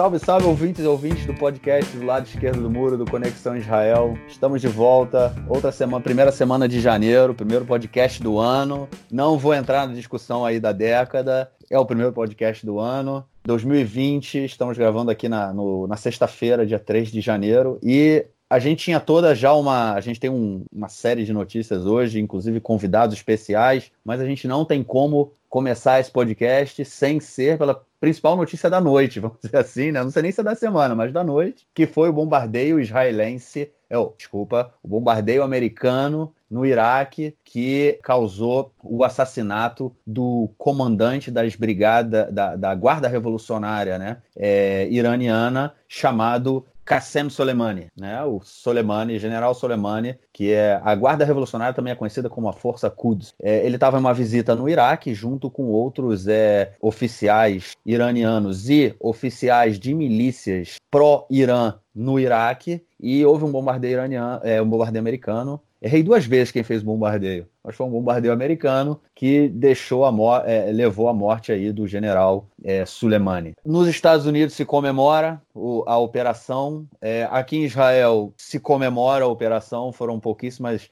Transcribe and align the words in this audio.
Salve, 0.00 0.18
salve, 0.18 0.46
ouvintes 0.46 0.82
e 0.82 0.86
ouvintes 0.86 1.26
do 1.26 1.34
podcast 1.34 1.94
do 1.94 2.06
lado 2.06 2.24
esquerdo 2.24 2.62
do 2.62 2.70
muro 2.70 2.96
do 2.96 3.04
Conexão 3.04 3.54
Israel. 3.54 4.16
Estamos 4.26 4.62
de 4.62 4.66
volta, 4.66 5.34
outra 5.46 5.70
semana, 5.70 6.02
primeira 6.02 6.32
semana 6.32 6.66
de 6.66 6.80
janeiro, 6.80 7.34
primeiro 7.34 7.66
podcast 7.66 8.22
do 8.22 8.38
ano. 8.38 8.88
Não 9.12 9.36
vou 9.36 9.52
entrar 9.52 9.86
na 9.86 9.92
discussão 9.92 10.42
aí 10.42 10.58
da 10.58 10.72
década, 10.72 11.52
é 11.68 11.78
o 11.78 11.84
primeiro 11.84 12.14
podcast 12.14 12.64
do 12.64 12.78
ano. 12.78 13.26
2020, 13.44 14.42
estamos 14.42 14.78
gravando 14.78 15.10
aqui 15.10 15.28
na, 15.28 15.52
na 15.86 15.96
sexta-feira, 15.98 16.64
dia 16.64 16.78
3 16.78 17.12
de 17.12 17.20
janeiro, 17.20 17.78
e 17.82 18.24
a 18.50 18.58
gente 18.58 18.82
tinha 18.82 18.98
toda 18.98 19.32
já 19.32 19.54
uma. 19.54 19.94
A 19.94 20.00
gente 20.00 20.18
tem 20.18 20.28
um, 20.28 20.64
uma 20.72 20.88
série 20.88 21.24
de 21.24 21.32
notícias 21.32 21.86
hoje, 21.86 22.18
inclusive 22.18 22.60
convidados 22.60 23.14
especiais, 23.14 23.92
mas 24.04 24.20
a 24.20 24.26
gente 24.26 24.48
não 24.48 24.64
tem 24.64 24.82
como 24.82 25.32
começar 25.48 26.00
esse 26.00 26.10
podcast 26.10 26.84
sem 26.84 27.20
ser 27.20 27.56
pela 27.56 27.84
principal 28.00 28.36
notícia 28.36 28.68
da 28.68 28.80
noite, 28.80 29.18
vamos 29.20 29.38
dizer 29.40 29.56
assim, 29.56 29.92
né? 29.92 30.02
Não 30.02 30.10
sei 30.10 30.22
nem 30.22 30.32
se 30.32 30.40
é 30.40 30.44
da 30.44 30.54
semana, 30.54 30.94
mas 30.94 31.12
da 31.12 31.22
noite, 31.22 31.66
que 31.72 31.86
foi 31.86 32.08
o 32.08 32.12
bombardeio 32.12 32.80
israelense, 32.80 33.70
oh, 33.92 34.12
desculpa, 34.16 34.72
o 34.82 34.88
bombardeio 34.88 35.42
americano 35.42 36.32
no 36.50 36.66
Iraque 36.66 37.36
que 37.44 37.98
causou 38.02 38.72
o 38.82 39.04
assassinato 39.04 39.94
do 40.04 40.50
comandante 40.58 41.30
das 41.30 41.54
brigadas 41.54 42.32
da, 42.32 42.56
da 42.56 42.74
Guarda 42.74 43.06
Revolucionária, 43.06 43.98
né, 43.98 44.16
é, 44.36 44.88
iraniana, 44.90 45.74
chamado 45.86 46.66
Qassem 46.84 47.30
Soleimani, 47.30 47.86
né? 47.96 48.22
O 48.24 48.40
Soleimani, 48.42 49.18
General 49.18 49.54
Soleimani, 49.54 50.16
que 50.32 50.52
é 50.52 50.80
a 50.82 50.94
Guarda 50.94 51.24
Revolucionária 51.24 51.74
também 51.74 51.92
é 51.92 51.96
conhecida 51.96 52.28
como 52.28 52.48
a 52.48 52.52
Força 52.52 52.90
Quds. 52.90 53.34
É, 53.42 53.64
ele 53.64 53.76
estava 53.76 53.96
em 53.96 54.00
uma 54.00 54.14
visita 54.14 54.54
no 54.54 54.68
Iraque 54.68 55.14
junto 55.14 55.50
com 55.50 55.64
outros 55.64 56.26
é, 56.26 56.72
oficiais 56.80 57.72
iranianos 57.84 58.68
e 58.68 58.94
oficiais 58.98 59.78
de 59.78 59.94
milícias 59.94 60.76
pró-Irã 60.90 61.74
no 61.94 62.18
Iraque 62.18 62.82
e 62.98 63.24
houve 63.24 63.44
um 63.44 63.52
bombardeio 63.52 63.92
iraniano, 63.92 64.40
é, 64.42 64.60
um 64.60 64.68
bombardeio 64.68 65.00
americano 65.00 65.60
Errei 65.82 66.02
duas 66.02 66.26
vezes 66.26 66.52
quem 66.52 66.62
fez 66.62 66.82
o 66.82 66.84
bombardeio. 66.84 67.48
Mas 67.64 67.76
foi 67.76 67.86
um 67.86 67.90
bombardeio 67.90 68.32
americano 68.32 69.00
que 69.14 69.48
deixou 69.48 70.04
a 70.04 70.10
é, 70.46 70.72
levou 70.72 71.08
à 71.08 71.12
morte 71.12 71.52
aí 71.52 71.72
do 71.72 71.86
general 71.86 72.46
é, 72.64 72.86
Soleimani. 72.86 73.54
Nos 73.64 73.86
Estados 73.86 74.24
Unidos 74.24 74.54
se 74.54 74.64
comemora 74.64 75.40
o, 75.54 75.84
a 75.86 75.98
operação. 75.98 76.86
É, 77.00 77.28
aqui 77.30 77.58
em 77.58 77.64
Israel 77.64 78.32
se 78.36 78.58
comemora 78.58 79.24
a 79.24 79.28
operação. 79.28 79.92
Foram 79.92 80.18
pouquíssimas. 80.18 80.88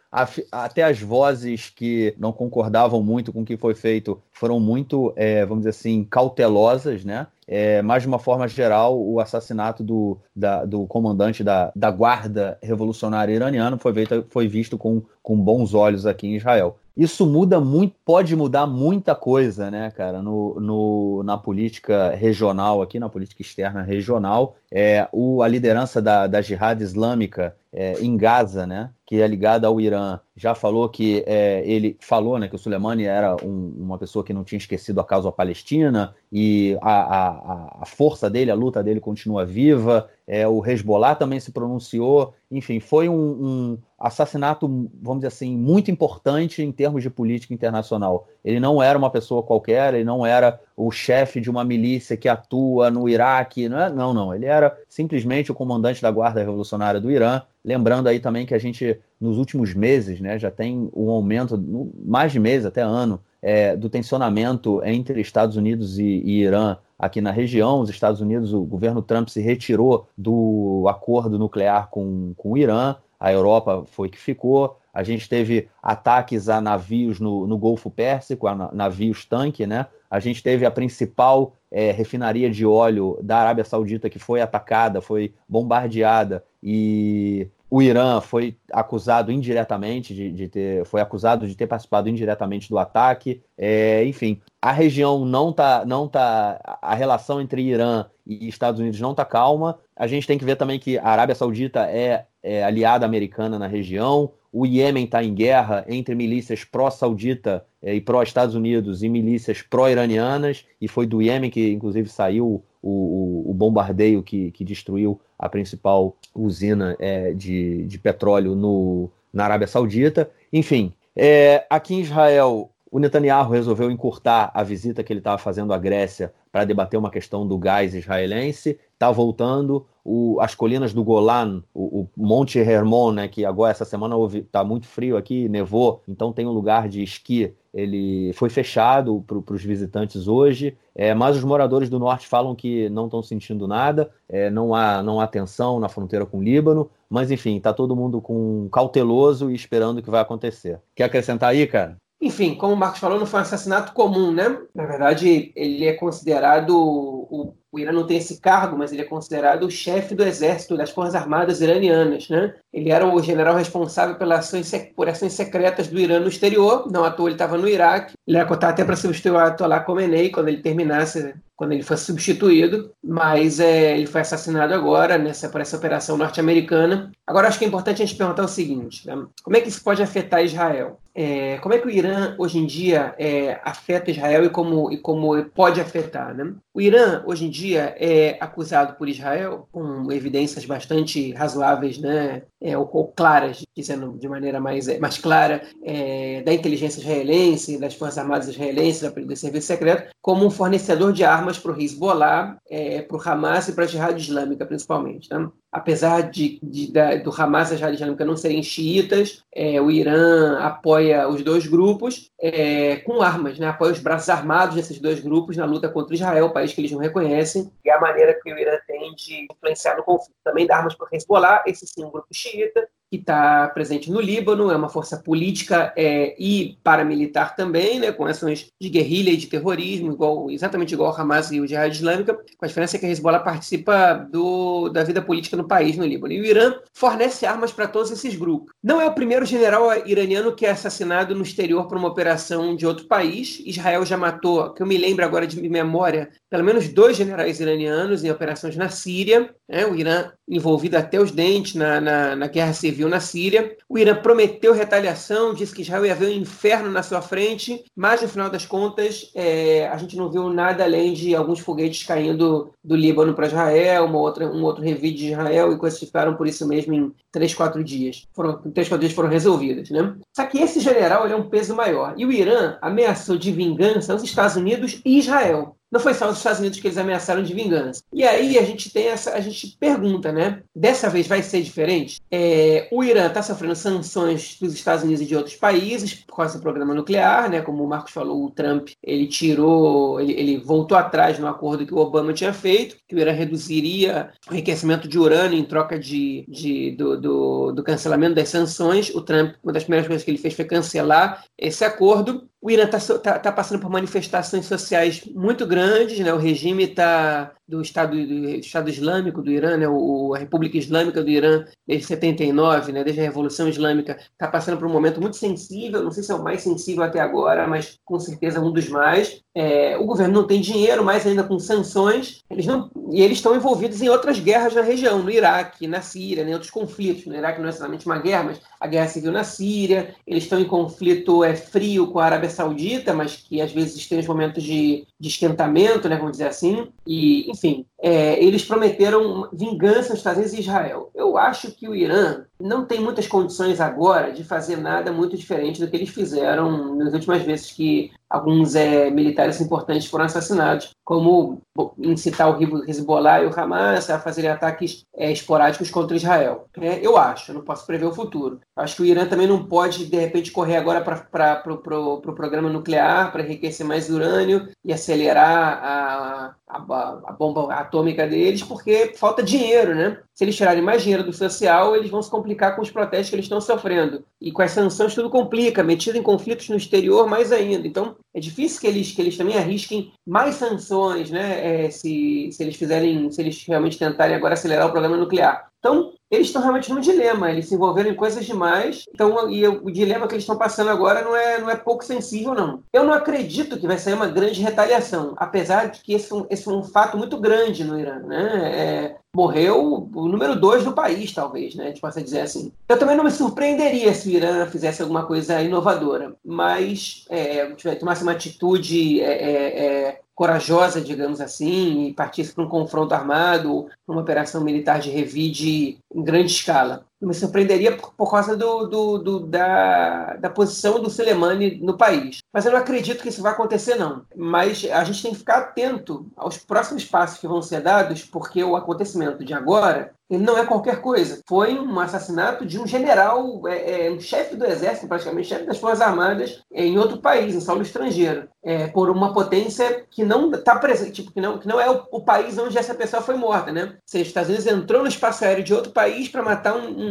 Até 0.52 0.82
as 0.82 1.00
vozes 1.00 1.70
que 1.70 2.14
não 2.18 2.32
concordavam 2.32 3.02
muito 3.02 3.32
com 3.32 3.42
o 3.42 3.44
que 3.44 3.56
foi 3.56 3.74
feito 3.74 4.20
foram 4.30 4.60
muito, 4.60 5.12
é, 5.16 5.44
vamos 5.44 5.62
dizer 5.62 5.70
assim, 5.70 6.04
cautelosas, 6.04 7.04
né? 7.04 7.26
É, 7.50 7.80
mas, 7.80 8.02
de 8.02 8.08
uma 8.08 8.18
forma 8.18 8.46
geral, 8.46 9.00
o 9.02 9.18
assassinato 9.18 9.82
do, 9.82 10.18
da, 10.36 10.66
do 10.66 10.86
comandante 10.86 11.42
da, 11.42 11.72
da 11.74 11.90
Guarda 11.90 12.58
Revolucionária 12.62 13.32
Iraniana 13.32 13.78
foi, 13.78 13.94
feito, 13.94 14.26
foi 14.28 14.46
visto 14.46 14.76
com, 14.76 15.02
com 15.28 15.36
bons 15.38 15.74
olhos 15.74 16.06
aqui 16.06 16.26
em 16.26 16.36
Israel. 16.36 16.78
Isso 16.96 17.26
muda 17.26 17.60
muito, 17.60 17.94
pode 18.02 18.34
mudar 18.34 18.66
muita 18.66 19.14
coisa, 19.14 19.70
né, 19.70 19.90
cara, 19.90 20.22
no, 20.22 20.58
no, 20.58 21.22
na 21.22 21.36
política 21.36 22.14
regional, 22.14 22.80
aqui 22.80 22.98
na 22.98 23.10
política 23.10 23.42
externa 23.42 23.82
regional. 23.82 24.56
É, 24.72 25.06
o, 25.12 25.42
a 25.42 25.46
liderança 25.46 26.00
da, 26.00 26.26
da 26.26 26.40
Jihad 26.40 26.80
Islâmica 26.80 27.54
é, 27.70 28.00
em 28.00 28.16
Gaza, 28.16 28.66
né, 28.66 28.88
que 29.08 29.22
é 29.22 29.26
ligada 29.26 29.66
ao 29.66 29.80
Irã, 29.80 30.20
já 30.36 30.54
falou 30.54 30.86
que 30.86 31.24
é, 31.26 31.62
ele 31.64 31.96
falou 31.98 32.38
né, 32.38 32.46
que 32.46 32.54
o 32.54 32.58
Soleimani 32.58 33.04
era 33.04 33.34
um, 33.42 33.72
uma 33.78 33.96
pessoa 33.96 34.22
que 34.22 34.34
não 34.34 34.44
tinha 34.44 34.58
esquecido 34.58 35.00
a 35.00 35.04
causa 35.04 35.32
palestina 35.32 36.14
e 36.30 36.76
a, 36.82 36.92
a, 36.92 37.78
a 37.80 37.86
força 37.86 38.28
dele, 38.28 38.50
a 38.50 38.54
luta 38.54 38.82
dele 38.82 39.00
continua 39.00 39.46
viva. 39.46 40.10
É, 40.26 40.46
o 40.46 40.62
Hezbollah 40.62 41.14
também 41.14 41.40
se 41.40 41.52
pronunciou. 41.52 42.34
Enfim, 42.50 42.80
foi 42.80 43.08
um, 43.08 43.14
um, 43.14 43.78
assassinato, 43.98 44.68
vamos 45.00 45.20
dizer 45.20 45.28
assim, 45.28 45.56
muito 45.56 45.90
importante 45.90 46.62
em 46.62 46.70
termos 46.70 47.02
de 47.02 47.08
política 47.08 47.54
internacional. 47.54 48.28
Ele 48.44 48.60
não 48.60 48.82
era 48.82 48.98
uma 48.98 49.10
pessoa 49.10 49.42
qualquer, 49.42 49.94
ele 49.94 50.04
não 50.04 50.26
era 50.26 50.60
o 50.76 50.90
chefe 50.90 51.40
de 51.40 51.48
uma 51.48 51.64
milícia 51.64 52.14
que 52.14 52.28
atua 52.28 52.90
no 52.90 53.08
Iraque, 53.08 53.70
não, 53.70 53.80
é? 53.80 53.90
não, 53.90 54.12
não. 54.12 54.34
Ele 54.34 54.44
era 54.44 54.78
simplesmente 54.86 55.50
o 55.50 55.54
comandante 55.54 56.02
da 56.02 56.10
Guarda 56.10 56.40
Revolucionária 56.40 57.00
do 57.00 57.10
Irã. 57.10 57.40
Lembrando 57.64 58.06
aí 58.06 58.20
também 58.20 58.46
que 58.46 58.54
a 58.54 58.58
gente, 58.58 58.97
nos 59.20 59.38
últimos 59.38 59.74
meses, 59.74 60.20
né, 60.20 60.38
já 60.38 60.50
tem 60.50 60.90
um 60.94 61.10
aumento, 61.10 61.58
mais 62.04 62.32
de 62.32 62.38
meses, 62.38 62.66
até 62.66 62.82
ano, 62.82 63.20
é, 63.42 63.76
do 63.76 63.88
tensionamento 63.88 64.80
entre 64.84 65.20
Estados 65.20 65.56
Unidos 65.56 65.98
e, 65.98 66.04
e 66.04 66.42
Irã 66.42 66.76
aqui 66.98 67.20
na 67.20 67.30
região. 67.30 67.80
Os 67.80 67.90
Estados 67.90 68.20
Unidos, 68.20 68.52
o 68.52 68.62
governo 68.62 69.02
Trump 69.02 69.28
se 69.28 69.40
retirou 69.40 70.08
do 70.16 70.86
acordo 70.88 71.38
nuclear 71.38 71.88
com, 71.88 72.32
com 72.36 72.52
o 72.52 72.58
Irã, 72.58 72.96
a 73.18 73.32
Europa 73.32 73.84
foi 73.86 74.08
que 74.08 74.18
ficou. 74.18 74.78
A 74.92 75.02
gente 75.02 75.28
teve 75.28 75.68
ataques 75.82 76.48
a 76.48 76.60
navios 76.60 77.20
no, 77.20 77.46
no 77.46 77.58
Golfo 77.58 77.90
Pérsico, 77.90 78.46
a 78.46 78.70
navios 78.72 79.24
tanque, 79.24 79.66
né? 79.66 79.86
A 80.10 80.20
gente 80.20 80.42
teve 80.42 80.64
a 80.64 80.70
principal 80.70 81.52
é, 81.70 81.90
refinaria 81.90 82.50
de 82.50 82.64
óleo 82.64 83.18
da 83.22 83.38
Arábia 83.38 83.64
Saudita 83.64 84.08
que 84.08 84.18
foi 84.18 84.40
atacada, 84.40 85.00
foi 85.00 85.34
bombardeada 85.48 86.42
e 86.62 87.48
o 87.70 87.82
Irã 87.82 88.20
foi 88.20 88.56
acusado 88.72 89.30
indiretamente 89.30 90.14
de, 90.14 90.32
de, 90.32 90.48
ter, 90.48 90.84
foi 90.86 91.00
acusado 91.00 91.46
de 91.46 91.54
ter 91.54 91.66
participado 91.66 92.08
indiretamente 92.08 92.68
do 92.70 92.78
ataque. 92.78 93.42
É, 93.56 94.04
enfim, 94.06 94.40
a 94.60 94.72
região 94.72 95.24
não 95.24 95.52
tá, 95.52 95.84
não 95.84 96.08
tá, 96.08 96.78
a 96.80 96.94
relação 96.94 97.40
entre 97.40 97.62
Irã 97.62 98.06
e 98.26 98.48
Estados 98.48 98.80
Unidos 98.80 99.00
não 99.00 99.14
tá 99.14 99.24
calma. 99.24 99.78
A 99.94 100.06
gente 100.06 100.26
tem 100.26 100.38
que 100.38 100.44
ver 100.44 100.56
também 100.56 100.78
que 100.78 100.96
a 100.96 101.08
Arábia 101.08 101.34
Saudita 101.34 101.80
é, 101.90 102.26
é 102.42 102.64
aliada 102.64 103.04
americana 103.04 103.58
na 103.58 103.66
região. 103.66 104.32
O 104.50 104.64
Iêmen 104.64 105.04
está 105.04 105.22
em 105.22 105.34
guerra 105.34 105.84
entre 105.88 106.14
milícias 106.14 106.64
pró-saudita 106.64 107.66
e 107.82 108.00
pró-Estados 108.00 108.54
Unidos 108.54 109.02
e 109.02 109.08
milícias 109.08 109.62
pró-iranianas, 109.62 110.64
e 110.80 110.88
foi 110.88 111.06
do 111.06 111.22
Iêmen 111.22 111.50
que, 111.50 111.72
inclusive, 111.72 112.08
saiu 112.08 112.62
o, 112.82 112.90
o, 112.90 113.50
o 113.50 113.54
bombardeio 113.54 114.22
que, 114.22 114.50
que 114.50 114.64
destruiu 114.64 115.20
a 115.38 115.48
principal 115.48 116.16
usina 116.34 116.96
é, 116.98 117.32
de, 117.32 117.84
de 117.86 117.98
petróleo 117.98 118.54
no, 118.54 119.10
na 119.32 119.44
Arábia 119.44 119.66
Saudita. 119.66 120.30
Enfim, 120.52 120.92
é, 121.14 121.66
aqui 121.70 121.94
em 121.94 122.00
Israel, 122.00 122.70
o 122.90 122.98
Netanyahu 122.98 123.50
resolveu 123.50 123.90
encurtar 123.90 124.50
a 124.54 124.62
visita 124.62 125.02
que 125.02 125.12
ele 125.12 125.20
estava 125.20 125.38
fazendo 125.38 125.72
à 125.72 125.78
Grécia 125.78 126.32
para 126.50 126.64
debater 126.64 126.98
uma 126.98 127.10
questão 127.10 127.46
do 127.46 127.58
gás 127.58 127.94
israelense. 127.94 128.78
Está 128.94 129.10
voltando. 129.10 129.86
O, 130.04 130.40
as 130.40 130.54
colinas 130.54 130.94
do 130.94 131.04
Golan, 131.04 131.62
o, 131.74 132.00
o, 132.00 132.08
Monte 132.16 132.58
Hermon, 132.58 133.12
né, 133.12 133.28
que 133.28 133.44
agora 133.44 133.70
essa 133.70 133.84
semana 133.84 134.16
está 134.34 134.64
muito 134.64 134.86
frio 134.86 135.18
aqui, 135.18 135.50
nevou, 135.50 136.02
então 136.08 136.32
tem 136.32 136.46
um 136.46 136.50
lugar 136.50 136.88
de 136.88 137.02
esqui. 137.02 137.54
Ele 137.78 138.32
foi 138.32 138.50
fechado 138.50 139.24
para 139.26 139.54
os 139.54 139.64
visitantes 139.64 140.26
hoje, 140.26 140.76
é, 140.94 141.14
mas 141.14 141.36
os 141.36 141.44
moradores 141.44 141.88
do 141.88 141.98
norte 141.98 142.26
falam 142.26 142.54
que 142.54 142.88
não 142.88 143.04
estão 143.04 143.22
sentindo 143.22 143.68
nada, 143.68 144.10
é, 144.28 144.50
não, 144.50 144.74
há, 144.74 145.02
não 145.02 145.20
há 145.20 145.26
tensão 145.26 145.78
na 145.78 145.88
fronteira 145.88 146.26
com 146.26 146.38
o 146.38 146.42
Líbano, 146.42 146.90
mas 147.08 147.30
enfim, 147.30 147.56
está 147.56 147.72
todo 147.72 147.94
mundo 147.94 148.20
com 148.20 148.68
cauteloso 148.70 149.50
e 149.50 149.54
esperando 149.54 149.98
o 149.98 150.02
que 150.02 150.10
vai 150.10 150.20
acontecer. 150.20 150.80
Quer 150.94 151.04
acrescentar 151.04 151.50
aí, 151.50 151.66
cara? 151.66 151.96
Enfim, 152.20 152.56
como 152.56 152.74
o 152.74 152.76
Marcos 152.76 152.98
falou, 152.98 153.18
não 153.18 153.26
foi 153.26 153.38
um 153.38 153.42
assassinato 153.42 153.92
comum, 153.92 154.32
né? 154.32 154.60
Na 154.74 154.84
verdade, 154.84 155.52
ele 155.54 155.86
é 155.86 155.92
considerado 155.92 156.70
o, 156.70 157.54
o 157.70 157.78
Irã 157.78 157.92
não 157.92 158.06
tem 158.06 158.16
esse 158.16 158.40
cargo, 158.40 158.76
mas 158.76 158.92
ele 158.92 159.02
é 159.02 159.04
considerado 159.04 159.64
o 159.64 159.70
chefe 159.70 160.14
do 160.14 160.24
exército 160.24 160.76
das 160.76 160.90
Forças 160.90 161.14
Armadas 161.14 161.60
iranianas. 161.60 162.28
Né? 162.28 162.54
Ele 162.72 162.90
era 162.90 163.06
o 163.06 163.22
general 163.22 163.56
responsável 163.56 164.16
pelas 164.16 164.46
ações, 164.46 164.70
por 164.96 165.08
ações 165.08 165.34
secretas 165.34 165.88
do 165.88 165.98
Irã 165.98 166.18
no 166.18 166.28
exterior, 166.28 166.90
não 166.90 167.04
à 167.04 167.10
toa 167.10 167.28
ele 167.28 167.34
estava 167.34 167.58
no 167.58 167.68
Iraque. 167.68 168.14
Ele 168.26 168.36
era 168.36 168.46
cotado 168.46 168.72
até 168.72 168.84
para 168.84 168.96
substituir 168.96 169.32
o 169.32 169.38
Ayatollah 169.38 169.80
Khomeini 169.80 170.30
quando 170.30 170.48
ele 170.48 170.62
terminasse, 170.62 171.34
quando 171.56 171.72
ele 171.72 171.82
fosse 171.82 172.04
substituído, 172.04 172.90
mas 173.02 173.60
é, 173.60 173.96
ele 173.96 174.06
foi 174.06 174.20
assassinado 174.20 174.72
agora 174.72 175.18
nessa, 175.18 175.48
por 175.48 175.60
essa 175.60 175.76
operação 175.76 176.16
norte-americana. 176.16 177.10
Agora, 177.26 177.48
acho 177.48 177.58
que 177.58 177.64
é 177.64 177.68
importante 177.68 178.02
a 178.02 178.06
gente 178.06 178.16
perguntar 178.16 178.44
o 178.44 178.48
seguinte: 178.48 179.06
né? 179.06 179.26
como 179.42 179.56
é 179.56 179.60
que 179.60 179.68
isso 179.68 179.82
pode 179.82 180.02
afetar 180.02 180.44
Israel? 180.44 181.00
É, 181.20 181.58
como 181.58 181.74
é 181.74 181.78
que 181.78 181.86
o 181.88 181.90
Irã, 181.90 182.36
hoje 182.38 182.58
em 182.58 182.64
dia, 182.64 183.12
é, 183.18 183.60
afeta 183.64 184.08
Israel 184.08 184.44
e 184.44 184.50
como, 184.50 184.92
e 184.92 184.98
como 184.98 185.44
pode 185.46 185.80
afetar? 185.80 186.32
Né? 186.32 186.52
O 186.72 186.80
Irã, 186.80 187.24
hoje 187.26 187.44
em 187.46 187.50
dia, 187.50 187.57
é 187.76 188.36
acusado 188.40 188.94
por 188.94 189.08
Israel, 189.08 189.68
com 189.72 190.10
evidências 190.12 190.64
bastante 190.64 191.32
razoáveis, 191.32 191.98
né, 191.98 192.42
é, 192.60 192.76
ou, 192.76 192.88
ou, 192.92 193.08
claras, 193.08 193.62
dizendo 193.76 194.18
de 194.18 194.28
maneira 194.28 194.60
mais, 194.60 194.88
é, 194.88 194.98
mais 194.98 195.18
clara, 195.18 195.62
é, 195.84 196.42
da 196.42 196.52
inteligência 196.52 197.00
israelense, 197.00 197.78
das 197.78 197.94
Forças 197.94 198.18
Armadas 198.18 198.48
israelenses, 198.48 199.10
do 199.12 199.36
Serviço 199.36 199.66
Secreto, 199.66 200.12
como 200.20 200.44
um 200.44 200.50
fornecedor 200.50 201.12
de 201.12 201.24
armas 201.24 201.58
para 201.58 201.72
o 201.72 201.80
Hezbollah, 201.80 202.58
é, 202.68 203.02
para 203.02 203.16
o 203.16 203.20
Hamas 203.28 203.68
e 203.68 203.72
para 203.72 203.84
a 203.84 203.86
Jihad 203.86 204.18
Islâmica, 204.18 204.66
principalmente. 204.66 205.28
Né? 205.30 205.48
Apesar 205.70 206.30
de, 206.30 206.58
de 206.62 206.92
do 207.22 207.30
Hamas 207.30 207.70
e 207.70 207.74
a 207.74 207.76
Jihad 207.76 207.94
Islâmica 207.94 208.24
não 208.24 208.36
serem 208.36 208.62
xiitas, 208.62 209.44
é, 209.54 209.80
o 209.80 209.90
Irã 209.90 210.58
apoia 210.60 211.28
os 211.28 211.42
dois 211.42 211.66
grupos 211.66 212.30
é, 212.40 212.96
com 212.96 213.22
armas, 213.22 213.58
né? 213.58 213.68
apoia 213.68 213.92
os 213.92 214.00
braços 214.00 214.28
armados 214.28 214.76
desses 214.76 214.98
dois 214.98 215.20
grupos 215.20 215.56
na 215.56 215.64
luta 215.64 215.88
contra 215.88 216.14
Israel, 216.14 216.50
país 216.50 216.72
que 216.72 216.80
eles 216.80 216.92
não 216.92 216.98
reconhecem, 216.98 217.70
e 217.84 217.90
a 217.90 218.00
maneira 218.00 218.38
que 218.40 218.52
o 218.52 218.58
Irã 218.58 218.76
tem 218.86 219.14
de 219.14 219.46
influenciar 219.50 219.96
no 219.96 220.04
conflito. 220.04 220.36
Também 220.42 220.66
dá 220.66 220.76
armas 220.76 220.94
para 220.94 221.08
Hezbollah, 221.12 221.62
esse 221.66 221.86
sim, 221.86 222.04
um 222.04 222.10
grupo 222.10 222.28
xiita, 222.32 222.88
que 223.10 223.16
está 223.16 223.68
presente 223.68 224.10
no 224.10 224.20
Líbano, 224.20 224.70
é 224.70 224.76
uma 224.76 224.88
força 224.88 225.16
política 225.16 225.92
é, 225.96 226.34
e 226.38 226.78
paramilitar 226.82 227.56
também, 227.56 227.98
né, 227.98 228.12
com 228.12 228.26
ações 228.26 228.66
de 228.80 228.88
guerrilha 228.88 229.30
e 229.30 229.36
de 229.36 229.46
terrorismo, 229.46 230.12
igual, 230.12 230.50
exatamente 230.50 230.92
igual 230.92 231.10
ao 231.10 231.20
Hamas 231.20 231.50
e 231.50 231.60
o 231.60 231.66
Jihad 231.66 231.92
Islâmica, 231.92 232.34
com 232.34 232.64
a 232.64 232.68
diferença 232.68 232.98
que 232.98 233.06
a 233.06 233.08
Hezbollah 233.08 233.40
participa 233.40 234.14
do, 234.14 234.88
da 234.90 235.02
vida 235.04 235.22
política 235.22 235.56
no 235.56 235.66
país, 235.66 235.96
no 235.96 236.04
Líbano. 236.04 236.32
E 236.34 236.40
o 236.40 236.44
Irã 236.44 236.74
fornece 236.92 237.46
armas 237.46 237.72
para 237.72 237.88
todos 237.88 238.10
esses 238.10 238.36
grupos. 238.36 238.72
Não 238.82 239.00
é 239.00 239.06
o 239.06 239.14
primeiro 239.14 239.46
general 239.46 239.88
iraniano 240.06 240.54
que 240.54 240.66
é 240.66 240.70
assassinado 240.70 241.34
no 241.34 241.42
exterior 241.42 241.86
por 241.88 241.96
uma 241.96 242.08
operação 242.08 242.76
de 242.76 242.86
outro 242.86 243.06
país. 243.06 243.60
Israel 243.64 244.04
já 244.04 244.16
matou, 244.16 244.72
que 244.74 244.82
eu 244.82 244.86
me 244.86 244.98
lembro 244.98 245.24
agora 245.24 245.46
de 245.46 245.68
memória, 245.68 246.30
pelo 246.50 246.64
menos 246.64 246.88
dois 246.88 247.16
generais 247.16 247.60
iranianos 247.60 248.24
em 248.24 248.30
operações 248.30 248.76
na 248.76 248.88
Síria. 248.88 249.50
Né, 249.68 249.84
o 249.86 249.94
Irã 249.94 250.30
envolvido 250.48 250.96
até 250.96 251.20
os 251.20 251.30
dentes 251.30 251.74
na, 251.74 252.00
na, 252.00 252.36
na 252.36 252.46
guerra 252.46 252.72
civil 252.72 253.08
na 253.08 253.20
Síria. 253.20 253.76
O 253.88 253.98
Irã 253.98 254.14
prometeu 254.14 254.72
retaliação, 254.72 255.52
disse 255.52 255.74
que 255.74 255.82
Israel 255.82 256.06
ia 256.06 256.14
ver 256.14 256.26
um 256.26 256.40
inferno 256.40 256.90
na 256.90 257.02
sua 257.02 257.20
frente, 257.20 257.84
mas 257.94 258.22
no 258.22 258.28
final 258.28 258.48
das 258.48 258.64
contas 258.64 259.30
é, 259.34 259.88
a 259.88 259.96
gente 259.98 260.16
não 260.16 260.30
viu 260.30 260.48
nada 260.50 260.84
além 260.84 261.12
de 261.12 261.34
alguns 261.34 261.60
foguetes 261.60 262.06
caindo 262.06 262.72
do 262.82 262.96
Líbano 262.96 263.34
para 263.34 263.46
Israel, 263.46 264.06
uma 264.06 264.18
outra, 264.18 264.46
um 264.46 264.62
outro 264.64 264.82
revide 264.82 265.18
de 265.18 265.32
Israel 265.32 265.72
e 265.72 265.78
coisas 265.78 265.98
ficaram 265.98 266.34
por 266.34 266.46
isso 266.46 266.66
mesmo 266.66 266.94
em 266.94 267.12
três, 267.30 267.54
quatro 267.54 267.84
dias. 267.84 268.26
Foram, 268.32 268.56
três, 268.72 268.88
quatro 268.88 269.00
dias 269.00 269.12
foram 269.12 269.28
resolvidas. 269.28 269.90
Né? 269.90 270.14
Só 270.34 270.46
que 270.46 270.58
esse 270.58 270.80
general 270.80 271.26
é 271.26 271.36
um 271.36 271.48
peso 271.48 271.74
maior. 271.74 272.14
E 272.16 272.24
o 272.24 272.32
Irã 272.32 272.78
ameaçou 272.80 273.36
de 273.36 273.52
vingança 273.52 274.14
os 274.14 274.22
Estados 274.22 274.56
Unidos 274.56 275.00
e 275.04 275.18
Israel. 275.18 275.77
Não 275.90 276.00
foi 276.00 276.14
só 276.14 276.28
os 276.28 276.36
Estados 276.36 276.60
Unidos 276.60 276.78
que 276.78 276.86
eles 276.86 276.98
ameaçaram 276.98 277.42
de 277.42 277.54
vingança. 277.54 278.02
E 278.12 278.22
aí 278.22 278.58
a 278.58 278.62
gente 278.62 278.90
tem 278.90 279.08
essa, 279.08 279.34
a 279.34 279.40
gente 279.40 279.76
pergunta, 279.78 280.30
né? 280.30 280.62
Dessa 280.74 281.08
vez 281.08 281.26
vai 281.26 281.42
ser 281.42 281.62
diferente? 281.62 282.20
É, 282.30 282.88
o 282.92 283.02
Irã 283.02 283.26
está 283.26 283.42
sofrendo 283.42 283.74
sanções 283.74 284.58
dos 284.60 284.74
Estados 284.74 285.04
Unidos 285.04 285.22
e 285.22 285.26
de 285.26 285.36
outros 285.36 285.56
países 285.56 286.14
por 286.14 286.36
causa 286.36 286.58
do 286.58 286.62
programa 286.62 286.94
nuclear, 286.94 287.50
né? 287.50 287.62
Como 287.62 287.82
o 287.82 287.88
Marcos 287.88 288.12
falou, 288.12 288.44
o 288.44 288.50
Trump 288.50 288.90
ele 289.02 289.26
tirou, 289.26 290.20
ele, 290.20 290.32
ele 290.32 290.58
voltou 290.58 290.96
atrás 290.96 291.38
no 291.38 291.46
acordo 291.46 291.86
que 291.86 291.94
o 291.94 291.98
Obama 291.98 292.32
tinha 292.32 292.52
feito, 292.52 292.96
que 293.08 293.14
o 293.14 293.18
Irã 293.18 293.32
reduziria 293.32 294.30
o 294.50 294.52
enriquecimento 294.52 295.08
de 295.08 295.18
urânio 295.18 295.58
em 295.58 295.64
troca 295.64 295.98
de, 295.98 296.44
de 296.48 296.92
do, 296.92 297.20
do, 297.20 297.72
do 297.72 297.82
cancelamento 297.82 298.34
das 298.34 298.48
sanções. 298.48 299.08
O 299.14 299.22
Trump, 299.22 299.54
uma 299.62 299.72
das 299.72 299.84
primeiras 299.84 300.06
coisas 300.06 300.24
que 300.24 300.30
ele 300.30 300.38
fez 300.38 300.54
foi 300.54 300.64
cancelar 300.64 301.44
esse 301.56 301.84
acordo. 301.84 302.48
O 302.60 302.70
Irã 302.70 302.84
está 302.84 303.18
tá, 303.18 303.38
tá 303.38 303.52
passando 303.52 303.80
por 303.80 303.90
manifestações 303.90 304.66
sociais 304.66 305.24
muito 305.32 305.64
grandes, 305.64 306.18
né? 306.18 306.32
o 306.32 306.38
regime 306.38 306.84
está 306.84 307.52
do 307.68 307.82
Estado, 307.82 308.16
do 308.16 308.48
Estado 308.56 308.88
Islâmico 308.88 309.42
do 309.42 309.50
Irã, 309.50 309.76
né? 309.76 309.86
o, 309.86 310.34
a 310.34 310.38
República 310.38 310.78
Islâmica 310.78 311.22
do 311.22 311.28
Irã, 311.28 311.64
desde 311.86 312.06
79, 312.06 312.92
né? 312.92 313.04
desde 313.04 313.20
a 313.20 313.24
Revolução 313.24 313.68
Islâmica, 313.68 314.16
está 314.32 314.48
passando 314.48 314.78
por 314.78 314.88
um 314.88 314.92
momento 314.92 315.20
muito 315.20 315.36
sensível, 315.36 316.02
não 316.02 316.10
sei 316.10 316.22
se 316.22 316.32
é 316.32 316.34
o 316.34 316.42
mais 316.42 316.62
sensível 316.62 317.04
até 317.04 317.20
agora, 317.20 317.66
mas 317.66 317.98
com 318.04 318.18
certeza 318.18 318.60
um 318.60 318.72
dos 318.72 318.88
mais. 318.88 319.40
É, 319.54 319.98
o 319.98 320.06
governo 320.06 320.34
não 320.34 320.46
tem 320.46 320.60
dinheiro, 320.60 321.04
mais 321.04 321.26
ainda 321.26 321.44
com 321.44 321.58
sanções, 321.58 322.42
eles 322.50 322.64
não, 322.64 322.90
e 323.10 323.22
eles 323.22 323.38
estão 323.38 323.54
envolvidos 323.54 324.00
em 324.00 324.08
outras 324.08 324.40
guerras 324.40 324.74
na 324.74 324.82
região, 324.82 325.22
no 325.22 325.30
Iraque, 325.30 325.86
na 325.86 326.00
Síria, 326.00 326.44
né? 326.44 326.50
em 326.50 326.54
outros 326.54 326.70
conflitos. 326.70 327.26
No 327.26 327.36
Iraque 327.36 327.58
não 327.58 327.64
é 327.64 327.66
necessariamente 327.66 328.06
uma 328.06 328.18
guerra, 328.18 328.44
mas 328.44 328.60
a 328.80 328.86
guerra 328.86 329.08
civil 329.08 329.32
na 329.32 329.44
Síria, 329.44 330.14
eles 330.26 330.44
estão 330.44 330.60
em 330.60 330.64
conflito 330.64 331.42
é, 331.42 331.54
frio 331.54 332.08
com 332.08 332.18
a 332.18 332.24
Arábia 332.24 332.50
Saudita, 332.50 333.12
mas 333.12 333.36
que 333.36 333.60
às 333.60 333.72
vezes 333.72 334.06
tem 334.06 334.18
os 334.18 334.26
momentos 334.26 334.62
de, 334.62 335.06
de 335.18 335.28
esquentamento, 335.28 336.08
né, 336.08 336.16
vamos 336.16 336.32
dizer 336.32 336.48
assim, 336.48 336.88
e, 337.06 337.50
enfim, 337.50 337.84
é, 338.00 338.42
eles 338.42 338.64
prometeram 338.64 339.48
vingança 339.52 340.10
aos 340.10 340.18
Estados 340.18 340.38
Unidos 340.38 340.56
e 340.56 340.60
Israel. 340.60 341.10
Eu 341.14 341.36
acho 341.36 341.72
que 341.72 341.88
o 341.88 341.94
Irã 341.94 342.44
não 342.60 342.84
tem 342.84 343.00
muitas 343.00 343.26
condições 343.26 343.80
agora 343.80 344.32
de 344.32 344.44
fazer 344.44 344.76
nada 344.76 345.12
muito 345.12 345.36
diferente 345.36 345.80
do 345.80 345.88
que 345.88 345.96
eles 345.96 346.08
fizeram 346.08 346.94
nas 346.94 347.12
últimas 347.12 347.42
vezes 347.42 347.72
que 347.72 348.10
alguns 348.28 348.74
é, 348.74 349.10
militares 349.10 349.60
importantes 349.60 350.06
foram 350.06 350.26
assassinados, 350.26 350.90
como 351.04 351.62
incitar 351.98 352.50
o 352.50 352.84
Hezbollah 352.88 353.42
e 353.42 353.46
o 353.46 353.60
Hamas 353.60 354.10
a 354.10 354.18
fazerem 354.18 354.50
ataques 354.50 355.04
é, 355.16 355.32
esporádicos 355.32 355.90
contra 355.90 356.16
Israel. 356.16 356.66
É, 356.78 357.04
eu 357.04 357.16
acho, 357.16 357.50
eu 357.50 357.54
não 357.56 357.62
posso 357.62 357.86
prever 357.86 358.06
o 358.06 358.14
futuro. 358.14 358.60
Acho 358.76 358.96
que 358.96 359.02
o 359.02 359.06
Irã 359.06 359.26
também 359.26 359.46
não 359.46 359.64
pode, 359.64 360.06
de 360.06 360.16
repente, 360.16 360.52
correr 360.52 360.76
agora 360.76 361.00
para 361.00 361.62
o 361.72 361.78
pro, 361.78 362.20
pro 362.20 362.34
programa 362.34 362.68
nuclear, 362.68 363.32
para 363.32 363.42
enriquecer 363.42 363.86
mais 363.86 364.10
urânio 364.10 364.68
e 364.84 364.92
acelerar 364.92 365.80
a, 365.82 366.54
a, 366.68 367.32
bomba 367.32 367.72
atômica 367.72 368.26
deles, 368.26 368.62
porque 368.62 369.14
falta 369.16 369.42
dinheiro, 369.42 369.94
né? 369.94 370.18
Se 370.34 370.44
eles 370.44 370.56
tirarem 370.56 370.82
mais 370.82 371.02
dinheiro 371.02 371.24
do 371.24 371.32
social, 371.32 371.96
eles 371.96 372.10
vão 372.10 372.22
se 372.22 372.30
complicar 372.30 372.76
com 372.76 372.82
os 372.82 372.90
protestos 372.90 373.30
que 373.30 373.36
eles 373.36 373.46
estão 373.46 373.60
sofrendo. 373.60 374.24
E 374.40 374.52
com 374.52 374.62
as 374.62 374.72
sanções 374.72 375.14
tudo 375.14 375.30
complica, 375.30 375.82
metido 375.82 376.18
em 376.18 376.22
conflitos 376.22 376.68
no 376.68 376.76
exterior 376.76 377.26
mais 377.26 377.50
ainda. 377.50 377.86
Então, 377.86 378.16
é 378.38 378.40
difícil 378.40 378.80
que 378.80 378.86
eles, 378.86 379.12
que 379.12 379.20
eles 379.20 379.36
também 379.36 379.58
arrisquem 379.58 380.12
mais 380.26 380.54
sanções, 380.54 381.30
né? 381.30 381.84
É, 381.86 381.90
se, 381.90 382.50
se 382.52 382.62
eles 382.62 382.76
fizerem, 382.76 383.30
se 383.30 383.42
eles 383.42 383.64
realmente 383.66 383.98
tentarem 383.98 384.36
agora 384.36 384.54
acelerar 384.54 384.86
o 384.86 384.92
programa 384.92 385.16
nuclear. 385.16 385.68
Então, 385.78 386.12
eles 386.30 386.48
estão 386.48 386.60
realmente 386.60 386.92
num 386.92 387.00
dilema, 387.00 387.50
eles 387.50 387.68
se 387.68 387.74
envolveram 387.74 388.10
em 388.10 388.14
coisas 388.14 388.44
demais, 388.44 389.04
então, 389.14 389.48
e 389.48 389.66
o 389.66 389.90
dilema 389.90 390.26
que 390.26 390.34
eles 390.34 390.42
estão 390.42 390.58
passando 390.58 390.90
agora 390.90 391.22
não 391.22 391.34
é, 391.34 391.58
não 391.60 391.70
é 391.70 391.76
pouco 391.76 392.04
sensível, 392.04 392.52
não. 392.52 392.82
Eu 392.92 393.04
não 393.04 393.14
acredito 393.14 393.78
que 393.78 393.86
vai 393.86 393.96
sair 393.96 394.14
uma 394.14 394.26
grande 394.26 394.60
retaliação, 394.60 395.34
apesar 395.36 395.86
de 395.86 396.02
que 396.02 396.12
esse, 396.12 396.28
esse 396.50 396.68
é 396.68 396.72
um 396.72 396.82
fato 396.82 397.16
muito 397.16 397.38
grande 397.40 397.84
no 397.84 397.98
Irã, 397.98 398.18
né? 398.18 398.72
É, 398.74 399.16
morreu 399.38 400.08
o 400.12 400.28
número 400.28 400.58
dois 400.58 400.82
do 400.82 400.92
país, 400.92 401.32
talvez, 401.32 401.76
né? 401.76 401.84
A 401.84 401.86
gente 401.88 402.00
possa 402.00 402.20
dizer 402.20 402.40
assim. 402.40 402.72
Eu 402.88 402.98
também 402.98 403.16
não 403.16 403.22
me 403.22 403.30
surpreenderia 403.30 404.12
se 404.12 404.28
o 404.28 404.32
Irã 404.32 404.66
fizesse 404.66 405.00
alguma 405.00 405.24
coisa 405.24 405.62
inovadora, 405.62 406.34
mas 406.44 407.24
é, 407.30 407.64
tomasse 408.00 408.24
uma 408.24 408.32
atitude 408.32 409.20
é, 409.20 409.32
é, 409.32 409.84
é 409.84 410.20
corajosa, 410.34 411.00
digamos 411.00 411.40
assim, 411.40 412.08
e 412.08 412.14
partisse 412.14 412.52
para 412.52 412.64
um 412.64 412.68
confronto 412.68 413.14
armado, 413.14 413.86
uma 414.06 414.20
operação 414.20 414.62
militar 414.62 414.98
de 414.98 415.10
revide 415.10 415.98
em 416.12 416.22
grande 416.22 416.52
escala. 416.52 417.04
Me 417.20 417.34
surpreenderia 417.34 417.96
por, 417.96 418.12
por 418.14 418.30
causa 418.30 418.56
do, 418.56 418.86
do, 418.86 419.18
do, 419.18 419.40
da, 419.40 420.36
da 420.36 420.50
posição 420.50 421.00
do 421.00 421.10
Soleimani 421.10 421.80
no 421.80 421.96
país. 421.96 422.38
Mas 422.52 422.64
eu 422.64 422.72
não 422.72 422.78
acredito 422.78 423.22
que 423.22 423.28
isso 423.28 423.42
vai 423.42 423.52
acontecer, 423.52 423.96
não. 423.96 424.24
Mas 424.36 424.84
a 424.84 425.04
gente 425.04 425.22
tem 425.22 425.32
que 425.32 425.38
ficar 425.38 425.58
atento 425.58 426.30
aos 426.36 426.58
próximos 426.58 427.04
passos 427.04 427.38
que 427.38 427.48
vão 427.48 427.62
ser 427.62 427.80
dados, 427.80 428.24
porque 428.24 428.62
o 428.62 428.76
acontecimento 428.76 429.44
de 429.44 429.52
agora 429.52 430.12
ele 430.30 430.44
não 430.44 430.58
é 430.58 430.66
qualquer 430.66 431.00
coisa. 431.00 431.40
Foi 431.46 431.78
um 431.78 431.98
assassinato 431.98 432.66
de 432.66 432.78
um 432.78 432.86
general, 432.86 433.66
é, 433.66 434.06
é, 434.06 434.10
um 434.10 434.20
chefe 434.20 434.56
do 434.56 434.64
exército, 434.64 435.08
praticamente 435.08 435.48
chefe 435.48 435.64
das 435.64 435.78
Forças 435.78 436.00
Armadas, 436.00 436.62
em 436.70 436.98
outro 436.98 437.18
país, 437.18 437.54
em 437.54 437.60
solo 437.60 437.82
estrangeiro, 437.82 438.48
é, 438.62 438.88
por 438.88 439.08
uma 439.08 439.32
potência 439.32 440.04
que 440.10 440.24
não 440.24 440.50
está 440.50 440.76
presente, 440.76 441.12
tipo, 441.12 441.32
que 441.32 441.40
não, 441.40 441.58
que 441.58 441.66
não 441.66 441.80
é 441.80 441.90
o, 441.90 442.04
o, 442.12 442.22
país 442.22 442.58
onde 442.58 442.76
essa 442.76 442.94
pessoa 442.94 443.22
foi 443.22 443.36
morta, 443.36 443.72
né? 443.72 443.84
Ou 443.84 443.98
seja, 444.04 444.22
os 444.22 444.28
Estados 444.28 444.50
Unidos 444.50 444.66
entrou 444.66 445.02
no 445.02 445.08
espaço 445.08 445.44
aéreo 445.44 445.64
de 445.64 445.72
outro 445.72 445.92
país 445.92 446.28
para 446.28 446.42
matar 446.42 446.76
um, 446.76 446.88
um, 446.88 447.07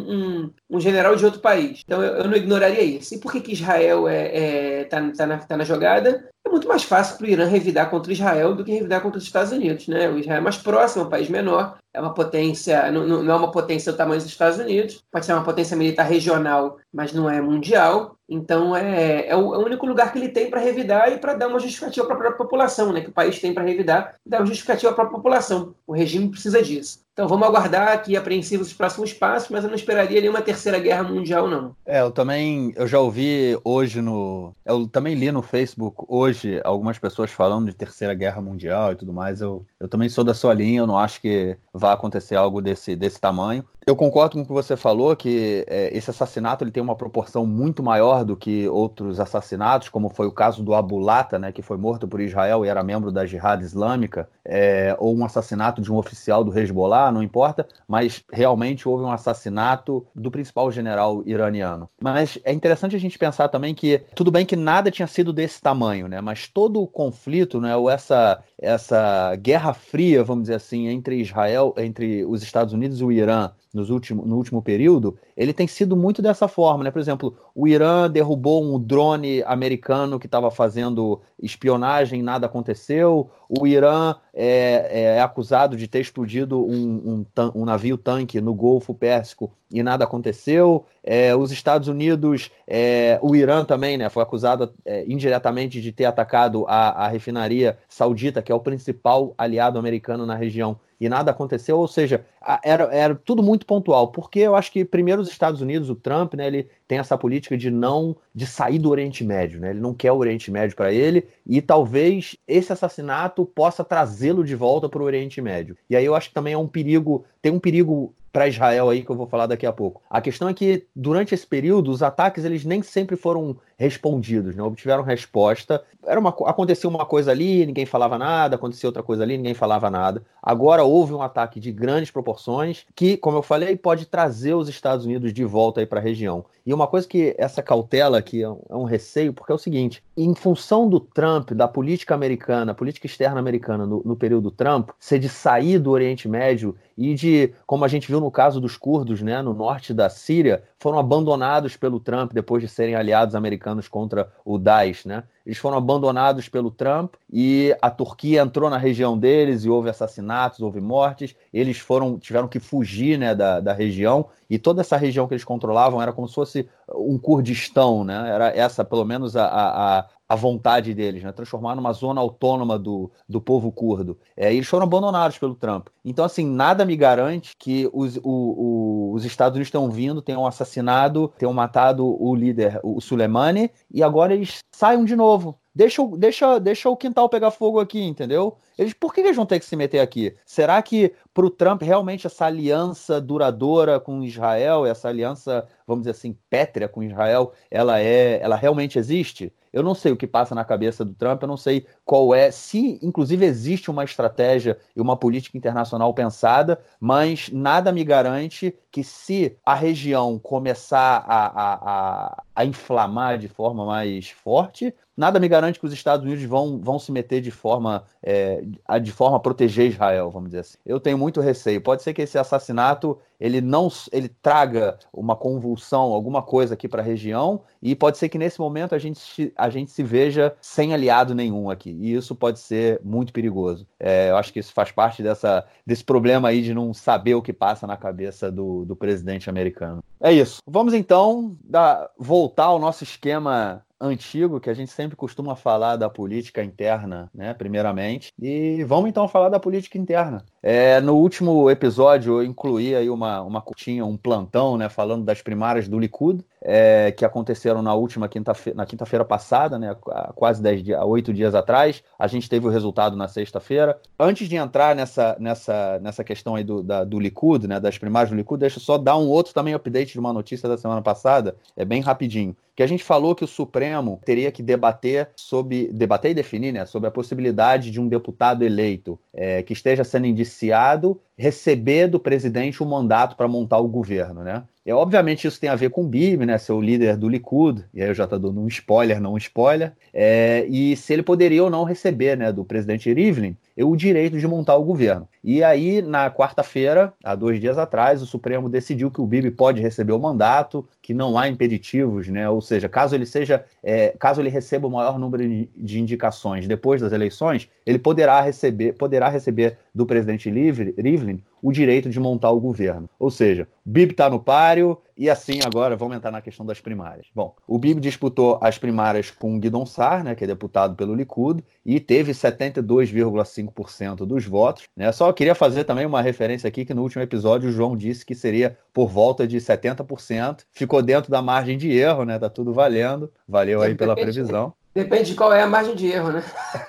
um, 0.69 0.79
general 0.79 1.15
de 1.15 1.25
outro 1.25 1.39
país. 1.39 1.81
Então 1.85 2.01
eu, 2.03 2.17
eu, 2.17 2.27
não 2.27 2.35
ignoraria 2.35 2.83
isso. 2.83 3.15
E 3.15 3.19
por 3.19 3.31
que, 3.31 3.41
que 3.41 3.53
Israel 3.53 4.07
é, 4.07 4.81
é, 4.81 4.83
tá, 4.85 5.11
tá 5.15 5.27
na, 5.27 5.37
tá 5.37 5.57
na 5.57 5.63
jogada? 5.63 6.29
é 6.47 6.49
muito 6.49 6.67
mais 6.67 6.83
fácil 6.83 7.17
para 7.17 7.27
o 7.27 7.29
Irã 7.29 7.45
revidar 7.45 7.89
contra 7.89 8.11
Israel 8.11 8.55
do 8.55 8.63
que 8.63 8.71
revidar 8.71 9.01
contra 9.01 9.17
os 9.17 9.23
Estados 9.23 9.51
Unidos. 9.51 9.87
Né? 9.87 10.09
O 10.09 10.17
Israel 10.17 10.39
é 10.39 10.41
mais 10.41 10.57
próximo, 10.57 11.03
é 11.03 11.05
um 11.05 11.09
país 11.09 11.29
menor, 11.29 11.77
é 11.93 11.99
uma 11.99 12.13
potência, 12.13 12.91
não, 12.91 13.05
não 13.05 13.33
é 13.33 13.37
uma 13.37 13.51
potência 13.51 13.91
do 13.91 13.97
tamanho 13.97 14.19
dos 14.19 14.29
Estados 14.29 14.57
Unidos, 14.57 15.03
pode 15.11 15.25
ser 15.25 15.33
uma 15.33 15.43
potência 15.43 15.77
militar 15.77 16.03
regional, 16.03 16.77
mas 16.97 17.13
não 17.13 17.29
é 17.29 17.39
mundial. 17.39 18.17
Então 18.27 18.75
é, 18.75 19.27
é, 19.27 19.35
o, 19.35 19.53
é 19.53 19.57
o 19.59 19.63
único 19.63 19.85
lugar 19.85 20.11
que 20.11 20.17
ele 20.17 20.29
tem 20.29 20.49
para 20.49 20.59
revidar 20.59 21.13
e 21.13 21.19
para 21.19 21.35
dar 21.35 21.47
uma 21.47 21.59
justificativa 21.59 22.07
para 22.07 22.15
a 22.15 22.17
própria 22.17 22.37
população, 22.37 22.91
né? 22.91 23.01
Que 23.01 23.09
o 23.09 23.13
país 23.13 23.39
tem 23.39 23.53
para 23.53 23.63
revidar 23.63 24.15
e 24.25 24.29
dar 24.29 24.39
uma 24.39 24.47
justificativa 24.47 24.91
para 24.91 25.03
a 25.03 25.09
população. 25.09 25.75
O 25.85 25.93
regime 25.93 26.27
precisa 26.27 26.59
disso. 26.61 27.05
Então 27.13 27.27
vamos 27.27 27.47
aguardar 27.47 27.89
aqui 27.89 28.17
apreensivos 28.17 28.67
os 28.67 28.73
próximos 28.73 29.13
passos, 29.13 29.49
mas 29.49 29.63
eu 29.63 29.69
não 29.69 29.75
esperaria 29.75 30.19
nenhuma 30.19 30.41
terceira 30.41 30.79
guerra 30.79 31.03
mundial, 31.03 31.47
não. 31.47 31.75
É, 31.85 32.01
eu 32.01 32.11
também, 32.11 32.73
eu 32.75 32.87
já 32.87 32.99
ouvi 32.99 33.57
hoje 33.63 34.01
no, 34.01 34.53
eu 34.65 34.87
também 34.87 35.15
li 35.15 35.31
no 35.31 35.41
Facebook 35.41 36.03
hoje 36.07 36.59
algumas 36.63 36.97
pessoas 36.99 37.31
falando 37.31 37.67
de 37.67 37.75
terceira 37.75 38.13
guerra 38.13 38.41
mundial 38.41 38.91
e 38.91 38.95
tudo 38.95 39.13
mais. 39.13 39.39
Eu, 39.39 39.65
eu 39.79 39.87
também 39.87 40.09
sou 40.09 40.23
da 40.23 40.33
sua 40.33 40.53
linha, 40.53 40.79
eu 40.79 40.87
não 40.87 40.97
acho 40.97 41.21
que 41.21 41.57
vai 41.73 41.93
acontecer 41.93 42.35
algo 42.35 42.61
desse, 42.61 42.95
desse 42.95 43.19
tamanho. 43.19 43.63
Eu 43.87 43.95
concordo 43.95 44.35
com 44.35 44.41
o 44.41 44.45
que 44.45 44.51
você 44.51 44.75
falou, 44.75 45.15
que 45.15 45.63
é, 45.65 45.97
esse 45.97 46.09
assassinato 46.09 46.61
ele 46.61 46.71
tem 46.71 46.83
uma 46.83 46.93
proporção 46.93 47.45
muito 47.45 47.81
maior 47.81 48.25
do 48.25 48.35
que 48.35 48.67
outros 48.67 49.17
assassinatos, 49.17 49.87
como 49.87 50.09
foi 50.09 50.27
o 50.27 50.31
caso 50.33 50.61
do 50.61 50.75
Abulata, 50.75 51.39
né, 51.39 51.53
que 51.53 51.61
foi 51.61 51.77
morto 51.77 52.05
por 52.05 52.19
Israel 52.19 52.65
e 52.65 52.67
era 52.67 52.83
membro 52.83 53.13
da 53.13 53.25
Jihad 53.25 53.61
Islâmica, 53.61 54.27
é, 54.43 54.93
ou 54.99 55.15
um 55.15 55.23
assassinato 55.23 55.81
de 55.81 55.89
um 55.89 55.95
oficial 55.95 56.43
do 56.43 56.59
Hezbollah, 56.59 57.13
não 57.13 57.23
importa, 57.23 57.65
mas 57.87 58.25
realmente 58.29 58.89
houve 58.89 59.05
um 59.05 59.11
assassinato 59.11 60.05
do 60.13 60.29
principal 60.29 60.69
general 60.69 61.23
iraniano. 61.25 61.89
Mas 61.97 62.37
é 62.43 62.51
interessante 62.51 62.93
a 62.93 62.99
gente 62.99 63.17
pensar 63.17 63.47
também 63.47 63.73
que, 63.73 64.01
tudo 64.13 64.29
bem 64.29 64.45
que 64.45 64.57
nada 64.57 64.91
tinha 64.91 65.07
sido 65.07 65.31
desse 65.31 65.61
tamanho, 65.61 66.09
né, 66.09 66.19
mas 66.19 66.45
todo 66.45 66.81
o 66.81 66.87
conflito, 66.87 67.61
né, 67.61 67.73
ou 67.77 67.89
essa, 67.89 68.43
essa 68.59 69.33
guerra 69.37 69.73
fria, 69.73 70.25
vamos 70.25 70.43
dizer 70.43 70.55
assim, 70.55 70.89
entre 70.89 71.21
Israel, 71.21 71.73
entre 71.77 72.25
os 72.25 72.43
Estados 72.43 72.73
Unidos 72.73 72.99
e 72.99 73.05
o 73.05 73.13
Irã, 73.13 73.49
nos 73.77 73.91
último, 73.91 74.25
no 74.25 74.35
último 74.35 74.61
período, 74.61 75.17
ele 75.35 75.53
tem 75.53 75.67
sido 75.67 75.95
muito 75.95 76.19
dessa 76.19 76.47
forma, 76.47 76.83
né? 76.83 76.89
Por 76.89 76.99
exemplo, 76.99 77.37
o 77.53 77.67
Irã 77.67 78.09
derrubou 78.09 78.63
um 78.63 78.79
drone 78.79 79.43
americano 79.43 80.19
que 80.19 80.25
estava 80.25 80.49
fazendo 80.49 81.21
espionagem, 81.41 82.23
nada 82.23 82.47
aconteceu. 82.47 83.29
O 83.47 83.67
Irã 83.67 84.15
é, 84.33 85.15
é 85.17 85.21
acusado 85.21 85.77
de 85.77 85.87
ter 85.87 85.99
explodido 85.99 86.59
um, 86.59 87.23
um, 87.37 87.51
um, 87.53 87.65
navio 87.65 87.97
tanque 87.97 88.41
no 88.41 88.55
Golfo 88.55 88.95
Pérsico 88.95 89.51
e 89.71 89.83
nada 89.83 90.03
aconteceu. 90.03 90.85
É, 91.03 91.35
os 91.35 91.51
Estados 91.51 91.87
Unidos, 91.87 92.49
é, 92.67 93.19
o 93.21 93.35
Irã 93.35 93.63
também, 93.63 93.95
né? 93.95 94.09
Foi 94.09 94.23
acusado 94.23 94.73
é, 94.83 95.05
indiretamente 95.07 95.79
de 95.79 95.91
ter 95.91 96.05
atacado 96.05 96.65
a, 96.67 97.05
a 97.05 97.07
refinaria 97.07 97.77
saudita, 97.87 98.41
que 98.41 98.51
é 98.51 98.55
o 98.55 98.59
principal 98.59 99.35
aliado 99.37 99.77
americano 99.77 100.25
na 100.25 100.33
região 100.33 100.79
e 100.99 101.07
nada 101.07 101.31
aconteceu, 101.31 101.77
ou 101.77 101.87
seja, 101.87 102.25
era, 102.63 102.83
era 102.85 103.15
tudo 103.15 103.43
muito 103.43 103.65
pontual, 103.65 104.07
porque 104.09 104.39
eu 104.39 104.55
acho 104.55 104.71
que 104.71 104.83
primeiro 104.83 105.21
os 105.21 105.29
Estados 105.29 105.61
Unidos, 105.61 105.89
o 105.89 105.95
Trump, 105.95 106.33
né, 106.33 106.47
ele 106.47 106.69
tem 106.87 106.97
essa 106.97 107.17
política 107.17 107.57
de 107.57 107.69
não 107.69 108.15
de 108.33 108.45
sair 108.45 108.79
do 108.79 108.89
Oriente 108.89 109.23
Médio, 109.23 109.59
né? 109.59 109.71
Ele 109.71 109.79
não 109.79 109.93
quer 109.93 110.11
o 110.11 110.17
Oriente 110.17 110.49
Médio 110.49 110.75
para 110.75 110.91
ele 110.91 111.27
e 111.45 111.61
talvez 111.61 112.35
esse 112.47 112.71
assassinato 112.71 113.45
possa 113.45 113.83
trazê-lo 113.83 114.43
de 114.43 114.55
volta 114.55 114.87
para 114.87 115.01
o 115.01 115.05
Oriente 115.05 115.41
Médio. 115.41 115.77
E 115.89 115.95
aí 115.95 116.05
eu 116.05 116.15
acho 116.15 116.29
que 116.29 116.33
também 116.33 116.53
é 116.53 116.57
um 116.57 116.67
perigo, 116.67 117.25
tem 117.41 117.51
um 117.51 117.59
perigo 117.59 118.13
para 118.31 118.47
Israel 118.47 118.89
aí 118.89 119.03
que 119.03 119.09
eu 119.09 119.15
vou 119.15 119.25
falar 119.25 119.47
daqui 119.47 119.65
a 119.65 119.73
pouco. 119.73 120.01
A 120.09 120.21
questão 120.21 120.47
é 120.47 120.53
que 120.53 120.85
durante 120.95 121.33
esse 121.33 121.45
período 121.45 121.89
os 121.89 122.03
ataques 122.03 122.45
eles 122.45 122.63
nem 122.63 122.81
sempre 122.83 123.15
foram 123.15 123.57
respondidos, 123.77 124.55
né? 124.55 124.63
obtiveram 124.63 125.03
resposta. 125.03 125.83
Era 126.05 126.19
uma, 126.19 126.29
acontecia 126.29 126.89
uma 126.89 127.05
coisa 127.05 127.31
ali, 127.31 127.65
ninguém 127.65 127.85
falava 127.85 128.17
nada, 128.17 128.55
acontecia 128.55 128.89
outra 128.89 129.03
coisa 129.03 129.23
ali, 129.23 129.37
ninguém 129.37 129.53
falava 129.53 129.89
nada. 129.89 130.23
Agora 130.41 130.83
houve 130.83 131.13
um 131.13 131.21
ataque 131.21 131.59
de 131.59 131.71
grandes 131.71 132.09
proporções 132.09 132.85
que, 132.95 133.17
como 133.17 133.37
eu 133.37 133.43
falei, 133.43 133.75
pode 133.75 134.05
trazer 134.05 134.55
os 134.55 134.67
Estados 134.67 135.05
Unidos 135.05 135.31
de 135.31 135.45
volta 135.45 135.85
para 135.85 135.99
a 135.99 136.03
região. 136.03 136.45
E 136.65 136.73
uma 136.73 136.87
coisa 136.87 137.07
que 137.07 137.35
essa 137.37 137.61
cautela 137.61 138.17
aqui 138.17 138.41
é 138.41 138.49
um, 138.49 138.59
é 138.69 138.75
um 138.75 138.83
receio, 138.83 139.31
porque 139.31 139.51
é 139.51 139.55
o 139.55 139.59
seguinte: 139.59 140.03
em 140.17 140.33
função 140.33 140.89
do 140.89 140.99
Trump, 140.99 141.51
da 141.51 141.67
política 141.67 142.15
americana, 142.15 142.73
política 142.73 143.05
externa 143.05 143.39
americana 143.39 143.85
no, 143.85 144.01
no 144.03 144.15
período 144.15 144.51
Trump, 144.51 144.89
ser 144.99 145.19
de 145.19 145.29
sair 145.29 145.79
do 145.79 145.91
Oriente 145.91 146.27
Médio 146.27 146.75
e 146.97 147.13
de, 147.13 147.53
como 147.65 147.85
a 147.85 147.87
gente 147.87 148.07
viu 148.07 148.19
no 148.19 148.31
caso 148.31 148.59
dos 148.59 148.75
curdos, 148.75 149.21
né, 149.21 149.41
no 149.41 149.53
norte 149.53 149.93
da 149.93 150.09
Síria, 150.09 150.63
foram 150.79 150.97
abandonados 150.97 151.77
pelo 151.77 151.99
Trump 151.99 152.33
depois 152.33 152.61
de 152.61 152.67
serem 152.67 152.95
aliados 152.95 153.35
americanos 153.35 153.66
contra 153.87 154.31
o 154.45 154.57
Daesh, 154.57 155.05
né? 155.05 155.23
Eles 155.45 155.57
foram 155.57 155.77
abandonados 155.77 156.49
pelo 156.49 156.69
Trump 156.69 157.15
e 157.31 157.75
a 157.81 157.89
Turquia 157.89 158.41
entrou 158.41 158.69
na 158.69 158.77
região 158.77 159.17
deles 159.17 159.63
e 159.63 159.69
houve 159.69 159.89
assassinatos, 159.89 160.59
houve 160.59 160.81
mortes. 160.81 161.35
Eles 161.53 161.77
foram 161.77 162.19
tiveram 162.19 162.47
que 162.47 162.59
fugir, 162.59 163.17
né, 163.17 163.33
da, 163.33 163.59
da 163.59 163.73
região 163.73 164.27
e 164.49 164.57
toda 164.57 164.81
essa 164.81 164.95
região 164.95 165.27
que 165.27 165.33
eles 165.33 165.43
controlavam 165.43 166.01
era 166.01 166.13
como 166.13 166.27
se 166.27 166.35
fosse 166.35 166.69
um 166.93 167.17
Kurdistão, 167.17 168.03
né? 168.03 168.29
Era 168.29 168.47
essa, 168.55 168.83
pelo 168.83 169.03
menos, 169.03 169.35
a, 169.35 169.45
a, 169.45 170.05
a 170.29 170.35
vontade 170.35 170.93
deles, 170.93 171.23
né? 171.23 171.31
Transformar 171.31 171.75
numa 171.75 171.93
zona 171.93 172.19
autônoma 172.19 172.77
do, 172.77 173.11
do 173.27 173.39
povo 173.39 173.71
curdo. 173.71 174.17
É, 174.35 174.53
eles 174.53 174.67
foram 174.67 174.85
abandonados 174.85 175.37
pelo 175.37 175.55
Trump. 175.55 175.87
Então, 176.03 176.25
assim, 176.25 176.45
nada 176.45 176.85
me 176.85 176.95
garante 176.95 177.55
que 177.57 177.89
os, 177.93 178.17
o, 178.17 178.21
o, 178.23 179.13
os 179.13 179.23
Estados 179.23 179.55
Unidos 179.55 179.67
estão 179.67 179.89
vindo, 179.89 180.21
tenham 180.21 180.45
assassinado, 180.45 181.31
tenham 181.37 181.53
matado 181.53 182.05
o 182.05 182.35
líder, 182.35 182.79
o 182.83 182.99
Soleimani, 182.99 183.71
e 183.91 184.03
agora 184.03 184.33
eles 184.33 184.59
saiam 184.71 185.05
de 185.05 185.15
novo. 185.15 185.57
Deixa, 185.73 186.01
deixa, 186.17 186.59
deixa 186.59 186.89
o 186.89 186.97
quintal 186.97 187.29
pegar 187.29 187.51
fogo 187.51 187.79
aqui, 187.79 188.01
entendeu? 188.01 188.57
Eles, 188.79 188.93
por 188.93 189.13
que 189.13 189.21
eles 189.21 189.35
vão 189.35 189.45
ter 189.45 189.59
que 189.59 189.65
se 189.65 189.75
meter 189.75 189.99
aqui? 189.99 190.35
Será 190.43 190.81
que 190.81 191.13
para 191.31 191.45
o 191.45 191.51
Trump 191.51 191.83
realmente 191.83 192.25
essa 192.25 192.47
aliança 192.47 193.21
duradoura 193.21 193.99
com 193.99 194.23
Israel, 194.23 194.87
essa 194.87 195.07
aliança, 195.07 195.67
vamos 195.85 196.01
dizer 196.01 196.17
assim, 196.17 196.35
pétrea 196.49 196.89
com 196.89 197.03
Israel, 197.03 197.53
ela 197.69 197.99
é, 197.99 198.39
ela 198.41 198.55
realmente 198.55 198.97
existe? 198.97 199.53
Eu 199.71 199.83
não 199.83 199.93
sei 199.93 200.11
o 200.11 200.17
que 200.17 200.27
passa 200.27 200.55
na 200.55 200.65
cabeça 200.65 201.03
do 201.03 201.13
Trump, 201.13 201.41
eu 201.41 201.47
não 201.47 201.57
sei 201.57 201.85
qual 202.05 202.33
é, 202.33 202.51
se 202.51 202.99
inclusive 203.01 203.45
existe 203.45 203.89
uma 203.91 204.03
estratégia 204.03 204.77
e 204.95 205.01
uma 205.01 205.17
política 205.17 205.57
internacional 205.57 206.13
pensada, 206.13 206.79
mas 206.99 207.49
nada 207.51 207.91
me 207.91 208.03
garante 208.03 208.73
que 208.91 209.03
se 209.03 209.57
a 209.65 209.73
região 209.73 210.39
começar 210.39 211.23
a, 211.27 211.47
a, 211.47 211.73
a, 211.73 212.43
a 212.55 212.65
inflamar 212.65 213.37
de 213.37 213.47
forma 213.47 213.85
mais 213.85 214.29
forte, 214.29 214.93
nada 215.17 215.39
me 215.39 215.47
garante 215.47 215.79
que 215.79 215.85
os 215.85 215.91
Estados 215.91 216.23
Unidos 216.23 216.43
vão, 216.45 216.79
vão 216.79 216.99
se 216.99 217.11
meter 217.11 217.41
de 217.41 217.49
forma, 217.49 218.03
é, 218.21 218.61
de 219.01 219.11
forma 219.11 219.37
a 219.37 219.39
proteger 219.39 219.89
Israel, 219.89 220.29
vamos 220.29 220.49
dizer 220.49 220.59
assim. 220.59 220.77
Eu 220.85 220.99
tenho 220.99 221.17
muito 221.17 221.41
receio. 221.41 221.81
Pode 221.81 222.03
ser 222.03 222.13
que 222.13 222.21
esse 222.21 222.37
assassinato 222.37 223.17
ele 223.39 223.61
não 223.61 223.87
ele 224.11 224.29
traga 224.29 224.97
uma 225.13 225.35
convulsão, 225.35 226.13
alguma 226.13 226.41
coisa 226.41 226.73
aqui 226.73 226.87
para 226.87 227.01
a 227.01 227.05
região, 227.05 227.61
e 227.81 227.95
pode 227.95 228.17
ser 228.17 228.29
que 228.29 228.37
nesse 228.37 228.59
momento 228.59 228.95
a 228.95 228.99
gente, 228.99 229.53
a 229.55 229.69
gente 229.69 229.91
se 229.91 230.03
veja 230.03 230.55
sem 230.61 230.93
aliado 230.93 231.35
nenhum 231.35 231.69
aqui. 231.69 231.91
E 231.91 232.13
isso 232.13 232.35
pode 232.35 232.59
ser 232.59 232.99
muito 233.03 233.33
perigoso. 233.33 233.87
É, 233.99 234.29
eu 234.29 234.37
acho 234.37 234.51
que 234.51 234.59
isso 234.59 234.73
faz 234.73 234.91
parte 234.91 235.21
dessa, 235.21 235.65
desse 235.85 236.03
problema 236.03 236.49
aí 236.49 236.61
de 236.61 236.73
não 236.73 236.93
saber 236.93 237.35
o 237.35 237.41
que 237.41 237.53
passa 237.53 237.85
na 237.85 237.97
cabeça 237.97 238.51
do, 238.51 238.85
do 238.85 238.95
presidente 238.95 239.49
americano. 239.49 240.03
É 240.19 240.31
isso. 240.31 240.61
Vamos 240.65 240.93
então 240.93 241.55
dar, 241.63 242.09
voltar 242.17 242.65
ao 242.65 242.79
nosso 242.79 243.03
esquema 243.03 243.83
antigo 243.99 244.59
que 244.59 244.69
a 244.69 244.73
gente 244.73 244.91
sempre 244.91 245.15
costuma 245.15 245.55
falar 245.55 245.95
da 245.95 246.09
política 246.09 246.63
interna, 246.63 247.29
né, 247.33 247.53
primeiramente. 247.53 248.31
E 248.39 248.83
vamos 248.83 249.09
então 249.09 249.27
falar 249.27 249.49
da 249.49 249.59
política 249.59 249.97
interna. 249.97 250.45
É, 250.69 250.99
no 250.99 251.15
último 251.15 251.71
episódio 251.71 252.41
eu 252.41 252.43
incluí 252.43 252.93
aí 252.93 253.09
uma, 253.09 253.41
uma 253.41 253.61
curtinha, 253.61 254.05
um 254.05 254.17
plantão, 254.17 254.75
né, 254.75 254.89
falando 254.89 255.23
das 255.23 255.41
primárias 255.41 255.87
do 255.87 255.97
Likud, 255.97 256.43
é, 256.61 257.09
que 257.13 257.23
aconteceram 257.23 257.81
na 257.81 257.93
última 257.93 258.27
quinta-feira, 258.27 258.75
na 258.75 258.85
quinta-feira 258.85 259.23
passada, 259.23 259.79
né, 259.79 259.95
quase 260.35 260.61
10 260.61 260.83
dias, 260.83 261.01
8 261.01 261.33
dias 261.33 261.55
atrás. 261.55 262.03
A 262.19 262.27
gente 262.27 262.49
teve 262.49 262.67
o 262.67 262.69
resultado 262.69 263.15
na 263.15 263.29
sexta-feira. 263.29 263.97
Antes 264.19 264.49
de 264.49 264.57
entrar 264.57 264.93
nessa, 264.93 265.37
nessa, 265.39 265.99
nessa 265.99 266.21
questão 266.21 266.55
aí 266.55 266.65
do, 266.65 266.83
da, 266.83 267.05
do 267.05 267.17
Likud, 267.17 267.65
né, 267.65 267.79
das 267.79 267.97
primárias 267.97 268.29
do 268.29 268.35
Likud, 268.35 268.59
deixa 268.59 268.77
eu 268.77 268.83
só 268.83 268.97
dar 268.97 269.15
um 269.15 269.29
outro 269.29 269.53
também 269.53 269.73
update 269.73 270.11
de 270.11 270.19
uma 270.19 270.33
notícia 270.33 270.67
da 270.67 270.77
semana 270.77 271.01
passada, 271.01 271.55
é 271.77 271.85
bem 271.85 272.01
rapidinho 272.01 272.53
que 272.75 272.83
a 272.83 272.87
gente 272.87 273.03
falou 273.03 273.33
que 273.33 273.43
o 273.43 273.47
Supremo 273.47 274.21
teria 274.23 274.51
que 274.51 274.61
debater 274.61 275.31
sobre 275.35 275.87
debater 275.91 276.29
e 276.29 276.33
definir 276.35 276.71
né, 276.71 276.85
sobre 276.85 277.07
a 277.07 277.11
possibilidade 277.11 277.89
de 277.89 277.99
um 277.99 278.07
deputado 278.07 278.63
eleito 278.63 279.19
é, 279.33 279.63
que 279.63 279.73
esteja 279.73 280.03
sendo 280.03 280.27
indiciado 280.27 280.56
associado 280.57 281.21
receber 281.37 282.07
do 282.07 282.19
presidente 282.19 282.81
um 282.81 282.87
mandato 282.87 283.35
para 283.35 283.47
montar 283.47 283.77
o 283.77 283.87
governo, 283.87 284.43
né? 284.43 284.63
E, 284.83 284.91
obviamente 284.91 285.45
isso 285.45 285.59
tem 285.59 285.69
a 285.69 285.75
ver 285.75 285.89
com 285.89 286.03
o 286.03 286.07
Bibi, 286.07 286.45
né? 286.45 286.57
Ser 286.57 286.71
o 286.71 286.81
líder 286.81 287.17
do 287.17 287.27
Likud, 287.27 287.83
e 287.93 288.01
aí 288.01 288.07
eu 288.07 288.13
já 288.13 288.23
estou 288.23 288.39
dando 288.39 288.61
um 288.61 288.67
spoiler, 288.67 289.19
não 289.19 289.33
um 289.33 289.37
spoiler, 289.37 289.91
é, 290.13 290.65
e 290.69 290.95
se 290.95 291.11
ele 291.11 291.21
poderia 291.21 291.63
ou 291.63 291.69
não 291.69 291.83
receber, 291.83 292.37
né, 292.37 292.51
do 292.53 292.63
presidente 292.63 293.13
Rivlin, 293.13 293.55
o 293.77 293.95
direito 293.95 294.39
de 294.39 294.47
montar 294.47 294.75
o 294.77 294.83
governo. 294.83 295.27
E 295.43 295.63
aí, 295.63 296.01
na 296.01 296.31
quarta-feira, 296.31 297.13
há 297.23 297.35
dois 297.35 297.59
dias 297.59 297.77
atrás, 297.77 298.21
o 298.21 298.25
Supremo 298.25 298.69
decidiu 298.69 299.11
que 299.11 299.21
o 299.21 299.27
Bibi 299.27 299.51
pode 299.51 299.81
receber 299.81 300.13
o 300.13 300.19
mandato, 300.19 300.87
que 301.01 301.13
não 301.13 301.37
há 301.37 301.47
impeditivos, 301.47 302.27
né? 302.27 302.49
Ou 302.49 302.61
seja, 302.61 302.89
caso 302.89 303.13
ele 303.13 303.25
seja, 303.25 303.63
é, 303.83 304.15
caso 304.17 304.41
ele 304.41 304.49
receba 304.49 304.87
o 304.87 304.91
maior 304.91 305.19
número 305.19 305.43
de 305.75 305.99
indicações 305.99 306.65
depois 306.65 307.01
das 307.01 307.11
eleições, 307.11 307.69
ele 307.85 307.99
poderá 307.99 308.41
receber, 308.41 308.93
poderá 308.93 309.29
receber 309.29 309.77
do 309.93 310.05
presidente 310.05 310.49
Rivlin 310.49 311.26
o 311.61 311.71
direito 311.71 312.09
de 312.09 312.19
montar 312.19 312.51
o 312.51 312.59
governo. 312.59 313.09
Ou 313.19 313.29
seja, 313.29 313.67
o 313.85 313.89
Bibi 313.89 314.11
está 314.11 314.29
no 314.29 314.39
páreo 314.39 314.97
e 315.17 315.29
assim 315.29 315.59
agora 315.65 315.95
vamos 315.95 316.15
entrar 316.15 316.31
na 316.31 316.41
questão 316.41 316.65
das 316.65 316.79
primárias. 316.79 317.27
Bom, 317.33 317.55
o 317.67 317.79
Bibi 317.79 317.99
disputou 317.99 318.59
as 318.61 318.77
primárias 318.77 319.31
com 319.31 319.59
Guidon 319.59 319.85
Sar, 319.85 320.23
né, 320.23 320.35
que 320.35 320.43
é 320.43 320.47
deputado 320.47 320.95
pelo 320.95 321.15
Likud, 321.15 321.63
e 321.85 321.99
teve 321.99 322.33
72,5% 322.33 324.25
dos 324.25 324.45
votos. 324.45 324.83
Né? 324.95 325.11
Só 325.11 325.31
queria 325.33 325.55
fazer 325.55 325.83
também 325.83 326.05
uma 326.05 326.21
referência 326.21 326.67
aqui 326.67 326.85
que 326.85 326.93
no 326.93 327.01
último 327.01 327.23
episódio 327.23 327.69
o 327.69 327.71
João 327.71 327.95
disse 327.95 328.25
que 328.25 328.35
seria 328.35 328.77
por 328.93 329.09
volta 329.09 329.47
de 329.47 329.57
70%. 329.57 330.65
Ficou 330.71 331.01
dentro 331.01 331.31
da 331.31 331.41
margem 331.41 331.77
de 331.77 331.91
erro, 331.91 332.23
né? 332.23 332.37
Tá 332.37 332.49
tudo 332.49 332.73
valendo. 332.73 333.31
Valeu 333.47 333.81
aí 333.81 333.95
pela 333.95 334.15
previsão. 334.17 334.73
Depende 334.97 335.25
de 335.25 335.35
qual 335.35 335.53
é 335.53 335.61
a 335.61 335.67
margem 335.67 335.93
de 335.93 336.07
erro, 336.07 336.31
né? 336.31 336.43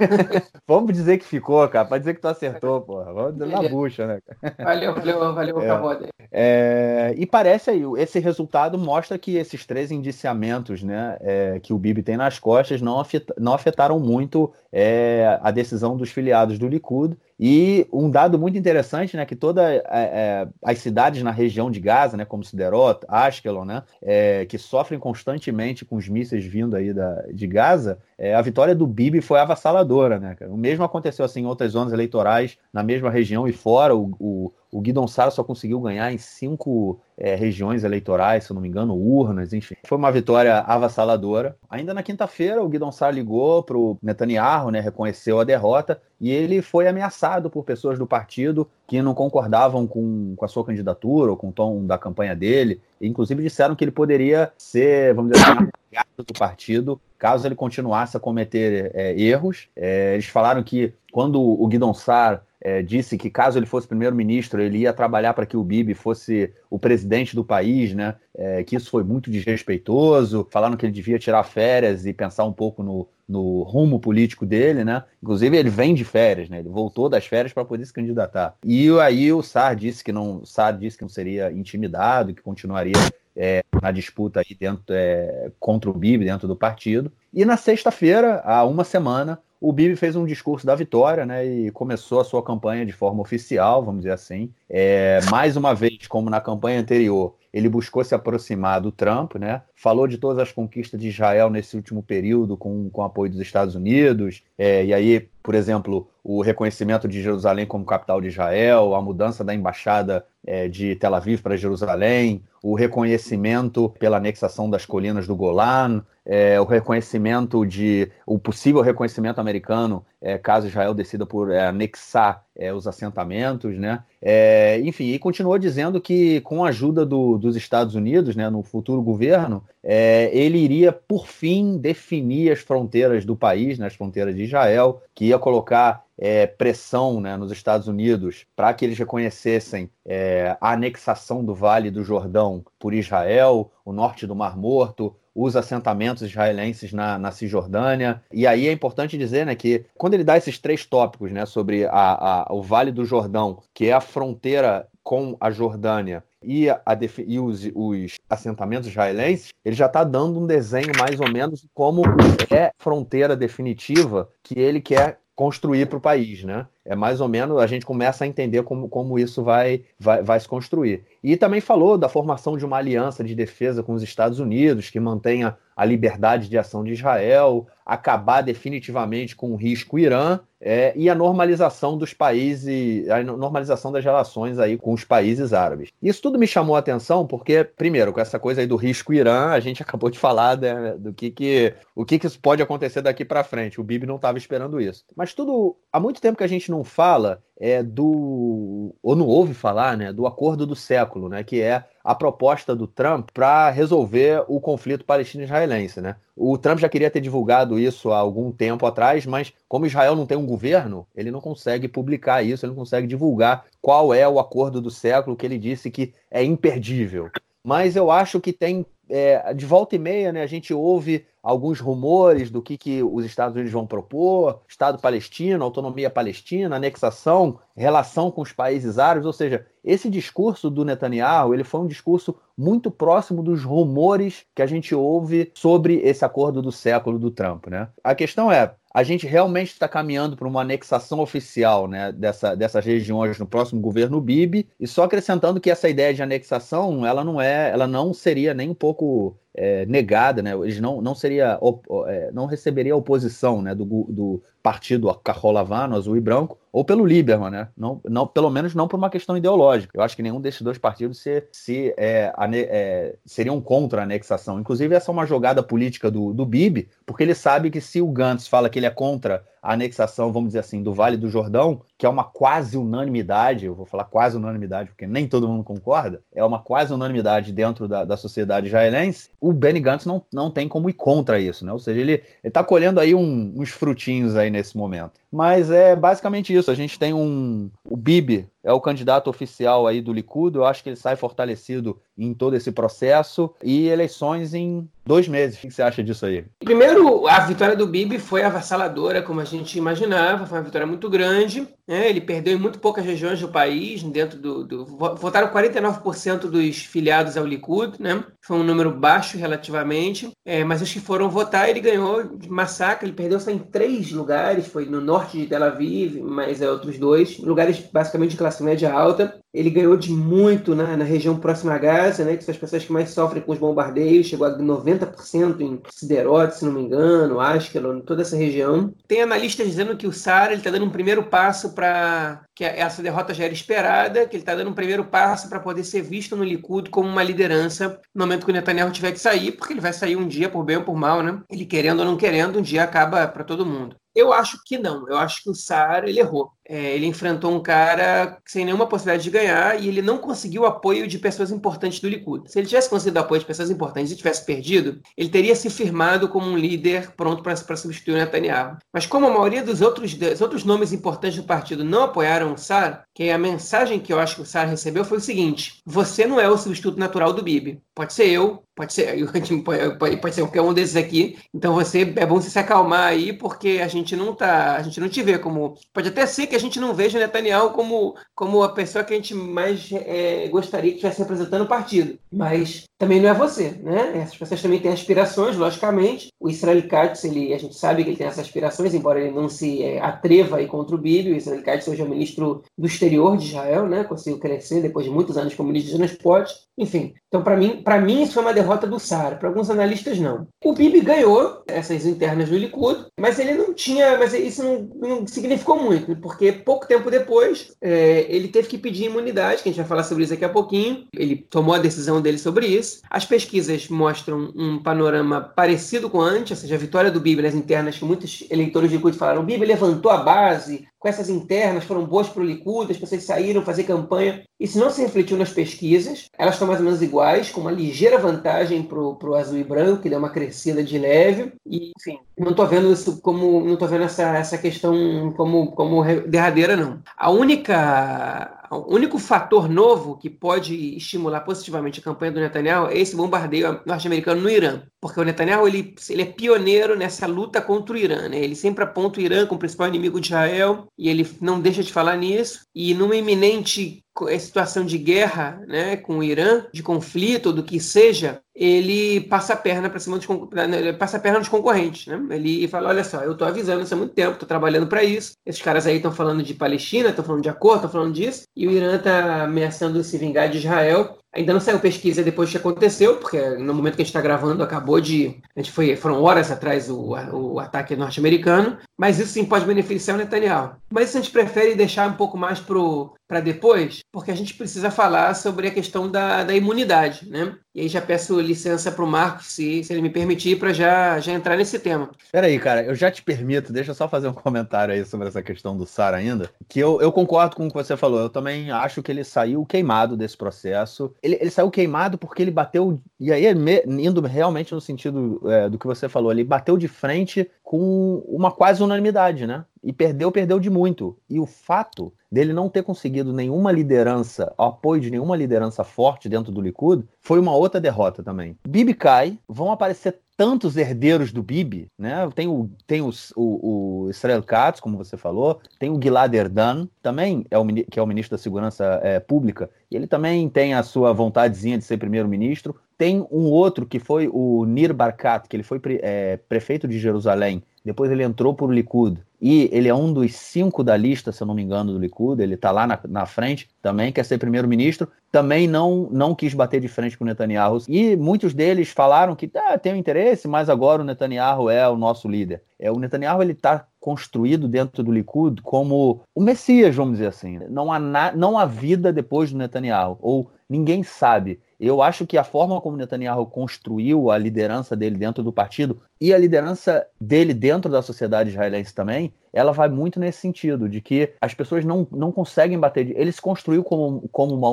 Vamos 0.67 0.95
dizer 0.95 1.19
que 1.19 1.27
ficou, 1.27 1.69
cara. 1.69 1.87
Pode 1.87 2.01
dizer 2.01 2.15
que 2.15 2.23
tu 2.23 2.29
acertou, 2.29 2.81
porra. 2.81 3.13
Vamos 3.13 3.37
na 3.37 3.69
bucha, 3.69 4.07
né? 4.07 4.21
Valeu, 4.59 4.95
valeu, 4.95 5.35
valeu, 5.35 5.61
é. 5.61 6.09
É, 6.33 7.15
e 7.19 7.27
parece 7.27 7.69
aí, 7.71 7.83
esse 7.99 8.19
resultado 8.19 8.79
mostra 8.79 9.19
que 9.19 9.37
esses 9.37 9.67
três 9.67 9.91
indiciamentos 9.91 10.83
né, 10.83 11.19
é, 11.21 11.61
que 11.61 11.75
o 11.75 11.79
Bibi 11.79 12.03
tem 12.03 12.17
nas 12.17 12.39
costas 12.39 12.81
não, 12.81 12.99
afeta, 12.99 13.35
não 13.39 13.53
afetaram 13.53 13.99
muito 13.99 14.51
é, 14.73 15.39
a 15.43 15.51
decisão 15.51 15.95
dos 15.95 16.11
filiados 16.11 16.59
do 16.59 16.67
Likud 16.67 17.15
e 17.39 17.87
um 17.93 18.11
dado 18.11 18.39
muito 18.39 18.59
interessante, 18.59 19.17
né, 19.17 19.25
que 19.25 19.37
todas 19.37 19.65
é, 19.65 19.83
é, 19.87 20.49
as 20.63 20.79
cidades 20.79 21.23
na 21.23 21.31
região 21.31 21.71
de 21.71 21.79
Gaza, 21.79 22.17
né, 22.17 22.25
como 22.25 22.43
Siderot, 22.43 23.01
Ashkelon, 23.07 23.65
né, 23.65 23.83
é, 24.03 24.45
que 24.47 24.59
sofrem 24.59 24.99
constantemente 24.99 25.85
com 25.85 25.97
os 25.97 26.09
mísseis 26.09 26.45
vindo 26.45 26.75
aí 26.75 26.93
da, 26.93 27.23
de 27.33 27.47
Gaza, 27.47 27.99
é, 28.19 28.35
a 28.35 28.43
vitória 28.43 28.75
do 28.75 28.87
Bibi 28.87 29.21
foi 29.21 29.39
avassaladora, 29.39 30.19
né? 30.19 30.37
O 30.49 30.57
mesmo 30.57 30.85
aconteceu 30.85 31.25
assim 31.25 31.43
em 31.43 31.47
outras 31.47 31.71
zonas 31.71 31.93
eleitorais 31.93 32.59
na 32.73 32.83
mesma 32.83 33.11
região 33.11 33.47
e 33.47 33.53
fora. 33.53 33.95
O, 33.95 34.11
o, 34.19 34.53
o 34.71 34.81
Guidon 34.81 35.07
Sara 35.07 35.31
só 35.31 35.43
conseguiu 35.43 35.81
ganhar 35.81 36.13
em 36.13 36.19
cinco 36.19 37.01
é, 37.17 37.35
regiões 37.35 37.85
eleitorais, 37.85 38.45
se 38.45 38.51
eu 38.51 38.55
não 38.55 38.61
me 38.61 38.69
engano, 38.69 38.95
urnas, 38.95 39.53
enfim. 39.53 39.77
Foi 39.85 39.97
uma 39.97 40.13
vitória 40.13 40.59
avassaladora. 40.59 41.57
Ainda 41.71 41.95
na 41.95 42.03
quinta-feira, 42.03 42.63
o 42.63 42.69
Guidon 42.69 42.93
Sara 42.93 43.13
ligou 43.13 43.63
para 43.63 43.77
o 43.77 43.99
Netanyahu, 44.03 44.71
né, 44.71 44.81
reconheceu 44.81 45.41
a 45.41 45.45
derrota 45.45 46.01
e 46.21 46.31
ele 46.31 46.61
foi 46.61 46.87
ameaçado 46.87 47.49
por 47.49 47.65
pessoas 47.65 47.99
do 47.99 48.07
partido 48.07 48.69
que 48.87 49.01
não 49.01 49.15
concordavam 49.15 49.87
com, 49.87 50.35
com 50.37 50.45
a 50.45 50.49
sua 50.49 50.65
candidatura 50.65 51.31
ou 51.31 51.37
com 51.37 51.49
o 51.49 51.53
tom 51.53 51.87
da 51.87 51.97
campanha 51.97 52.35
dele. 52.35 52.81
E, 53.01 53.09
inclusive 53.09 53.43
disseram 53.43 53.75
que 53.75 53.85
ele 53.85 53.91
poderia 53.91 54.53
ser, 54.59 55.15
vamos 55.15 55.33
dizer 55.33 55.45
assim, 55.45 55.69
do 56.19 56.39
partido 56.39 57.01
caso 57.19 57.47
ele 57.47 57.55
continuasse 57.55 58.17
a 58.17 58.21
cometer 58.21 58.93
é, 58.95 59.19
erros. 59.21 59.69
É, 59.75 60.15
eles 60.15 60.27
falaram 60.27 60.63
que 60.63 60.93
quando 61.11 61.41
o 61.41 61.67
Guidon 61.67 61.93
Sar 61.93 62.43
é, 62.61 62.83
disse 62.83 63.17
que 63.17 63.31
caso 63.31 63.59
ele 63.59 63.67
fosse 63.67 63.87
primeiro-ministro, 63.87 64.61
ele 64.61 64.79
ia 64.79 64.93
trabalhar 64.93 65.33
para 65.35 65.47
que 65.47 65.57
o 65.57 65.63
Bibi 65.63 65.95
fosse 65.95 66.53
o 66.69 66.79
presidente 66.79 67.35
do 67.35 67.45
país, 67.45 67.95
né? 67.95 68.17
É, 68.37 68.65
que 68.65 68.77
isso 68.77 68.91
foi 68.91 69.05
muito 69.05 69.31
desrespeitoso. 69.31 70.47
Falaram 70.51 70.77
que 70.77 70.85
ele 70.85 70.93
devia 70.93 71.19
tirar 71.19 71.45
férias 71.45 72.05
e 72.07 72.13
pensar 72.13 72.45
um 72.45 72.53
pouco 72.53 72.83
no, 72.83 73.07
no 73.29 73.63
rumo 73.63 74.01
político 74.01 74.45
dele, 74.45 74.85
né? 74.85 75.05
Inclusive 75.23 75.57
ele 75.57 75.71
vem 75.71 75.95
de 75.95 76.05
férias, 76.05 76.49
né? 76.49 76.59
Ele 76.59 76.69
voltou 76.69 77.09
das 77.09 77.27
férias 77.27 77.53
para 77.53 77.65
poder 77.65 77.87
se 77.87 77.93
candidatar. 77.93 78.57
E 78.65 78.89
aí 79.01 79.33
o 79.33 79.43
Sar 79.43 79.77
disse 79.77 80.03
que 80.03 80.13
não, 80.13 80.45
Sar 80.45 80.77
disse 80.77 80.97
que 80.97 81.05
não 81.05 81.09
seria 81.09 81.53
intimidado, 81.53 82.35
que 82.35 82.43
continuaria 82.43 82.95
é, 83.37 83.63
na 83.81 83.93
disputa 83.93 84.41
aí 84.41 84.57
dentro 84.59 84.83
é, 84.91 85.53
contra 85.61 85.89
o 85.89 85.95
Bibi 85.95 86.25
dentro 86.25 86.49
do 86.49 86.57
partido. 86.57 87.13
E 87.33 87.45
na 87.45 87.57
sexta-feira, 87.57 88.43
há 88.45 88.65
uma 88.65 88.83
semana, 88.83 89.39
o 89.61 89.73
Bibi 89.73 89.97
fez 89.97 90.15
um 90.15 90.25
discurso 90.25 90.67
da 90.67 90.75
vitória, 90.75 91.27
né, 91.27 91.45
e 91.45 91.71
começou 91.71 92.21
a 92.21 92.25
sua 92.25 92.43
campanha 92.43 92.87
de 92.87 92.93
forma 92.93 93.21
oficial, 93.21 93.85
vamos 93.85 94.03
dizer 94.03 94.13
assim. 94.13 94.53
É, 94.69 95.21
mais 95.31 95.57
uma 95.57 95.75
vez, 95.75 96.07
como 96.07 96.31
na 96.31 96.41
campanha 96.41 96.81
anterior, 96.81 97.35
ele 97.53 97.69
buscou 97.69 98.05
se 98.05 98.15
aproximar 98.15 98.81
do 98.81 98.93
Trump, 98.93 99.37
né? 99.37 99.63
Falou 99.75 100.07
de 100.07 100.19
todas 100.19 100.39
as 100.39 100.53
conquistas 100.53 101.01
de 101.01 101.09
Israel 101.09 101.51
nesse 101.51 101.77
último 101.77 102.03
período 102.03 102.57
com, 102.57 102.91
com 102.91 103.03
apoio 103.03 103.31
dos 103.31 103.41
Estados 103.41 103.75
Unidos. 103.75 104.43
É, 104.57 104.85
e 104.85 104.93
aí, 104.93 105.29
por 105.43 105.55
exemplo, 105.55 106.09
o 106.23 106.43
reconhecimento 106.43 107.09
de 107.09 107.23
Jerusalém 107.23 107.67
como 107.67 107.85
capital 107.85 108.21
de 108.21 108.29
Israel, 108.29 108.95
a 108.95 109.01
mudança 109.01 109.43
da 109.43 109.55
embaixada 109.55 110.27
é, 110.47 110.69
de 110.69 110.95
Tel 110.97 111.15
Aviv 111.15 111.41
para 111.41 111.57
Jerusalém, 111.57 112.43
o 112.63 112.75
reconhecimento 112.75 113.89
pela 113.99 114.17
anexação 114.17 114.69
das 114.69 114.85
colinas 114.85 115.27
do 115.27 115.37
Golan, 115.37 116.05
é, 116.27 116.61
o 116.61 116.65
reconhecimento 116.65 117.65
de 117.65 118.11
o 118.27 118.39
possível 118.39 118.83
reconhecimento 118.83 119.41
americano 119.41 120.05
é, 120.21 120.37
caso 120.37 120.67
Israel 120.67 120.93
decida 120.93 121.25
por 121.25 121.51
é, 121.51 121.67
anexar 121.67 122.45
é, 122.59 122.75
os 122.75 122.89
assentamentos, 122.89 123.79
né? 123.79 124.03
É, 124.21 124.81
enfim, 124.81 125.13
e 125.13 125.19
continuou 125.19 125.57
dizendo 125.59 126.01
que 126.01 126.41
com 126.41 126.65
a 126.65 126.71
ajuda 126.71 127.07
do, 127.07 127.39
dos 127.39 127.55
Estados 127.55 127.95
Unidos, 127.95 128.35
né, 128.35 128.51
no 128.51 128.65
futuro 128.65 129.01
governo, 129.01 129.63
é, 129.83 130.29
ele 130.37 130.59
iria 130.59 130.93
por 130.93 131.29
fim 131.29 131.79
definir 131.79 132.51
as 132.51 132.59
fronteiras 132.59 133.25
do 133.25 133.37
país, 133.37 133.79
né, 133.79 133.87
as 133.87 133.95
fronteiras 133.95 134.35
de 134.35 134.43
Israel, 134.43 135.01
que 135.15 135.27
ia 135.27 135.39
colocar 135.39 136.05
é, 136.19 136.49
pressão 136.49 137.21
né, 137.21 137.37
nos 137.37 137.53
Estados 137.53 137.87
Unidos 137.87 138.45
para 138.57 138.75
que 138.75 138.85
eles 138.85 138.99
reconhecessem 138.99 139.89
é, 140.05 140.57
a 140.61 140.73
anexação 140.73 141.45
do 141.45 141.55
Vale 141.55 141.93
do 141.93 142.03
Jordão 142.03 142.65
por 142.79 142.93
Israel, 142.93 143.71
o 143.85 143.93
norte 143.93 144.27
do 144.27 144.35
Mar 144.35 144.57
Morto, 144.57 145.15
os 145.39 145.55
assentamentos 145.55 146.23
israelenses 146.25 146.93
na, 146.93 147.17
na 147.17 147.31
Cisjordânia. 147.31 148.21
E 148.33 148.45
aí 148.45 148.67
é 148.67 148.73
importante 148.73 149.17
dizer 149.17 149.47
né, 149.47 149.55
que 149.55 149.85
quando 149.97 150.15
ele 150.15 150.25
dá 150.25 150.37
esses 150.37 150.59
três 150.59 150.85
tópicos 150.85 151.31
né, 151.31 151.47
sobre 151.47 151.87
a, 151.87 151.91
a, 151.93 152.53
o 152.53 152.61
Vale 152.61 152.91
do 152.91 153.05
Jordão, 153.05 153.63
que 153.73 153.87
é 153.87 153.93
a 153.93 154.01
fronteira 154.01 154.89
com 155.01 155.37
a 155.41 155.51
Jordânia, 155.51 156.25
e, 156.43 156.69
a, 156.69 156.81
e 157.27 157.39
os, 157.39 157.69
os, 157.75 158.15
assentamentos 158.29 158.89
israelenses, 158.89 159.49
ele 159.65 159.75
já 159.75 159.87
está 159.87 160.05
dando 160.05 160.41
um 160.41 160.47
desenho 160.47 160.93
mais 160.99 161.21
ou 161.21 161.31
menos 161.31 161.61
de 161.61 161.69
como 161.73 162.03
é 162.51 162.71
fronteira 162.79 163.37
definitiva 163.37 164.29
que 164.43 164.59
ele 164.59 164.81
quer 164.81 165.19
construir 165.39 165.87
para 165.87 165.99
o 165.99 166.01
país, 166.01 166.43
né? 166.43 166.67
É 166.85 166.97
mais 166.97 167.21
ou 167.21 167.29
menos, 167.29 167.59
a 167.59 167.67
gente 167.69 167.87
começa 167.87 168.25
a 168.25 168.27
entender 168.27 168.65
como, 168.65 168.89
como 168.89 169.17
isso 169.21 169.41
vai, 169.41 169.85
vai, 169.97 170.21
vai 170.21 170.41
se 170.41 170.49
construir. 170.49 171.05
E 171.23 171.37
também 171.37 171.61
falou 171.61 171.99
da 171.99 172.09
formação 172.09 172.57
de 172.57 172.65
uma 172.65 172.77
aliança 172.77 173.25
de 173.25 173.35
defesa 173.35 173.83
com 173.83 173.95
os 173.95 174.03
Estados 174.03 174.39
Unidos, 174.39 174.91
que 174.91 175.01
mantenha 175.01 175.57
a 175.77 175.85
liberdade 175.85 176.49
de 176.49 176.59
ação 176.59 176.83
de 176.83 176.93
Israel, 176.93 177.67
acabar 177.87 178.43
definitivamente 178.43 179.37
com 179.37 179.53
o 179.53 179.57
risco 179.57 179.99
Irã 179.99 180.41
é, 180.61 180.93
e 180.97 181.09
a 181.09 181.15
normalização 181.15 181.97
dos 181.97 182.13
países, 182.13 183.09
a 183.09 183.23
normalização 183.23 183.93
das 183.93 184.05
relações 184.05 184.59
aí 184.59 184.77
com 184.77 184.93
os 184.93 185.05
países 185.05 185.53
árabes. 185.53 185.91
Isso 186.03 186.21
tudo 186.21 186.39
me 186.39 186.49
chamou 186.49 186.75
a 186.75 186.81
atenção 186.81 187.27
porque, 187.27 187.63
primeiro, 187.63 188.13
com 188.13 188.21
essa 188.21 188.39
coisa 188.39 188.61
aí 188.61 188.67
do 188.67 188.75
risco 188.75 189.15
Irã, 189.15 189.51
a 189.51 189.61
gente 189.61 189.81
acabou 189.83 190.11
de 190.11 190.19
falar 190.19 190.59
né, 190.59 190.97
do 190.99 191.13
que, 191.13 191.31
que 191.31 191.75
o 191.95 192.05
que, 192.05 192.19
que 192.19 192.27
isso 192.27 192.41
pode 192.41 192.61
acontecer 192.61 193.01
daqui 193.01 193.25
para 193.25 193.45
frente. 193.45 193.81
O 193.81 193.85
Bibi 193.85 194.05
não 194.05 194.17
estava 194.17 194.37
esperando 194.37 194.81
isso. 194.81 195.05
Mas 195.17 195.33
tudo 195.33 195.77
há 195.93 196.01
muito 196.01 196.21
tempo 196.21 196.39
que 196.39 196.45
a 196.45 196.49
gente 196.49 196.71
não 196.71 196.83
fala 196.83 197.41
é 197.59 197.83
do 197.83 198.95
ou 199.03 199.17
não 199.17 199.27
ouve 199.27 199.53
falar, 199.53 199.97
né, 199.97 200.13
do 200.13 200.27
acordo 200.27 200.67
do 200.67 200.77
século, 200.77 201.29
né, 201.29 201.43
que 201.43 201.61
é 201.61 201.85
a 202.05 202.15
proposta 202.15 202.75
do 202.75 202.87
Trump 202.87 203.31
para 203.35 203.69
resolver 203.71 204.45
o 204.49 204.61
conflito 204.61 205.05
palestino-israelense, 205.05 206.01
né? 206.01 206.17
O 206.35 206.57
Trump 206.57 206.79
já 206.79 206.89
queria 206.89 207.11
ter 207.11 207.21
divulgado 207.21 207.79
isso 207.79 208.13
há 208.13 208.19
algum 208.19 208.53
tempo 208.53 208.87
atrás, 208.87 209.27
mas 209.27 209.53
como 209.69 209.87
Israel 209.87 210.15
não 210.15 210.25
tem 210.25 210.39
um 210.39 210.47
governo, 210.47 211.07
ele 211.15 211.31
não 211.31 211.41
consegue 211.41 211.89
publicar 211.89 212.43
isso, 212.43 212.65
ele 212.65 212.71
não 212.71 212.79
consegue 212.79 213.07
divulgar 213.07 213.65
qual 213.83 214.15
é 214.15 214.27
o 214.27 214.39
acordo 214.39 214.81
do 214.81 214.91
século 214.91 215.37
que 215.37 215.45
ele 215.45 215.59
disse 215.59 215.91
que 215.91 216.15
é 216.31 216.43
imperdível. 216.43 217.29
Mas 217.63 217.97
eu 217.97 218.11
acho 218.11 218.41
que 218.41 218.53
tem 218.53 218.87
é, 219.09 219.55
de 219.55 219.65
volta 219.65 219.97
e 219.97 219.99
meia, 219.99 220.33
né, 220.33 220.43
a 220.43 220.47
gente 220.47 220.73
ouve 220.73 221.27
alguns 221.43 221.81
rumores 221.81 222.51
do 222.51 222.61
que, 222.61 222.77
que 222.77 223.03
os 223.03 223.25
Estados 223.25 223.55
Unidos 223.55 223.73
vão 223.73 223.87
propor, 223.87 224.61
Estado 224.69 225.01
palestino, 225.01 225.65
autonomia 225.65 226.11
palestina, 226.11 226.77
anexação, 226.77 227.59
relação 227.75 228.31
com 228.31 228.43
os 228.43 228.53
países 228.53 228.99
árabes, 228.99 229.27
ou 229.27 229.33
seja, 229.33 229.65
esse 229.83 230.11
discurso 230.11 230.69
do 230.69 230.85
Netanyahu, 230.85 231.55
ele 231.55 231.65
foi 231.65 231.81
um 231.81 231.87
discurso 231.87 232.37
muito 232.57 232.91
próximo 232.91 233.43
dos 233.43 233.65
rumores 233.65 234.45
que 234.55 234.61
a 234.61 234.67
gente 234.67 234.95
ouve 234.95 235.51
sobre 235.55 236.01
esse 236.01 236.25
acordo 236.25 236.61
do 236.61 236.71
século 236.71 237.19
do 237.19 237.31
Trump, 237.31 237.69
né? 237.69 237.89
A 238.05 238.15
questão 238.15 238.53
é, 238.53 238.75
a 238.93 239.03
gente 239.03 239.27
realmente 239.27 239.69
está 239.73 239.89
caminhando 239.89 240.37
para 240.37 240.49
uma 240.49 240.63
anexação 240.63 241.21
oficial 241.21 241.87
né, 241.87 242.11
dessa, 242.13 242.55
dessas 242.55 242.85
regiões 242.85 243.39
no 243.39 243.47
próximo 243.47 243.81
governo 243.81 244.21
Bibi, 244.21 244.69
e 244.81 244.87
só 244.87 245.05
acrescentando 245.05 245.61
que 245.61 245.71
essa 245.71 245.89
ideia 245.89 246.15
de 246.15 246.23
anexação 246.23 247.05
ela 247.05 247.23
não 247.23 247.41
é, 247.41 247.71
ela 247.71 247.87
não 247.87 248.15
seria 248.15 248.55
nem 248.55 248.71
um 248.71 248.75
pouco 248.75 249.37
é, 249.59 249.85
negada, 249.87 250.41
né? 250.41 250.53
Eles 250.55 250.81
não, 250.81 251.03
não 251.03 251.15
seria 251.15 251.59
é, 252.07 252.31
não 252.33 252.47
receberia 252.47 252.95
oposição, 252.95 253.61
né, 253.61 253.75
do, 253.75 253.85
do 253.85 254.43
partido 254.63 255.13
Carrolavano, 255.15 255.97
azul 255.97 256.17
e 256.17 256.21
branco, 256.21 256.57
ou 256.73 256.85
pelo 256.85 257.05
Lieberman, 257.05 257.51
né? 257.51 257.69
Não, 257.77 258.01
não, 258.05 258.27
pelo 258.27 258.51
menos 258.51 258.75
não 258.75 258.87
por 258.87 258.97
uma 258.97 259.11
questão 259.11 259.37
ideológica. 259.37 259.99
Eu 259.99 260.03
acho 260.03 260.15
que 260.15 260.23
nenhum 260.23 260.41
desses 260.41 260.63
dois 260.63 260.79
partidos 260.79 261.19
se, 261.19 261.45
se 261.51 261.93
é, 261.97 262.33
ane, 262.37 262.61
é, 262.61 263.17
seriam 263.27 263.61
contra 263.61 264.03
a 264.03 264.05
anexação. 264.05 264.61
Inclusive 264.61 264.95
essa 264.95 265.11
é 265.11 265.13
uma 265.13 265.27
jogada 265.27 265.63
política 265.63 266.11
do, 266.11 266.33
do 266.33 266.47
Bibi, 266.47 266.89
porque 267.05 267.25
ele 267.25 267.35
sabe 267.35 267.71
que 267.71 267.81
se 267.81 268.01
o 268.01 268.09
Gantz 268.09 268.47
fala 268.47 268.71
que 268.71 268.79
ele 268.79 268.87
é 268.87 268.91
contra 268.91 269.45
a 269.61 269.73
anexação, 269.73 270.33
vamos 270.33 270.51
dizer 270.51 270.61
assim, 270.61 270.83
do 270.83 270.93
Vale 270.95 271.17
do 271.17 271.29
Jordão, 271.29 271.83
que 271.99 272.07
é 272.07 272.09
uma 272.09 272.23
quase 272.23 272.79
unanimidade, 272.79 273.67
eu 273.67 273.75
vou 273.75 273.85
falar 273.85 274.05
quase 274.05 274.37
unanimidade 274.37 274.91
porque 274.91 275.05
nem 275.05 275.27
todo 275.27 275.49
mundo 275.49 275.65
concorda, 275.65 276.23
é 276.33 276.45
uma 276.45 276.61
quase 276.61 276.95
unanimidade 276.95 277.53
dentro 277.53 277.89
da, 277.89 278.05
da 278.05 278.17
sociedade 278.17 278.69
israelense, 278.69 279.31
o 279.41 279.53
Benny 279.53 279.81
Gantz 279.81 280.07
não, 280.07 280.25
não 280.33 280.49
tem 280.49 280.69
como 280.69 280.89
ir 280.89 280.93
contra 280.93 281.41
isso, 281.41 281.67
né? 281.67 281.73
Ou 281.73 281.81
seja, 281.81 282.01
ele 282.01 282.23
está 282.45 282.63
colhendo 282.63 283.01
aí 283.01 283.17
um, 283.17 283.53
uns 283.57 283.71
frutinhos 283.71 284.37
aí 284.37 284.49
nesse 284.49 284.77
momento. 284.77 285.21
Mas 285.31 285.71
é 285.71 285.95
basicamente 285.95 286.55
isso. 286.55 286.71
A 286.71 286.75
gente 286.75 286.99
tem 286.99 287.13
um. 287.13 287.71
O 287.85 287.97
Bibi 287.97 288.49
é 288.65 288.73
o 288.73 288.81
candidato 288.81 289.29
oficial 289.31 289.87
aí 289.87 290.01
do 290.01 290.13
Likud. 290.13 290.57
Eu 290.57 290.65
acho 290.65 290.83
que 290.83 290.89
ele 290.89 290.97
sai 290.97 291.17
fortalecido 291.17 291.99
em 292.17 292.35
todo 292.35 292.57
esse 292.57 292.73
processo. 292.73 293.55
E 293.63 293.89
eleições 293.89 294.55
em 294.55 294.89
dois 295.07 295.29
meses. 295.29 295.59
O 295.59 295.61
que 295.63 295.71
você 295.71 295.83
acha 295.83 296.03
disso 296.03 296.27
aí? 296.27 296.45
Primeiro, 296.59 297.27
a 297.27 297.41
vitória 297.41 297.77
do 297.77 297.87
Bibi 297.87 298.19
foi 298.19 298.43
avassaladora, 298.43 299.23
como 299.23 299.41
a 299.41 299.45
gente 299.45 299.79
imaginava. 299.79 300.47
Foi 300.47 300.59
uma 300.59 300.65
vitória 300.65 300.87
muito 300.87 301.09
grande. 301.09 301.67
Né? 301.87 302.09
Ele 302.09 302.21
perdeu 302.21 302.55
em 302.55 302.61
muito 302.61 302.79
poucas 302.79 303.05
regiões 303.05 303.41
do 303.41 303.49
país. 303.49 304.03
Dentro 304.03 304.39
do, 304.39 304.65
do 304.65 304.85
votaram 304.85 305.49
49% 305.49 306.41
dos 306.41 306.79
filiados 306.79 307.37
ao 307.37 307.47
Likud. 307.47 308.01
Né? 308.01 308.23
Foi 308.41 308.59
um 308.59 308.65
número 308.65 308.91
baixo 308.91 309.39
relativamente. 309.39 310.31
É, 310.45 310.65
mas 310.65 310.83
os 310.83 310.93
que 310.93 311.01
foram 311.01 311.31
votar, 311.31 311.69
ele 311.69 311.81
ganhou 311.81 312.25
de 312.37 312.51
massacre. 312.51 313.07
Ele 313.07 313.17
perdeu 313.17 313.39
só 313.39 313.51
em 313.51 313.59
três 313.59 314.11
lugares. 314.11 314.67
Foi 314.67 314.85
no 314.85 315.01
norte 315.01 315.18
de 315.27 315.47
Tel 315.47 315.65
Aviv, 315.65 316.21
mas 316.21 316.63
é 316.63 316.71
outros 316.71 316.99
dois. 316.99 317.39
Lugares 317.39 317.79
basicamente 317.93 318.31
de 318.31 318.37
classe 318.37 318.63
média 318.63 318.93
alta. 318.93 319.39
Ele 319.53 319.71
ganhou 319.71 319.97
de 319.97 320.11
muito 320.11 320.75
na, 320.75 320.97
na 320.97 321.05
região 321.05 321.39
próxima 321.39 321.75
a 321.75 321.79
Gaza, 321.79 322.25
né, 322.25 322.37
que 322.37 322.45
são 322.45 322.53
as 322.53 322.59
pessoas 322.59 322.85
que 322.85 322.93
mais 322.93 323.11
sofrem 323.11 323.43
com 323.43 323.51
os 323.53 323.59
bombardeios, 323.59 324.27
chegou 324.27 324.47
a 324.47 324.59
90% 324.59 325.61
em 325.61 325.81
Siderot, 325.91 326.55
se 326.55 326.65
não 326.65 326.73
me 326.73 326.83
engano, 326.83 327.41
Ashkelon, 327.41 328.01
toda 328.01 328.23
essa 328.23 328.37
região. 328.37 328.93
Tem 329.07 329.23
analistas 329.23 329.67
dizendo 329.67 329.97
que 329.97 330.07
o 330.07 330.13
Sara 330.13 330.55
está 330.55 330.71
dando 330.71 330.85
um 330.85 330.91
primeiro 330.91 331.25
passo 331.25 331.75
para 331.75 332.43
que 332.55 332.65
essa 332.65 333.03
derrota 333.03 333.33
já 333.33 333.45
era 333.45 333.53
esperada, 333.53 334.27
que 334.27 334.37
ele 334.37 334.43
está 334.43 334.55
dando 334.55 334.71
um 334.71 334.75
primeiro 334.75 335.05
passo 335.05 335.49
para 335.49 335.61
poder 335.61 335.85
ser 335.85 336.03
visto 336.03 336.37
no 336.37 336.45
Likud 336.45 336.91
como 336.91 337.09
uma 337.09 337.23
liderança 337.23 338.01
no 338.15 338.25
momento 338.25 338.45
que 338.45 338.51
o 338.51 338.55
Netanyahu 338.55 338.91
tiver 338.91 339.13
que 339.13 339.21
sair, 339.21 339.53
porque 339.53 339.73
ele 339.73 339.81
vai 339.81 339.93
sair 339.93 340.17
um 340.17 340.27
dia 340.27 340.49
por 340.49 340.65
bem 340.65 340.77
ou 340.77 340.83
por 340.83 340.97
mal, 340.97 341.23
né? 341.23 341.41
Ele 341.51 341.65
querendo 341.65 342.01
ou 342.01 342.05
não 342.05 342.17
querendo, 342.17 342.59
um 342.59 342.63
dia 342.63 342.83
acaba 342.83 343.27
para 343.29 343.45
todo 343.45 343.65
mundo. 343.65 343.97
Eu 344.19 344.33
acho 344.33 344.61
que 344.65 344.77
não. 344.77 345.09
Eu 345.09 345.17
acho 345.17 345.45
que 345.45 345.51
o 345.51 345.55
Saar 345.55 346.03
ele 346.05 346.19
errou. 346.19 346.53
É, 346.69 346.95
ele 346.95 347.07
enfrentou 347.07 347.51
um 347.51 347.61
cara 347.61 348.39
sem 348.47 348.65
nenhuma 348.65 348.87
possibilidade 348.87 349.25
de 349.25 349.31
ganhar 349.31 349.81
e 349.81 349.89
ele 349.89 350.03
não 350.03 350.19
conseguiu 350.19 350.63
o 350.63 350.67
apoio 350.67 351.07
de 351.07 351.19
pessoas 351.19 351.51
importantes 351.51 351.99
do 352.01 352.09
Likud. 352.09 352.51
Se 352.51 352.59
ele 352.59 352.67
tivesse 352.67 352.91
conseguido 352.91 353.19
o 353.19 353.23
apoio 353.23 353.41
de 353.41 353.47
pessoas 353.47 353.71
importantes 353.71 354.13
e 354.13 354.17
tivesse 354.17 354.45
perdido, 354.45 355.01
ele 355.17 355.31
teria 355.31 355.57
se 355.57 355.71
firmado 355.71 356.29
como 356.29 356.47
um 356.47 356.59
líder 356.59 357.13
pronto 357.17 357.43
para 357.43 357.77
substituir 357.77 358.15
o 358.15 358.19
Netanyahu. 358.19 358.77
Mas 358.93 359.07
como 359.07 359.27
a 359.27 359.31
maioria 359.31 359.63
dos 359.63 359.81
outros, 359.81 360.13
dos 360.15 360.41
outros 360.43 360.65
nomes 360.65 360.93
importantes 360.93 361.39
do 361.39 361.45
partido 361.45 361.83
não 361.83 362.05
apoiaram 362.05 362.53
o 362.53 362.59
Saar, 362.59 363.05
que 363.15 363.31
a 363.31 363.39
mensagem 363.39 363.99
que 363.99 364.13
eu 364.13 364.19
acho 364.19 364.37
que 364.37 364.43
o 364.43 364.47
Saar 364.47 364.69
recebeu 364.69 365.05
foi 365.05 365.19
o 365.19 365.23
seguinte: 365.23 365.81
você 365.87 366.27
não 366.27 366.39
é 366.39 366.49
o 366.49 366.59
substituto 366.59 366.99
natural 366.99 367.33
do 367.33 367.43
Bibi. 367.43 367.81
Pode 367.95 368.13
ser 368.13 368.29
eu, 368.29 368.63
pode 368.77 368.93
ser, 368.93 369.17
pode 369.99 370.35
ser 370.35 370.43
qualquer 370.43 370.61
um 370.61 370.75
desses 370.75 370.97
aqui. 370.97 371.39
Então 371.53 371.75
você 371.75 372.13
é 372.17 372.27
bom 372.27 372.41
você 372.41 372.51
se 372.51 372.59
acalmar 372.59 373.09
aí, 373.09 373.33
porque 373.33 373.81
a 373.83 373.89
gente 373.89 374.15
não 374.15 374.35
tá, 374.35 374.77
a 374.77 374.83
gente 374.83 375.01
não 375.01 375.09
te 375.09 375.23
vê 375.23 375.39
como. 375.39 375.75
Pode 375.93 376.09
até 376.09 376.27
ser 376.27 376.47
que 376.47 376.58
a 376.59 376.61
gente 376.61 376.81
não 376.81 376.95
veja 376.95 377.19
o 377.19 377.21
Netanyahu 377.21 377.71
como, 377.71 378.17
como 378.35 378.63
a 378.63 378.73
pessoa 378.73 379.05
que 379.05 379.13
a 379.13 379.17
gente 379.17 379.35
mais 379.35 379.91
é, 379.93 380.49
gostaria 380.49 380.91
que 380.91 380.97
estivesse 380.97 381.21
representando 381.21 381.63
o 381.63 381.69
partido. 381.69 382.19
Mas 382.31 382.88
também 382.99 383.21
não 383.21 383.29
é 383.29 383.35
você, 383.35 383.71
né? 383.81 384.19
Essas 384.19 384.37
pessoas 384.37 384.61
também 384.61 384.81
têm 384.81 384.91
aspirações, 384.91 385.57
logicamente. 385.57 386.33
O 386.41 386.51
Israel 386.51 386.83
Katz, 386.89 387.25
ele, 387.25 387.55
a 387.55 387.59
gente 387.59 387.77
sabe 387.77 388.03
que 388.03 388.11
ele 388.11 388.17
tem 388.17 388.27
essas 388.27 388.41
aspirações, 388.41 388.93
embora 388.93 389.21
ele 389.21 389.31
não 389.31 389.49
se 389.49 389.85
é, 389.85 390.01
atreva 390.01 390.57
aí 390.57 390.67
contra 390.67 390.97
o 390.97 390.99
Bibi. 390.99 391.33
O 391.33 391.37
Israel 391.37 391.63
Katz 391.63 391.87
hoje 391.87 392.03
é 392.03 392.05
o 392.05 392.09
ministro 392.09 392.65
do 392.77 392.87
exterior 392.87 393.37
de 393.37 393.47
Israel, 393.47 393.87
né? 393.87 394.03
Conseguiu 394.03 394.41
crescer 394.41 394.83
depois 394.83 395.07
de 395.07 395.13
muitos 395.13 395.39
anos 395.39 395.55
como 395.55 395.69
ministro 395.69 395.93
de 395.93 395.99
transporte. 395.99 396.55
Enfim, 396.77 397.15
então 397.29 397.43
para 397.43 397.57
mim, 397.57 397.83
para 397.83 398.01
mim 398.01 398.23
isso 398.23 398.35
foi 398.35 398.43
uma 398.43 398.55
derrota 398.55 398.87
do 398.87 398.99
Sara. 398.99 399.37
Para 399.37 399.49
alguns 399.49 399.71
analistas 399.71 400.19
não. 400.19 400.47
O 400.65 400.73
Bibi 400.73 401.01
ganhou 401.01 401.63
essas 401.67 402.05
internas 402.05 402.49
do 402.49 402.57
Likud, 402.57 403.07
mas 403.19 403.39
ele 403.39 403.55
não 403.55 403.75
tinha, 403.75 404.17
mas 404.17 404.33
isso 404.33 404.63
não, 404.63 404.89
não 404.97 405.27
significou 405.27 405.81
muito, 405.83 406.17
porque 406.17 406.53
pouco 406.53 406.87
tempo 406.87 407.11
depois 407.11 407.73
é, 407.81 408.27
ele 408.29 408.49
teve 408.49 408.69
que 408.69 408.79
pedir 408.79 409.07
imunidade, 409.07 409.63
que 409.63 409.69
a 409.69 409.73
gente 409.73 409.81
vai 409.81 409.89
falar 409.89 410.05
sobre 410.05 410.25
isso 410.25 410.33
daqui 410.33 410.45
a 410.45 410.49
pouquinho. 410.49 411.07
Ele 411.13 411.37
tomou 411.37 411.75
a 411.75 411.79
decisão 411.79 412.21
dele 412.21 412.39
sobre 412.39 412.67
isso. 412.67 412.88
As 413.11 413.25
pesquisas 413.25 413.89
mostram 413.89 414.53
um 414.55 414.83
panorama 414.83 415.41
parecido 415.41 416.11
com 416.11 416.21
antes, 416.21 416.53
ou 416.53 416.57
seja, 416.57 416.75
a 416.75 416.79
vitória 416.79 417.11
do 417.11 417.21
Bibi 417.21 417.43
nas 417.43 417.55
internas, 417.55 417.99
que 417.99 418.05
muitos 418.05 418.45
eleitores 418.51 418.91
do 418.91 418.97
Likud 418.97 419.17
falaram, 419.17 419.43
o 419.43 419.45
Bibi 419.45 419.65
levantou 419.65 420.11
a 420.11 420.19
base, 420.19 420.87
com 420.99 421.09
essas 421.09 421.29
internas 421.29 421.85
foram 421.85 422.05
boas 422.05 422.29
para 422.29 422.43
o 422.43 422.45
Likud, 422.45 422.91
as 422.91 422.99
pessoas 422.99 423.23
saíram 423.23 423.65
fazer 423.65 423.85
campanha. 423.85 424.43
Isso 424.59 424.79
não 424.79 424.91
se 424.91 425.01
refletiu 425.01 425.37
nas 425.37 425.51
pesquisas, 425.51 426.29
elas 426.37 426.55
estão 426.55 426.67
mais 426.67 426.81
ou 426.81 426.87
menos 426.87 427.01
iguais, 427.01 427.51
com 427.51 427.61
uma 427.61 427.71
ligeira 427.71 428.19
vantagem 428.19 428.83
para 428.83 428.99
o 428.99 429.35
azul 429.35 429.59
e 429.59 429.65
branco, 429.65 430.03
que 430.03 430.11
deu 430.11 430.19
uma 430.19 430.31
crescida 430.31 430.83
de 430.83 430.99
leve. 430.99 431.53
E, 431.65 431.93
enfim, 431.97 432.19
não 432.37 432.51
estou 432.51 432.67
vendo 432.67 432.93
isso 432.93 433.21
como. 433.21 433.65
não 433.65 433.75
estou 433.75 433.87
vendo 433.87 434.05
essa, 434.05 434.37
essa 434.37 434.59
questão 434.59 435.33
como, 435.37 435.71
como 435.73 436.03
derradeira, 436.27 436.77
não. 436.77 437.01
A 437.17 437.31
única 437.31 438.58
o 438.71 438.95
único 438.95 439.19
fator 439.19 439.69
novo 439.69 440.19
que 440.19 440.29
pode 440.29 440.97
estimular 440.97 441.41
positivamente 441.41 442.01
a 442.01 442.03
campanha 442.03 442.33
do 442.33 442.41
Netanyahu 442.41 442.89
é 442.89 442.99
esse 442.99 443.17
bombardeio 443.17 443.81
norte-americano 443.87 444.43
no 444.43 444.51
Irã. 444.51 444.83
Porque 445.01 445.21
o 445.21 445.25
Netanyahu 445.25 445.67
ele, 445.67 445.95
ele 446.09 446.23
é 446.23 446.27
pioneiro 446.27 446.97
nessa 446.97 447.27
luta 447.27 447.61
contra 447.61 447.95
o 447.95 447.99
Irã. 447.99 448.29
Né? 448.29 448.39
Ele 448.39 448.55
sempre 448.55 448.85
aponta 448.85 449.21
o 449.21 449.23
Irã 449.23 449.47
como 449.47 449.59
principal 449.59 449.89
inimigo 449.89 450.21
de 450.21 450.29
Israel 450.29 450.87
e 450.99 451.09
ele 451.09 451.29
não 451.41 451.61
deixa 451.61 451.83
de 451.83 451.93
falar 451.93 452.17
nisso. 452.17 452.61
E 452.75 452.95
numa 452.95 453.17
iminente 453.17 454.05
situação 454.39 454.85
de 454.85 454.99
guerra 454.99 455.63
né, 455.67 455.97
com 455.97 456.19
o 456.19 456.23
Irã, 456.23 456.65
de 456.73 456.83
conflito, 456.83 457.47
ou 457.47 457.53
do 457.53 457.63
que 457.63 457.79
seja, 457.79 458.41
ele 458.55 459.21
passa 459.21 459.53
a 459.53 459.57
perna 459.57 459.89
para 459.89 460.01
cima 460.01 460.19
dos 460.19 460.27
ele 460.75 460.93
passa 460.95 461.17
a 461.17 461.21
perna 461.21 461.39
dos 461.39 461.49
concorrentes, 461.49 462.07
né? 462.07 462.21
Ele 462.31 462.67
fala, 462.67 462.89
olha 462.89 463.05
só, 463.05 463.21
eu 463.21 463.33
estou 463.33 463.47
avisando 463.47 463.83
isso 463.83 463.95
há 463.95 463.97
muito 463.97 464.15
tempo, 464.15 464.33
estou 464.33 464.49
trabalhando 464.49 464.89
para 464.89 465.05
isso. 465.05 465.33
Esses 465.47 465.63
caras 465.63 465.87
aí 465.87 465.97
estão 465.97 466.11
falando 466.11 466.43
de 466.43 466.55
Palestina, 466.55 467.11
estão 467.11 467.25
falando 467.25 467.43
de 467.43 467.49
acordo, 467.49 467.77
estão 467.77 467.91
falando 467.91 468.15
disso, 468.15 468.43
e 468.57 468.67
o 468.67 468.71
Irã 468.73 468.97
está 468.97 469.45
ameaçando 469.45 470.03
se 470.03 470.19
vingar 470.19 470.49
de 470.49 470.59
Israel. 470.59 471.19
Ainda 471.39 471.53
não 471.53 471.61
saiu 471.61 471.79
pesquisa 471.79 472.25
depois 472.25 472.51
que 472.51 472.57
aconteceu, 472.57 473.17
porque 473.17 473.41
no 473.51 473.73
momento 473.73 473.95
que 473.95 474.03
a 474.03 474.05
gente 474.05 474.11
está 474.11 474.21
gravando 474.21 474.61
acabou 474.61 475.01
de. 475.01 475.41
A 475.55 475.61
gente 475.61 475.71
foi, 475.71 475.95
foram 475.95 476.21
horas 476.21 476.51
atrás 476.51 476.91
o, 476.91 477.15
o 477.33 477.61
ataque 477.61 477.95
norte-americano, 477.95 478.77
mas 478.99 479.21
isso 479.21 479.35
sim 479.35 479.45
pode 479.45 479.65
beneficiar 479.65 480.17
o 480.17 480.21
Netanyahu. 480.21 480.73
Mas 480.91 481.09
isso 481.09 481.19
a 481.19 481.21
gente 481.21 481.33
prefere 481.33 481.77
deixar 481.77 482.09
um 482.09 482.15
pouco 482.15 482.37
mais 482.37 482.59
para 482.59 483.41
depois, 483.41 484.01
porque 484.11 484.33
a 484.33 484.35
gente 484.35 484.55
precisa 484.55 484.91
falar 484.91 485.35
sobre 485.35 485.69
a 485.69 485.71
questão 485.71 486.11
da, 486.11 486.43
da 486.43 486.55
imunidade, 486.57 487.31
né? 487.31 487.55
E 487.73 487.83
aí 487.83 487.89
já 487.89 488.01
peço 488.01 488.41
licença 488.41 488.91
para 488.91 489.05
o 489.05 489.07
Marcos, 489.07 489.47
se, 489.47 489.85
se 489.85 489.93
ele 489.93 490.03
me 490.03 490.11
permitir, 490.11 490.59
para 490.59 490.73
já, 490.73 491.21
já 491.21 491.33
entrar 491.33 491.57
nesse 491.57 491.79
tema. 491.79 492.11
Peraí, 492.33 492.59
cara, 492.59 492.83
eu 492.83 492.95
já 492.97 493.09
te 493.09 493.23
permito, 493.23 493.73
deixa 493.73 493.93
eu 493.93 493.95
só 493.95 494.09
fazer 494.09 494.27
um 494.27 494.33
comentário 494.33 494.93
aí 494.93 495.05
sobre 495.05 495.29
essa 495.29 495.43
questão 495.43 495.77
do 495.77 495.87
Sara 495.87 496.17
ainda, 496.17 496.51
que 496.69 496.81
eu, 496.81 497.01
eu 497.01 497.13
concordo 497.13 497.55
com 497.55 497.67
o 497.67 497.69
que 497.69 497.75
você 497.75 497.97
falou, 497.97 498.19
eu 498.19 498.29
também 498.29 498.73
acho 498.73 499.01
que 499.01 499.13
ele 499.13 499.23
saiu 499.23 499.65
queimado 499.65 500.17
desse 500.17 500.37
processo. 500.37 501.15
Ele, 501.29 501.39
ele 501.41 501.51
saiu 501.51 501.71
queimado 501.71 502.17
porque 502.17 502.41
ele 502.41 502.51
bateu, 502.51 502.99
e 503.21 503.31
aí 503.31 503.45
indo 503.87 504.21
realmente 504.23 504.75
no 504.75 504.81
sentido 504.81 505.41
é, 505.45 505.69
do 505.69 505.79
que 505.79 505.87
você 505.87 506.09
falou, 506.09 506.33
ele 506.33 506.43
bateu 506.43 506.77
de 506.77 506.89
frente 506.89 507.51
com 507.63 508.25
uma 508.27 508.51
quase 508.51 508.83
unanimidade, 508.83 509.47
né? 509.47 509.65
E 509.89 509.93
perdeu, 509.95 510.31
perdeu 510.31 510.61
de 510.61 510.69
muito. 510.69 511.17
E 511.31 511.41
o 511.41 511.47
fato 511.47 512.13
dele 512.31 512.53
não 512.53 512.69
ter 512.69 512.83
conseguido 512.83 513.33
nenhuma 513.33 513.73
liderança, 513.73 514.53
apoio 514.59 515.01
de 515.01 515.11
nenhuma 515.11 515.35
liderança 515.35 515.83
forte 515.83 516.29
dentro 516.29 516.53
do 516.53 516.61
Likud, 516.61 517.07
foi 517.23 517.41
uma 517.41 517.57
outra 517.57 517.81
derrota 517.81 518.23
também. 518.23 518.55
Bibi 518.69 518.93
cai, 518.93 519.39
vão 519.49 519.73
aparecer 519.73 520.21
tantos 520.37 520.77
herdeiros 520.77 521.33
do 521.33 521.43
Bibi, 521.43 521.89
né? 521.99 522.29
Tem 522.35 522.47
o, 522.47 522.69
tem 522.87 523.01
os, 523.01 523.33
o, 523.35 524.05
o 524.05 524.11
Israel 524.11 524.43
Katz, 524.43 524.79
como 524.79 524.99
você 524.99 525.17
falou, 525.17 525.59
tem 525.79 525.89
o 525.89 525.99
Gilad 525.99 526.35
Erdan, 526.35 526.87
também 527.03 527.47
é 527.51 527.57
o, 527.57 527.67
que 527.67 527.99
é 527.99 528.03
o 528.03 528.07
ministro 528.07 528.37
da 528.37 528.43
Segurança 528.43 529.01
é, 529.03 529.19
Pública, 529.19 529.71
e 529.91 529.97
ele 529.97 530.07
também 530.07 530.51
tem 530.51 530.75
a 530.75 530.83
sua 530.83 531.15
vontadezinha 531.15 531.79
de 531.79 531.85
ser 531.85 531.97
primeiro-ministro. 531.97 532.77
Tem 532.99 533.27
um 533.31 533.47
outro 533.47 533.87
que 533.87 533.99
foi 533.99 534.29
o 534.31 534.67
Nir 534.67 534.93
Barkat, 534.93 535.49
que 535.49 535.57
ele 535.57 535.63
foi 535.63 535.81
é, 536.03 536.37
prefeito 536.37 536.87
de 536.87 536.99
Jerusalém, 536.99 537.63
depois 537.85 538.11
ele 538.11 538.23
entrou 538.23 538.55
o 538.61 538.71
Likud. 538.71 539.19
E 539.41 539.69
ele 539.73 539.89
é 539.89 539.95
um 539.95 540.13
dos 540.13 540.35
cinco 540.35 540.83
da 540.83 540.97
lista, 540.97 541.31
se 541.31 541.43
eu 541.43 541.47
não 541.47 541.55
me 541.55 541.63
engano, 541.63 541.93
do 541.93 541.99
Likud. 541.99 542.43
Ele 542.43 542.55
está 542.55 542.71
lá 542.71 542.87
na, 542.87 542.99
na 543.09 543.27
frente, 543.27 543.69
também 543.81 544.13
quer 544.13 544.25
ser 544.25 544.39
primeiro-ministro. 544.39 545.09
Também 545.31 545.69
não, 545.69 546.09
não 546.11 546.35
quis 546.35 546.55
bater 546.55 546.81
de 546.81 546.89
frente 546.89 547.17
com 547.17 547.25
o 547.25 547.27
Netanyahu. 547.27 547.79
E 547.89 548.17
muitos 548.17 548.53
deles 548.53 548.89
falaram 548.89 549.37
que 549.37 549.51
ah, 549.55 549.79
tem 549.79 549.93
um 549.93 549.97
interesse, 549.97 550.49
mas 550.49 550.69
agora 550.69 551.03
o 551.03 551.05
Netanyahu 551.05 551.71
é 551.71 551.89
o 551.89 551.97
nosso 551.97 552.29
líder. 552.29 552.63
É, 552.79 552.91
o 552.91 552.99
Netanyahu 552.99 553.43
ele 553.43 553.53
está 553.53 553.87
construído 554.01 554.67
dentro 554.67 555.03
do 555.03 555.13
Likud 555.13 555.61
como 555.63 556.23
o 556.35 556.41
Messias, 556.41 556.97
vamos 556.97 557.15
dizer 557.15 557.29
assim. 557.29 557.59
Não 557.69 557.93
há, 557.93 557.99
na, 557.99 558.33
não 558.33 558.59
há 558.59 558.65
vida 558.65 559.13
depois 559.13 559.53
do 559.53 559.59
Netanyahu, 559.59 560.19
ou 560.21 560.51
ninguém 560.69 561.03
sabe. 561.03 561.61
Eu 561.81 562.03
acho 562.03 562.27
que 562.27 562.37
a 562.37 562.43
forma 562.43 562.81
como 562.81 562.97
Netanyahu 562.97 563.47
construiu 563.47 564.31
a 564.31 564.39
liderança 564.39 564.97
dele 564.97 565.17
dentro 565.17 565.43
do 565.45 565.53
partido 565.53 566.01
e 566.21 566.35
a 566.35 566.39
liderança 566.39 567.07
dele 567.21 567.55
dentro 567.55 567.91
da 567.91 568.03
sociedade 568.03 568.51
israelense 568.51 568.93
também, 568.93 569.33
ela 569.53 569.73
vai 569.73 569.89
muito 569.89 570.19
nesse 570.19 570.41
sentido, 570.41 570.89
de 570.89 571.01
que 571.01 571.33
as 571.41 571.55
pessoas 571.55 571.85
não, 571.85 572.07
não 572.11 572.33
conseguem 572.33 572.79
bater. 572.79 573.05
De... 573.05 573.13
Ele 573.13 573.31
se 573.31 573.41
construiu 573.41 573.85
como, 573.85 574.29
como 574.33 574.55
uma 574.55 574.71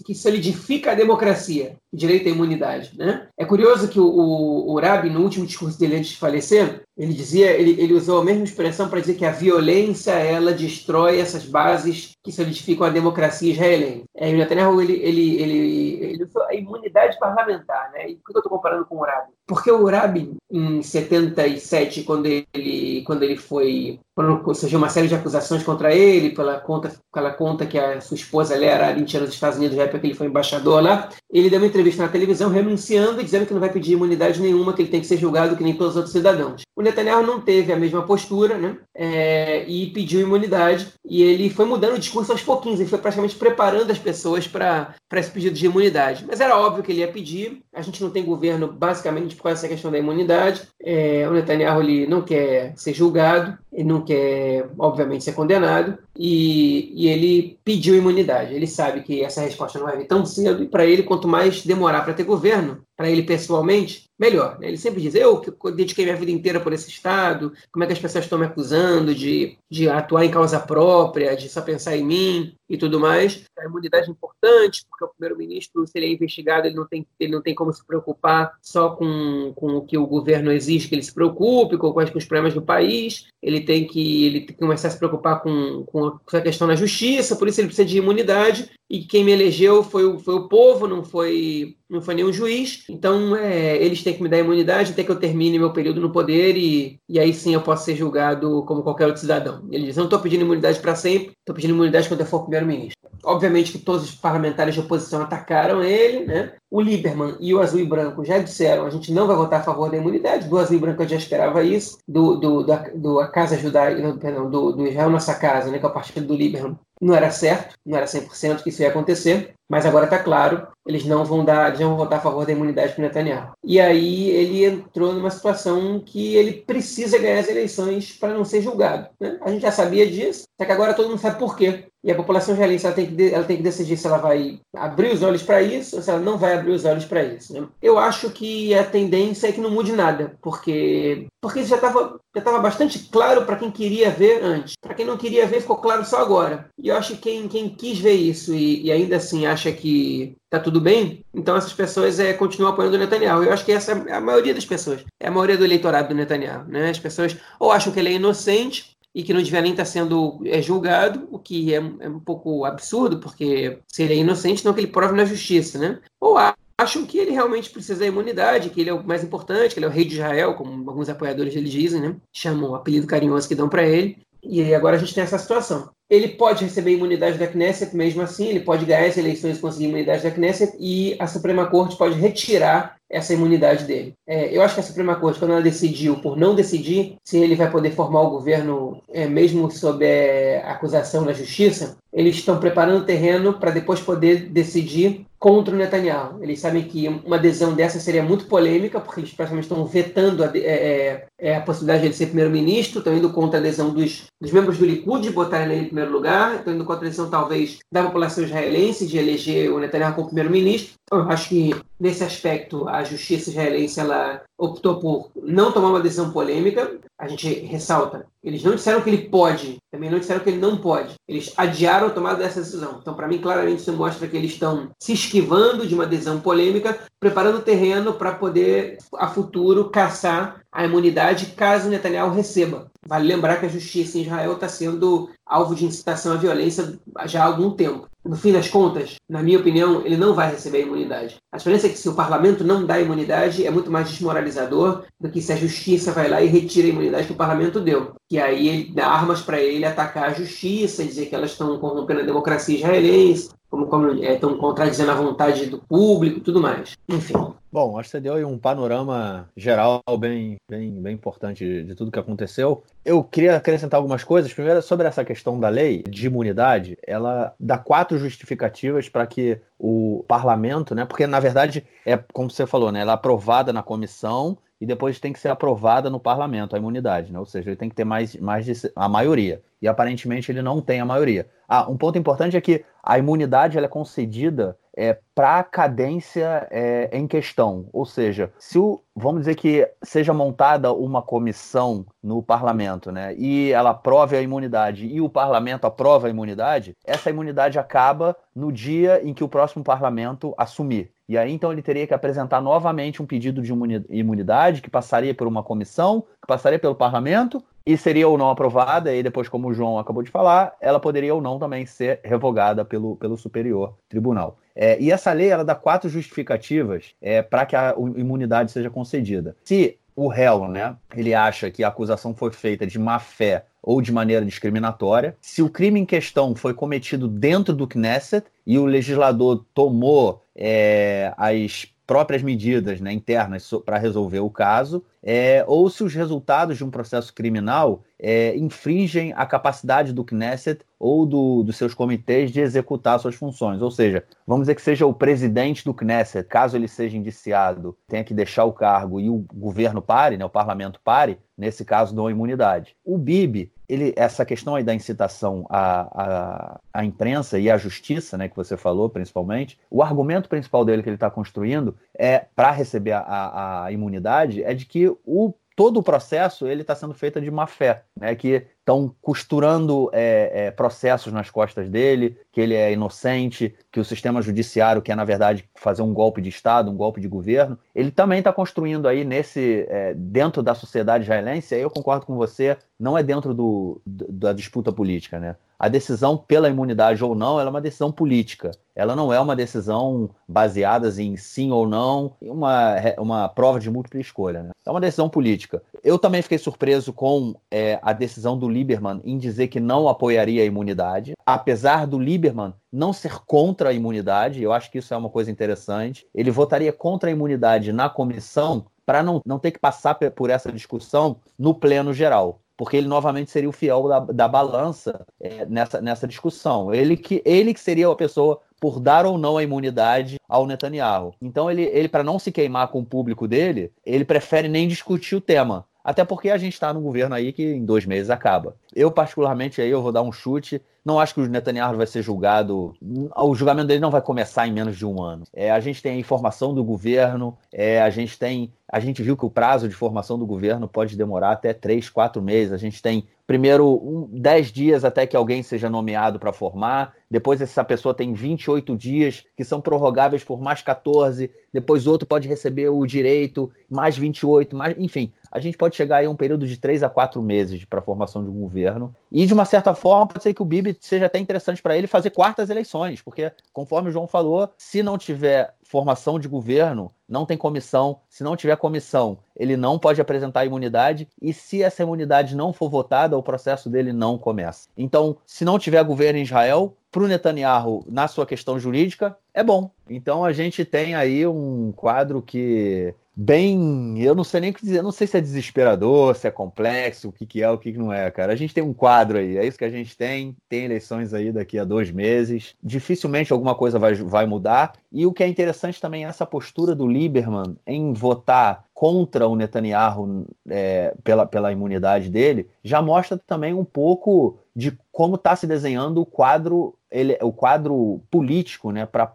que 0.05 0.15
solidifica 0.15 0.93
a 0.93 0.95
democracia, 0.95 1.77
direito 1.93 2.29
à 2.29 2.33
imunidade, 2.33 2.93
né? 2.97 3.27
É 3.37 3.45
curioso 3.45 3.89
que 3.89 3.99
o, 3.99 4.07
o, 4.07 4.73
o 4.73 4.81
Rabi, 4.81 5.11
no 5.11 5.23
último 5.23 5.47
discurso 5.47 5.79
dele 5.79 5.97
antes 5.97 6.11
de 6.11 6.19
falecer, 6.19 6.83
ele 6.97 7.13
dizia, 7.15 7.51
ele, 7.51 7.81
ele 7.81 7.95
usou 7.95 8.21
a 8.21 8.25
mesma 8.25 8.45
expressão 8.45 8.89
para 8.89 9.01
dizer 9.01 9.15
que 9.15 9.25
a 9.25 9.33
violência 9.33 10.13
ela 10.13 10.53
destrói 10.53 11.19
essas 11.19 11.45
bases 11.45 12.11
que 12.23 12.33
solidificam 12.33 12.87
a 12.87 12.91
democracia 12.91 13.53
israelense. 13.53 14.05
É, 14.17 14.31
o 14.31 14.37
Netanyahu 14.37 14.81
ele, 14.81 14.95
ele, 15.03 15.41
ele, 15.41 16.05
ele 16.05 16.25
usou 16.25 16.43
a 16.43 16.55
imunidade 16.55 17.19
parlamentar, 17.19 17.91
né? 17.93 18.11
E 18.11 18.17
por 18.17 18.33
que 18.33 18.37
eu 18.37 18.41
estou 18.41 18.57
comparando 18.57 18.85
com 18.85 18.97
o 18.97 19.05
Rabi? 19.05 19.33
Porque 19.47 19.71
o 19.71 19.85
Rabi, 19.87 20.37
em 20.51 20.83
77, 20.83 22.03
quando 22.05 22.27
ele, 22.27 23.03
quando 23.05 23.23
ele 23.23 23.37
foi 23.37 23.99
quando 24.21 24.55
surgiu 24.55 24.79
uma 24.79 24.91
série 24.91 25.09
de 25.09 25.15
acusações 25.15 25.63
contra 25.63 25.95
ele 25.95 26.31
pela 26.31 26.61
conta, 26.61 26.93
pela 27.11 27.31
conta 27.31 27.65
que 27.65 27.79
a 27.79 28.03
sua 28.03 28.17
esposa 28.17 28.55
era 28.63 28.93
mentira 28.95 29.25
nos 29.25 29.33
Estados 29.33 29.57
Unidos, 29.57 29.77
já 29.77 29.85
época 29.85 30.01
que 30.01 30.09
ele 30.09 30.15
foi 30.15 30.27
embaixador 30.27 30.83
lá, 30.83 31.09
ele 31.33 31.49
deu 31.49 31.59
uma 31.59 31.67
entrevista 31.67 32.03
na 32.03 32.09
televisão 32.11 32.51
renunciando 32.51 33.21
e 33.21 33.25
dizendo 33.25 33.47
que 33.47 33.55
não 33.55 33.61
vai 33.61 33.73
pedir 33.73 33.93
imunidade 33.93 34.41
nenhuma, 34.41 34.75
que 34.75 34.83
ele 34.83 34.91
tem 34.91 35.01
que 35.01 35.07
ser 35.07 35.17
julgado 35.17 35.57
que 35.57 35.65
nem 35.65 35.75
todos 35.75 35.93
os 35.93 35.97
outros 35.97 36.13
cidadãos. 36.13 36.63
O 36.77 36.83
Netanyahu 36.83 37.27
não 37.27 37.41
teve 37.41 37.73
a 37.73 37.77
mesma 37.77 38.03
postura, 38.03 38.59
né? 38.59 38.77
É, 38.95 39.65
e 39.67 39.87
pediu 39.91 40.21
imunidade 40.21 40.93
e 41.09 41.23
ele 41.23 41.49
foi 41.49 41.65
mudando 41.65 41.95
o 41.95 42.01
discurso 42.11 42.33
aos 42.33 42.43
pouquinhos, 42.43 42.81
ele 42.81 42.89
foi 42.89 42.99
praticamente 42.99 43.37
preparando 43.37 43.91
as 43.91 43.99
pessoas 43.99 44.49
para 44.49 44.95
esse 45.15 45.31
pedido 45.31 45.55
de 45.55 45.67
imunidade. 45.67 46.25
Mas 46.27 46.41
era 46.41 46.59
óbvio 46.59 46.83
que 46.83 46.91
ele 46.91 47.01
ia 47.01 47.09
pedir. 47.09 47.63
A 47.73 47.81
gente 47.81 48.03
não 48.03 48.11
tem 48.11 48.25
governo 48.25 48.67
basicamente 48.71 49.37
por 49.37 49.45
causa 49.45 49.63
dessa 49.63 49.73
questão 49.73 49.91
da 49.91 49.99
imunidade. 49.99 50.63
É, 50.83 51.27
o 51.29 51.33
Netanyahu 51.33 51.83
ele 51.83 52.07
não 52.07 52.23
quer 52.23 52.73
ser 52.77 52.93
julgado, 52.93 53.57
ele 53.73 53.89
não 53.89 54.03
quer, 54.03 54.69
obviamente, 54.79 55.25
ser 55.25 55.33
condenado, 55.33 55.97
e, 56.17 56.93
e, 56.95 57.09
ele 57.09 57.59
pediu 57.65 57.95
imunidade. 57.95 58.55
Ele 58.55 58.67
sabe 58.67 59.03
que 59.03 59.23
essa 59.23 59.41
resposta 59.41 59.79
não 59.79 59.87
vai 59.87 59.97
vir 59.97 60.07
tão 60.07 60.27
cedo, 60.27 60.63
e 60.63 60.69
para 60.69 60.85
ele, 60.85 61.05
quanto 61.05 61.29
mais 61.29 61.65
demorar 61.65 62.03
para 62.03 62.15
ter 62.15 62.25
governo, 62.25 62.83
para 62.97 63.09
ele 63.09 63.23
pessoalmente, 63.23 64.10
melhor. 64.21 64.59
Né? 64.61 64.69
Ele 64.69 64.77
sempre 64.77 65.01
diz: 65.01 65.15
eu 65.15 65.41
que 65.41 65.51
dediquei 65.73 66.05
minha 66.05 66.17
vida 66.17 66.31
inteira 66.31 66.61
por 66.61 66.73
esse 66.73 66.91
Estado, 66.91 67.53
como 67.73 67.83
é 67.83 67.87
que 67.87 67.95
as 67.95 67.99
pessoas 67.99 68.25
estão 68.25 68.39
me 68.39 68.45
acusando 68.45 69.15
de, 69.15 69.57
de 69.71 69.89
atuar 69.89 70.25
em 70.27 70.31
causa 70.31 70.61
própria, 70.61 71.35
de 71.35 71.49
só 71.49 71.63
pensar 71.63 71.97
em 71.97 72.05
mim 72.05 72.55
e 72.71 72.79
tudo 72.79 73.01
mais. 73.01 73.45
A 73.59 73.65
imunidade 73.65 74.09
é 74.09 74.13
importante, 74.13 74.87
porque 74.89 75.05
o 75.05 75.09
primeiro-ministro, 75.09 75.85
se 75.87 75.99
ele 75.99 76.07
é 76.07 76.13
investigado, 76.13 76.69
ele 76.69 76.77
não 76.77 76.87
tem, 76.87 77.05
ele 77.19 77.33
não 77.33 77.43
tem 77.43 77.53
como 77.53 77.73
se 77.73 77.85
preocupar 77.85 78.53
só 78.63 78.91
com, 78.91 79.53
com 79.57 79.77
o 79.77 79.85
que 79.85 79.99
o 79.99 80.07
governo 80.07 80.53
exige 80.53 80.89
que 80.89 80.95
ele 80.95 81.03
se 81.03 81.13
preocupe, 81.13 81.77
com, 81.77 81.93
com 81.93 82.01
os 82.01 82.25
problemas 82.25 82.55
do 82.55 82.63
país. 82.63 83.27
Ele 83.43 83.61
tem 83.61 83.87
que, 83.87 84.25
ele 84.25 84.41
tem 84.41 84.55
que 84.55 84.61
começar 84.61 84.89
a 84.89 84.91
se 84.93 84.99
preocupar 84.99 85.43
com, 85.43 85.85
com 85.85 86.19
a 86.33 86.41
questão 86.41 86.69
na 86.69 86.77
justiça, 86.77 87.35
por 87.35 87.49
isso 87.49 87.61
ele 87.61 87.67
precisa 87.67 87.89
de 87.89 87.99
imunidade. 87.99 88.71
E 88.89 89.01
quem 89.05 89.25
me 89.25 89.33
elegeu 89.33 89.83
foi, 89.83 90.19
foi 90.19 90.35
o 90.35 90.49
povo, 90.49 90.87
não 90.87 91.05
foi 91.05 91.77
não 91.91 92.01
foi 92.01 92.15
nenhum 92.15 92.33
juiz, 92.33 92.85
então 92.89 93.35
é, 93.35 93.77
eles 93.83 94.03
têm 94.03 94.15
que 94.15 94.23
me 94.23 94.29
dar 94.29 94.39
imunidade 94.39 94.93
até 94.93 95.03
que 95.03 95.11
eu 95.11 95.19
termine 95.19 95.59
meu 95.59 95.73
período 95.73 96.01
no 96.01 96.13
poder 96.13 96.57
e, 96.57 97.01
e 97.09 97.19
aí 97.19 97.35
sim 97.35 97.53
eu 97.53 97.61
posso 97.61 97.85
ser 97.85 97.97
julgado 97.97 98.65
como 98.65 98.85
qualquer 98.85 99.07
outro 99.07 99.21
cidadão. 99.21 99.67
Ele 99.73 99.87
diz: 99.87 99.97
não 99.97 100.05
estou 100.05 100.21
pedindo 100.21 100.45
imunidade 100.45 100.79
para 100.79 100.95
sempre, 100.95 101.33
estou 101.41 101.55
pedindo 101.55 101.75
imunidade 101.75 102.07
quando 102.07 102.21
eu 102.21 102.27
for 102.27 102.45
primeiro-ministro. 102.61 102.99
Obviamente 103.23 103.73
que 103.73 103.79
todos 103.79 104.05
os 104.05 104.15
parlamentares 104.15 104.75
de 104.75 104.81
oposição 104.81 105.23
atacaram 105.23 105.83
ele, 105.83 106.25
né? 106.25 106.53
O 106.71 106.81
Lieberman 106.81 107.37
e 107.39 107.55
o 107.55 107.61
Azul 107.61 107.81
e 107.81 107.85
Branco 107.85 108.25
já 108.25 108.39
disseram 108.39 108.87
a 108.87 108.91
gente 108.91 109.13
não 109.13 109.27
vai 109.27 109.37
votar 109.37 109.61
a 109.61 109.63
favor 109.63 109.91
da 109.91 109.99
imunidade. 109.99 110.49
Do 110.49 110.59
Azul 110.59 110.77
e 110.77 110.81
Branco 110.81 111.03
eu 111.03 111.09
já 111.09 111.17
esperava 111.17 111.63
isso. 111.63 111.99
Do, 112.09 112.37
do, 112.37 112.65
da, 112.65 112.77
do 112.95 113.21
a 113.21 113.29
Casa 113.29 113.59
Judaica, 113.59 114.17
perdão, 114.19 114.51
do, 114.51 114.73
do 114.73 114.87
Israel 114.87 115.11
Nossa 115.11 115.35
Casa, 115.35 115.71
né, 115.71 115.79
que 115.79 115.85
é 115.85 115.89
o 115.89 115.93
partido 115.93 116.27
do 116.27 116.35
Lieberman, 116.35 116.79
não 117.01 117.15
era 117.15 117.31
certo, 117.31 117.75
não 117.85 117.97
era 117.97 118.07
100% 118.07 118.63
que 118.63 118.69
isso 118.69 118.83
ia 118.83 118.89
acontecer, 118.89 119.55
mas 119.71 119.87
agora 119.87 120.05
está 120.05 120.19
claro, 120.19 120.67
eles 120.87 121.05
não 121.05 121.25
vão 121.25 121.45
dar, 121.45 121.69
eles 121.69 121.79
vão 121.79 121.97
votar 121.97 122.19
a 122.19 122.23
favor 122.23 122.45
da 122.45 122.53
imunidade 122.53 122.93
para 122.93 123.05
Netanyahu. 123.05 123.53
E 123.65 123.81
aí 123.81 124.31
ele 124.31 124.65
entrou 124.65 125.13
numa 125.13 125.31
situação 125.31 126.01
que 126.05 126.35
ele 126.35 126.53
precisa 126.53 127.19
ganhar 127.19 127.39
as 127.39 127.49
eleições 127.49 128.13
para 128.13 128.35
não 128.35 128.45
ser 128.45 128.63
julgado. 128.63 129.09
Né? 129.21 129.39
A 129.41 129.51
gente 129.51 129.63
já 129.63 129.71
sabia 129.71 130.11
disso, 130.11 130.43
só 130.61 130.67
que 130.67 130.73
agora 130.73 130.93
todo 130.93 131.09
mundo 131.09 131.21
sabe 131.21 131.39
por 131.39 131.57
quê. 131.57 131.87
E 132.03 132.11
a 132.11 132.15
população 132.15 132.55
israelense 132.55 132.87
ela 132.87 132.95
tem, 132.95 133.15
que, 133.15 133.33
ela 133.33 133.45
tem 133.45 133.59
que 133.59 133.63
decidir 133.63 133.97
se 133.97 134.07
ela 134.07 134.17
vai 134.17 134.59
abrir 134.75 135.13
os 135.13 135.23
olhos 135.23 135.43
para 135.43 135.63
isso 135.63 135.97
ou 135.97 136.03
se 136.03 136.11
ela 136.11 136.19
não 136.19 136.39
vai 136.39 136.55
abrir 136.55 136.73
os 136.73 136.85
olhos 136.85 137.05
para 137.05 137.23
isso. 137.23 137.53
Né? 137.53 137.69
Eu 137.81 137.99
acho 137.99 138.31
que 138.31 138.75
a 138.75 138.83
tendência 138.83 139.49
é 139.49 139.53
que 139.53 139.61
não 139.61 139.71
mude 139.71 139.93
nada, 139.93 140.37
porque, 140.41 141.27
porque 141.41 141.61
isso 141.61 141.69
já 141.69 141.77
estava 141.77 142.19
já 142.35 142.41
tava 142.41 142.61
bastante 142.61 142.99
claro 143.11 143.45
para 143.45 143.57
quem 143.57 143.71
queria 143.71 144.11
ver 144.11 144.43
antes. 144.43 144.75
Para 144.81 144.95
quem 144.95 145.05
não 145.05 145.17
queria 145.17 145.47
ver, 145.47 145.61
ficou 145.61 145.77
claro 145.77 146.05
só 146.05 146.19
agora. 146.19 146.69
E 146.79 146.90
eu 146.91 146.97
acho 146.97 147.15
que 147.15 147.23
quem, 147.23 147.49
quem 147.49 147.69
quis 147.69 147.99
ver 147.99 148.15
isso 148.15 148.55
e, 148.55 148.83
e 148.83 148.93
ainda 148.93 149.17
assim 149.17 149.47
acha 149.47 149.73
que 149.73 150.37
está 150.45 150.59
tudo 150.59 150.81
bem, 150.81 151.25
então 151.33 151.57
essas 151.57 151.73
pessoas 151.73 152.19
é, 152.19 152.33
continuam 152.33 152.73
apoiando 152.73 152.97
o 152.97 152.99
Netanyahu. 152.99 153.45
Eu 153.45 153.53
acho 153.53 153.65
que 153.65 153.73
essa 153.73 153.93
é 153.93 154.13
a 154.13 154.21
maioria 154.21 154.53
das 154.53 154.67
pessoas. 154.67 155.05
É 155.19 155.29
a 155.29 155.31
maioria 155.31 155.57
do 155.57 155.65
eleitorado 155.65 156.09
do 156.09 156.15
Netanyahu. 156.15 156.65
Né? 156.69 156.91
As 156.91 156.99
pessoas 156.99 157.37
ou 157.59 157.73
acham 157.73 157.93
que 157.93 157.99
ele 157.99 158.11
é 158.11 158.13
inocente 158.13 158.97
e 159.15 159.23
que 159.23 159.33
não 159.33 159.43
devia 159.43 159.61
nem 159.61 159.73
estar 159.73 159.85
sendo 159.85 160.41
é, 160.45 160.63
julgado, 160.63 161.29
o 161.31 161.39
que 161.39 161.75
é, 161.75 161.79
é, 161.79 162.09
um 162.09 162.21
pouco 162.21 162.65
absurdo, 162.65 163.19
porque 163.19 163.79
se 163.89 164.03
ele 164.03 164.15
é 164.15 164.17
inocente, 164.19 164.65
não 164.65 164.73
que 164.73 164.81
ele 164.81 164.87
prove 164.87 165.15
na 165.15 165.25
justiça, 165.25 165.79
né? 165.79 165.99
Ou 166.21 166.37
acham 166.79 167.05
que 167.05 167.19
ele 167.19 167.33
realmente 167.33 167.71
precisa 167.71 168.01
da 168.01 168.07
imunidade, 168.07 168.71
que 168.71 168.81
ele 168.81 168.91
é 168.91 168.95
o 168.95 169.05
mais 169.05 169.25
importante, 169.25 169.75
que 169.75 169.79
ele 169.79 169.87
é 169.87 169.89
o 169.89 169.93
rei 169.93 170.05
de 170.05 170.15
Israel, 170.15 170.55
como 170.55 170.89
alguns 170.89 171.09
apoiadores 171.09 171.53
dele 171.53 171.69
dizem, 171.69 172.01
né? 172.01 172.17
Chamam 172.33 172.71
o 172.71 172.75
apelido 172.75 173.07
carinhoso 173.07 173.49
que 173.49 173.55
dão 173.55 173.69
para 173.69 173.87
ele. 173.87 174.19
E 174.43 174.75
agora 174.75 174.97
a 174.97 174.99
gente 174.99 175.15
tem 175.15 175.23
essa 175.23 175.39
situação. 175.39 175.91
Ele 176.11 176.29
pode 176.29 176.65
receber 176.65 176.93
imunidade 176.93 177.39
da 177.39 177.47
Knesset 177.47 177.97
mesmo 177.97 178.21
assim, 178.21 178.49
ele 178.49 178.61
pode 178.61 178.85
ganhar 178.85 179.07
as 179.07 179.17
eleições 179.17 179.57
e 179.57 179.61
conseguir 179.61 179.85
imunidade 179.85 180.25
da 180.25 180.31
Knesset, 180.31 180.77
e 180.79 181.15
a 181.19 181.27
Suprema 181.27 181.67
Corte 181.67 181.97
pode 181.97 182.19
retirar 182.19 182.97
essa 183.09 183.33
imunidade 183.33 183.85
dele. 183.85 184.15
É, 184.27 184.57
eu 184.57 184.63
acho 184.63 184.75
que 184.75 184.81
a 184.81 184.85
Suprema 184.85 185.17
Corte, 185.17 185.39
quando 185.39 185.53
ela 185.53 185.63
decidiu 185.63 186.17
por 186.21 186.37
não 186.37 186.55
decidir 186.55 187.17
se 187.25 187.39
ele 187.39 187.57
vai 187.57 187.71
poder 187.71 187.91
formar 187.91 188.23
o 188.23 188.31
governo, 188.31 189.03
é, 189.13 189.27
mesmo 189.27 189.71
sob 189.71 190.05
é, 190.05 190.63
acusação 190.65 191.25
na 191.25 191.33
justiça, 191.33 191.97
eles 192.13 192.37
estão 192.37 192.59
preparando 192.59 193.03
o 193.03 193.07
terreno 193.07 193.55
para 193.55 193.71
depois 193.71 194.01
poder 194.01 194.49
decidir 194.49 195.27
contra 195.41 195.75
o 195.75 195.79
Netanyahu. 195.79 196.43
Eles 196.43 196.61
sabem 196.61 196.83
que 196.83 197.09
uma 197.09 197.37
adesão 197.37 197.73
dessa 197.73 197.99
seria 197.99 198.23
muito 198.23 198.45
polêmica, 198.45 199.01
porque 199.01 199.21
eles 199.21 199.33
praticamente 199.33 199.69
estão 199.69 199.85
vetando 199.87 200.45
a, 200.45 200.51
é, 200.55 200.59
é, 200.59 201.27
é, 201.39 201.57
a 201.57 201.63
possibilidade 201.63 202.03
de 202.03 202.07
ele 202.09 202.15
ser 202.15 202.27
primeiro-ministro, 202.27 202.99
estão 202.99 203.17
indo 203.17 203.31
contra 203.31 203.59
a 203.59 203.61
adesão 203.61 203.91
dos, 203.91 204.27
dos 204.41 204.53
membros 204.53 204.77
do 204.77 204.85
Likud 204.85 205.23
de 205.23 205.31
botarem 205.31 205.73
ele 205.73 205.87
em 205.87 205.89
primeiro 206.01 206.13
lugar, 206.13 206.57
estão 206.57 206.75
indo 206.75 206.85
contra 206.85 207.05
a 207.05 207.09
adesão, 207.09 207.29
talvez, 207.29 207.79
da 207.93 208.05
população 208.05 208.45
israelense 208.45 209.07
de 209.07 209.19
eleger 209.19 209.71
o 209.71 209.79
Netanyahu 209.79 210.15
como 210.15 210.27
primeiro-ministro. 210.29 210.95
Eu 211.13 211.31
acho 211.31 211.49
que, 211.51 211.75
nesse 212.01 212.25
aspecto, 212.25 212.89
a 212.89 213.05
justiça 213.05 213.51
israelense 213.51 214.01
ela 214.01 214.43
optou 214.59 214.99
por 214.99 215.31
não 215.37 215.71
tomar 215.71 215.91
uma 215.91 216.01
decisão 216.01 216.33
polêmica. 216.33 216.99
A 217.19 217.29
gente 217.29 217.53
ressalta, 217.67 218.27
eles 218.43 218.65
não 218.65 218.75
disseram 218.75 219.03
que 219.03 219.11
ele 219.11 219.29
pode, 219.29 219.77
também 219.93 220.11
não 220.11 220.19
disseram 220.19 220.41
que 220.41 220.49
ele 220.49 220.59
não 220.59 220.79
pode. 220.79 221.15
Eles 221.29 221.53
adiaram 221.57 222.07
a 222.07 222.11
tomada 222.11 222.39
dessa 222.39 222.61
decisão. 222.61 222.99
Então, 223.01 223.15
para 223.15 223.29
mim, 223.29 223.39
claramente 223.39 223.81
isso 223.81 223.93
mostra 223.93 224.27
que 224.27 224.37
eles 224.37 224.53
estão 224.53 224.89
se 224.99 225.13
esquivando 225.13 225.87
de 225.87 225.95
uma 225.95 226.07
decisão 226.07 226.41
polêmica, 226.41 226.99
preparando 227.21 227.59
o 227.59 227.63
terreno 227.63 228.15
para 228.15 228.35
poder, 228.35 228.97
a 229.15 229.29
futuro, 229.29 229.91
caçar 229.91 230.63
a 230.73 230.85
imunidade 230.85 231.47
caso 231.47 231.91
Netanyahu 231.91 232.33
receba. 232.33 232.91
Vale 233.07 233.27
lembrar 233.27 233.59
que 233.59 233.67
a 233.67 233.71
justiça 233.71 234.19
em 234.19 234.23
Israel 234.23 234.53
está 234.53 234.69
sendo 234.69 235.29
alvo 235.45 235.75
de 235.75 235.85
incitação 235.85 236.33
à 236.33 236.37
violência 236.37 236.99
já 237.27 237.43
há 237.43 237.47
algum 237.47 237.73
tempo. 237.73 238.10
No 238.25 238.37
fim 238.37 238.53
das 238.53 238.69
contas, 238.69 239.17
na 239.29 239.43
minha 239.43 239.59
opinião, 239.59 240.05
ele 240.05 240.17
não 240.17 240.35
vai 240.35 240.51
receber 240.51 240.79
a 240.79 240.83
imunidade. 240.83 241.37
A 241.51 241.57
diferença 241.57 241.87
é 241.87 241.91
que 241.91 241.99
se 241.99 242.09
o 242.09 242.15
parlamento 242.15 242.63
não 242.63 242.85
dá 242.85 243.01
imunidade, 243.01 243.67
é 243.67 243.71
muito 243.71 243.91
mais 243.91 244.11
desmoralizador 244.11 245.05
do 245.19 245.31
que 245.31 245.41
se 245.41 245.53
a 245.53 245.57
justiça 245.57 246.13
vai 246.13 246.29
lá 246.29 246.43
e 246.43 246.47
retira 246.47 246.87
a 246.87 246.91
imunidade 246.91 247.27
que 247.27 247.33
o 247.33 247.37
parlamento 247.37 247.81
deu. 247.81 248.13
Que 248.29 248.39
aí 248.39 248.69
ele 248.69 248.95
dá 248.95 249.07
armas 249.07 249.41
para 249.41 249.59
ele 249.59 249.87
atacar 249.87 250.25
a 250.25 250.35
justiça, 250.35 251.05
dizer 251.05 251.27
que 251.27 251.35
elas 251.35 251.53
estão 251.53 251.79
corrompendo 251.79 252.21
a 252.21 252.25
democracia 252.25 252.77
israelense, 252.77 253.49
como, 253.71 253.87
como 253.87 254.25
é, 254.25 254.35
estão 254.35 254.57
contradizendo 254.59 255.13
a 255.13 255.15
vontade 255.15 255.67
do 255.67 255.79
público 255.79 256.41
tudo 256.41 256.61
mais. 256.61 256.97
Enfim. 257.09 257.35
Bom, 257.73 257.97
acho 257.97 258.09
que 258.09 258.11
você 258.11 258.21
deu 258.21 258.35
aí 258.35 258.45
um 258.45 258.59
panorama 258.59 259.49
geral 259.57 260.03
bem, 260.19 260.57
bem, 260.69 260.91
bem 260.91 261.15
importante 261.15 261.65
de, 261.65 261.85
de 261.85 261.95
tudo 261.95 262.11
que 262.11 262.19
aconteceu. 262.19 262.83
Eu 263.05 263.23
queria 263.23 263.57
acrescentar 263.57 263.99
algumas 263.99 264.25
coisas. 264.25 264.53
Primeiro, 264.53 264.83
sobre 264.83 265.07
essa 265.07 265.25
questão 265.25 265.59
da 265.59 265.69
lei 265.69 266.03
de 266.03 266.27
imunidade, 266.27 266.99
ela 267.07 267.55
dá 267.61 267.79
quatro 267.79 268.19
justificativas 268.19 269.09
para 269.09 269.25
que 269.25 269.61
o 269.79 270.25
parlamento, 270.27 270.95
né? 270.95 271.05
Porque, 271.05 271.27
na 271.29 271.39
verdade, 271.39 271.87
é 272.05 272.19
como 272.33 272.51
você 272.51 272.67
falou, 272.67 272.91
né? 272.91 273.01
Ela 273.03 273.13
é 273.13 273.15
aprovada 273.15 273.73
na 273.73 273.85
comissão 273.85 274.59
e 274.81 274.87
depois 274.87 275.21
tem 275.21 275.33
que 275.33 275.39
ser 275.39 275.49
aprovada 275.49 276.11
no 276.11 276.19
parlamento, 276.19 276.75
a 276.75 276.79
imunidade, 276.79 277.33
né? 277.33 277.39
Ou 277.39 277.47
seja, 277.47 277.69
ele 277.69 277.77
tem 277.77 277.89
que 277.89 277.95
ter 277.95 278.05
mais, 278.05 278.35
mais 278.35 278.65
de, 278.65 278.73
a 278.97 279.09
maioria. 279.09 279.63
E 279.81 279.89
aparentemente 279.89 280.51
ele 280.51 280.63
não 280.63 280.81
tem 280.81 281.01
a 281.01 281.05
maioria. 281.05 281.49
Ah, 281.69 281.89
um 281.89 281.97
ponto 281.97 282.19
importante 282.19 282.57
é 282.57 282.61
que 282.61 282.85
a 283.03 283.19
imunidade 283.19 283.77
ela 283.77 283.87
é 283.87 283.89
concedida 283.89 284.77
é, 284.97 285.19
para 285.35 285.59
a 285.59 285.65
cadência 285.65 286.67
é, 286.71 287.09
em 287.13 287.27
questão. 287.27 287.89
Ou 287.93 288.05
seja, 288.05 288.53
se 288.59 288.79
o, 288.79 289.01
vamos 289.17 289.41
dizer 289.41 289.55
que 289.55 289.89
seja 290.03 290.35
montada 290.35 290.93
uma 290.93 291.23
comissão 291.23 292.05
no 292.23 292.43
parlamento, 292.43 293.11
né, 293.11 293.35
e 293.37 293.71
ela 293.73 293.91
aprove 293.91 294.37
a 294.37 294.43
imunidade 294.43 295.07
e 295.07 295.21
o 295.21 295.29
parlamento 295.29 295.87
aprova 295.87 296.27
a 296.27 296.31
imunidade, 296.31 296.97
essa 297.05 297.31
imunidade 297.31 297.79
acaba 297.79 298.37
no 298.55 298.71
dia 298.71 299.27
em 299.27 299.33
que 299.33 299.45
o 299.45 299.49
próximo 299.49 299.83
parlamento 299.83 300.55
assumir. 300.59 301.11
E 301.29 301.39
aí, 301.39 301.53
então, 301.53 301.73
ele 301.73 301.81
teria 301.81 302.09
que 302.09 302.13
apresentar 302.13 302.61
novamente 302.61 303.23
um 303.23 303.27
pedido 303.27 303.63
de 303.63 303.73
imunidade 304.11 304.83
que 304.83 304.91
passaria 304.91 305.33
por 305.33 305.47
uma 305.47 305.63
comissão, 305.63 306.23
que 306.43 306.47
passaria 306.49 306.79
pelo 306.79 306.97
parlamento, 306.97 307.63
e 307.85 307.97
seria 307.97 308.29
ou 308.29 308.37
não 308.37 308.51
aprovada, 308.51 309.15
e 309.15 309.23
depois, 309.23 309.49
como 309.49 309.69
o 309.69 309.75
João 309.75 309.99
acabou 309.99 310.23
de 310.23 310.31
falar, 310.31 310.75
ela 310.81 311.01
poderia 311.01 311.35
ou 311.35 311.41
não 311.41 311.59
também 311.59 311.87
ser 311.87 312.21
revogada 312.23 312.85
pelo, 312.85 313.17
pelo 313.17 313.37
superior 313.37 313.95
tribunal. 314.09 314.59
É, 314.75 315.01
e 315.01 315.11
essa 315.11 315.33
lei 315.33 315.49
ela 315.49 315.65
dá 315.65 315.75
quatro 315.75 316.09
justificativas 316.09 317.15
é, 317.21 317.43
para 317.43 317.67
que 317.67 317.77
a 317.77 317.95
imunidade 318.17 318.71
seja 318.71 318.91
concedida. 318.91 319.57
Se 319.65 319.99
o 320.15 320.29
réu, 320.29 320.69
né, 320.69 320.97
ele 321.17 321.35
acha 321.35 321.71
que 321.71 321.83
a 321.83 321.89
acusação 321.89 322.35
foi 322.35 322.53
feita 322.53 322.87
de 322.87 322.99
má 322.99 323.19
fé 323.19 323.65
ou 323.83 324.03
de 324.03 324.13
maneira 324.13 324.45
discriminatória, 324.45 325.37
se 325.41 325.63
o 325.63 325.71
crime 325.71 326.01
em 326.01 326.05
questão 326.05 326.55
foi 326.55 326.75
cometido 326.75 327.27
dentro 327.27 327.75
do 327.75 327.87
Knesset 327.87 328.47
e 328.67 328.79
o 328.79 328.85
legislador 328.85 329.65
tomou 329.73 330.43
é, 330.55 331.33
as 331.37 331.87
próprias 332.11 332.43
medidas 332.43 333.01
né, 333.01 333.13
internas 333.13 333.71
para 333.87 333.97
resolver 333.97 334.41
o 334.41 334.51
caso, 334.51 335.05
é, 335.23 335.65
ou 335.69 335.89
se 335.89 336.03
os 336.03 336.13
resultados 336.13 336.77
de 336.77 336.85
um 336.85 336.91
processo 336.91 337.33
criminal 337.33 338.03
é, 338.19 338.57
infringem 338.57 339.33
a 339.37 339.47
capacidade 339.47 340.13
do 340.13 340.25
Knesset 340.25 340.85
ou 340.99 341.25
do, 341.25 341.63
dos 341.63 341.77
seus 341.77 341.95
comitês 341.95 342.51
de 342.51 342.59
executar 342.59 343.21
suas 343.21 343.37
funções. 343.37 343.81
Ou 343.81 343.93
seja, 343.93 344.25
vamos 344.45 344.65
dizer 344.65 344.75
que 344.75 344.83
seja 344.83 345.07
o 345.07 345.15
presidente 345.15 345.85
do 345.85 345.95
Knesset, 345.95 346.49
caso 346.49 346.77
ele 346.77 346.89
seja 346.89 347.17
indiciado, 347.17 347.97
tenha 348.09 348.25
que 348.25 348.35
deixar 348.35 348.65
o 348.65 348.73
cargo 348.73 349.21
e 349.21 349.31
o 349.31 349.47
governo 349.55 350.03
pare, 350.03 350.37
né, 350.37 350.45
o 350.45 350.51
parlamento 350.51 351.01
pare, 351.05 351.39
nesse 351.57 351.85
caso, 351.85 352.13
dão 352.13 352.29
imunidade. 352.29 352.97
O 353.05 353.17
BIB, 353.17 353.71
ele, 353.91 354.15
essa 354.17 354.45
questão 354.45 354.75
aí 354.75 354.85
da 354.85 354.95
incitação 354.95 355.67
à, 355.69 356.01
à, 356.23 356.81
à 356.95 357.05
imprensa 357.05 357.59
e 357.59 357.71
à 357.71 357.77
justiça, 357.77 358.39
né, 358.39 358.49
que 358.49 358.57
você 358.57 358.77
falou 358.77 359.09
principalmente, 359.09 359.79
o 359.91 360.03
argumento 360.03 360.49
principal 360.49 360.85
dele 360.85 361.03
que 361.03 361.09
ele 361.09 361.17
está 361.17 361.31
construindo 361.31 361.97
é 362.15 362.47
para 362.55 362.71
receber 362.71 363.13
a, 363.13 363.21
a, 363.21 363.85
a 363.87 363.93
imunidade 363.93 364.63
é 364.63 364.73
de 364.73 364.87
que 364.87 365.09
o 365.25 365.53
todo 365.81 365.97
o 365.97 366.03
processo 366.03 366.67
ele 366.67 366.83
está 366.83 366.95
sendo 366.95 367.15
feito 367.15 367.41
de 367.41 367.51
má 367.51 367.67
fé, 367.67 368.05
né? 368.15 368.35
Que 368.35 368.67
estão 368.81 369.17
costurando 369.23 370.11
é, 370.13 370.67
é, 370.67 370.71
processos 370.71 371.33
nas 371.33 371.49
costas 371.49 371.89
dele, 371.89 372.37
que 372.53 372.61
ele 372.61 372.75
é 372.75 372.93
inocente, 372.93 373.75
que 373.91 373.99
o 373.99 374.05
sistema 374.05 374.43
judiciário 374.43 375.01
quer, 375.01 375.17
na 375.17 375.25
verdade, 375.25 375.67
fazer 375.75 376.03
um 376.03 376.13
golpe 376.13 376.43
de 376.43 376.51
Estado, 376.51 376.91
um 376.91 376.97
golpe 376.99 377.19
de 377.19 377.27
governo. 377.27 377.79
Ele 377.95 378.11
também 378.11 378.41
está 378.41 378.53
construindo 378.53 379.09
aí 379.09 379.25
nesse 379.25 379.87
é, 379.89 380.13
dentro 380.13 380.63
da 380.63 380.75
sociedade 380.75 381.25
israelense, 381.25 381.75
aí 381.75 381.81
eu 381.81 381.89
concordo 381.89 382.27
com 382.27 382.37
você, 382.37 382.77
não 382.99 383.17
é 383.17 383.23
dentro 383.23 383.55
do, 383.55 384.03
da 384.05 384.53
disputa 384.53 384.93
política, 384.93 385.41
né? 385.41 385.57
A 385.81 385.89
decisão 385.89 386.37
pela 386.37 386.69
imunidade 386.69 387.25
ou 387.25 387.35
não, 387.35 387.59
ela 387.59 387.71
é 387.71 387.73
uma 387.73 387.81
decisão 387.81 388.13
política. 388.13 388.71
Ela 388.95 389.17
não 389.17 389.33
é 389.33 389.41
uma 389.41 389.57
decisão 389.57 390.29
baseada 390.47 391.09
em 391.23 391.39
sim 391.39 391.71
ou 391.71 391.89
não, 391.89 392.35
uma, 392.39 392.97
uma 393.17 393.49
prova 393.49 393.81
de 393.81 393.91
múltipla 393.91 394.21
escolha. 394.21 394.63
Né? 394.63 394.71
É 394.85 394.91
uma 394.91 395.01
decisão 395.01 395.31
política. 395.31 395.83
Eu 396.05 396.19
também 396.19 396.43
fiquei 396.43 396.59
surpreso 396.59 397.15
com 397.15 397.55
é, 397.71 397.99
a 398.03 398.13
decisão 398.13 398.59
do 398.59 398.69
Lieberman 398.69 399.23
em 399.25 399.39
dizer 399.39 399.69
que 399.69 399.81
não 399.81 400.07
apoiaria 400.07 400.63
a 400.63 400.67
imunidade, 400.67 401.33
apesar 401.47 402.07
do 402.07 402.19
Lieberman 402.19 402.75
não 402.93 403.15
ser 403.15 403.39
contra 403.47 403.89
a 403.89 403.93
imunidade, 403.95 404.63
eu 404.63 404.75
acho 404.75 404.91
que 404.91 404.99
isso 404.99 405.15
é 405.15 405.17
uma 405.17 405.31
coisa 405.31 405.51
interessante. 405.51 406.27
Ele 406.35 406.51
votaria 406.51 406.93
contra 406.93 407.31
a 407.31 407.33
imunidade 407.33 407.91
na 407.91 408.11
comissão 408.11 408.85
para 409.07 409.23
não, 409.23 409.41
não 409.47 409.59
ter 409.59 409.71
que 409.71 409.79
passar 409.79 410.15
por 410.15 410.51
essa 410.51 410.71
discussão 410.71 411.39
no 411.59 411.75
pleno 411.75 412.13
geral 412.13 412.60
porque 412.81 412.97
ele 412.97 413.09
novamente 413.09 413.51
seria 413.51 413.69
o 413.69 413.73
fiel 413.73 414.09
da, 414.09 414.21
da 414.21 414.49
balança 414.49 415.27
é, 415.39 415.67
nessa, 415.67 416.01
nessa 416.01 416.27
discussão. 416.27 416.95
Ele 416.95 417.15
que, 417.15 417.43
ele 417.45 417.75
que 417.75 417.81
seria 417.81 418.09
a 418.09 418.17
pessoa 418.17 418.59
por 418.81 418.99
dar 418.99 419.27
ou 419.27 419.37
não 419.37 419.59
a 419.59 419.63
imunidade 419.63 420.39
ao 420.49 420.67
Netanyahu. 420.67 421.35
Então, 421.43 421.71
ele, 421.71 421.83
ele 421.83 422.09
para 422.09 422.25
não 422.25 422.39
se 422.39 422.51
queimar 422.51 422.89
com 422.89 423.01
o 423.01 423.05
público 423.05 423.47
dele, 423.47 423.93
ele 424.03 424.25
prefere 424.25 424.67
nem 424.67 424.89
discutir 424.89 425.37
o 425.37 425.43
tema. 425.43 425.85
Até 426.03 426.25
porque 426.25 426.49
a 426.49 426.57
gente 426.57 426.73
está 426.73 426.91
num 426.91 427.03
governo 427.03 427.35
aí 427.35 427.53
que 427.53 427.63
em 427.63 427.85
dois 427.85 428.07
meses 428.07 428.31
acaba. 428.31 428.75
Eu, 428.97 429.11
particularmente, 429.11 429.83
aí 429.83 429.91
eu 429.91 430.01
vou 430.01 430.11
dar 430.11 430.23
um 430.23 430.33
chute. 430.33 430.81
Não 431.05 431.19
acho 431.19 431.35
que 431.35 431.41
o 431.41 431.47
Netanyahu 431.47 431.97
vai 431.97 432.07
ser 432.07 432.23
julgado. 432.23 432.95
O 433.37 433.55
julgamento 433.55 433.89
dele 433.89 434.01
não 434.01 434.11
vai 434.11 434.21
começar 434.21 434.67
em 434.67 434.73
menos 434.73 434.97
de 434.97 435.07
um 435.07 435.23
ano. 435.23 435.45
É, 435.53 435.71
a 435.71 435.81
gente 435.81 436.03
tem 436.03 436.13
a 436.13 436.19
informação 436.19 436.75
do 436.75 436.85
governo, 436.85 437.57
é, 437.73 438.01
a 438.01 438.11
gente 438.11 438.39
tem 438.39 438.73
a 438.93 438.99
gente 438.99 439.23
viu 439.23 439.37
que 439.37 439.47
o 439.47 439.51
prazo 439.51 439.89
de 439.89 439.95
formação 439.95 440.37
do 440.37 440.45
governo 440.45 440.89
pode 440.89 441.17
demorar 441.17 441.53
até 441.53 441.73
três, 441.73 442.11
quatro 442.11 442.43
meses. 442.43 442.73
A 442.73 442.77
gente 442.77 443.01
tem 443.01 443.25
primeiro 443.47 443.87
um, 443.89 444.29
10 444.33 444.73
dias 444.73 445.05
até 445.05 445.27
que 445.27 445.37
alguém 445.37 445.63
seja 445.63 445.89
nomeado 445.89 446.39
para 446.39 446.53
formar, 446.53 447.15
depois 447.31 447.61
essa 447.61 447.85
pessoa 447.85 448.15
tem 448.15 448.33
28 448.33 448.97
dias 448.97 449.45
que 449.57 449.65
são 449.65 449.81
prorrogáveis 449.81 450.45
por 450.45 450.61
mais 450.61 450.83
14, 450.83 451.51
depois 451.73 452.07
outro 452.07 452.27
pode 452.27 452.47
receber 452.47 452.89
o 452.89 453.05
direito, 453.07 453.71
mais 453.89 454.17
28, 454.17 454.77
mais, 454.77 454.97
enfim, 454.99 455.33
a 455.51 455.59
gente 455.59 455.77
pode 455.77 455.97
chegar 455.97 456.19
aí 456.19 456.27
a 456.27 456.31
um 456.31 456.37
período 456.37 456.65
de 456.65 456.77
3 456.77 457.03
a 457.03 457.09
4 457.09 457.43
meses 457.43 457.85
para 457.85 457.99
a 457.99 458.03
formação 458.03 458.45
de 458.45 458.49
um 458.49 458.61
governo. 458.61 459.15
E 459.33 459.45
de 459.45 459.53
uma 459.53 459.65
certa 459.65 459.95
forma, 459.95 460.29
pode 460.29 460.45
ser 460.45 460.55
que 460.55 460.63
o 460.63 460.65
Bibi 460.65 460.95
seja 461.01 461.27
até 461.27 461.39
interessante 461.39 461.83
para 461.83 461.97
ele 461.97 462.07
fazer 462.07 462.31
quartas 462.31 462.71
eleições, 462.71 463.23
porque 463.23 463.51
conforme 463.73 464.11
o 464.11 464.13
João 464.13 464.27
falou, 464.27 464.73
se 464.77 465.03
não 465.03 465.17
tiver 465.19 465.75
formação 465.91 466.39
de 466.39 466.47
governo, 466.47 467.11
não 467.29 467.45
tem 467.45 467.57
comissão. 467.57 468.21
Se 468.29 468.45
não 468.45 468.57
tiver 468.57 468.77
comissão, 468.77 469.39
ele 469.57 469.77
não 469.77 469.99
pode 469.99 470.21
apresentar 470.21 470.65
imunidade. 470.65 471.27
E 471.43 471.53
se 471.53 471.83
essa 471.83 472.05
imunidade 472.05 472.55
não 472.55 472.73
for 472.73 472.89
votada, 472.89 473.37
o 473.37 473.43
processo 473.43 473.91
dele 473.91 474.13
não 474.13 474.39
começa. 474.39 474.89
Então, 474.97 475.37
se 475.45 475.65
não 475.65 475.81
tiver 475.81 476.05
governo 476.05 476.39
em 476.39 476.43
Israel, 476.43 476.97
para 477.11 477.25
o 477.25 477.27
Netanyahu, 477.27 478.05
na 478.09 478.29
sua 478.29 478.47
questão 478.47 478.79
jurídica, 478.79 479.37
é 479.53 479.65
bom. 479.65 479.91
Então 480.09 480.45
a 480.45 480.53
gente 480.53 480.85
tem 480.85 481.17
aí 481.17 481.45
um 481.45 481.91
quadro 481.91 482.41
que 482.41 483.13
bem. 483.35 484.23
Eu 484.23 484.35
não 484.35 484.45
sei 484.45 484.61
nem 484.61 484.71
o 484.71 484.75
que 484.75 484.83
dizer, 484.83 485.03
não 485.03 485.11
sei 485.11 485.27
se 485.27 485.37
é 485.37 485.41
desesperador, 485.41 486.37
se 486.37 486.47
é 486.47 486.51
complexo, 486.51 487.31
o 487.31 487.33
que, 487.33 487.47
que 487.47 487.63
é, 487.63 487.71
o 487.71 487.79
que, 487.79 487.93
que 487.93 487.99
não 487.99 488.13
é, 488.13 488.31
cara. 488.31 488.53
A 488.53 488.57
gente 488.57 488.75
tem 488.75 488.85
um 488.85 488.93
quadro 488.93 489.39
aí, 489.39 489.57
é 489.57 489.67
isso 489.67 489.79
que 489.79 489.85
a 489.85 489.91
gente 489.91 490.17
tem. 490.17 490.55
Tem 490.69 490.85
eleições 490.85 491.33
aí 491.33 491.51
daqui 491.51 491.79
a 491.79 491.85
dois 491.85 492.11
meses. 492.11 492.75
Dificilmente 492.83 493.53
alguma 493.53 493.75
coisa 493.75 493.99
vai, 493.99 494.15
vai 494.15 494.47
mudar. 494.47 494.93
E 495.13 495.27
o 495.27 495.33
que 495.33 495.43
é 495.43 495.49
interessante 495.49 496.01
também 496.01 496.25
é 496.25 496.29
essa 496.29 496.47
postura 496.47 496.95
do 496.95 497.07
Lieberman 497.07 497.77
em 497.87 498.13
votar 498.13 498.85
contra 498.95 499.49
o 499.49 499.57
Netanyahu 499.57 500.47
é, 500.69 501.15
pela, 501.25 501.47
pela 501.47 501.73
imunidade 501.73 502.31
dele, 502.31 502.69
já 502.85 503.03
mostra 503.03 503.37
também 503.37 503.75
um 503.75 503.85
pouco 503.85 504.59
de 504.75 504.97
como 505.11 505.35
está 505.35 505.57
se 505.57 505.67
desenhando 505.67 506.21
o 506.21 506.27
quadro, 506.27 506.95
ele, 507.11 507.37
o 507.43 507.53
quadro 507.53 508.21
político 508.31 508.93
né, 508.93 509.07
para 509.07 509.27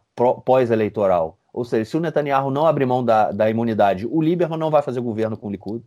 pós-eleitoral. 0.46 1.38
Ou 1.52 1.66
seja, 1.66 1.86
se 1.86 1.98
o 1.98 2.00
Netanyahu 2.00 2.52
não 2.52 2.66
abrir 2.66 2.86
mão 2.86 3.04
da, 3.04 3.32
da 3.32 3.50
imunidade, 3.50 4.06
o 4.06 4.22
Lieberman 4.22 4.60
não 4.60 4.70
vai 4.70 4.82
fazer 4.82 5.02
governo 5.02 5.38
com 5.38 5.48
o 5.48 5.52
Likud. 5.52 5.84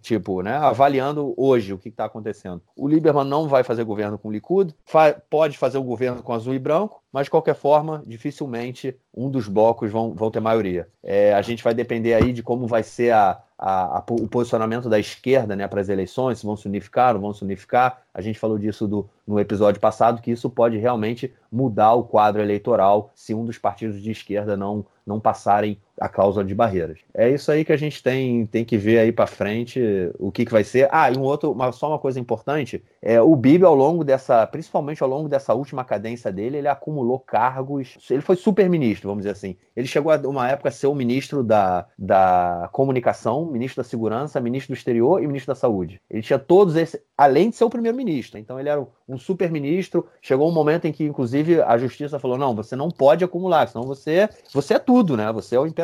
Tipo, 0.00 0.42
né, 0.42 0.56
avaliando 0.56 1.34
hoje 1.36 1.72
o 1.72 1.78
que 1.78 1.88
está 1.88 2.06
acontecendo. 2.06 2.60
O 2.74 2.88
Lieberman 2.88 3.24
não 3.24 3.46
vai 3.48 3.62
fazer 3.62 3.84
governo 3.84 4.18
com 4.18 4.28
o 4.28 4.32
Likud, 4.32 4.74
fa 4.84 5.14
pode 5.30 5.56
fazer 5.56 5.78
o 5.78 5.82
governo 5.82 6.22
com 6.22 6.32
azul 6.32 6.54
e 6.54 6.58
branco, 6.58 7.02
mas 7.12 7.24
de 7.24 7.30
qualquer 7.30 7.54
forma, 7.54 8.02
dificilmente 8.06 8.96
um 9.14 9.30
dos 9.30 9.46
blocos 9.46 9.90
vão, 9.90 10.14
vão 10.14 10.30
ter 10.30 10.40
maioria. 10.40 10.88
É, 11.02 11.34
a 11.34 11.42
gente 11.42 11.62
vai 11.62 11.74
depender 11.74 12.14
aí 12.14 12.32
de 12.32 12.42
como 12.42 12.66
vai 12.66 12.82
ser 12.82 13.12
a, 13.12 13.40
a, 13.58 13.98
a, 13.98 14.04
o 14.10 14.26
posicionamento 14.26 14.88
da 14.88 14.98
esquerda 14.98 15.54
né, 15.54 15.68
para 15.68 15.80
as 15.80 15.88
eleições, 15.88 16.40
se 16.40 16.46
vão 16.46 16.56
se 16.56 16.66
unificar, 16.66 17.14
não 17.14 17.20
vão 17.20 17.32
se 17.32 17.44
unificar. 17.44 18.02
A 18.12 18.20
gente 18.20 18.38
falou 18.38 18.58
disso 18.58 18.88
do, 18.88 19.08
no 19.24 19.38
episódio 19.38 19.80
passado, 19.80 20.20
que 20.20 20.32
isso 20.32 20.50
pode 20.50 20.78
realmente 20.78 21.32
mudar 21.50 21.92
o 21.92 22.02
quadro 22.02 22.42
eleitoral 22.42 23.10
se 23.14 23.34
um 23.34 23.44
dos 23.44 23.58
partidos 23.58 24.02
de 24.02 24.10
esquerda 24.10 24.56
não, 24.56 24.84
não 25.06 25.20
passarem 25.20 25.78
a 26.00 26.08
cláusula 26.08 26.44
de 26.44 26.54
barreiras. 26.54 26.98
É 27.14 27.30
isso 27.30 27.50
aí 27.50 27.64
que 27.64 27.72
a 27.72 27.76
gente 27.76 28.02
tem, 28.02 28.46
tem 28.46 28.64
que 28.64 28.76
ver 28.76 28.98
aí 28.98 29.12
para 29.12 29.26
frente 29.26 29.80
o 30.18 30.32
que, 30.32 30.44
que 30.44 30.52
vai 30.52 30.64
ser. 30.64 30.88
Ah, 30.90 31.10
e 31.10 31.16
um 31.16 31.22
outro, 31.22 31.52
uma, 31.52 31.70
só 31.72 31.88
uma 31.88 31.98
coisa 31.98 32.18
importante, 32.18 32.82
é 33.00 33.20
o 33.20 33.34
Bibi 33.36 33.64
ao 33.64 33.74
longo 33.74 34.04
dessa, 34.04 34.46
principalmente 34.46 35.02
ao 35.02 35.08
longo 35.08 35.28
dessa 35.28 35.54
última 35.54 35.84
cadência 35.84 36.32
dele, 36.32 36.58
ele 36.58 36.68
acumulou 36.68 37.18
cargos, 37.18 37.96
ele 38.10 38.22
foi 38.22 38.36
super 38.36 38.68
ministro, 38.68 39.08
vamos 39.08 39.22
dizer 39.22 39.32
assim. 39.32 39.56
Ele 39.76 39.86
chegou 39.86 40.12
a 40.12 40.16
uma 40.16 40.48
época 40.48 40.68
a 40.68 40.72
ser 40.72 40.86
o 40.86 40.94
ministro 40.94 41.42
da, 41.42 41.86
da 41.98 42.68
comunicação, 42.72 43.46
ministro 43.46 43.82
da 43.82 43.88
segurança, 43.88 44.40
ministro 44.40 44.74
do 44.74 44.76
exterior 44.76 45.22
e 45.22 45.26
ministro 45.26 45.54
da 45.54 45.58
saúde. 45.58 46.00
Ele 46.10 46.22
tinha 46.22 46.38
todos 46.38 46.76
esses, 46.76 47.00
além 47.16 47.50
de 47.50 47.56
ser 47.56 47.64
o 47.64 47.70
primeiro-ministro. 47.70 48.38
Então 48.38 48.58
ele 48.58 48.68
era 48.68 48.84
um 49.08 49.18
super 49.18 49.50
ministro. 49.50 50.06
Chegou 50.20 50.48
um 50.48 50.52
momento 50.52 50.86
em 50.86 50.92
que, 50.92 51.04
inclusive, 51.04 51.60
a 51.62 51.78
justiça 51.78 52.18
falou: 52.18 52.36
não, 52.38 52.54
você 52.54 52.76
não 52.76 52.90
pode 52.90 53.24
acumular, 53.24 53.68
senão 53.68 53.86
você, 53.86 54.28
você 54.52 54.74
é 54.74 54.78
tudo, 54.78 55.16
né? 55.16 55.30
Você 55.32 55.56
é 55.56 55.60
o 55.60 55.66
imperador. 55.66 55.81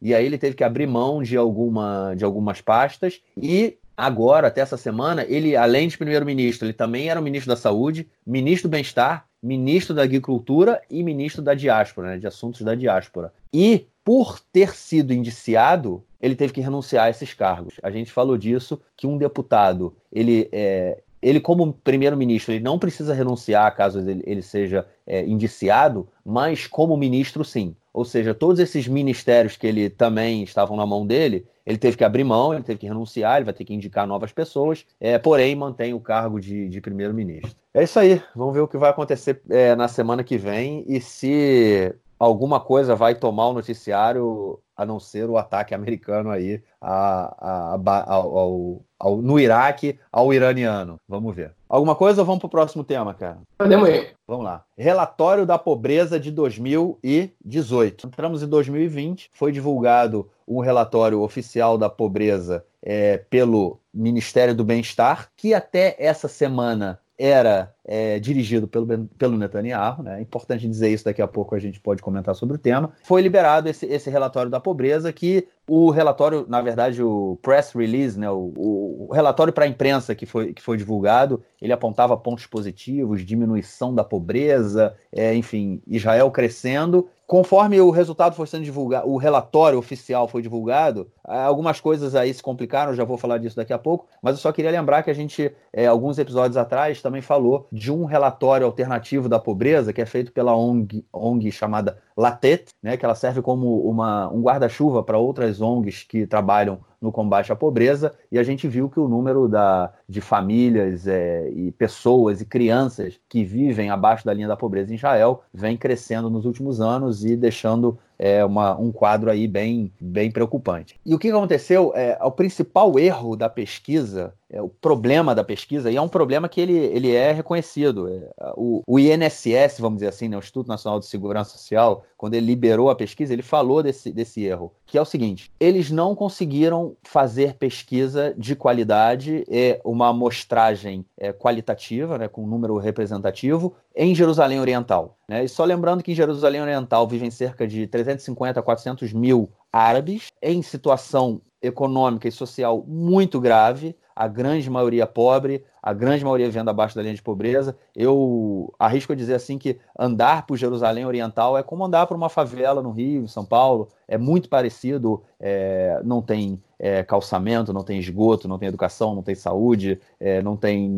E 0.00 0.14
aí 0.14 0.24
ele 0.24 0.38
teve 0.38 0.54
que 0.54 0.64
abrir 0.64 0.86
mão 0.86 1.22
de, 1.22 1.36
alguma, 1.36 2.14
de 2.14 2.24
algumas 2.24 2.60
pastas 2.60 3.20
e 3.36 3.78
agora, 3.96 4.48
até 4.48 4.60
essa 4.60 4.76
semana, 4.76 5.24
ele, 5.28 5.56
além 5.56 5.88
de 5.88 5.96
primeiro-ministro, 5.96 6.66
ele 6.66 6.72
também 6.72 7.08
era 7.08 7.20
o 7.20 7.22
ministro 7.22 7.48
da 7.48 7.56
Saúde, 7.56 8.08
ministro 8.26 8.68
do 8.68 8.72
Bem-Estar, 8.72 9.26
ministro 9.42 9.94
da 9.94 10.02
Agricultura 10.02 10.80
e 10.90 11.02
ministro 11.02 11.42
da 11.42 11.54
Diáspora, 11.54 12.10
né, 12.10 12.18
de 12.18 12.26
Assuntos 12.26 12.62
da 12.62 12.74
Diáspora. 12.74 13.32
E, 13.52 13.86
por 14.04 14.40
ter 14.40 14.74
sido 14.74 15.12
indiciado, 15.12 16.02
ele 16.20 16.34
teve 16.34 16.52
que 16.52 16.60
renunciar 16.60 17.06
a 17.06 17.10
esses 17.10 17.34
cargos. 17.34 17.74
A 17.82 17.90
gente 17.90 18.10
falou 18.10 18.36
disso, 18.36 18.80
que 18.96 19.06
um 19.06 19.18
deputado, 19.18 19.94
ele, 20.10 20.48
é, 20.50 21.02
ele 21.24 21.40
como 21.40 21.72
primeiro-ministro, 21.72 22.52
ele 22.52 22.62
não 22.62 22.78
precisa 22.78 23.14
renunciar 23.14 23.74
caso 23.74 23.98
ele, 23.98 24.22
ele 24.26 24.42
seja 24.42 24.86
é, 25.06 25.24
indiciado, 25.24 26.06
mas 26.24 26.66
como 26.66 26.96
ministro, 26.96 27.44
sim. 27.44 27.74
Ou 27.92 28.04
seja, 28.04 28.34
todos 28.34 28.58
esses 28.58 28.86
ministérios 28.86 29.56
que 29.56 29.66
ele 29.66 29.88
também 29.88 30.42
estavam 30.42 30.76
na 30.76 30.84
mão 30.84 31.06
dele, 31.06 31.46
ele 31.64 31.78
teve 31.78 31.96
que 31.96 32.04
abrir 32.04 32.24
mão, 32.24 32.52
ele 32.52 32.62
teve 32.62 32.78
que 32.80 32.86
renunciar, 32.86 33.36
ele 33.36 33.44
vai 33.44 33.54
ter 33.54 33.64
que 33.64 33.72
indicar 33.72 34.06
novas 34.06 34.32
pessoas, 34.32 34.84
é, 35.00 35.16
porém 35.16 35.56
mantém 35.56 35.94
o 35.94 36.00
cargo 36.00 36.38
de, 36.38 36.68
de 36.68 36.80
primeiro-ministro. 36.80 37.56
É 37.72 37.82
isso 37.82 37.98
aí, 37.98 38.22
vamos 38.36 38.52
ver 38.52 38.60
o 38.60 38.68
que 38.68 38.76
vai 38.76 38.90
acontecer 38.90 39.40
é, 39.48 39.74
na 39.74 39.88
semana 39.88 40.22
que 40.22 40.36
vem 40.36 40.84
e 40.86 41.00
se 41.00 41.94
alguma 42.18 42.60
coisa 42.60 42.94
vai 42.94 43.14
tomar 43.14 43.48
o 43.48 43.52
noticiário 43.52 44.58
a 44.76 44.84
não 44.84 44.98
ser 44.98 45.28
o 45.30 45.38
ataque 45.38 45.74
americano 45.74 46.30
aí 46.30 46.62
a, 46.80 47.74
a, 47.74 47.74
a, 47.74 48.12
ao, 48.12 48.38
ao, 48.38 48.84
no 49.04 49.38
Iraque 49.38 49.98
ao 50.10 50.32
iraniano. 50.32 50.98
Vamos 51.08 51.34
ver. 51.34 51.52
Alguma 51.68 51.94
coisa 51.94 52.22
ou 52.22 52.26
vamos 52.26 52.40
para 52.40 52.46
o 52.46 52.50
próximo 52.50 52.84
tema, 52.84 53.14
cara? 53.14 53.38
Podemos 53.58 53.88
ir. 53.88 54.14
Vamos 54.26 54.44
lá. 54.44 54.64
Relatório 54.76 55.44
da 55.44 55.58
pobreza 55.58 56.18
de 56.20 56.30
2018. 56.30 58.06
Entramos 58.06 58.42
em 58.42 58.48
2020, 58.48 59.30
foi 59.34 59.52
divulgado 59.52 60.30
um 60.46 60.60
relatório 60.60 61.20
oficial 61.20 61.76
da 61.76 61.90
pobreza 61.90 62.64
é, 62.82 63.18
pelo 63.18 63.80
Ministério 63.92 64.54
do 64.54 64.64
Bem-Estar, 64.64 65.28
que 65.36 65.54
até 65.54 65.96
essa 65.98 66.28
semana 66.28 67.00
era 67.18 67.73
é, 67.84 68.18
dirigido 68.18 68.66
pelo, 68.66 68.86
pelo 69.18 69.36
Netanyahu, 69.36 70.02
né? 70.02 70.18
é 70.18 70.22
importante 70.22 70.66
dizer 70.66 70.88
isso, 70.88 71.04
daqui 71.04 71.20
a 71.20 71.28
pouco 71.28 71.54
a 71.54 71.58
gente 71.58 71.80
pode 71.80 72.02
comentar 72.02 72.34
sobre 72.34 72.56
o 72.56 72.58
tema, 72.58 72.92
foi 73.02 73.20
liberado 73.20 73.68
esse, 73.68 73.86
esse 73.86 74.08
relatório 74.08 74.50
da 74.50 74.58
pobreza 74.60 75.12
que 75.12 75.46
o 75.66 75.90
relatório, 75.90 76.44
na 76.48 76.60
verdade, 76.60 77.02
o 77.02 77.38
press 77.40 77.72
release, 77.72 78.18
né, 78.18 78.30
o, 78.30 79.06
o 79.08 79.12
relatório 79.12 79.52
para 79.52 79.64
a 79.64 79.68
imprensa 79.68 80.14
que 80.14 80.26
foi, 80.26 80.52
que 80.52 80.60
foi 80.60 80.76
divulgado, 80.76 81.42
ele 81.60 81.72
apontava 81.72 82.16
pontos 82.16 82.46
positivos, 82.46 83.24
diminuição 83.24 83.94
da 83.94 84.04
pobreza, 84.04 84.94
é, 85.10 85.34
enfim, 85.34 85.80
Israel 85.86 86.30
crescendo. 86.30 87.08
Conforme 87.26 87.80
o 87.80 87.90
resultado 87.90 88.36
foi 88.36 88.46
sendo 88.46 88.64
divulgado, 88.64 89.08
o 89.08 89.16
relatório 89.16 89.78
oficial 89.78 90.28
foi 90.28 90.42
divulgado, 90.42 91.10
algumas 91.24 91.80
coisas 91.80 92.14
aí 92.14 92.34
se 92.34 92.42
complicaram, 92.42 92.92
já 92.92 93.02
vou 93.02 93.16
falar 93.16 93.38
disso 93.38 93.56
daqui 93.56 93.72
a 93.72 93.78
pouco, 93.78 94.06
mas 94.20 94.34
eu 94.34 94.42
só 94.42 94.52
queria 94.52 94.70
lembrar 94.70 95.02
que 95.02 95.10
a 95.10 95.14
gente, 95.14 95.50
é, 95.72 95.86
alguns 95.86 96.18
episódios 96.18 96.58
atrás, 96.58 97.00
também 97.00 97.22
falou 97.22 97.66
de 97.74 97.90
um 97.90 98.04
relatório 98.04 98.64
alternativo 98.64 99.28
da 99.28 99.36
pobreza, 99.36 99.92
que 99.92 100.00
é 100.00 100.06
feito 100.06 100.30
pela 100.30 100.54
ONG, 100.56 101.04
ONG 101.12 101.50
chamada 101.50 101.98
Latet, 102.16 102.68
né, 102.80 102.96
que 102.96 103.04
ela 103.04 103.16
serve 103.16 103.42
como 103.42 103.80
uma, 103.80 104.32
um 104.32 104.40
guarda-chuva 104.40 105.02
para 105.02 105.18
outras 105.18 105.60
ONGs 105.60 106.04
que 106.04 106.24
trabalham 106.24 106.78
no 107.00 107.10
combate 107.10 107.50
à 107.50 107.56
pobreza, 107.56 108.14
e 108.30 108.38
a 108.38 108.44
gente 108.44 108.68
viu 108.68 108.88
que 108.88 109.00
o 109.00 109.08
número 109.08 109.48
da, 109.48 109.92
de 110.08 110.20
famílias 110.20 111.08
é, 111.08 111.50
e 111.50 111.72
pessoas 111.72 112.40
e 112.40 112.46
crianças 112.46 113.18
que 113.28 113.44
vivem 113.44 113.90
abaixo 113.90 114.24
da 114.24 114.32
linha 114.32 114.46
da 114.46 114.56
pobreza 114.56 114.92
em 114.92 114.94
Israel 114.94 115.42
vem 115.52 115.76
crescendo 115.76 116.30
nos 116.30 116.46
últimos 116.46 116.80
anos 116.80 117.24
e 117.24 117.36
deixando 117.36 117.98
é 118.18 118.44
uma, 118.44 118.78
um 118.78 118.92
quadro 118.92 119.30
aí 119.30 119.46
bem, 119.46 119.92
bem 120.00 120.30
preocupante. 120.30 120.98
E 121.04 121.14
o 121.14 121.18
que 121.18 121.30
aconteceu? 121.30 121.92
É, 121.94 122.18
o 122.22 122.30
principal 122.30 122.98
erro 122.98 123.36
da 123.36 123.48
pesquisa, 123.48 124.32
é, 124.50 124.60
o 124.60 124.68
problema 124.68 125.34
da 125.34 125.42
pesquisa, 125.42 125.90
e 125.90 125.96
é 125.96 126.00
um 126.00 126.08
problema 126.08 126.48
que 126.48 126.60
ele, 126.60 126.76
ele 126.76 127.12
é 127.12 127.32
reconhecido. 127.32 128.08
É, 128.08 128.52
o, 128.56 128.82
o, 128.86 128.98
INSS, 128.98 129.78
vamos 129.78 129.98
dizer 129.98 130.08
assim, 130.08 130.28
né, 130.28 130.36
o 130.36 130.38
Instituto 130.38 130.68
Nacional 130.68 131.00
de 131.00 131.06
Segurança 131.06 131.56
Social, 131.56 132.04
quando 132.16 132.34
ele 132.34 132.46
liberou 132.46 132.90
a 132.90 132.94
pesquisa, 132.94 133.32
ele 133.32 133.42
falou 133.42 133.82
desse, 133.82 134.12
desse 134.12 134.44
erro, 134.44 134.72
que 134.86 134.98
é 134.98 135.02
o 135.02 135.04
seguinte: 135.04 135.50
eles 135.58 135.90
não 135.90 136.14
conseguiram 136.14 136.96
fazer 137.02 137.54
pesquisa 137.54 138.34
de 138.36 138.54
qualidade, 138.54 139.44
é, 139.48 139.80
uma 139.84 140.08
amostragem 140.08 141.04
é, 141.18 141.32
qualitativa, 141.32 142.18
né, 142.18 142.28
com 142.28 142.44
um 142.44 142.46
número 142.46 142.76
representativo, 142.78 143.74
em 143.96 144.14
Jerusalém 144.14 144.60
Oriental. 144.60 145.16
Né? 145.28 145.44
E 145.44 145.48
só 145.48 145.64
lembrando 145.64 146.02
que 146.02 146.12
em 146.12 146.14
Jerusalém 146.14 146.60
Oriental 146.60 147.06
vivem 147.08 147.30
cerca 147.30 147.66
de 147.66 147.86
350 147.86 148.60
a 148.60 148.62
400 148.62 149.12
mil 149.12 149.50
árabes 149.72 150.28
em 150.42 150.62
situação 150.62 151.40
econômica 151.66 152.28
e 152.28 152.32
social 152.32 152.84
muito 152.86 153.40
grave, 153.40 153.96
a 154.16 154.28
grande 154.28 154.70
maioria 154.70 155.06
pobre, 155.06 155.64
a 155.82 155.92
grande 155.92 156.24
maioria 156.24 156.46
vivendo 156.46 156.68
abaixo 156.68 156.94
da 156.94 157.02
linha 157.02 157.14
de 157.14 157.22
pobreza. 157.22 157.76
Eu 157.94 158.72
arrisco 158.78 159.14
dizer 159.14 159.34
assim 159.34 159.58
que 159.58 159.78
andar 159.98 160.46
por 160.46 160.56
Jerusalém 160.56 161.04
Oriental 161.04 161.58
é 161.58 161.62
como 161.62 161.84
andar 161.84 162.06
por 162.06 162.16
uma 162.16 162.28
favela 162.28 162.82
no 162.82 162.90
Rio, 162.90 163.24
em 163.24 163.28
São 163.28 163.44
Paulo, 163.44 163.88
é 164.06 164.16
muito 164.16 164.48
parecido, 164.48 165.22
é, 165.40 166.00
não 166.04 166.22
tem 166.22 166.62
é, 166.78 167.02
calçamento, 167.02 167.72
não 167.72 167.82
tem 167.82 167.98
esgoto, 167.98 168.46
não 168.46 168.58
tem 168.58 168.68
educação, 168.68 169.14
não 169.14 169.22
tem 169.22 169.34
saúde, 169.34 170.00
é, 170.20 170.42
não, 170.42 170.56
tem, 170.56 170.88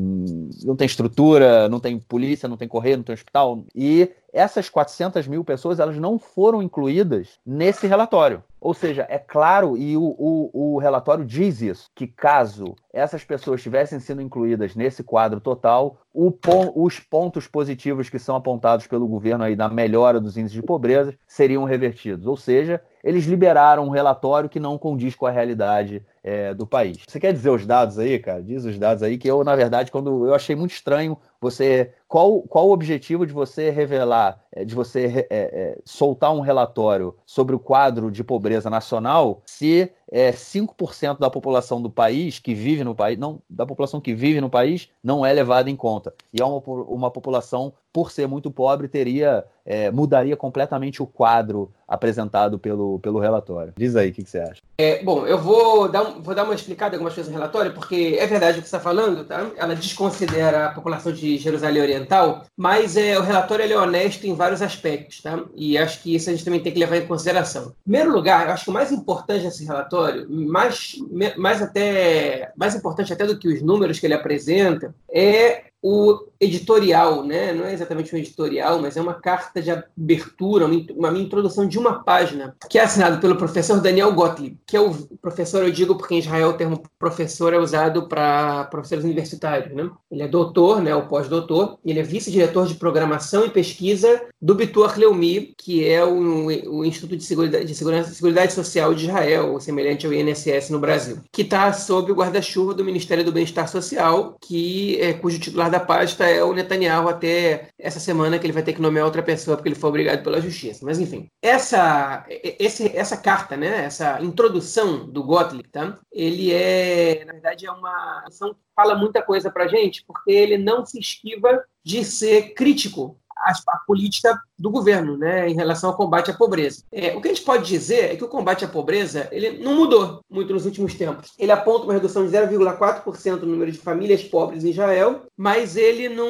não 0.64 0.76
tem 0.76 0.86
estrutura, 0.86 1.68
não 1.68 1.80
tem 1.80 1.98
polícia, 1.98 2.48
não 2.48 2.56
tem 2.56 2.68
correio, 2.68 2.98
não 2.98 3.04
tem 3.04 3.14
hospital. 3.14 3.64
E 3.74 4.10
essas 4.36 4.68
400 4.68 5.26
mil 5.26 5.42
pessoas 5.42 5.80
elas 5.80 5.96
não 5.96 6.18
foram 6.18 6.62
incluídas 6.62 7.40
nesse 7.44 7.86
relatório. 7.86 8.44
Ou 8.60 8.74
seja, 8.74 9.06
é 9.08 9.18
claro, 9.18 9.76
e 9.76 9.96
o, 9.96 10.02
o, 10.02 10.74
o, 10.74 10.78
relatório 10.78 11.24
diz 11.24 11.62
isso, 11.62 11.90
que 11.94 12.06
caso 12.06 12.74
essas 12.92 13.24
pessoas 13.24 13.62
tivessem 13.62 14.00
sido 14.00 14.20
incluídas 14.20 14.74
nesse 14.74 15.02
quadro 15.02 15.40
total, 15.40 15.98
os 16.12 16.98
pontos 16.98 17.46
positivos 17.46 18.10
que 18.10 18.18
são 18.18 18.34
apontados 18.34 18.86
pelo 18.86 19.06
governo 19.06 19.44
aí 19.44 19.54
na 19.54 19.68
melhora 19.68 20.20
dos 20.20 20.36
índices 20.36 20.56
de 20.56 20.62
pobreza 20.62 21.16
seriam 21.26 21.64
revertidos. 21.64 22.26
Ou 22.26 22.36
seja, 22.36 22.82
eles 23.04 23.24
liberaram 23.24 23.86
um 23.86 23.90
relatório 23.90 24.48
que 24.48 24.58
não 24.58 24.76
condiz 24.76 25.14
com 25.14 25.26
a 25.26 25.30
realidade 25.30 26.04
é, 26.26 26.52
do 26.52 26.66
país. 26.66 26.98
Você 27.06 27.20
quer 27.20 27.32
dizer 27.32 27.50
os 27.50 27.64
dados 27.64 28.00
aí, 28.00 28.18
cara? 28.18 28.42
Diz 28.42 28.64
os 28.64 28.76
dados 28.76 29.04
aí, 29.04 29.16
que 29.16 29.30
eu, 29.30 29.44
na 29.44 29.54
verdade, 29.54 29.92
quando 29.92 30.26
eu 30.26 30.34
achei 30.34 30.56
muito 30.56 30.72
estranho 30.72 31.16
você. 31.40 31.92
Qual, 32.08 32.42
qual 32.42 32.68
o 32.68 32.72
objetivo 32.72 33.26
de 33.26 33.32
você 33.32 33.70
revelar, 33.70 34.40
é, 34.52 34.64
de 34.64 34.74
você 34.74 35.26
é, 35.30 35.36
é, 35.38 35.78
soltar 35.84 36.32
um 36.32 36.40
relatório 36.40 37.14
sobre 37.24 37.54
o 37.54 37.58
quadro 37.58 38.10
de 38.10 38.24
pobreza 38.24 38.68
nacional 38.68 39.42
se 39.44 39.90
é, 40.10 40.30
5% 40.30 41.18
da 41.18 41.28
população 41.28 41.82
do 41.82 41.90
país 41.90 42.38
que 42.38 42.54
vive 42.54 42.84
no 42.84 42.94
país, 42.94 43.18
não, 43.18 43.40
da 43.50 43.66
população 43.66 44.00
que 44.00 44.14
vive 44.14 44.40
no 44.40 44.50
país, 44.50 44.88
não 45.02 45.26
é 45.26 45.32
levada 45.32 45.68
em 45.70 45.76
conta. 45.76 46.14
E 46.32 46.40
é 46.40 46.44
uma, 46.44 46.60
uma 46.88 47.10
população, 47.10 47.72
por 47.92 48.10
ser 48.10 48.26
muito 48.26 48.50
pobre, 48.50 48.88
teria 48.88 49.44
é, 49.66 49.90
mudaria 49.90 50.36
completamente 50.36 51.02
o 51.02 51.06
quadro 51.06 51.72
apresentado 51.88 52.58
pelo, 52.58 53.00
pelo 53.00 53.18
relatório. 53.18 53.72
Diz 53.76 53.96
aí 53.96 54.10
o 54.10 54.12
que, 54.12 54.22
que, 54.22 54.30
você 54.30 54.38
acha. 54.38 54.62
É, 54.78 55.02
bom, 55.02 55.26
eu 55.26 55.38
vou 55.38 55.88
dar, 55.88 56.02
vou 56.02 56.34
dar 56.34 56.44
uma 56.44 56.54
explicada 56.54 56.94
em 56.94 56.96
algumas 56.96 57.14
coisas 57.14 57.32
no 57.32 57.38
relatório, 57.38 57.72
porque 57.72 58.16
é 58.18 58.26
verdade 58.26 58.58
o 58.58 58.62
que 58.62 58.68
você 58.68 58.76
está 58.76 58.80
falando, 58.80 59.24
tá? 59.24 59.50
Ela 59.56 59.74
desconsidera 59.74 60.66
a 60.66 60.70
população 60.70 61.12
de 61.12 61.36
Jerusalém 61.36 61.82
Oriental, 61.82 62.44
mas 62.56 62.96
é, 62.96 63.18
o 63.18 63.22
relatório 63.22 63.72
é 63.72 63.76
honesto 63.76 64.24
em 64.24 64.34
vários 64.34 64.62
aspectos, 64.62 65.20
tá? 65.20 65.42
E 65.54 65.76
acho 65.76 66.02
que 66.02 66.14
isso 66.14 66.30
a 66.30 66.32
gente 66.32 66.44
também 66.44 66.60
tem 66.60 66.72
que 66.72 66.78
levar 66.78 66.96
em 66.96 67.06
consideração. 67.06 67.72
Em 67.86 67.90
primeiro 67.90 68.12
lugar, 68.12 68.46
eu 68.46 68.52
acho 68.52 68.64
que 68.64 68.70
o 68.70 68.74
mais 68.74 68.92
importante 68.92 69.44
desse 69.44 69.64
relatório, 69.64 70.26
mais, 70.30 70.96
mais 71.36 71.60
até 71.60 72.52
mais 72.56 72.74
importante 72.74 73.12
até 73.12 73.26
do 73.26 73.38
que 73.38 73.48
os 73.48 73.62
números 73.62 73.98
que 73.98 74.06
ele 74.06 74.14
apresenta, 74.14 74.94
é 75.12 75.64
o 75.88 76.26
editorial, 76.40 77.22
né? 77.22 77.52
não 77.52 77.64
é 77.64 77.72
exatamente 77.72 78.12
um 78.12 78.18
editorial, 78.18 78.80
mas 78.80 78.96
é 78.96 79.00
uma 79.00 79.14
carta 79.14 79.62
de 79.62 79.70
abertura, 79.70 80.66
uma, 80.66 81.16
introdução 81.16 81.64
de 81.64 81.78
uma 81.78 82.02
página, 82.02 82.56
que 82.68 82.76
é 82.76 82.82
assinado 82.82 83.20
pelo 83.20 83.36
professor 83.36 83.80
Daniel 83.80 84.12
Gottlieb, 84.12 84.58
que 84.66 84.76
é 84.76 84.80
o 84.80 84.92
professor, 85.22 85.62
eu 85.62 85.70
digo 85.70 85.94
porque 85.94 86.16
em 86.16 86.18
Israel 86.18 86.48
o 86.48 86.54
termo 86.54 86.82
professor 86.98 87.54
é 87.54 87.58
usado 87.58 88.08
para 88.08 88.64
professores 88.64 89.04
universitários. 89.04 89.72
Né? 89.74 89.88
Ele 90.10 90.22
é 90.22 90.28
doutor, 90.28 90.82
né, 90.82 90.94
o 90.94 91.06
pós-doutor, 91.06 91.78
ele 91.84 92.00
é 92.00 92.02
vice-diretor 92.02 92.66
de 92.66 92.74
programação 92.74 93.46
e 93.46 93.50
pesquisa 93.50 94.22
do 94.42 94.56
Bitur 94.56 94.98
Leumi, 94.98 95.54
que 95.56 95.88
é 95.88 96.04
o, 96.04 96.46
o 96.46 96.84
Instituto 96.84 97.16
de 97.16 97.24
Seguridade, 97.24 97.64
de 97.64 97.74
Segurança, 97.76 98.12
Seguridade 98.12 98.52
Social 98.52 98.92
de 98.92 99.04
Israel, 99.04 99.58
semelhante 99.60 100.04
ao 100.04 100.12
INSS 100.12 100.70
no 100.70 100.80
Brasil, 100.80 101.18
que 101.32 101.42
está 101.42 101.72
sob 101.72 102.10
o 102.10 102.14
guarda-chuva 102.14 102.74
do 102.74 102.84
Ministério 102.84 103.24
do 103.24 103.32
Bem-Estar 103.32 103.68
Social, 103.68 104.36
que 104.40 105.00
é, 105.00 105.12
cujo 105.12 105.38
titular 105.38 105.70
da 105.70 105.75
pasta 105.80 106.24
é 106.24 106.42
o 106.42 106.52
Netanyahu 106.52 107.08
até 107.08 107.68
essa 107.78 108.00
semana 108.00 108.38
que 108.38 108.46
ele 108.46 108.52
vai 108.52 108.62
ter 108.62 108.72
que 108.72 108.80
nomear 108.80 109.04
outra 109.04 109.22
pessoa 109.22 109.56
porque 109.56 109.68
ele 109.68 109.76
foi 109.76 109.90
obrigado 109.90 110.22
pela 110.22 110.40
justiça. 110.40 110.84
Mas 110.84 110.98
enfim, 110.98 111.28
essa 111.42 112.24
esse, 112.28 112.96
essa 112.96 113.16
carta, 113.16 113.56
né, 113.56 113.84
essa 113.84 114.20
introdução 114.22 115.06
do 115.06 115.22
Gottlieb, 115.22 115.68
tá? 115.68 115.98
Ele 116.12 116.52
é, 116.52 117.24
na 117.24 117.32
verdade, 117.32 117.66
é 117.66 117.70
uma 117.70 118.24
ação 118.26 118.56
fala 118.74 118.94
muita 118.94 119.22
coisa 119.22 119.50
para 119.50 119.66
gente, 119.66 120.04
porque 120.06 120.30
ele 120.30 120.58
não 120.58 120.84
se 120.84 120.98
esquiva 120.98 121.64
de 121.82 122.04
ser 122.04 122.52
crítico 122.52 123.18
a, 123.36 123.52
a, 123.52 123.78
política 123.86 124.38
do 124.58 124.70
governo 124.70 125.16
né, 125.16 125.48
em 125.48 125.54
relação 125.54 125.90
ao 125.90 125.96
combate 125.96 126.30
à 126.30 126.34
pobreza. 126.34 126.82
É, 126.90 127.14
o 127.14 127.20
que 127.20 127.28
a 127.28 127.34
gente 127.34 127.44
pode 127.44 127.66
dizer 127.66 128.12
é 128.12 128.16
que 128.16 128.24
o 128.24 128.28
combate 128.28 128.64
à 128.64 128.68
pobreza 128.68 129.28
ele 129.30 129.62
não 129.62 129.74
mudou 129.74 130.20
muito 130.30 130.52
nos 130.52 130.64
últimos 130.64 130.94
tempos. 130.94 131.32
Ele 131.38 131.52
aponta 131.52 131.84
uma 131.84 131.92
redução 131.92 132.26
de 132.26 132.32
0,4% 132.32 133.40
no 133.40 133.46
número 133.46 133.70
de 133.70 133.78
famílias 133.78 134.22
pobres 134.22 134.64
em 134.64 134.70
Israel, 134.70 135.22
mas 135.36 135.76
ele 135.76 136.08
não. 136.08 136.28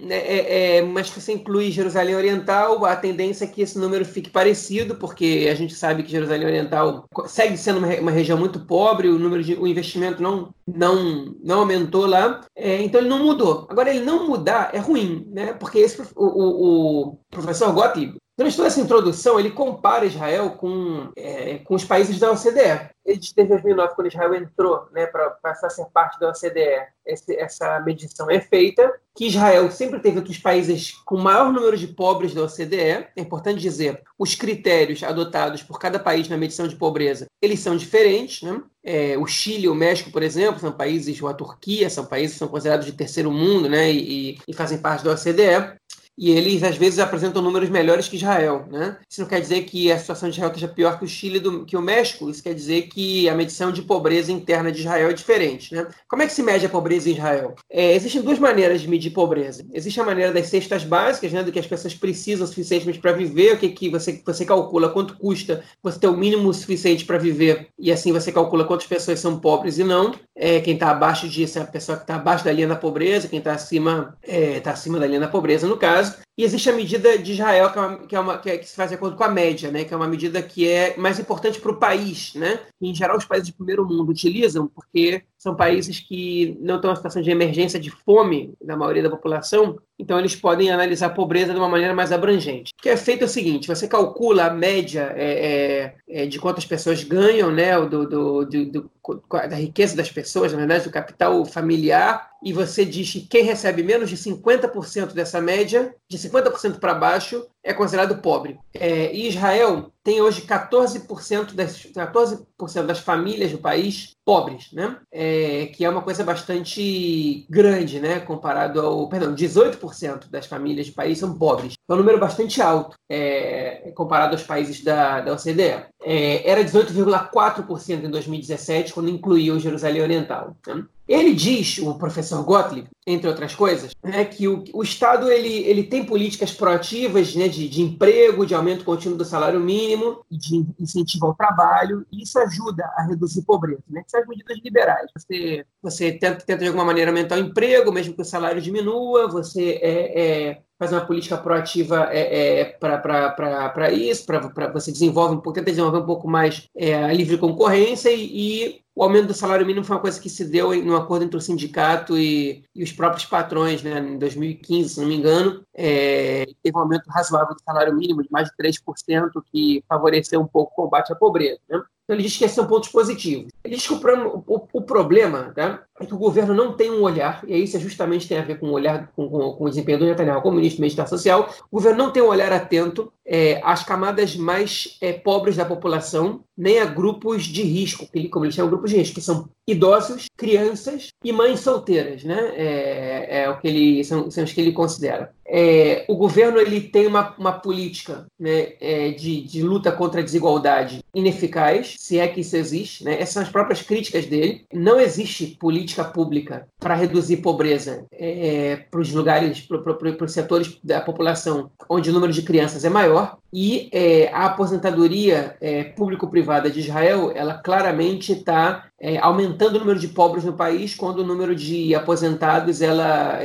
Né, 0.00 0.16
é, 0.16 0.78
é, 0.78 0.82
mas 0.82 1.08
se 1.08 1.20
você 1.20 1.32
inclui 1.32 1.70
Jerusalém 1.70 2.14
Oriental, 2.14 2.84
a 2.84 2.96
tendência 2.96 3.44
é 3.44 3.48
que 3.48 3.62
esse 3.62 3.78
número 3.78 4.04
fique 4.04 4.30
parecido, 4.30 4.94
porque 4.94 5.48
a 5.50 5.54
gente 5.54 5.74
sabe 5.74 6.02
que 6.02 6.10
Jerusalém 6.10 6.46
Oriental 6.46 7.04
segue 7.26 7.56
sendo 7.56 7.78
uma, 7.78 7.88
uma 7.96 8.10
região 8.10 8.38
muito 8.38 8.60
pobre, 8.60 9.08
o 9.08 9.18
número 9.18 9.42
de 9.42 9.54
o 9.54 9.66
investimento 9.66 10.22
não, 10.22 10.54
não, 10.66 11.34
não 11.42 11.60
aumentou 11.60 12.06
lá, 12.06 12.40
é, 12.56 12.82
então 12.82 13.00
ele 13.00 13.10
não 13.10 13.24
mudou. 13.24 13.66
Agora, 13.68 13.90
ele 13.90 14.04
não 14.04 14.26
mudar 14.26 14.70
é 14.72 14.78
ruim, 14.78 15.26
né? 15.30 15.52
Porque 15.52 15.78
esse, 15.78 16.00
o, 16.14 16.24
o, 16.24 17.08
o 17.08 17.18
professor 17.30 17.57
Gottlieb, 17.66 18.18
durante 18.38 18.56
toda 18.56 18.68
essa 18.68 18.80
introdução, 18.80 19.40
ele 19.40 19.50
compara 19.50 20.06
Israel 20.06 20.50
com, 20.50 21.10
é, 21.16 21.58
com 21.58 21.74
os 21.74 21.84
países 21.84 22.20
da 22.20 22.30
OCDE. 22.30 22.88
Ele 23.04 23.18
desde 23.34 23.48
2009, 23.48 23.94
quando 23.96 24.06
Israel 24.06 24.34
entrou 24.34 24.86
né, 24.92 25.06
para 25.06 25.30
passar 25.30 25.66
a 25.66 25.70
ser 25.70 25.86
parte 25.86 26.20
da 26.20 26.28
OCDE, 26.28 26.86
esse, 27.04 27.34
essa 27.34 27.80
medição 27.80 28.30
é 28.30 28.38
feita, 28.38 28.92
que 29.16 29.26
Israel 29.26 29.68
sempre 29.72 29.98
teve 29.98 30.20
entre 30.20 30.30
os 30.30 30.38
países 30.38 30.92
com 31.04 31.16
maior 31.16 31.52
número 31.52 31.76
de 31.76 31.88
pobres 31.88 32.32
da 32.32 32.44
OCDE. 32.44 32.76
É 32.76 33.08
importante 33.16 33.60
dizer, 33.60 34.02
os 34.16 34.36
critérios 34.36 35.02
adotados 35.02 35.62
por 35.64 35.80
cada 35.80 35.98
país 35.98 36.28
na 36.28 36.36
medição 36.36 36.68
de 36.68 36.76
pobreza, 36.76 37.26
eles 37.42 37.58
são 37.58 37.76
diferentes. 37.76 38.42
Né? 38.42 38.62
É, 38.84 39.18
o 39.18 39.26
Chile 39.26 39.68
o 39.68 39.74
México, 39.74 40.12
por 40.12 40.22
exemplo, 40.22 40.60
são 40.60 40.70
países, 40.70 41.20
ou 41.20 41.28
a 41.28 41.34
Turquia, 41.34 41.90
são 41.90 42.06
países 42.06 42.34
que 42.34 42.38
são 42.38 42.48
considerados 42.48 42.86
de 42.86 42.92
terceiro 42.92 43.32
mundo 43.32 43.68
né, 43.68 43.90
e, 43.90 44.38
e 44.46 44.52
fazem 44.52 44.78
parte 44.78 45.02
da 45.02 45.10
OCDE. 45.10 45.76
E 46.18 46.30
eles 46.30 46.64
às 46.64 46.76
vezes 46.76 46.98
apresentam 46.98 47.40
números 47.40 47.70
melhores 47.70 48.08
que 48.08 48.16
Israel. 48.16 48.66
Né? 48.70 48.96
Isso 49.08 49.20
não 49.20 49.28
quer 49.28 49.40
dizer 49.40 49.62
que 49.62 49.90
a 49.92 49.98
situação 49.98 50.28
de 50.28 50.34
Israel 50.34 50.50
esteja 50.50 50.68
pior 50.68 50.98
que 50.98 51.04
o 51.04 51.08
Chile 51.08 51.38
do, 51.38 51.64
que 51.64 51.76
o 51.76 51.80
México, 51.80 52.28
isso 52.28 52.42
quer 52.42 52.54
dizer 52.54 52.88
que 52.88 53.28
a 53.28 53.34
medição 53.34 53.70
de 53.70 53.82
pobreza 53.82 54.32
interna 54.32 54.72
de 54.72 54.80
Israel 54.80 55.10
é 55.10 55.12
diferente. 55.12 55.72
Né? 55.72 55.86
Como 56.08 56.22
é 56.22 56.26
que 56.26 56.32
se 56.32 56.42
mede 56.42 56.66
a 56.66 56.68
pobreza 56.68 57.08
em 57.08 57.12
Israel? 57.12 57.54
É, 57.70 57.94
existem 57.94 58.20
duas 58.20 58.38
maneiras 58.38 58.80
de 58.80 58.88
medir 58.88 59.10
pobreza. 59.10 59.64
Existe 59.72 60.00
a 60.00 60.04
maneira 60.04 60.32
das 60.32 60.48
cestas 60.48 60.82
básicas, 60.82 61.32
né, 61.32 61.42
do 61.42 61.52
que 61.52 61.58
as 61.58 61.66
pessoas 61.66 61.94
precisam 61.94 62.46
suficientemente 62.46 62.98
para 62.98 63.12
viver, 63.12 63.54
o 63.54 63.58
que, 63.58 63.68
que 63.68 63.88
você, 63.88 64.20
você 64.24 64.44
calcula 64.44 64.88
quanto 64.88 65.16
custa 65.16 65.62
você 65.82 66.00
ter 66.00 66.08
o 66.08 66.16
mínimo 66.16 66.52
suficiente 66.52 67.04
para 67.04 67.18
viver, 67.18 67.68
e 67.78 67.92
assim 67.92 68.12
você 68.12 68.32
calcula 68.32 68.64
quantas 68.64 68.86
pessoas 68.86 69.20
são 69.20 69.38
pobres 69.38 69.78
e 69.78 69.84
não. 69.84 70.14
É, 70.34 70.60
quem 70.60 70.74
está 70.74 70.90
abaixo 70.90 71.28
disso 71.28 71.58
é 71.58 71.62
a 71.62 71.66
pessoa 71.66 71.96
que 71.96 72.04
está 72.04 72.16
abaixo 72.16 72.44
da 72.44 72.52
linha 72.52 72.68
da 72.68 72.76
pobreza, 72.76 73.28
quem 73.28 73.38
está 73.38 73.52
acima 73.52 74.16
está 74.22 74.36
é, 74.36 74.60
tá 74.60 74.70
acima 74.70 74.98
da 74.98 75.06
linha 75.06 75.20
da 75.20 75.28
pobreza, 75.28 75.66
no 75.66 75.76
caso. 75.76 76.07
E 76.36 76.44
existe 76.44 76.70
a 76.70 76.72
medida 76.72 77.18
de 77.18 77.32
Israel, 77.32 77.72
que, 77.72 77.78
é 77.78 77.80
uma, 77.80 77.98
que, 77.98 78.16
é 78.16 78.20
uma, 78.20 78.38
que, 78.38 78.50
é, 78.50 78.58
que, 78.58 78.68
se 78.68 78.76
faz 78.76 78.90
de 78.90 78.94
acordo 78.94 79.16
com 79.16 79.24
a 79.24 79.28
média, 79.28 79.72
né? 79.72 79.84
que 79.84 79.92
é 79.92 79.96
uma 79.96 80.06
medida 80.06 80.40
que 80.40 80.68
é 80.68 80.96
mais 80.96 81.18
importante 81.18 81.60
para 81.60 81.72
o 81.72 81.76
país. 81.76 82.34
Né? 82.34 82.60
em 82.80 82.94
geral, 82.94 83.16
os 83.16 83.24
países 83.24 83.48
de 83.48 83.54
primeiro 83.54 83.84
mundo 83.84 84.10
utilizam, 84.10 84.68
porque 84.68 85.24
são 85.38 85.54
países 85.54 86.00
que 86.00 86.58
não 86.60 86.76
estão 86.76 86.92
em 86.92 86.96
situação 86.96 87.22
de 87.22 87.30
emergência 87.30 87.78
de 87.78 87.90
fome 87.90 88.52
na 88.60 88.76
maioria 88.76 89.04
da 89.04 89.10
população, 89.10 89.78
então 89.96 90.18
eles 90.18 90.34
podem 90.34 90.70
analisar 90.70 91.06
a 91.06 91.10
pobreza 91.10 91.52
de 91.52 91.58
uma 91.58 91.68
maneira 91.68 91.94
mais 91.94 92.10
abrangente. 92.10 92.72
O 92.76 92.82
que 92.82 92.88
é 92.88 92.96
feito 92.96 93.22
é 93.22 93.24
o 93.24 93.28
seguinte: 93.28 93.68
você 93.68 93.86
calcula 93.86 94.46
a 94.46 94.50
média 94.50 95.12
é, 95.16 95.94
é, 96.08 96.22
é 96.22 96.26
de 96.26 96.40
quantas 96.40 96.66
pessoas 96.66 97.04
ganham, 97.04 97.52
né, 97.52 97.80
do, 97.80 98.08
do, 98.08 98.44
do, 98.44 98.90
da 99.30 99.56
riqueza 99.56 99.96
das 99.96 100.10
pessoas, 100.10 100.52
na 100.52 100.58
verdade, 100.58 100.84
do 100.84 100.90
capital 100.90 101.44
familiar, 101.44 102.30
e 102.42 102.52
você 102.52 102.84
diz 102.84 103.12
que 103.12 103.20
quem 103.20 103.44
recebe 103.44 103.82
menos 103.82 104.10
de 104.10 104.16
50% 104.16 105.12
dessa 105.12 105.40
média, 105.40 105.94
de 106.08 106.18
50% 106.18 106.80
para 106.80 106.94
baixo, 106.94 107.46
é 107.68 107.74
considerado 107.74 108.22
pobre. 108.22 108.58
É, 108.72 109.14
e 109.14 109.28
Israel 109.28 109.92
tem 110.02 110.22
hoje 110.22 110.40
14% 110.40 111.52
das, 111.52 111.84
14 111.84 112.46
das 112.86 112.98
famílias 113.00 113.52
do 113.52 113.58
país 113.58 114.16
pobres, 114.24 114.72
né? 114.72 114.96
É, 115.12 115.66
que 115.66 115.84
é 115.84 115.90
uma 115.90 116.00
coisa 116.00 116.24
bastante 116.24 117.46
grande, 117.50 118.00
né? 118.00 118.20
Comparado 118.20 118.80
ao. 118.80 119.06
Perdão, 119.10 119.34
18% 119.34 120.30
das 120.30 120.46
famílias 120.46 120.88
do 120.88 120.94
país 120.94 121.18
são 121.18 121.36
pobres. 121.36 121.74
É 121.86 121.92
um 121.92 121.96
número 121.96 122.18
bastante 122.18 122.62
alto 122.62 122.96
é, 123.06 123.92
comparado 123.94 124.32
aos 124.32 124.42
países 124.42 124.82
da, 124.82 125.20
da 125.20 125.34
OCDE. 125.34 125.84
É, 126.10 126.50
era 126.50 126.64
18,4% 126.64 128.02
em 128.02 128.10
2017, 128.10 128.94
quando 128.94 129.10
incluía 129.10 129.52
o 129.52 129.60
Jerusalém 129.60 130.00
Oriental. 130.00 130.56
Né? 130.66 130.82
Ele 131.06 131.34
diz, 131.34 131.76
o 131.76 131.98
professor 131.98 132.42
Gottlieb, 132.44 132.88
entre 133.06 133.28
outras 133.28 133.54
coisas, 133.54 133.92
né, 134.02 134.24
que 134.24 134.48
o, 134.48 134.64
o, 134.72 134.82
Estado 134.82 135.30
ele, 135.30 135.52
ele 135.66 135.82
tem 135.82 136.02
políticas 136.02 136.50
proativas 136.50 137.34
né, 137.34 137.46
de, 137.46 137.68
de 137.68 137.82
emprego, 137.82 138.46
de 138.46 138.54
aumento 138.54 138.86
contínuo 138.86 139.18
do 139.18 139.24
salário 139.24 139.60
mínimo, 139.60 140.24
de 140.30 140.64
incentivo 140.80 141.26
ao 141.26 141.34
trabalho, 141.34 142.06
e 142.10 142.22
isso 142.22 142.38
ajuda 142.38 142.84
a 142.96 143.02
reduzir 143.02 143.42
pobreza. 143.42 143.82
Né? 143.90 144.02
São 144.06 144.20
as 144.20 144.26
medidas 144.26 144.58
liberais. 144.64 145.10
Você, 145.14 145.66
você 145.82 146.12
tenta, 146.12 146.42
tenta, 146.42 146.62
de 146.62 146.68
alguma 146.68 146.86
maneira, 146.86 147.10
aumentar 147.10 147.36
o 147.36 147.40
emprego, 147.42 147.92
mesmo 147.92 148.14
que 148.14 148.22
o 148.22 148.24
salário 148.24 148.62
diminua, 148.62 149.28
você 149.28 149.78
é, 149.82 150.22
é, 150.22 150.62
faz 150.78 150.92
uma 150.92 151.04
política 151.04 151.36
proativa 151.36 152.08
é, 152.12 152.60
é, 152.60 152.64
para 152.64 153.90
isso, 153.92 154.24
para 154.24 154.72
você 154.72 154.92
desenvolve 154.92 155.34
um 155.34 155.40
pouco, 155.40 155.54
tenta 155.54 155.70
desenvolver 155.70 155.98
um 155.98 156.06
pouco 156.06 156.28
mais 156.28 156.68
é, 156.76 156.94
a 156.94 157.12
livre 157.12 157.36
concorrência 157.36 158.10
e, 158.10 158.66
e 158.66 158.80
o 158.98 159.02
aumento 159.04 159.28
do 159.28 159.34
salário 159.34 159.64
mínimo 159.64 159.84
foi 159.84 159.94
uma 159.94 160.02
coisa 160.02 160.20
que 160.20 160.28
se 160.28 160.44
deu 160.44 160.74
em 160.74 160.90
um 160.90 160.96
acordo 160.96 161.24
entre 161.24 161.36
o 161.36 161.40
sindicato 161.40 162.18
e, 162.18 162.64
e 162.74 162.82
os 162.82 162.90
próprios 162.90 163.24
patrões, 163.24 163.80
né? 163.80 164.00
Em 164.00 164.18
2015, 164.18 164.88
se 164.88 165.00
não 165.00 165.06
me 165.06 165.14
engano, 165.14 165.62
é, 165.72 166.46
teve 166.64 166.76
um 166.76 166.80
aumento 166.80 167.08
razoável 167.08 167.54
do 167.54 167.62
salário 167.62 167.94
mínimo 167.94 168.24
de 168.24 168.28
mais 168.28 168.48
de 168.48 168.56
3%, 168.56 169.30
que 169.52 169.84
favoreceu 169.88 170.40
um 170.40 170.48
pouco 170.48 170.72
o 170.72 170.84
combate 170.84 171.12
à 171.12 171.16
pobreza. 171.16 171.60
Né? 171.68 171.80
Então, 172.08 172.16
ele 172.16 172.22
diz 172.22 172.38
que 172.38 172.44
esses 172.44 172.54
são 172.54 172.66
pontos 172.66 172.88
positivos. 172.88 173.52
Ele 173.62 173.76
diz 173.76 173.86
que 173.86 173.92
o, 173.92 174.44
o, 174.46 174.66
o 174.72 174.80
problema 174.80 175.52
tá, 175.54 175.82
é 176.00 176.06
que 176.06 176.14
o 176.14 176.18
governo 176.18 176.54
não 176.54 176.72
tem 176.72 176.90
um 176.90 177.02
olhar, 177.02 177.44
e 177.46 177.62
isso 177.62 177.78
justamente 177.78 178.26
tem 178.26 178.38
a 178.38 178.42
ver 178.42 178.58
com 178.58 178.68
o 178.68 178.72
olhar 178.72 179.12
com, 179.14 179.28
com, 179.28 179.52
com 179.52 179.64
o 179.64 179.68
desempenho 179.68 179.98
do 179.98 180.06
Netanyahu 180.06 180.40
como 180.40 180.56
ministro 180.56 180.78
do 180.78 180.80
Bem-Estar 180.80 181.06
Social. 181.06 181.52
O 181.70 181.76
governo 181.76 182.02
não 182.02 182.10
tem 182.10 182.22
um 182.22 182.28
olhar 182.28 182.50
atento 182.50 183.12
é, 183.26 183.60
às 183.62 183.84
camadas 183.84 184.34
mais 184.36 184.96
é, 185.02 185.12
pobres 185.12 185.56
da 185.56 185.66
população, 185.66 186.40
nem 186.56 186.80
a 186.80 186.86
grupos 186.86 187.44
de 187.44 187.62
risco, 187.62 188.08
como 188.30 188.46
eles 188.46 188.54
chamam 188.54 188.70
grupos 188.70 188.90
de 188.90 188.96
risco, 188.96 189.16
que 189.16 189.20
são 189.20 189.46
idosos, 189.66 190.30
crianças 190.34 191.08
e 191.22 191.30
mães 191.30 191.60
solteiras, 191.60 192.24
né? 192.24 192.54
É, 192.56 193.42
é 193.42 193.50
o 193.50 193.58
que 193.58 193.68
ele, 193.68 194.02
são, 194.02 194.30
são 194.30 194.44
os 194.44 194.52
que 194.52 194.62
ele 194.62 194.72
considera. 194.72 195.30
É, 195.48 196.04
o 196.06 196.14
governo 196.14 196.58
ele 196.58 196.80
tem 196.80 197.06
uma, 197.06 197.34
uma 197.38 197.52
política 197.52 198.26
né, 198.38 198.72
é, 198.80 199.10
de, 199.10 199.40
de, 199.42 199.62
luta 199.62 199.90
contra 199.90 200.20
a 200.20 200.24
desigualdade 200.24 201.02
ineficaz, 201.14 201.94
se 201.98 202.18
é 202.18 202.28
que 202.28 202.40
isso 202.40 202.54
existe. 202.54 203.02
Né? 203.02 203.14
Essas 203.14 203.30
são 203.30 203.42
as 203.42 203.48
próprias 203.48 203.80
críticas 203.80 204.26
dele. 204.26 204.66
Não 204.72 205.00
existe 205.00 205.46
política 205.58 206.04
pública 206.04 206.68
para 206.78 206.94
reduzir 206.94 207.38
pobreza 207.38 208.04
é, 208.12 208.84
para 208.90 209.00
os 209.00 209.12
lugares, 209.12 209.60
para 209.60 210.24
os 210.24 210.32
setores 210.32 210.78
da 210.84 211.00
população 211.00 211.70
onde 211.88 212.10
o 212.10 212.12
número 212.12 212.32
de 212.32 212.42
crianças 212.42 212.84
é 212.84 212.90
maior. 212.90 213.38
E 213.52 213.88
é, 213.92 214.28
a 214.28 214.44
aposentadoria 214.46 215.56
é, 215.60 215.84
público-privada 215.84 216.70
de 216.70 216.80
Israel, 216.80 217.32
ela 217.34 217.54
claramente 217.54 218.32
está 218.32 218.88
é, 219.00 219.18
aumentando 219.18 219.76
o 219.76 219.78
número 219.78 219.98
de 219.98 220.08
pobres 220.08 220.44
no 220.44 220.52
país, 220.52 220.94
quando 220.94 221.20
o 221.20 221.26
número 221.26 221.54
de 221.54 221.94
aposentados 221.94 222.82
ela 222.82 223.38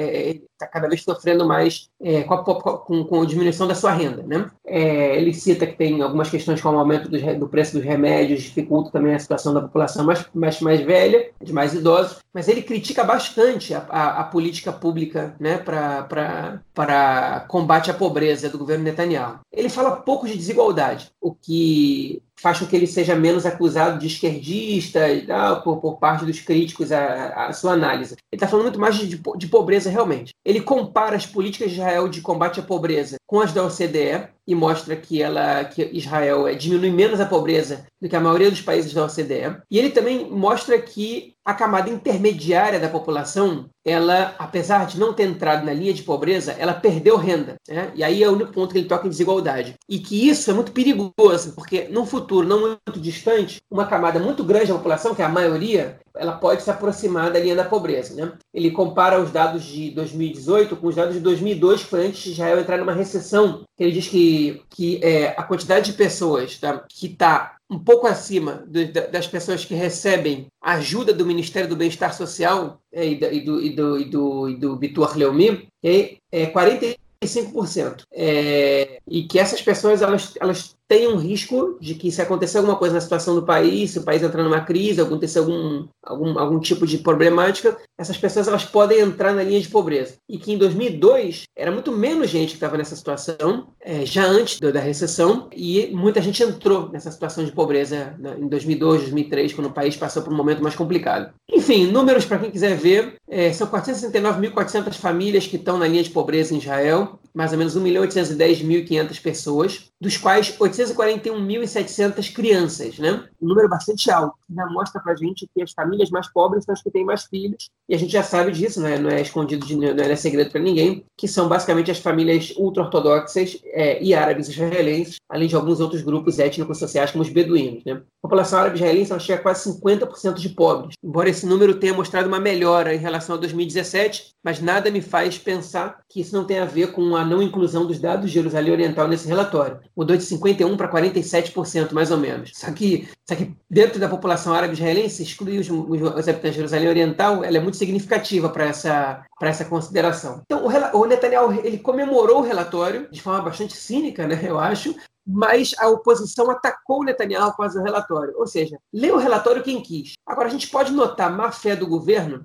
está 0.63 0.67
cada 0.67 0.87
vez 0.87 1.03
sofrendo 1.03 1.45
mais 1.45 1.89
é, 2.01 2.23
com, 2.23 2.33
a, 2.33 2.43
com, 2.43 3.03
com, 3.03 3.21
a, 3.21 3.25
diminuição 3.25 3.67
da 3.67 3.75
sua 3.75 3.91
renda. 3.91 4.23
Né? 4.23 4.49
É, 4.65 5.17
ele 5.17 5.33
cita 5.33 5.67
que 5.67 5.77
tem 5.77 6.01
algumas 6.01 6.29
questões 6.29 6.61
como 6.61 6.77
o 6.77 6.79
aumento 6.79 7.09
do, 7.09 7.39
do, 7.39 7.47
preço 7.47 7.73
dos 7.73 7.83
remédios, 7.83 8.41
dificulta 8.41 8.91
também 8.91 9.13
a 9.13 9.19
situação 9.19 9.53
da 9.53 9.61
população 9.61 10.05
mais, 10.05 10.25
mais, 10.33 10.59
mais 10.61 10.81
velha, 10.81 11.29
de 11.41 11.53
mais 11.53 11.73
idosos, 11.73 12.17
mas 12.33 12.47
ele 12.47 12.61
critica 12.61 13.03
bastante 13.03 13.73
a, 13.73 13.85
a, 13.89 14.19
a 14.21 14.23
política 14.23 14.71
pública 14.71 15.35
né, 15.39 15.57
para 15.57 17.45
combate 17.47 17.91
à 17.91 17.93
pobreza 17.93 18.49
do 18.49 18.57
governo 18.57 18.83
Netanyahu. 18.83 19.39
Ele 19.51 19.69
fala 19.69 19.97
pouco 19.97 20.27
de 20.27 20.35
desigualdade, 20.35 21.11
o 21.21 21.33
que 21.33 22.21
faz 22.43 22.59
com 22.59 22.65
que 22.65 22.75
ele 22.75 22.85
seja 22.85 23.15
menos 23.15 23.45
acusado 23.45 23.97
de 23.97 24.07
esquerdista 24.07 25.09
e 25.09 25.25
tal, 25.25 25.61
por, 25.61 25.77
por 25.77 25.97
parte 25.97 26.25
dos 26.25 26.41
críticos 26.41 26.91
a 26.91 27.53
sua 27.53 27.71
análise. 27.71 28.15
Ele 28.29 28.35
está 28.35 28.49
falando 28.49 28.65
muito 28.65 28.79
mais 28.81 28.97
de, 28.97 29.17
de, 29.37 29.47
pobreza 29.47 29.89
realmente. 29.89 30.33
Ele 30.43 30.59
compara 30.59 31.15
as 31.15 31.25
políticas 31.25 31.71
de 31.71 31.77
Israel 31.77 32.09
de 32.09 32.19
combate 32.19 32.59
à 32.59 32.63
pobreza 32.63 33.15
com 33.25 33.39
as 33.39 33.53
da 33.53 33.63
OCDE 33.63 34.27
e 34.47 34.53
mostra 34.53 34.95
que 34.95 35.21
ela 35.21 35.63
que 35.63 35.89
Israel 35.93 36.47
é, 36.47 36.53
diminui 36.53 36.91
menos 36.91 37.19
a 37.19 37.25
pobreza 37.25 37.85
do 38.01 38.09
que 38.09 38.15
a 38.15 38.19
maioria 38.19 38.49
dos 38.49 38.61
países 38.61 38.93
da 38.93 39.05
OCDE. 39.05 39.61
E 39.71 39.79
ele 39.79 39.89
também 39.89 40.29
mostra 40.29 40.79
que 40.81 41.33
a 41.45 41.53
camada 41.53 41.89
intermediária 41.89 42.79
da 42.79 42.87
população, 42.87 43.69
ela, 43.83 44.33
apesar 44.39 44.85
de 44.85 44.97
não 44.97 45.13
ter 45.13 45.23
entrado 45.23 45.65
na 45.65 45.73
linha 45.73 45.93
de 45.93 46.03
pobreza, 46.03 46.53
ela 46.57 46.73
perdeu 46.73 47.17
renda. 47.17 47.55
Né? 47.67 47.91
E 47.95 48.03
aí 48.03 48.23
é 48.23 48.29
o 48.29 48.33
único 48.33 48.53
ponto 48.53 48.71
que 48.71 48.79
ele 48.79 48.87
toca 48.87 49.05
em 49.05 49.09
desigualdade. 49.09 49.75
E 49.89 49.99
que 49.99 50.27
isso 50.27 50.49
é 50.49 50.53
muito 50.53 50.71
perigoso, 50.71 51.53
porque 51.53 51.89
no 51.89 52.05
futuro 52.05 52.47
não 52.47 52.59
muito 52.61 52.99
distante, 52.99 53.61
uma 53.69 53.85
camada 53.85 54.19
muito 54.19 54.43
grande 54.43 54.67
da 54.67 54.75
população, 54.75 55.13
que 55.13 55.21
é 55.21 55.25
a 55.25 55.29
maioria, 55.29 55.99
ela 56.16 56.34
pode 56.34 56.64
se 56.64 56.70
aproximar 56.70 57.32
da 57.32 57.39
linha 57.39 57.55
da 57.55 57.64
pobreza. 57.64 58.14
Né? 58.14 58.32
Ele 58.53 58.72
compara 58.72 59.22
os 59.22 59.32
dados 59.32 59.64
de 59.64 59.91
2018 59.91 60.76
com 60.76 60.88
os 60.88 60.95
dados 60.95 61.14
de 61.16 61.20
2002, 61.20 61.84
que 61.84 61.89
foi 61.89 62.07
antes 62.07 62.22
de 62.24 62.32
Israel 62.32 62.59
entrar 62.59 62.78
numa 62.78 62.93
recessão. 62.93 63.64
Ele 63.78 63.91
diz 63.91 64.07
que, 64.07 64.61
que 64.70 64.99
é, 65.03 65.30
a 65.38 65.43
quantidade 65.43 65.91
de 65.91 65.97
pessoas 65.97 66.57
tá, 66.59 66.84
que 66.88 67.07
está 67.07 67.55
um 67.70 67.80
pouco 67.80 68.05
acima 68.05 68.64
do, 68.68 68.91
das 69.11 69.28
pessoas 69.28 69.66
que 69.66 69.74
recebem 69.74 70.47
ajuda 70.61 71.14
do 71.14 71.26
Ministério 71.26 71.70
do 71.70 71.76
Bem-Estar 71.76 72.14
Social 72.14 72.80
é, 72.91 73.07
e, 73.07 73.16
do, 73.16 73.32
e, 73.32 73.70
do, 73.76 73.99
e, 73.99 74.05
do, 74.05 74.49
e 74.49 74.55
do 74.55 74.76
Bitur 74.76 75.18
Leumi, 75.18 75.68
é, 75.84 76.18
é 76.32 76.45
45%. 76.45 78.03
É, 78.11 78.99
e 79.07 79.24
que 79.24 79.39
essas 79.39 79.61
pessoas 79.61 80.01
elas, 80.01 80.34
elas 80.39 80.76
tem 80.93 81.07
um 81.07 81.17
risco 81.17 81.75
de 81.81 81.95
que 81.95 82.11
se 82.11 82.21
acontecer 82.21 82.59
alguma 82.59 82.75
coisa 82.75 82.93
na 82.93 83.01
situação 83.01 83.33
do 83.33 83.41
país, 83.41 83.89
se 83.89 83.97
o 83.97 84.03
país 84.03 84.21
entrar 84.21 84.43
numa 84.43 84.61
crise, 84.61 85.01
acontecer 85.01 85.39
algum, 85.39 85.87
algum, 86.03 86.37
algum 86.37 86.59
tipo 86.59 86.85
de 86.85 86.99
problemática, 86.99 87.75
essas 87.97 88.15
pessoas 88.15 88.47
elas 88.47 88.63
podem 88.63 88.99
entrar 88.99 89.33
na 89.33 89.41
linha 89.41 89.59
de 89.59 89.69
pobreza. 89.69 90.17
E 90.29 90.37
que 90.37 90.53
em 90.53 90.57
2002 90.57 91.45
era 91.57 91.71
muito 91.71 91.91
menos 91.91 92.29
gente 92.29 92.49
que 92.49 92.57
estava 92.57 92.77
nessa 92.77 92.95
situação, 92.95 93.69
é, 93.81 94.05
já 94.05 94.23
antes 94.23 94.59
da 94.59 94.79
recessão, 94.79 95.47
e 95.51 95.89
muita 95.95 96.21
gente 96.21 96.43
entrou 96.43 96.89
nessa 96.89 97.09
situação 97.09 97.43
de 97.43 97.51
pobreza 97.51 98.15
né, 98.19 98.37
em 98.39 98.47
2002, 98.47 99.01
2003, 99.01 99.53
quando 99.53 99.67
o 99.67 99.73
país 99.73 99.97
passou 99.97 100.21
por 100.21 100.31
um 100.31 100.37
momento 100.37 100.61
mais 100.61 100.75
complicado. 100.75 101.33
Enfim, 101.51 101.87
números 101.87 102.23
para 102.23 102.37
quem 102.37 102.51
quiser 102.51 102.77
ver, 102.77 103.15
é, 103.27 103.51
são 103.51 103.65
469.400 103.65 104.93
famílias 104.93 105.47
que 105.47 105.55
estão 105.55 105.79
na 105.79 105.87
linha 105.87 106.03
de 106.03 106.11
pobreza 106.11 106.53
em 106.53 106.59
Israel, 106.59 107.19
mais 107.33 107.51
ou 107.51 107.57
menos 107.57 107.75
1.810.500 107.75 109.21
pessoas, 109.21 109.89
dos 109.99 110.17
quais 110.17 110.55
841.700 110.91 112.34
crianças, 112.34 112.99
né? 112.99 113.27
Um 113.43 113.47
número 113.47 113.67
bastante 113.67 114.09
alto. 114.09 114.35
já 114.49 114.65
mostra 114.67 115.01
para 115.01 115.13
a 115.13 115.15
gente 115.15 115.47
que 115.53 115.61
as 115.61 115.71
famílias 115.71 116.09
mais 116.09 116.31
pobres 116.31 116.63
são 116.63 116.73
as 116.73 116.81
que 116.81 116.89
têm 116.89 117.03
mais 117.03 117.25
filhos, 117.25 117.69
e 117.89 117.93
a 117.93 117.97
gente 117.97 118.11
já 118.11 118.23
sabe 118.23 118.51
disso, 118.51 118.81
né? 118.81 118.97
não 118.97 119.09
é 119.09 119.21
escondido, 119.21 119.65
de, 119.65 119.75
não 119.75 120.03
é 120.03 120.15
segredo 120.15 120.51
para 120.51 120.61
ninguém, 120.61 121.05
que 121.17 121.27
são 121.27 121.47
basicamente 121.47 121.91
as 121.91 121.99
famílias 121.99 122.53
ultra-ortodoxas 122.57 123.59
é, 123.65 124.01
e 124.01 124.13
árabes 124.13 124.47
israelenses, 124.47 125.17
além 125.29 125.47
de 125.47 125.55
alguns 125.55 125.79
outros 125.79 126.01
grupos 126.01 126.39
étnicos 126.39 126.77
sociais, 126.77 127.11
como 127.11 127.23
os 127.23 127.29
beduínos. 127.29 127.83
Né? 127.83 127.93
A 127.93 128.27
população 128.27 128.59
árabe 128.59 128.77
israelense 128.77 129.11
ela 129.11 129.19
chega 129.19 129.39
a 129.39 129.43
quase 129.43 129.69
50% 129.69 130.35
de 130.35 130.49
pobres, 130.49 130.95
embora 131.03 131.29
esse 131.29 131.45
número 131.45 131.75
tenha 131.75 131.93
mostrado 131.93 132.27
uma 132.27 132.39
melhora 132.39 132.95
em 132.95 132.99
relação 132.99 133.35
a 133.35 133.39
2017, 133.39 134.33
mas 134.43 134.61
nada 134.61 134.89
me 134.89 135.01
faz 135.01 135.37
pensar 135.37 135.99
que 136.09 136.21
isso 136.21 136.35
não 136.35 136.45
tem 136.45 136.59
a 136.59 136.65
ver 136.65 136.91
com 136.91 137.15
a 137.15 137.25
não 137.25 137.41
inclusão 137.41 137.85
dos 137.85 137.99
dados 137.99 138.27
de 138.27 138.33
Jerusalém 138.33 138.71
Oriental 138.71 139.07
nesse 139.07 139.27
relatório. 139.27 139.79
Mudou 139.95 140.15
de 140.15 140.23
51% 140.23 140.77
para 140.77 140.91
47%, 140.91 141.91
mais 141.91 142.11
ou 142.11 142.17
menos. 142.17 142.51
Só 142.53 142.71
que, 142.71 143.07
só 143.34 143.36
que 143.36 143.51
dentro 143.69 143.99
da 143.99 144.07
população 144.07 144.53
árabe 144.53 144.73
israelense, 144.73 145.23
excluir 145.23 145.59
os, 145.59 145.69
os, 145.69 146.01
os 146.01 146.27
habitantes 146.27 146.51
de 146.51 146.57
Jerusalém 146.57 146.88
Oriental, 146.88 147.43
ela 147.43 147.57
é 147.57 147.59
muito 147.59 147.77
significativa 147.77 148.49
para 148.49 148.65
essa, 148.65 149.25
essa 149.41 149.65
consideração. 149.65 150.41
Então, 150.45 150.65
o, 150.65 150.99
o 150.99 151.05
Netanyahu 151.05 151.53
ele 151.63 151.79
comemorou 151.79 152.39
o 152.39 152.43
relatório 152.43 153.07
de 153.11 153.21
forma 153.21 153.41
bastante 153.41 153.75
cínica, 153.75 154.27
né, 154.27 154.39
eu 154.43 154.59
acho, 154.59 154.95
mas 155.26 155.74
a 155.80 155.88
oposição 155.89 156.49
atacou 156.49 157.03
Netanyahu 157.03 157.49
após 157.49 157.76
o 157.76 157.82
relatório. 157.82 158.34
Ou 158.38 158.47
seja, 158.47 158.78
leu 158.91 159.15
o 159.15 159.19
relatório 159.19 159.63
quem 159.63 159.82
quis. 159.82 160.13
Agora, 160.26 160.47
a 160.47 160.51
gente 160.51 160.69
pode 160.69 160.91
notar 160.91 161.36
má 161.36 161.51
fé 161.51 161.76
do 161.76 161.88
governo 161.88 162.43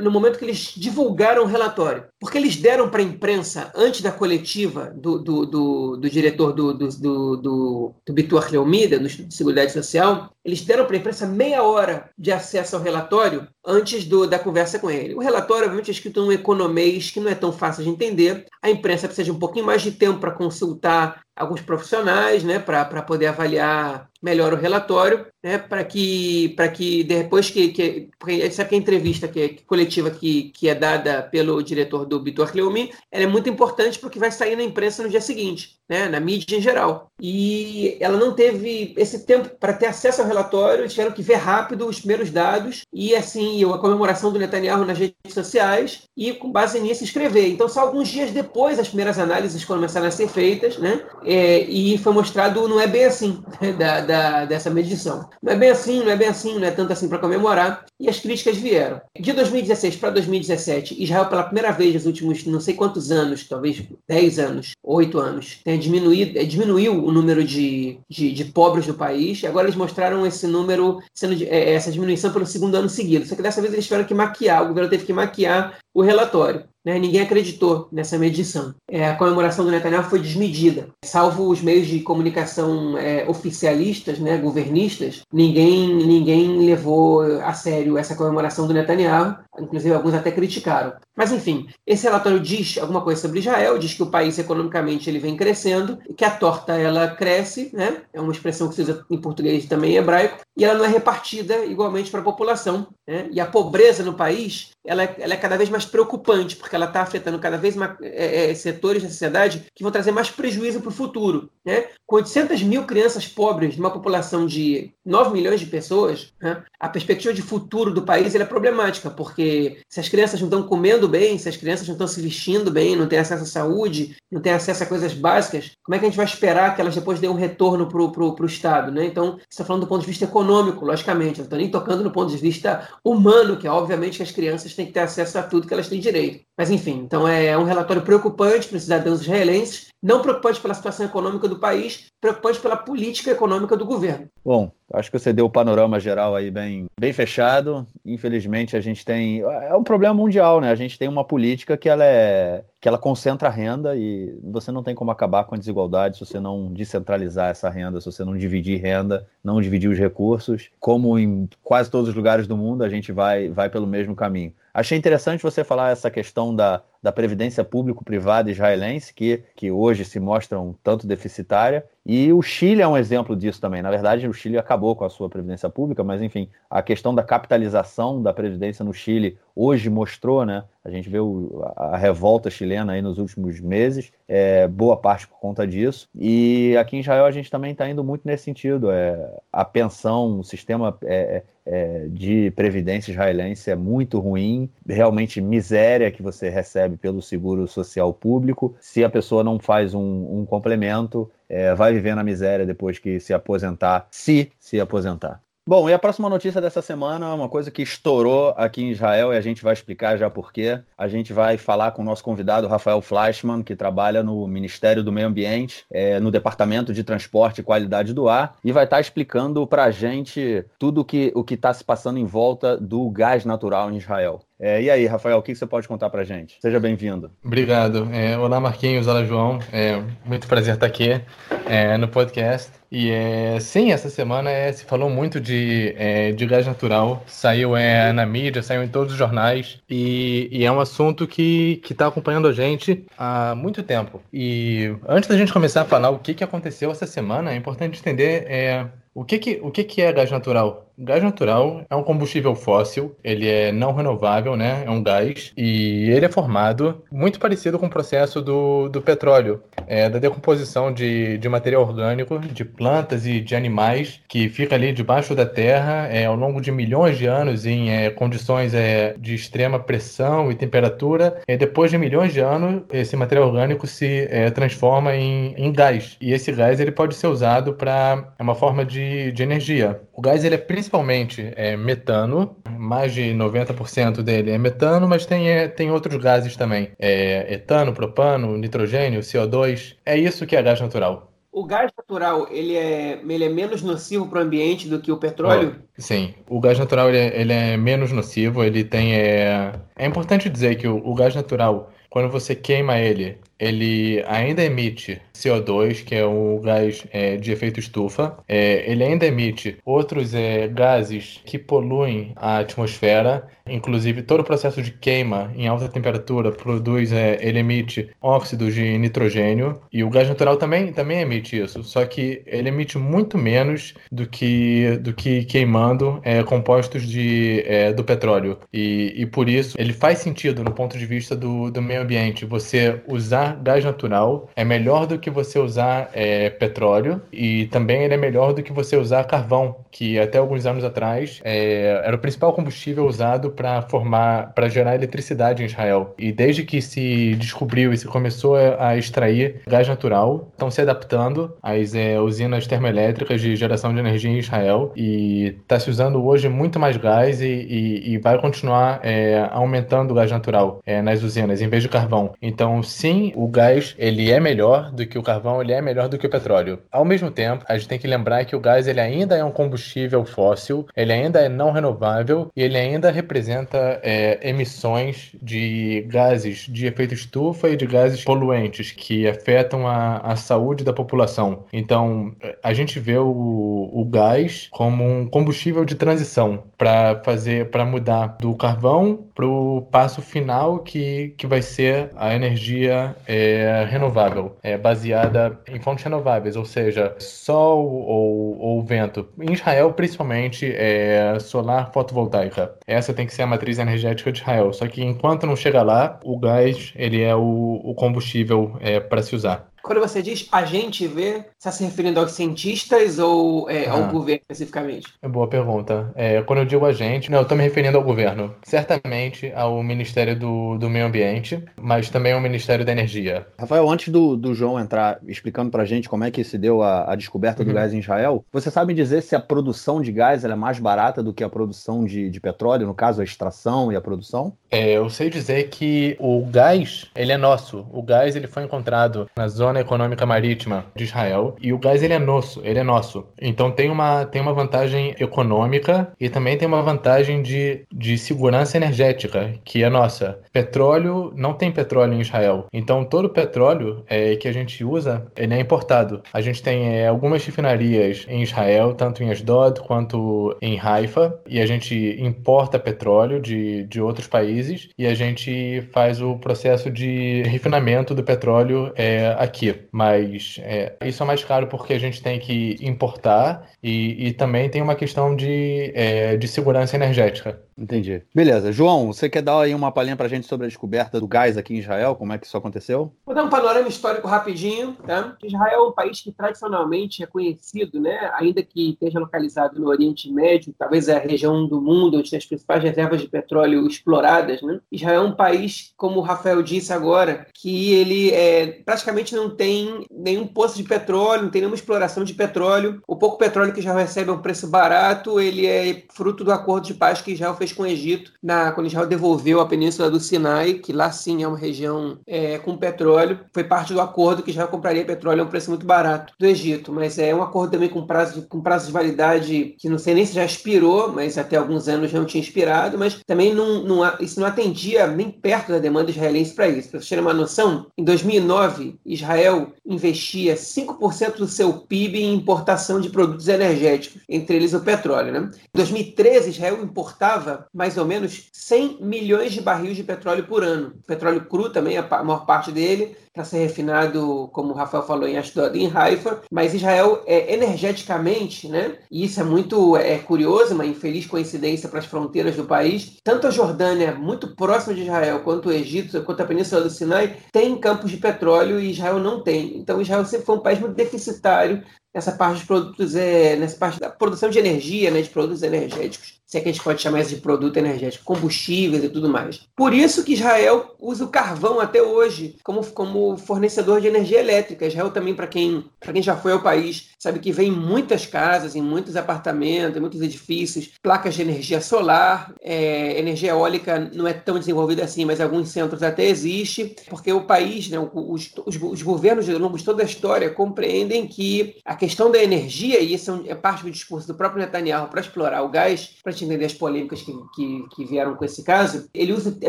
no 0.00 0.10
momento 0.10 0.38
que 0.38 0.44
eles 0.44 0.72
divulgaram 0.76 1.42
o 1.42 1.46
relatório. 1.46 2.04
Porque 2.20 2.38
eles 2.38 2.56
deram 2.56 2.88
para 2.88 3.00
a 3.00 3.04
imprensa, 3.04 3.72
antes 3.74 4.00
da 4.00 4.12
coletiva 4.12 4.92
do, 4.94 5.18
do, 5.18 5.46
do, 5.46 5.96
do 5.96 6.10
diretor 6.10 6.52
do, 6.52 6.72
do, 6.74 6.88
do, 6.88 7.36
do, 7.36 7.94
do 8.06 8.40
Leomida, 8.50 8.98
do 8.98 9.08
Seguridade 9.32 9.72
Social, 9.72 10.30
eles 10.44 10.62
deram 10.62 10.86
para 10.86 10.96
a 10.96 10.98
imprensa 10.98 11.26
meia 11.26 11.62
hora 11.62 12.10
de 12.16 12.32
acesso 12.32 12.76
ao 12.76 12.82
relatório 12.82 13.46
antes 13.64 14.04
do, 14.04 14.26
da 14.26 14.38
conversa 14.38 14.78
com 14.78 14.90
ele. 14.90 15.14
O 15.14 15.20
relatório, 15.20 15.64
obviamente, 15.64 15.90
é 15.90 15.92
escrito 15.92 16.20
em 16.20 16.24
um 16.24 16.32
economês 16.32 17.10
que 17.10 17.20
não 17.20 17.30
é 17.30 17.34
tão 17.34 17.52
fácil 17.52 17.84
de 17.84 17.90
entender. 17.90 18.46
A 18.62 18.70
imprensa 18.70 19.06
precisa 19.06 19.24
de 19.24 19.30
um 19.30 19.38
pouquinho 19.38 19.66
mais 19.66 19.82
de 19.82 19.92
tempo 19.92 20.18
para 20.18 20.30
consultar 20.30 21.22
alguns 21.36 21.60
profissionais, 21.60 22.42
né, 22.42 22.58
para 22.58 23.02
poder 23.02 23.26
avaliar 23.26 24.09
melhor 24.22 24.52
o 24.52 24.56
relatório, 24.56 25.26
né, 25.42 25.56
para 25.56 25.82
que, 25.84 26.54
que 26.74 27.04
depois 27.04 27.48
que, 27.50 27.68
que 27.68 28.08
porque 28.18 28.34
a 28.34 28.44
gente 28.44 28.54
sabe 28.54 28.68
que 28.68 28.74
a 28.74 28.78
entrevista 28.78 29.28
que, 29.28 29.48
que 29.48 29.62
coletiva 29.64 30.10
que, 30.10 30.50
que 30.50 30.68
é 30.68 30.74
dada 30.74 31.22
pelo 31.22 31.62
diretor 31.62 32.04
do 32.04 32.20
Bitor 32.20 32.50
Leumi, 32.54 32.92
ela 33.10 33.24
é 33.24 33.26
muito 33.26 33.48
importante 33.48 33.98
porque 33.98 34.18
vai 34.18 34.30
sair 34.30 34.56
na 34.56 34.62
imprensa 34.62 35.02
no 35.02 35.08
dia 35.08 35.20
seguinte, 35.20 35.76
né, 35.88 36.08
na 36.08 36.20
mídia 36.20 36.56
em 36.56 36.60
geral. 36.60 37.10
E 37.20 37.96
ela 38.00 38.18
não 38.18 38.34
teve 38.34 38.94
esse 38.96 39.24
tempo 39.24 39.48
para 39.58 39.72
ter 39.72 39.86
acesso 39.86 40.20
ao 40.20 40.28
relatório, 40.28 40.88
tiveram 40.88 41.12
que 41.12 41.22
ver 41.22 41.36
rápido 41.36 41.86
os 41.86 41.98
primeiros 41.98 42.30
dados 42.30 42.82
e 42.92 43.14
assim 43.14 43.64
a 43.64 43.78
comemoração 43.78 44.32
do 44.32 44.38
Netanyahu 44.38 44.84
nas 44.84 44.98
redes 44.98 45.32
sociais 45.32 46.02
e 46.16 46.32
com 46.34 46.52
base 46.52 46.78
nisso 46.80 47.04
escrever. 47.04 47.48
Então 47.48 47.68
só 47.68 47.80
alguns 47.80 48.08
dias 48.08 48.30
depois 48.30 48.78
as 48.78 48.88
primeiras 48.88 49.18
análises 49.18 49.64
começaram 49.64 50.06
a 50.06 50.10
ser 50.10 50.28
feitas, 50.28 50.76
né, 50.76 51.02
é, 51.24 51.60
e 51.60 51.96
foi 51.98 52.12
mostrado 52.12 52.68
não 52.68 52.80
é 52.80 52.86
bem 52.86 53.04
assim 53.04 53.42
né, 53.60 53.72
da, 53.72 54.00
da, 54.10 54.44
dessa 54.44 54.68
medição. 54.68 55.30
Não 55.40 55.52
é 55.52 55.56
bem 55.56 55.70
assim, 55.70 56.00
não 56.00 56.10
é 56.10 56.16
bem 56.16 56.26
assim, 56.26 56.58
não 56.58 56.66
é 56.66 56.70
tanto 56.72 56.92
assim 56.92 57.08
para 57.08 57.18
comemorar. 57.18 57.84
E 57.98 58.08
as 58.08 58.18
críticas 58.18 58.56
vieram. 58.56 59.00
De 59.18 59.32
2016 59.32 59.96
para 59.96 60.10
2017, 60.10 61.00
Israel, 61.00 61.26
pela 61.26 61.44
primeira 61.44 61.70
vez 61.70 61.94
nos 61.94 62.06
últimos 62.06 62.44
não 62.44 62.60
sei 62.60 62.74
quantos 62.74 63.12
anos, 63.12 63.46
talvez 63.46 63.82
10 64.08 64.38
anos, 64.40 64.72
8 64.82 65.18
anos, 65.18 65.60
tem 65.64 65.78
diminuído, 65.78 66.38
é, 66.38 66.44
diminuiu 66.44 67.04
o 67.04 67.12
número 67.12 67.44
de, 67.44 68.00
de, 68.08 68.32
de, 68.32 68.44
pobres 68.46 68.86
do 68.86 68.94
país. 68.94 69.42
E 69.42 69.46
agora 69.46 69.66
eles 69.66 69.76
mostraram 69.76 70.26
esse 70.26 70.46
número, 70.46 70.98
sendo, 71.14 71.40
é, 71.44 71.72
essa 71.72 71.92
diminuição 71.92 72.32
pelo 72.32 72.46
segundo 72.46 72.74
ano 72.74 72.88
seguido. 72.88 73.26
Só 73.26 73.36
que 73.36 73.42
dessa 73.42 73.60
vez 73.60 73.72
eles 73.72 73.84
tiveram 73.84 74.04
que 74.04 74.14
maquiar, 74.14 74.64
o 74.64 74.68
governo 74.68 74.90
teve 74.90 75.06
que 75.06 75.12
maquiar 75.12 75.78
o 75.94 76.02
relatório. 76.02 76.64
Né? 76.84 76.98
Ninguém 76.98 77.20
acreditou 77.20 77.88
nessa 77.92 78.18
medição. 78.18 78.74
É, 78.90 79.06
a 79.06 79.16
comemoração 79.16 79.64
do 79.64 79.70
Netanyahu 79.70 80.08
foi 80.08 80.20
desmedida. 80.20 80.88
Salvo 81.04 81.48
os 81.48 81.60
meios 81.60 81.86
de 81.86 82.00
comunicação 82.00 82.96
é, 82.96 83.28
oficialistas, 83.28 84.18
né, 84.18 84.38
governistas, 84.38 85.22
ninguém, 85.32 85.94
ninguém 85.94 86.64
levou 86.64 87.22
a 87.42 87.52
sério 87.52 87.98
essa 87.98 88.16
comemoração 88.16 88.66
do 88.66 88.74
Netanyahu. 88.74 89.36
Inclusive, 89.58 89.94
alguns 89.94 90.14
até 90.14 90.30
criticaram. 90.30 90.94
Mas, 91.14 91.32
enfim, 91.32 91.66
esse 91.86 92.04
relatório 92.04 92.40
diz 92.40 92.78
alguma 92.78 93.02
coisa 93.02 93.20
sobre 93.20 93.40
Israel, 93.40 93.78
diz 93.78 93.92
que 93.92 94.02
o 94.02 94.10
país 94.10 94.38
economicamente 94.38 95.10
ele 95.10 95.18
vem 95.18 95.36
crescendo, 95.36 95.98
que 96.16 96.24
a 96.24 96.30
torta 96.30 96.78
ela 96.78 97.08
cresce, 97.08 97.70
né? 97.74 98.02
é 98.12 98.20
uma 98.20 98.32
expressão 98.32 98.68
que 98.68 98.76
se 98.76 98.82
usa 98.82 99.04
em 99.10 99.20
português 99.20 99.66
também 99.66 99.92
em 99.92 99.96
hebraico, 99.96 100.38
e 100.56 100.64
ela 100.64 100.78
não 100.78 100.84
é 100.84 100.88
repartida 100.88 101.64
igualmente 101.66 102.10
para 102.10 102.20
a 102.20 102.24
população. 102.24 102.86
Né? 103.06 103.28
E 103.30 103.40
a 103.40 103.44
pobreza 103.44 104.02
no 104.02 104.14
país 104.14 104.70
ela 104.84 105.02
é, 105.02 105.16
ela 105.18 105.34
é 105.34 105.36
cada 105.36 105.56
vez 105.56 105.68
mais 105.68 105.84
preocupante, 105.84 106.56
porque 106.56 106.74
ela 106.74 106.86
está 106.86 107.02
afetando 107.02 107.38
cada 107.38 107.56
vez 107.56 107.76
mais 107.76 107.96
é, 108.00 108.50
é, 108.50 108.54
setores 108.54 109.02
da 109.02 109.08
sociedade 109.08 109.66
que 109.74 109.82
vão 109.82 109.92
trazer 109.92 110.10
mais 110.10 110.30
prejuízo 110.30 110.80
para 110.80 110.88
o 110.88 110.92
futuro. 110.92 111.50
Né? 111.64 111.88
Com 112.06 112.16
800 112.16 112.62
mil 112.62 112.84
crianças 112.84 113.26
pobres, 113.26 113.76
numa 113.76 113.90
população 113.90 114.46
de 114.46 114.92
9 115.04 115.32
milhões 115.32 115.60
de 115.60 115.66
pessoas, 115.66 116.32
né? 116.40 116.62
a 116.78 116.88
perspectiva 116.88 117.34
de 117.34 117.42
futuro 117.42 117.92
do 117.92 118.02
país 118.02 118.34
é 118.34 118.44
problemática, 118.44 119.10
porque 119.10 119.80
se 119.88 120.00
as 120.00 120.08
crianças 120.08 120.40
não 120.40 120.48
estão 120.48 120.62
comendo 120.62 121.06
bem, 121.06 121.36
se 121.36 121.48
as 121.48 121.56
crianças 121.56 121.86
não 121.86 121.94
estão 121.94 122.06
se 122.06 122.20
vestindo 122.22 122.70
bem, 122.70 122.96
não 122.96 123.06
têm 123.06 123.18
acesso 123.18 123.42
à 123.42 123.46
saúde, 123.46 124.16
não 124.30 124.40
têm 124.40 124.52
acesso 124.52 124.82
a 124.82 124.86
coisas 124.86 125.12
básicas, 125.12 125.72
como 125.84 125.94
é 125.94 125.98
que 125.98 126.06
a 126.06 126.08
gente 126.08 126.16
vai 126.16 126.24
esperar 126.24 126.74
que 126.74 126.80
elas 126.80 126.94
depois 126.94 127.20
dêem 127.20 127.32
um 127.32 127.36
retorno 127.36 127.86
para 127.86 128.02
o 128.02 128.46
Estado? 128.46 128.90
Né? 128.90 129.04
Então, 129.04 129.32
você 129.32 129.46
está 129.50 129.64
falando 129.64 129.82
do 129.82 129.88
ponto 129.88 130.00
de 130.00 130.06
vista 130.06 130.24
econômico, 130.24 130.84
logicamente, 130.84 131.38
eu 131.38 131.42
não 131.42 131.44
estou 131.44 131.58
nem 131.58 131.70
tocando 131.70 132.02
no 132.02 132.10
ponto 132.10 132.30
de 132.30 132.38
vista 132.38 132.88
humano, 133.04 133.56
que 133.58 133.66
é 133.66 133.70
obviamente 133.70 134.16
que 134.16 134.22
as 134.22 134.30
crianças 134.30 134.69
têm 134.74 134.86
que 134.86 134.92
ter 134.92 135.00
acesso 135.00 135.38
a 135.38 135.42
tudo 135.42 135.66
que 135.66 135.74
elas 135.74 135.88
têm 135.88 136.00
direito. 136.00 136.44
Mas, 136.56 136.70
enfim, 136.70 137.02
então 137.04 137.26
é 137.26 137.56
um 137.56 137.64
relatório 137.64 138.02
preocupante 138.02 138.68
para 138.68 138.76
os 138.76 138.82
cidadãos 138.82 139.22
israelenses, 139.22 139.88
não 140.02 140.22
preocupante 140.22 140.60
pela 140.60 140.74
situação 140.74 141.06
econômica 141.06 141.48
do 141.48 141.58
país, 141.58 142.06
preocupante 142.20 142.60
pela 142.60 142.76
política 142.76 143.30
econômica 143.30 143.76
do 143.76 143.84
governo. 143.84 144.28
Bom, 144.44 144.70
acho 144.92 145.10
que 145.10 145.18
você 145.18 145.32
deu 145.32 145.46
o 145.46 145.50
panorama 145.50 146.00
geral 146.00 146.34
aí 146.34 146.50
bem, 146.50 146.86
bem 146.98 147.12
fechado. 147.12 147.86
Infelizmente, 148.04 148.76
a 148.76 148.80
gente 148.80 149.04
tem. 149.04 149.40
É 149.40 149.74
um 149.74 149.82
problema 149.82 150.14
mundial, 150.14 150.60
né? 150.60 150.70
A 150.70 150.74
gente 150.74 150.98
tem 150.98 151.08
uma 151.08 151.24
política 151.24 151.76
que 151.76 151.88
ela 151.88 152.04
é 152.04 152.64
que 152.80 152.88
ela 152.88 152.96
concentra 152.96 153.48
a 153.48 153.52
renda 153.52 153.94
e 153.94 154.34
você 154.42 154.72
não 154.72 154.82
tem 154.82 154.94
como 154.94 155.10
acabar 155.10 155.44
com 155.44 155.54
a 155.54 155.58
desigualdade 155.58 156.16
se 156.16 156.24
você 156.24 156.40
não 156.40 156.72
descentralizar 156.72 157.50
essa 157.50 157.68
renda, 157.68 158.00
se 158.00 158.06
você 158.06 158.24
não 158.24 158.36
dividir 158.36 158.80
renda, 158.80 159.26
não 159.44 159.60
dividir 159.60 159.90
os 159.90 159.98
recursos. 159.98 160.70
Como 160.80 161.18
em 161.18 161.46
quase 161.62 161.90
todos 161.90 162.08
os 162.08 162.14
lugares 162.14 162.46
do 162.46 162.56
mundo, 162.56 162.82
a 162.82 162.88
gente 162.88 163.12
vai, 163.12 163.50
vai 163.50 163.68
pelo 163.68 163.86
mesmo 163.86 164.16
caminho. 164.16 164.54
Achei 164.72 164.96
interessante 164.98 165.42
você 165.42 165.64
falar 165.64 165.90
essa 165.90 166.10
questão 166.10 166.54
da, 166.54 166.82
da 167.02 167.10
previdência 167.10 167.64
público-privada 167.64 168.50
israelense, 168.50 169.14
que, 169.14 169.42
que 169.56 169.70
hoje 169.70 170.04
se 170.04 170.20
mostra 170.20 170.60
um 170.60 170.74
tanto 170.82 171.06
deficitária, 171.06 171.84
e 172.04 172.32
o 172.32 172.40
Chile 172.42 172.82
é 172.82 172.88
um 172.88 172.96
exemplo 172.96 173.36
disso 173.36 173.60
também. 173.60 173.82
Na 173.82 173.90
verdade, 173.90 174.26
o 174.26 174.32
Chile 174.32 174.58
acabou 174.58 174.96
com 174.96 175.04
a 175.04 175.10
sua 175.10 175.28
previdência 175.28 175.68
pública, 175.68 176.02
mas 176.02 176.22
enfim, 176.22 176.48
a 176.68 176.82
questão 176.82 177.14
da 177.14 177.22
capitalização 177.22 178.22
da 178.22 178.32
previdência 178.32 178.84
no 178.84 178.92
Chile 178.92 179.38
hoje 179.54 179.90
mostrou, 179.90 180.44
né? 180.44 180.64
A 180.82 180.88
gente 180.88 181.10
vê 181.10 181.20
o, 181.20 181.62
a 181.76 181.98
revolta 181.98 182.48
chilena 182.48 182.94
aí 182.94 183.02
nos 183.02 183.18
últimos 183.18 183.60
meses, 183.60 184.10
é, 184.26 184.66
boa 184.66 184.96
parte 184.96 185.28
por 185.28 185.38
conta 185.38 185.66
disso. 185.66 186.08
E 186.14 186.74
aqui 186.78 186.96
em 186.96 187.00
Israel 187.00 187.26
a 187.26 187.30
gente 187.30 187.50
também 187.50 187.72
está 187.72 187.88
indo 187.88 188.02
muito 188.02 188.22
nesse 188.24 188.44
sentido. 188.44 188.90
É, 188.90 189.38
a 189.52 189.62
pensão, 189.62 190.40
o 190.40 190.44
sistema 190.44 190.96
é, 191.04 191.42
é, 191.66 192.06
de 192.08 192.50
previdência 192.52 193.10
israelense 193.12 193.70
é 193.70 193.76
muito 193.76 194.18
ruim, 194.18 194.70
realmente 194.88 195.40
miséria 195.40 196.10
que 196.10 196.22
você 196.22 196.48
recebe 196.48 196.89
pelo 196.96 197.22
seguro 197.22 197.66
social 197.66 198.12
público. 198.12 198.74
Se 198.80 199.04
a 199.04 199.10
pessoa 199.10 199.44
não 199.44 199.58
faz 199.58 199.94
um, 199.94 200.40
um 200.40 200.46
complemento, 200.46 201.30
é, 201.48 201.74
vai 201.74 201.92
viver 201.92 202.14
na 202.14 202.24
miséria 202.24 202.66
depois 202.66 202.98
que 202.98 203.18
se 203.20 203.32
aposentar, 203.32 204.06
se 204.10 204.52
se 204.58 204.80
aposentar. 204.80 205.40
Bom, 205.66 205.88
e 205.88 205.92
a 205.92 205.98
próxima 206.00 206.28
notícia 206.28 206.60
dessa 206.60 206.82
semana 206.82 207.26
é 207.26 207.32
uma 207.32 207.48
coisa 207.48 207.70
que 207.70 207.82
estourou 207.82 208.54
aqui 208.56 208.82
em 208.82 208.90
Israel 208.90 209.32
e 209.32 209.36
a 209.36 209.40
gente 209.40 209.62
vai 209.62 209.72
explicar 209.72 210.16
já 210.16 210.28
por 210.28 210.52
quê. 210.52 210.80
A 210.98 211.06
gente 211.06 211.32
vai 211.32 211.56
falar 211.58 211.92
com 211.92 212.02
o 212.02 212.04
nosso 212.04 212.24
convidado, 212.24 212.66
Rafael 212.66 213.00
Fleischmann, 213.00 213.62
que 213.62 213.76
trabalha 213.76 214.22
no 214.22 214.48
Ministério 214.48 215.04
do 215.04 215.12
Meio 215.12 215.28
Ambiente, 215.28 215.84
é, 215.88 216.18
no 216.18 216.30
Departamento 216.30 216.92
de 216.92 217.04
Transporte 217.04 217.60
e 217.60 217.62
Qualidade 217.62 218.12
do 218.12 218.28
Ar, 218.28 218.56
e 218.64 218.72
vai 218.72 218.82
estar 218.82 219.00
explicando 219.00 219.64
para 219.66 219.84
a 219.84 219.90
gente 219.92 220.64
tudo 220.78 221.04
que, 221.04 221.30
o 221.36 221.44
que 221.44 221.54
está 221.54 221.72
se 221.72 221.84
passando 221.84 222.18
em 222.18 222.24
volta 222.24 222.76
do 222.76 223.08
gás 223.10 223.44
natural 223.44 223.92
em 223.92 223.98
Israel. 223.98 224.40
É, 224.60 224.82
e 224.82 224.90
aí, 224.90 225.06
Rafael, 225.06 225.38
o 225.38 225.42
que 225.42 225.54
você 225.54 225.66
pode 225.66 225.88
contar 225.88 226.10
para 226.10 226.22
gente? 226.22 226.58
Seja 226.60 226.78
bem-vindo. 226.78 227.30
Obrigado. 227.42 228.10
É, 228.12 228.36
olá, 228.36 228.60
Marquinhos. 228.60 229.06
Olá, 229.06 229.24
João. 229.24 229.58
É 229.72 230.02
muito 230.22 230.46
prazer 230.46 230.74
estar 230.74 230.84
aqui 230.84 231.18
é, 231.66 231.96
no 231.96 232.06
podcast. 232.06 232.70
E 232.92 233.08
é, 233.10 233.58
sim, 233.58 233.90
essa 233.90 234.10
semana 234.10 234.50
é, 234.50 234.70
se 234.70 234.84
falou 234.84 235.08
muito 235.08 235.40
de, 235.40 235.94
é, 235.96 236.32
de 236.32 236.44
gás 236.44 236.66
natural. 236.66 237.22
Saiu 237.26 237.74
é, 237.74 238.12
na 238.12 238.26
mídia, 238.26 238.62
saiu 238.62 238.82
em 238.82 238.88
todos 238.88 239.14
os 239.14 239.18
jornais. 239.18 239.80
E, 239.88 240.48
e 240.52 240.62
é 240.62 240.70
um 240.70 240.78
assunto 240.78 241.26
que 241.26 241.80
está 241.88 242.08
acompanhando 242.08 242.46
a 242.46 242.52
gente 242.52 243.06
há 243.16 243.54
muito 243.54 243.82
tempo. 243.82 244.20
E 244.30 244.94
antes 245.08 245.26
da 245.26 245.38
gente 245.38 245.54
começar 245.54 245.82
a 245.82 245.84
falar 245.86 246.10
o 246.10 246.18
que, 246.18 246.34
que 246.34 246.44
aconteceu 246.44 246.90
essa 246.90 247.06
semana, 247.06 247.52
é 247.52 247.56
importante 247.56 247.98
entender 247.98 248.44
é, 248.46 248.86
o 249.14 249.24
que, 249.24 249.38
que, 249.38 249.60
o 249.62 249.70
que, 249.70 249.84
que 249.84 250.02
é 250.02 250.12
gás 250.12 250.30
natural 250.30 250.90
Gás 251.02 251.22
natural 251.22 251.82
é 251.88 251.96
um 251.96 252.02
combustível 252.02 252.54
fóssil, 252.54 253.16
ele 253.24 253.48
é 253.48 253.72
não 253.72 253.94
renovável, 253.94 254.54
né? 254.54 254.82
É 254.84 254.90
um 254.90 255.02
gás 255.02 255.50
e 255.56 256.10
ele 256.10 256.26
é 256.26 256.28
formado 256.28 257.02
muito 257.10 257.40
parecido 257.40 257.78
com 257.78 257.86
o 257.86 257.90
processo 257.90 258.42
do, 258.42 258.86
do 258.90 259.00
petróleo, 259.00 259.62
é, 259.86 260.10
da 260.10 260.18
decomposição 260.18 260.92
de, 260.92 261.38
de 261.38 261.48
material 261.48 261.80
orgânico, 261.80 262.38
de 262.38 262.66
plantas 262.66 263.26
e 263.26 263.40
de 263.40 263.56
animais 263.56 264.20
que 264.28 264.50
fica 264.50 264.74
ali 264.74 264.92
debaixo 264.92 265.34
da 265.34 265.46
terra 265.46 266.06
é, 266.08 266.26
ao 266.26 266.36
longo 266.36 266.60
de 266.60 266.70
milhões 266.70 267.16
de 267.16 267.24
anos 267.24 267.64
em 267.64 267.90
é, 267.90 268.10
condições 268.10 268.74
é, 268.74 269.14
de 269.18 269.34
extrema 269.34 269.80
pressão 269.80 270.52
e 270.52 270.54
temperatura. 270.54 271.40
E 271.48 271.56
depois 271.56 271.90
de 271.90 271.96
milhões 271.96 272.34
de 272.34 272.40
anos, 272.40 272.82
esse 272.92 273.16
material 273.16 273.48
orgânico 273.48 273.86
se 273.86 274.28
é, 274.30 274.50
transforma 274.50 275.16
em, 275.16 275.54
em 275.56 275.72
gás. 275.72 276.18
E 276.20 276.34
esse 276.34 276.52
gás 276.52 276.78
ele 276.78 276.92
pode 276.92 277.14
ser 277.14 277.28
usado 277.28 277.72
para 277.72 278.34
é 278.38 278.42
uma 278.42 278.54
forma 278.54 278.84
de, 278.84 278.99
de 279.32 279.42
energia. 279.42 280.00
O 280.12 280.20
gás 280.20 280.44
ele 280.44 280.54
é 280.54 280.58
principalmente 280.58 281.52
é, 281.56 281.76
metano, 281.76 282.56
mais 282.78 283.12
de 283.12 283.32
90% 283.32 284.22
dele 284.22 284.50
é 284.50 284.58
metano, 284.58 285.08
mas 285.08 285.26
tem, 285.26 285.48
é, 285.48 285.68
tem 285.68 285.90
outros 285.90 286.16
gases 286.16 286.56
também, 286.56 286.90
é, 286.98 287.54
etano, 287.54 287.92
propano, 287.92 288.56
nitrogênio, 288.56 289.20
CO2. 289.20 289.96
É 290.04 290.16
isso 290.16 290.46
que 290.46 290.56
é 290.56 290.62
gás 290.62 290.80
natural. 290.80 291.30
O 291.52 291.64
gás 291.64 291.90
natural 291.96 292.46
ele 292.50 292.76
é, 292.76 293.20
ele 293.28 293.44
é 293.44 293.48
menos 293.48 293.82
nocivo 293.82 294.28
para 294.28 294.38
o 294.38 294.42
ambiente 294.42 294.88
do 294.88 295.00
que 295.00 295.10
o 295.10 295.16
petróleo? 295.16 295.76
Oh, 295.80 296.00
sim, 296.00 296.32
o 296.48 296.60
gás 296.60 296.78
natural 296.78 297.08
ele 297.08 297.18
é, 297.18 297.40
ele 297.40 297.52
é, 297.52 297.76
menos 297.76 298.12
nocivo. 298.12 298.62
Ele 298.62 298.84
tem 298.84 299.14
é, 299.14 299.72
é 299.96 300.06
importante 300.06 300.48
dizer 300.48 300.76
que 300.76 300.86
o, 300.86 300.96
o 301.04 301.12
gás 301.12 301.34
natural, 301.34 301.90
quando 302.08 302.30
você 302.30 302.54
queima 302.54 302.98
ele, 302.98 303.38
ele 303.60 304.24
ainda 304.26 304.64
emite 304.64 305.20
CO2, 305.34 306.02
que 306.04 306.14
é 306.14 306.24
o 306.24 306.58
gás 306.60 307.04
é, 307.12 307.36
de 307.36 307.52
efeito 307.52 307.78
estufa. 307.78 308.36
É, 308.48 308.90
ele 308.90 309.04
ainda 309.04 309.26
emite 309.26 309.76
outros 309.84 310.34
é, 310.34 310.66
gases 310.68 311.40
que 311.44 311.58
poluem 311.58 312.32
a 312.36 312.58
atmosfera. 312.58 313.46
Inclusive, 313.66 314.22
todo 314.22 314.40
o 314.40 314.44
processo 314.44 314.82
de 314.82 314.90
queima 314.90 315.52
em 315.54 315.68
alta 315.68 315.88
temperatura 315.88 316.50
produz, 316.50 317.12
é, 317.12 317.38
ele 317.40 317.60
emite 317.60 318.10
óxidos 318.20 318.74
de 318.74 318.98
nitrogênio. 318.98 319.80
E 319.92 320.02
o 320.02 320.10
gás 320.10 320.28
natural 320.28 320.56
também, 320.56 320.92
também 320.92 321.20
emite 321.20 321.60
isso. 321.60 321.82
Só 321.84 322.04
que 322.06 322.42
ele 322.46 322.68
emite 322.68 322.98
muito 322.98 323.36
menos 323.38 323.94
do 324.10 324.26
que, 324.26 324.98
do 324.98 325.12
que 325.12 325.44
queimando 325.44 326.20
é, 326.22 326.42
compostos 326.42 327.06
de, 327.06 327.62
é, 327.66 327.92
do 327.92 328.02
petróleo. 328.02 328.58
E, 328.72 329.14
e 329.16 329.26
por 329.26 329.48
isso, 329.48 329.76
ele 329.78 329.92
faz 329.92 330.18
sentido 330.18 330.64
no 330.64 330.72
ponto 330.72 330.98
de 330.98 331.06
vista 331.06 331.36
do, 331.36 331.70
do 331.70 331.82
meio 331.82 332.02
ambiente 332.02 332.44
você 332.44 333.00
usar 333.06 333.49
gás 333.54 333.84
natural 333.84 334.48
é 334.54 334.64
melhor 334.64 335.06
do 335.06 335.18
que 335.18 335.30
você 335.30 335.58
usar 335.58 336.10
é, 336.12 336.50
petróleo 336.50 337.20
e 337.32 337.66
também 337.66 338.02
ele 338.02 338.14
é 338.14 338.16
melhor 338.16 338.52
do 338.52 338.62
que 338.62 338.72
você 338.72 338.96
usar 338.96 339.24
carvão, 339.24 339.76
que 339.90 340.18
até 340.18 340.38
alguns 340.38 340.66
anos 340.66 340.84
atrás 340.84 341.40
é, 341.44 342.02
era 342.04 342.16
o 342.16 342.18
principal 342.18 342.52
combustível 342.52 343.06
usado 343.06 343.50
para 343.50 343.82
formar, 343.82 344.52
para 344.54 344.68
gerar 344.68 344.94
eletricidade 344.94 345.62
em 345.62 345.66
Israel. 345.66 346.14
E 346.18 346.32
desde 346.32 346.64
que 346.64 346.80
se 346.80 347.34
descobriu 347.36 347.92
e 347.92 347.96
se 347.96 348.06
começou 348.06 348.56
a 348.56 348.96
extrair 348.96 349.62
gás 349.66 349.88
natural, 349.88 350.48
estão 350.52 350.70
se 350.70 350.80
adaptando 350.80 351.56
às 351.62 351.94
é, 351.94 352.20
usinas 352.20 352.66
termoelétricas 352.66 353.40
de 353.40 353.56
geração 353.56 353.92
de 353.92 354.00
energia 354.00 354.30
em 354.30 354.38
Israel 354.38 354.92
e 354.96 355.56
está 355.62 355.78
se 355.78 355.90
usando 355.90 356.24
hoje 356.24 356.48
muito 356.48 356.78
mais 356.78 356.96
gás 356.96 357.40
e, 357.40 357.46
e, 357.46 358.12
e 358.12 358.18
vai 358.18 358.38
continuar 358.40 359.00
é, 359.02 359.48
aumentando 359.50 360.12
o 360.12 360.14
gás 360.14 360.30
natural 360.30 360.80
é, 360.84 361.02
nas 361.02 361.22
usinas 361.22 361.60
em 361.60 361.68
vez 361.68 361.82
de 361.82 361.88
carvão. 361.88 362.32
Então, 362.40 362.82
sim, 362.82 363.32
o 363.40 363.48
gás 363.48 363.94
ele 363.98 364.30
é 364.30 364.38
melhor 364.38 364.92
do 364.92 365.06
que 365.06 365.18
o 365.18 365.22
carvão, 365.22 365.62
ele 365.62 365.72
é 365.72 365.80
melhor 365.80 366.08
do 366.08 366.18
que 366.18 366.26
o 366.26 366.30
petróleo. 366.30 366.78
Ao 366.92 367.06
mesmo 367.06 367.30
tempo, 367.30 367.64
a 367.66 367.76
gente 367.76 367.88
tem 367.88 367.98
que 367.98 368.06
lembrar 368.06 368.44
que 368.44 368.54
o 368.54 368.60
gás 368.60 368.86
ele 368.86 369.00
ainda 369.00 369.34
é 369.34 369.42
um 369.42 369.50
combustível 369.50 370.26
fóssil, 370.26 370.86
ele 370.94 371.10
ainda 371.10 371.40
é 371.40 371.48
não 371.48 371.72
renovável 371.72 372.50
e 372.54 372.62
ele 372.62 372.76
ainda 372.76 373.10
representa 373.10 373.98
é, 374.02 374.46
emissões 374.46 375.34
de 375.42 376.04
gases 376.08 376.66
de 376.68 376.86
efeito 376.86 377.14
estufa 377.14 377.70
e 377.70 377.76
de 377.76 377.86
gases 377.86 378.22
poluentes 378.22 378.92
que 378.92 379.26
afetam 379.26 379.86
a, 379.86 380.18
a 380.18 380.36
saúde 380.36 380.84
da 380.84 380.92
população. 380.92 381.64
Então, 381.72 382.34
a 382.62 382.74
gente 382.74 383.00
vê 383.00 383.16
o, 383.16 383.90
o 383.90 384.04
gás 384.04 384.68
como 384.70 385.02
um 385.02 385.26
combustível 385.26 385.86
de 385.86 385.94
transição 385.94 386.64
para 386.76 387.22
fazer, 387.24 387.70
para 387.70 387.86
mudar 387.86 388.36
do 388.38 388.54
carvão 388.54 389.24
para 389.34 389.46
o 389.46 389.80
passo 389.90 390.20
final 390.20 390.80
que, 390.80 391.34
que 391.38 391.46
vai 391.46 391.62
ser 391.62 392.10
a 392.16 392.34
energia 392.34 393.16
é, 393.30 393.84
renovável, 393.88 394.56
é 394.60 394.76
baseada 394.76 395.56
em 395.68 395.78
fontes 395.78 396.02
renováveis, 396.02 396.56
ou 396.56 396.64
seja, 396.64 397.14
sol 397.20 397.86
ou, 397.86 398.58
ou 398.58 398.82
vento. 398.82 399.28
Em 399.40 399.52
Israel, 399.52 399.92
principalmente, 399.92 400.66
é 400.66 401.38
solar 401.38 401.92
fotovoltaica. 401.92 402.74
Essa 402.88 403.14
tem 403.14 403.26
que 403.26 403.32
ser 403.32 403.42
a 403.42 403.46
matriz 403.46 403.78
energética 403.78 404.32
de 404.32 404.40
Israel. 404.40 404.72
Só 404.72 404.88
que 404.88 405.04
enquanto 405.04 405.46
não 405.46 405.54
chega 405.54 405.80
lá, 405.82 406.18
o 406.24 406.38
gás 406.40 406.92
ele 406.96 407.22
é 407.22 407.34
o, 407.36 407.80
o 407.84 407.94
combustível 407.94 408.76
é, 408.80 408.98
para 408.98 409.22
se 409.22 409.36
usar. 409.36 409.69
Quando 409.82 410.00
você 410.00 410.22
diz 410.22 410.48
a 410.52 410.64
gente 410.64 411.06
vê, 411.06 411.44
está 411.58 411.70
se 411.70 411.84
referindo 411.84 412.20
aos 412.20 412.32
cientistas 412.32 413.18
ou 413.18 413.68
é, 413.70 413.86
ah, 413.86 413.92
ao 413.92 414.08
governo 414.08 414.40
especificamente? 414.42 415.08
É 415.22 415.28
boa 415.28 415.48
pergunta. 415.48 416.12
É, 416.14 416.42
quando 416.42 416.60
eu 416.60 416.64
digo 416.64 416.84
a 416.84 416.92
gente, 416.92 417.30
não, 417.30 417.38
eu 417.38 417.42
estou 417.42 417.56
me 417.56 417.64
referindo 417.64 417.96
ao 417.96 418.04
governo. 418.04 418.54
Certamente 418.62 419.52
ao 419.54 419.82
Ministério 419.82 420.38
do, 420.38 420.78
do 420.78 420.88
Meio 420.88 421.06
Ambiente, 421.06 421.62
mas 421.80 422.08
também 422.10 422.32
ao 422.32 422.40
Ministério 422.40 422.84
da 422.84 422.92
Energia. 422.92 423.46
Rafael, 423.58 423.88
antes 423.88 424.08
do, 424.08 424.36
do 424.36 424.54
João 424.54 424.78
entrar 424.78 425.18
explicando 425.26 425.70
para 425.70 425.82
a 425.82 425.86
gente 425.86 426.08
como 426.08 426.24
é 426.24 426.30
que 426.30 426.44
se 426.44 426.58
deu 426.58 426.82
a, 426.82 427.12
a 427.12 427.16
descoberta 427.16 427.64
do 427.64 427.68
uhum. 427.68 427.74
gás 427.74 427.92
em 427.92 427.98
Israel, 427.98 428.44
você 428.52 428.70
sabe 428.70 428.94
dizer 428.94 429.22
se 429.22 429.34
a 429.34 429.40
produção 429.40 430.00
de 430.00 430.12
gás 430.12 430.44
é 430.44 430.54
mais 430.54 430.78
barata 430.78 431.22
do 431.22 431.32
que 431.32 431.44
a 431.44 431.48
produção 431.48 432.04
de, 432.04 432.28
de 432.28 432.40
petróleo, 432.40 432.86
no 432.86 432.94
caso 432.94 433.20
a 433.20 433.24
extração 433.24 433.92
e 433.92 433.96
a 433.96 434.00
produção? 434.00 434.52
É, 434.70 434.92
eu 434.92 435.08
sei 435.08 435.30
dizer 435.30 435.68
que 435.68 436.16
o 436.18 436.44
gás, 436.46 437.06
ele 437.14 437.32
é 437.32 437.36
nosso. 437.36 437.86
O 437.92 438.02
gás 438.02 438.36
ele 438.36 438.46
foi 438.46 438.64
encontrado 438.64 439.28
na 439.36 439.48
zona 439.48 439.69
Zona 439.70 439.80
Econômica 439.80 440.26
Marítima 440.26 440.84
de 440.96 441.04
Israel 441.04 441.56
e 441.60 441.72
o 441.72 441.78
gás 441.78 442.02
ele 442.02 442.12
é 442.12 442.18
nosso, 442.18 442.60
ele 442.64 442.80
é 442.80 442.82
nosso. 442.82 443.26
Então 443.40 443.70
tem 443.70 443.88
uma, 443.88 444.24
tem 444.24 444.42
uma 444.42 444.52
vantagem 444.52 445.14
econômica 445.20 446.12
e 446.18 446.28
também 446.28 446.58
tem 446.58 446.66
uma 446.66 446.82
vantagem 446.82 447.40
de, 447.40 447.84
de 447.92 448.18
segurança 448.18 448.76
energética, 448.76 449.54
que 449.64 449.84
é 449.84 449.88
nossa. 449.88 450.40
Petróleo, 450.52 451.32
não 451.36 451.54
tem 451.54 451.70
petróleo 451.70 452.14
em 452.14 452.20
Israel. 452.20 452.66
Então 452.72 453.04
todo 453.04 453.26
o 453.26 453.30
petróleo 453.30 454.04
é, 454.08 454.34
que 454.34 454.48
a 454.48 454.52
gente 454.52 454.84
usa, 454.84 455.26
ele 455.36 455.54
é 455.54 455.60
importado. 455.60 456.22
A 456.32 456.40
gente 456.40 456.62
tem 456.62 456.96
é, 456.96 457.06
algumas 457.06 457.44
refinarias 457.44 458.26
em 458.28 458.42
Israel, 458.42 458.94
tanto 458.94 459.22
em 459.22 459.30
Asdod 459.30 459.80
quanto 459.80 460.56
em 460.60 460.80
Haifa, 460.80 461.38
e 461.46 461.60
a 461.60 461.66
gente 461.66 462.16
importa 462.20 462.76
petróleo 462.76 463.40
de, 463.40 463.84
de 463.84 464.00
outros 464.00 464.26
países 464.26 464.88
e 464.98 465.06
a 465.06 465.14
gente 465.14 465.82
faz 465.92 466.20
o 466.20 466.36
processo 466.38 466.90
de 466.90 467.42
refinamento 467.42 468.14
do 468.14 468.24
petróleo 468.24 468.92
é, 468.96 469.36
aqui 469.38 469.59
aqui, 469.60 469.88
mas 469.92 470.58
é, 470.62 470.96
isso 471.04 471.22
é 471.22 471.26
mais 471.26 471.44
caro 471.44 471.66
porque 471.66 471.92
a 471.92 471.98
gente 471.98 472.22
tem 472.22 472.38
que 472.38 472.76
importar 472.80 473.68
e, 473.82 474.28
e 474.28 474.32
também 474.32 474.70
tem 474.70 474.80
uma 474.80 474.94
questão 474.94 475.36
de, 475.36 475.92
é, 475.94 476.36
de 476.36 476.48
segurança 476.48 476.96
energética. 476.96 477.62
Entendi. 477.80 478.22
Beleza. 478.34 478.70
João, 478.70 479.06
você 479.06 479.28
quer 479.28 479.40
dar 479.40 479.58
aí 479.58 479.74
uma 479.74 479.90
palhinha 479.90 480.16
pra 480.16 480.28
gente 480.28 480.46
sobre 480.46 480.66
a 480.66 480.68
descoberta 480.68 481.18
do 481.18 481.26
gás 481.26 481.56
aqui 481.56 481.74
em 481.74 481.78
Israel? 481.78 482.14
Como 482.14 482.32
é 482.32 482.38
que 482.38 482.46
isso 482.46 482.56
aconteceu? 482.56 483.10
Vou 483.24 483.34
dar 483.34 483.44
um 483.44 483.48
panorama 483.48 483.88
histórico 483.88 484.28
rapidinho, 484.28 484.92
tá? 485.06 485.34
Israel 485.42 485.80
é 485.80 485.88
um 485.88 485.92
país 485.92 486.20
que 486.20 486.30
tradicionalmente 486.30 487.22
é 487.22 487.26
conhecido, 487.26 487.98
né? 487.98 488.30
Ainda 488.34 488.62
que 488.62 488.90
esteja 488.90 489.18
localizado 489.18 489.80
no 489.80 489.88
Oriente 489.88 490.30
Médio, 490.30 490.74
talvez 490.78 491.08
é 491.08 491.16
a 491.16 491.20
região 491.20 491.66
do 491.66 491.80
mundo 491.80 492.18
onde 492.18 492.28
tem 492.28 492.36
as 492.36 492.44
principais 492.44 492.82
reservas 492.82 493.22
de 493.22 493.28
petróleo 493.28 493.86
exploradas, 493.86 494.60
né? 494.60 494.78
Israel 494.92 495.22
é 495.22 495.26
um 495.26 495.34
país, 495.34 495.94
como 495.96 496.18
o 496.18 496.22
Rafael 496.22 496.62
disse 496.62 496.92
agora, 496.92 497.46
que 497.54 497.94
ele 497.94 498.30
é, 498.30 498.82
praticamente 498.84 499.34
não 499.34 499.48
tem 499.48 500.04
nenhum 500.10 500.46
poço 500.46 500.76
de 500.76 500.84
petróleo, 500.84 501.44
não 501.44 501.50
tem 501.50 501.62
nenhuma 501.62 501.76
exploração 501.76 502.24
de 502.24 502.34
petróleo. 502.34 503.02
O 503.08 503.16
pouco 503.16 503.38
petróleo 503.38 503.72
que 503.72 503.80
já 503.80 503.94
recebe 503.96 504.28
a 504.28 504.34
um 504.34 504.42
preço 504.42 504.68
barato, 504.68 505.40
ele 505.40 505.66
é 505.66 506.04
fruto 506.12 506.44
do 506.44 506.52
acordo 506.52 506.86
de 506.86 506.94
paz 506.94 507.22
que 507.22 507.32
Israel 507.32 507.54
fez 507.54 507.69
fez 507.70 507.72
com 507.72 507.82
o 507.84 507.86
Egito, 507.86 508.32
na, 508.42 508.72
quando 508.72 508.86
Israel 508.86 509.06
devolveu 509.06 509.60
a 509.60 509.66
península 509.66 510.10
do 510.10 510.20
Sinai, 510.20 510.74
que 510.74 510.92
lá 510.92 511.10
sim 511.10 511.42
é 511.42 511.48
uma 511.48 511.56
região 511.56 512.18
é, 512.26 512.58
com 512.58 512.76
petróleo. 512.76 513.40
Foi 513.52 513.64
parte 513.64 513.92
do 513.92 514.00
acordo 514.00 514.42
que 514.42 514.50
Israel 514.50 514.68
compraria 514.68 515.04
petróleo 515.04 515.42
a 515.42 515.46
um 515.46 515.48
preço 515.48 515.70
muito 515.70 515.86
barato 515.86 516.32
do 516.38 516.46
Egito, 516.46 516.92
mas 516.92 517.18
é 517.18 517.34
um 517.34 517.42
acordo 517.42 517.72
também 517.72 517.88
com 517.88 518.06
prazo 518.06 518.46
com 518.48 518.60
prazo 518.60 518.86
de 518.86 518.92
validade 518.92 519.76
que 519.78 519.88
não 519.88 519.98
sei 519.98 520.14
nem 520.14 520.26
se 520.26 520.34
já 520.34 520.44
expirou, 520.44 521.12
mas 521.12 521.38
até 521.38 521.56
alguns 521.56 521.88
anos 521.88 522.12
não 522.12 522.24
tinha 522.24 522.42
expirado, 522.42 522.98
mas 522.98 523.20
também 523.26 523.54
não, 523.54 523.82
não, 523.82 524.12
isso 524.20 524.40
não 524.40 524.46
atendia 524.46 525.06
nem 525.06 525.30
perto 525.30 525.72
da 525.72 525.78
demanda 525.78 526.10
israelense 526.10 526.54
para 526.54 526.68
isso. 526.68 526.90
Para 526.90 527.00
vocês 527.00 527.08
terem 527.08 527.24
uma 527.24 527.34
noção, 527.34 527.86
em 527.96 528.04
2009, 528.04 528.98
Israel 529.04 529.72
investia 529.86 530.54
5% 530.54 531.36
do 531.36 531.46
seu 531.46 531.72
PIB 531.72 532.22
em 532.22 532.34
importação 532.34 533.00
de 533.00 533.10
produtos 533.10 533.48
energéticos, 533.48 534.22
entre 534.28 534.56
eles 534.56 534.74
o 534.74 534.80
petróleo. 534.80 535.32
Né? 535.32 535.50
Em 535.74 535.78
2013, 535.78 536.50
Israel 536.50 536.82
importava 536.82 537.59
Mais 537.72 537.96
ou 537.96 538.04
menos 538.04 538.48
100 538.52 538.98
milhões 539.00 539.52
de 539.52 539.60
barris 539.60 539.96
de 539.96 540.02
petróleo 540.02 540.46
por 540.46 540.62
ano. 540.64 540.94
Petróleo 541.06 541.44
cru 541.46 541.70
também, 541.70 541.96
a 541.96 542.24
maior 542.24 542.46
parte 542.46 542.72
dele, 542.72 543.16
para 543.32 543.44
ser 543.44 543.58
refinado, 543.58 544.48
como 544.52 544.72
o 544.72 544.76
Rafael 544.76 545.04
falou, 545.04 545.28
em 545.28 545.38
Ashdod 545.38 545.78
e 545.78 545.84
em 545.84 545.92
Haifa. 545.94 546.42
Mas 546.50 546.74
Israel, 546.74 547.22
é, 547.26 547.54
energeticamente, 547.54 548.68
né, 548.68 548.98
e 549.10 549.24
isso 549.24 549.40
é 549.40 549.44
muito 549.44 549.96
é, 549.96 550.18
curioso, 550.18 550.74
uma 550.74 550.86
infeliz 550.86 551.26
coincidência 551.26 551.88
para 551.88 552.00
as 552.00 552.06
fronteiras 552.06 552.56
do 552.56 552.64
país, 552.64 553.16
tanto 553.22 553.46
a 553.46 553.50
Jordânia, 553.50 554.14
muito 554.14 554.54
próxima 554.54 554.94
de 554.94 555.02
Israel, 555.02 555.40
quanto 555.40 555.68
o 555.68 555.72
Egito, 555.72 556.22
quanto 556.24 556.42
a 556.42 556.46
Península 556.46 556.82
do 556.82 556.90
Sinai, 556.90 557.36
tem 557.52 557.76
campos 557.78 558.10
de 558.10 558.16
petróleo 558.16 558.80
e 558.80 558.90
Israel 558.90 559.18
não 559.18 559.42
tem. 559.42 559.76
Então 559.78 560.00
Israel 560.00 560.24
sempre 560.24 560.46
foi 560.46 560.56
um 560.56 560.62
país 560.62 560.80
muito 560.80 560.94
deficitário 560.94 561.82
nessa 562.12 562.32
parte 562.32 562.58
dos 562.58 562.64
produtos, 562.64 563.14
é, 563.14 563.54
nessa 563.56 563.76
parte 563.76 564.00
da 564.00 564.10
produção 564.10 564.50
de 564.50 564.58
energia, 564.58 565.10
né, 565.10 565.22
de 565.22 565.30
produtos 565.30 565.62
energéticos 565.62 566.40
se 566.50 566.58
é 566.58 566.60
que 566.60 566.68
a 566.68 566.72
gente 566.72 566.82
pode 566.82 567.00
chamar 567.00 567.20
isso 567.20 567.36
de 567.36 567.40
produto 567.40 567.76
energético, 567.76 568.24
combustíveis 568.24 569.04
e 569.04 569.08
tudo 569.08 569.28
mais. 569.28 569.68
Por 569.76 569.94
isso 569.94 570.24
que 570.24 570.32
Israel 570.32 570.96
usa 570.98 571.24
o 571.24 571.28
carvão 571.28 571.78
até 571.78 572.02
hoje 572.02 572.56
como, 572.64 572.84
como 572.86 573.19
fornecedor 573.36 574.00
de 574.00 574.08
energia 574.08 574.40
elétrica. 574.40 574.86
Israel 574.86 575.10
também, 575.10 575.34
para 575.34 575.46
quem, 575.46 575.84
quem 576.12 576.22
já 576.22 576.36
foi 576.36 576.52
ao 576.52 576.62
país, 576.62 577.10
sabe 577.20 577.38
que 577.38 577.52
vem 577.52 577.68
em 577.68 577.70
muitas 577.70 578.24
casas, 578.24 578.74
em 578.74 578.80
muitos 578.80 579.14
apartamentos, 579.14 579.96
em 579.96 580.00
muitos 580.00 580.22
edifícios, 580.22 580.90
placas 581.02 581.34
de 581.34 581.42
energia 581.42 581.80
solar, 581.80 582.54
é, 582.62 583.18
energia 583.18 583.50
eólica 583.50 584.10
não 584.14 584.26
é 584.26 584.32
tão 584.32 584.58
desenvolvida 584.58 585.04
assim, 585.04 585.26
mas 585.26 585.40
alguns 585.40 585.68
centros 585.68 586.02
até 586.02 586.24
existe, 586.24 586.96
porque 587.10 587.30
o 587.30 587.44
país, 587.44 587.90
né, 587.90 587.98
os, 587.98 588.50
os, 588.64 588.76
os 588.82 589.02
governos 589.02 589.48
ao 589.48 589.58
longo 589.58 589.76
de 589.76 589.84
toda 589.84 590.02
a 590.02 590.06
história 590.06 590.48
compreendem 590.50 591.26
que 591.26 591.76
a 591.84 591.94
questão 591.94 592.30
da 592.30 592.42
energia, 592.42 593.00
e 593.00 593.12
isso 593.12 593.44
é, 593.46 593.50
é 593.50 593.54
parte 593.54 593.84
do 593.84 593.90
discurso 593.90 594.26
do 594.26 594.34
próprio 594.34 594.62
Netanyahu 594.62 595.08
para 595.08 595.20
explorar 595.20 595.62
o 595.62 595.68
gás, 595.68 596.16
para 596.22 596.32
entender 596.32 596.64
as 596.64 596.72
polêmicas 596.72 597.20
que, 597.20 597.32
que, 597.54 597.84
que, 597.94 598.04
vieram 598.06 598.34
com 598.34 598.44
esse 598.46 598.62
caso, 598.62 599.08
ele 599.12 599.34
usa 599.34 599.56
a 599.62 599.68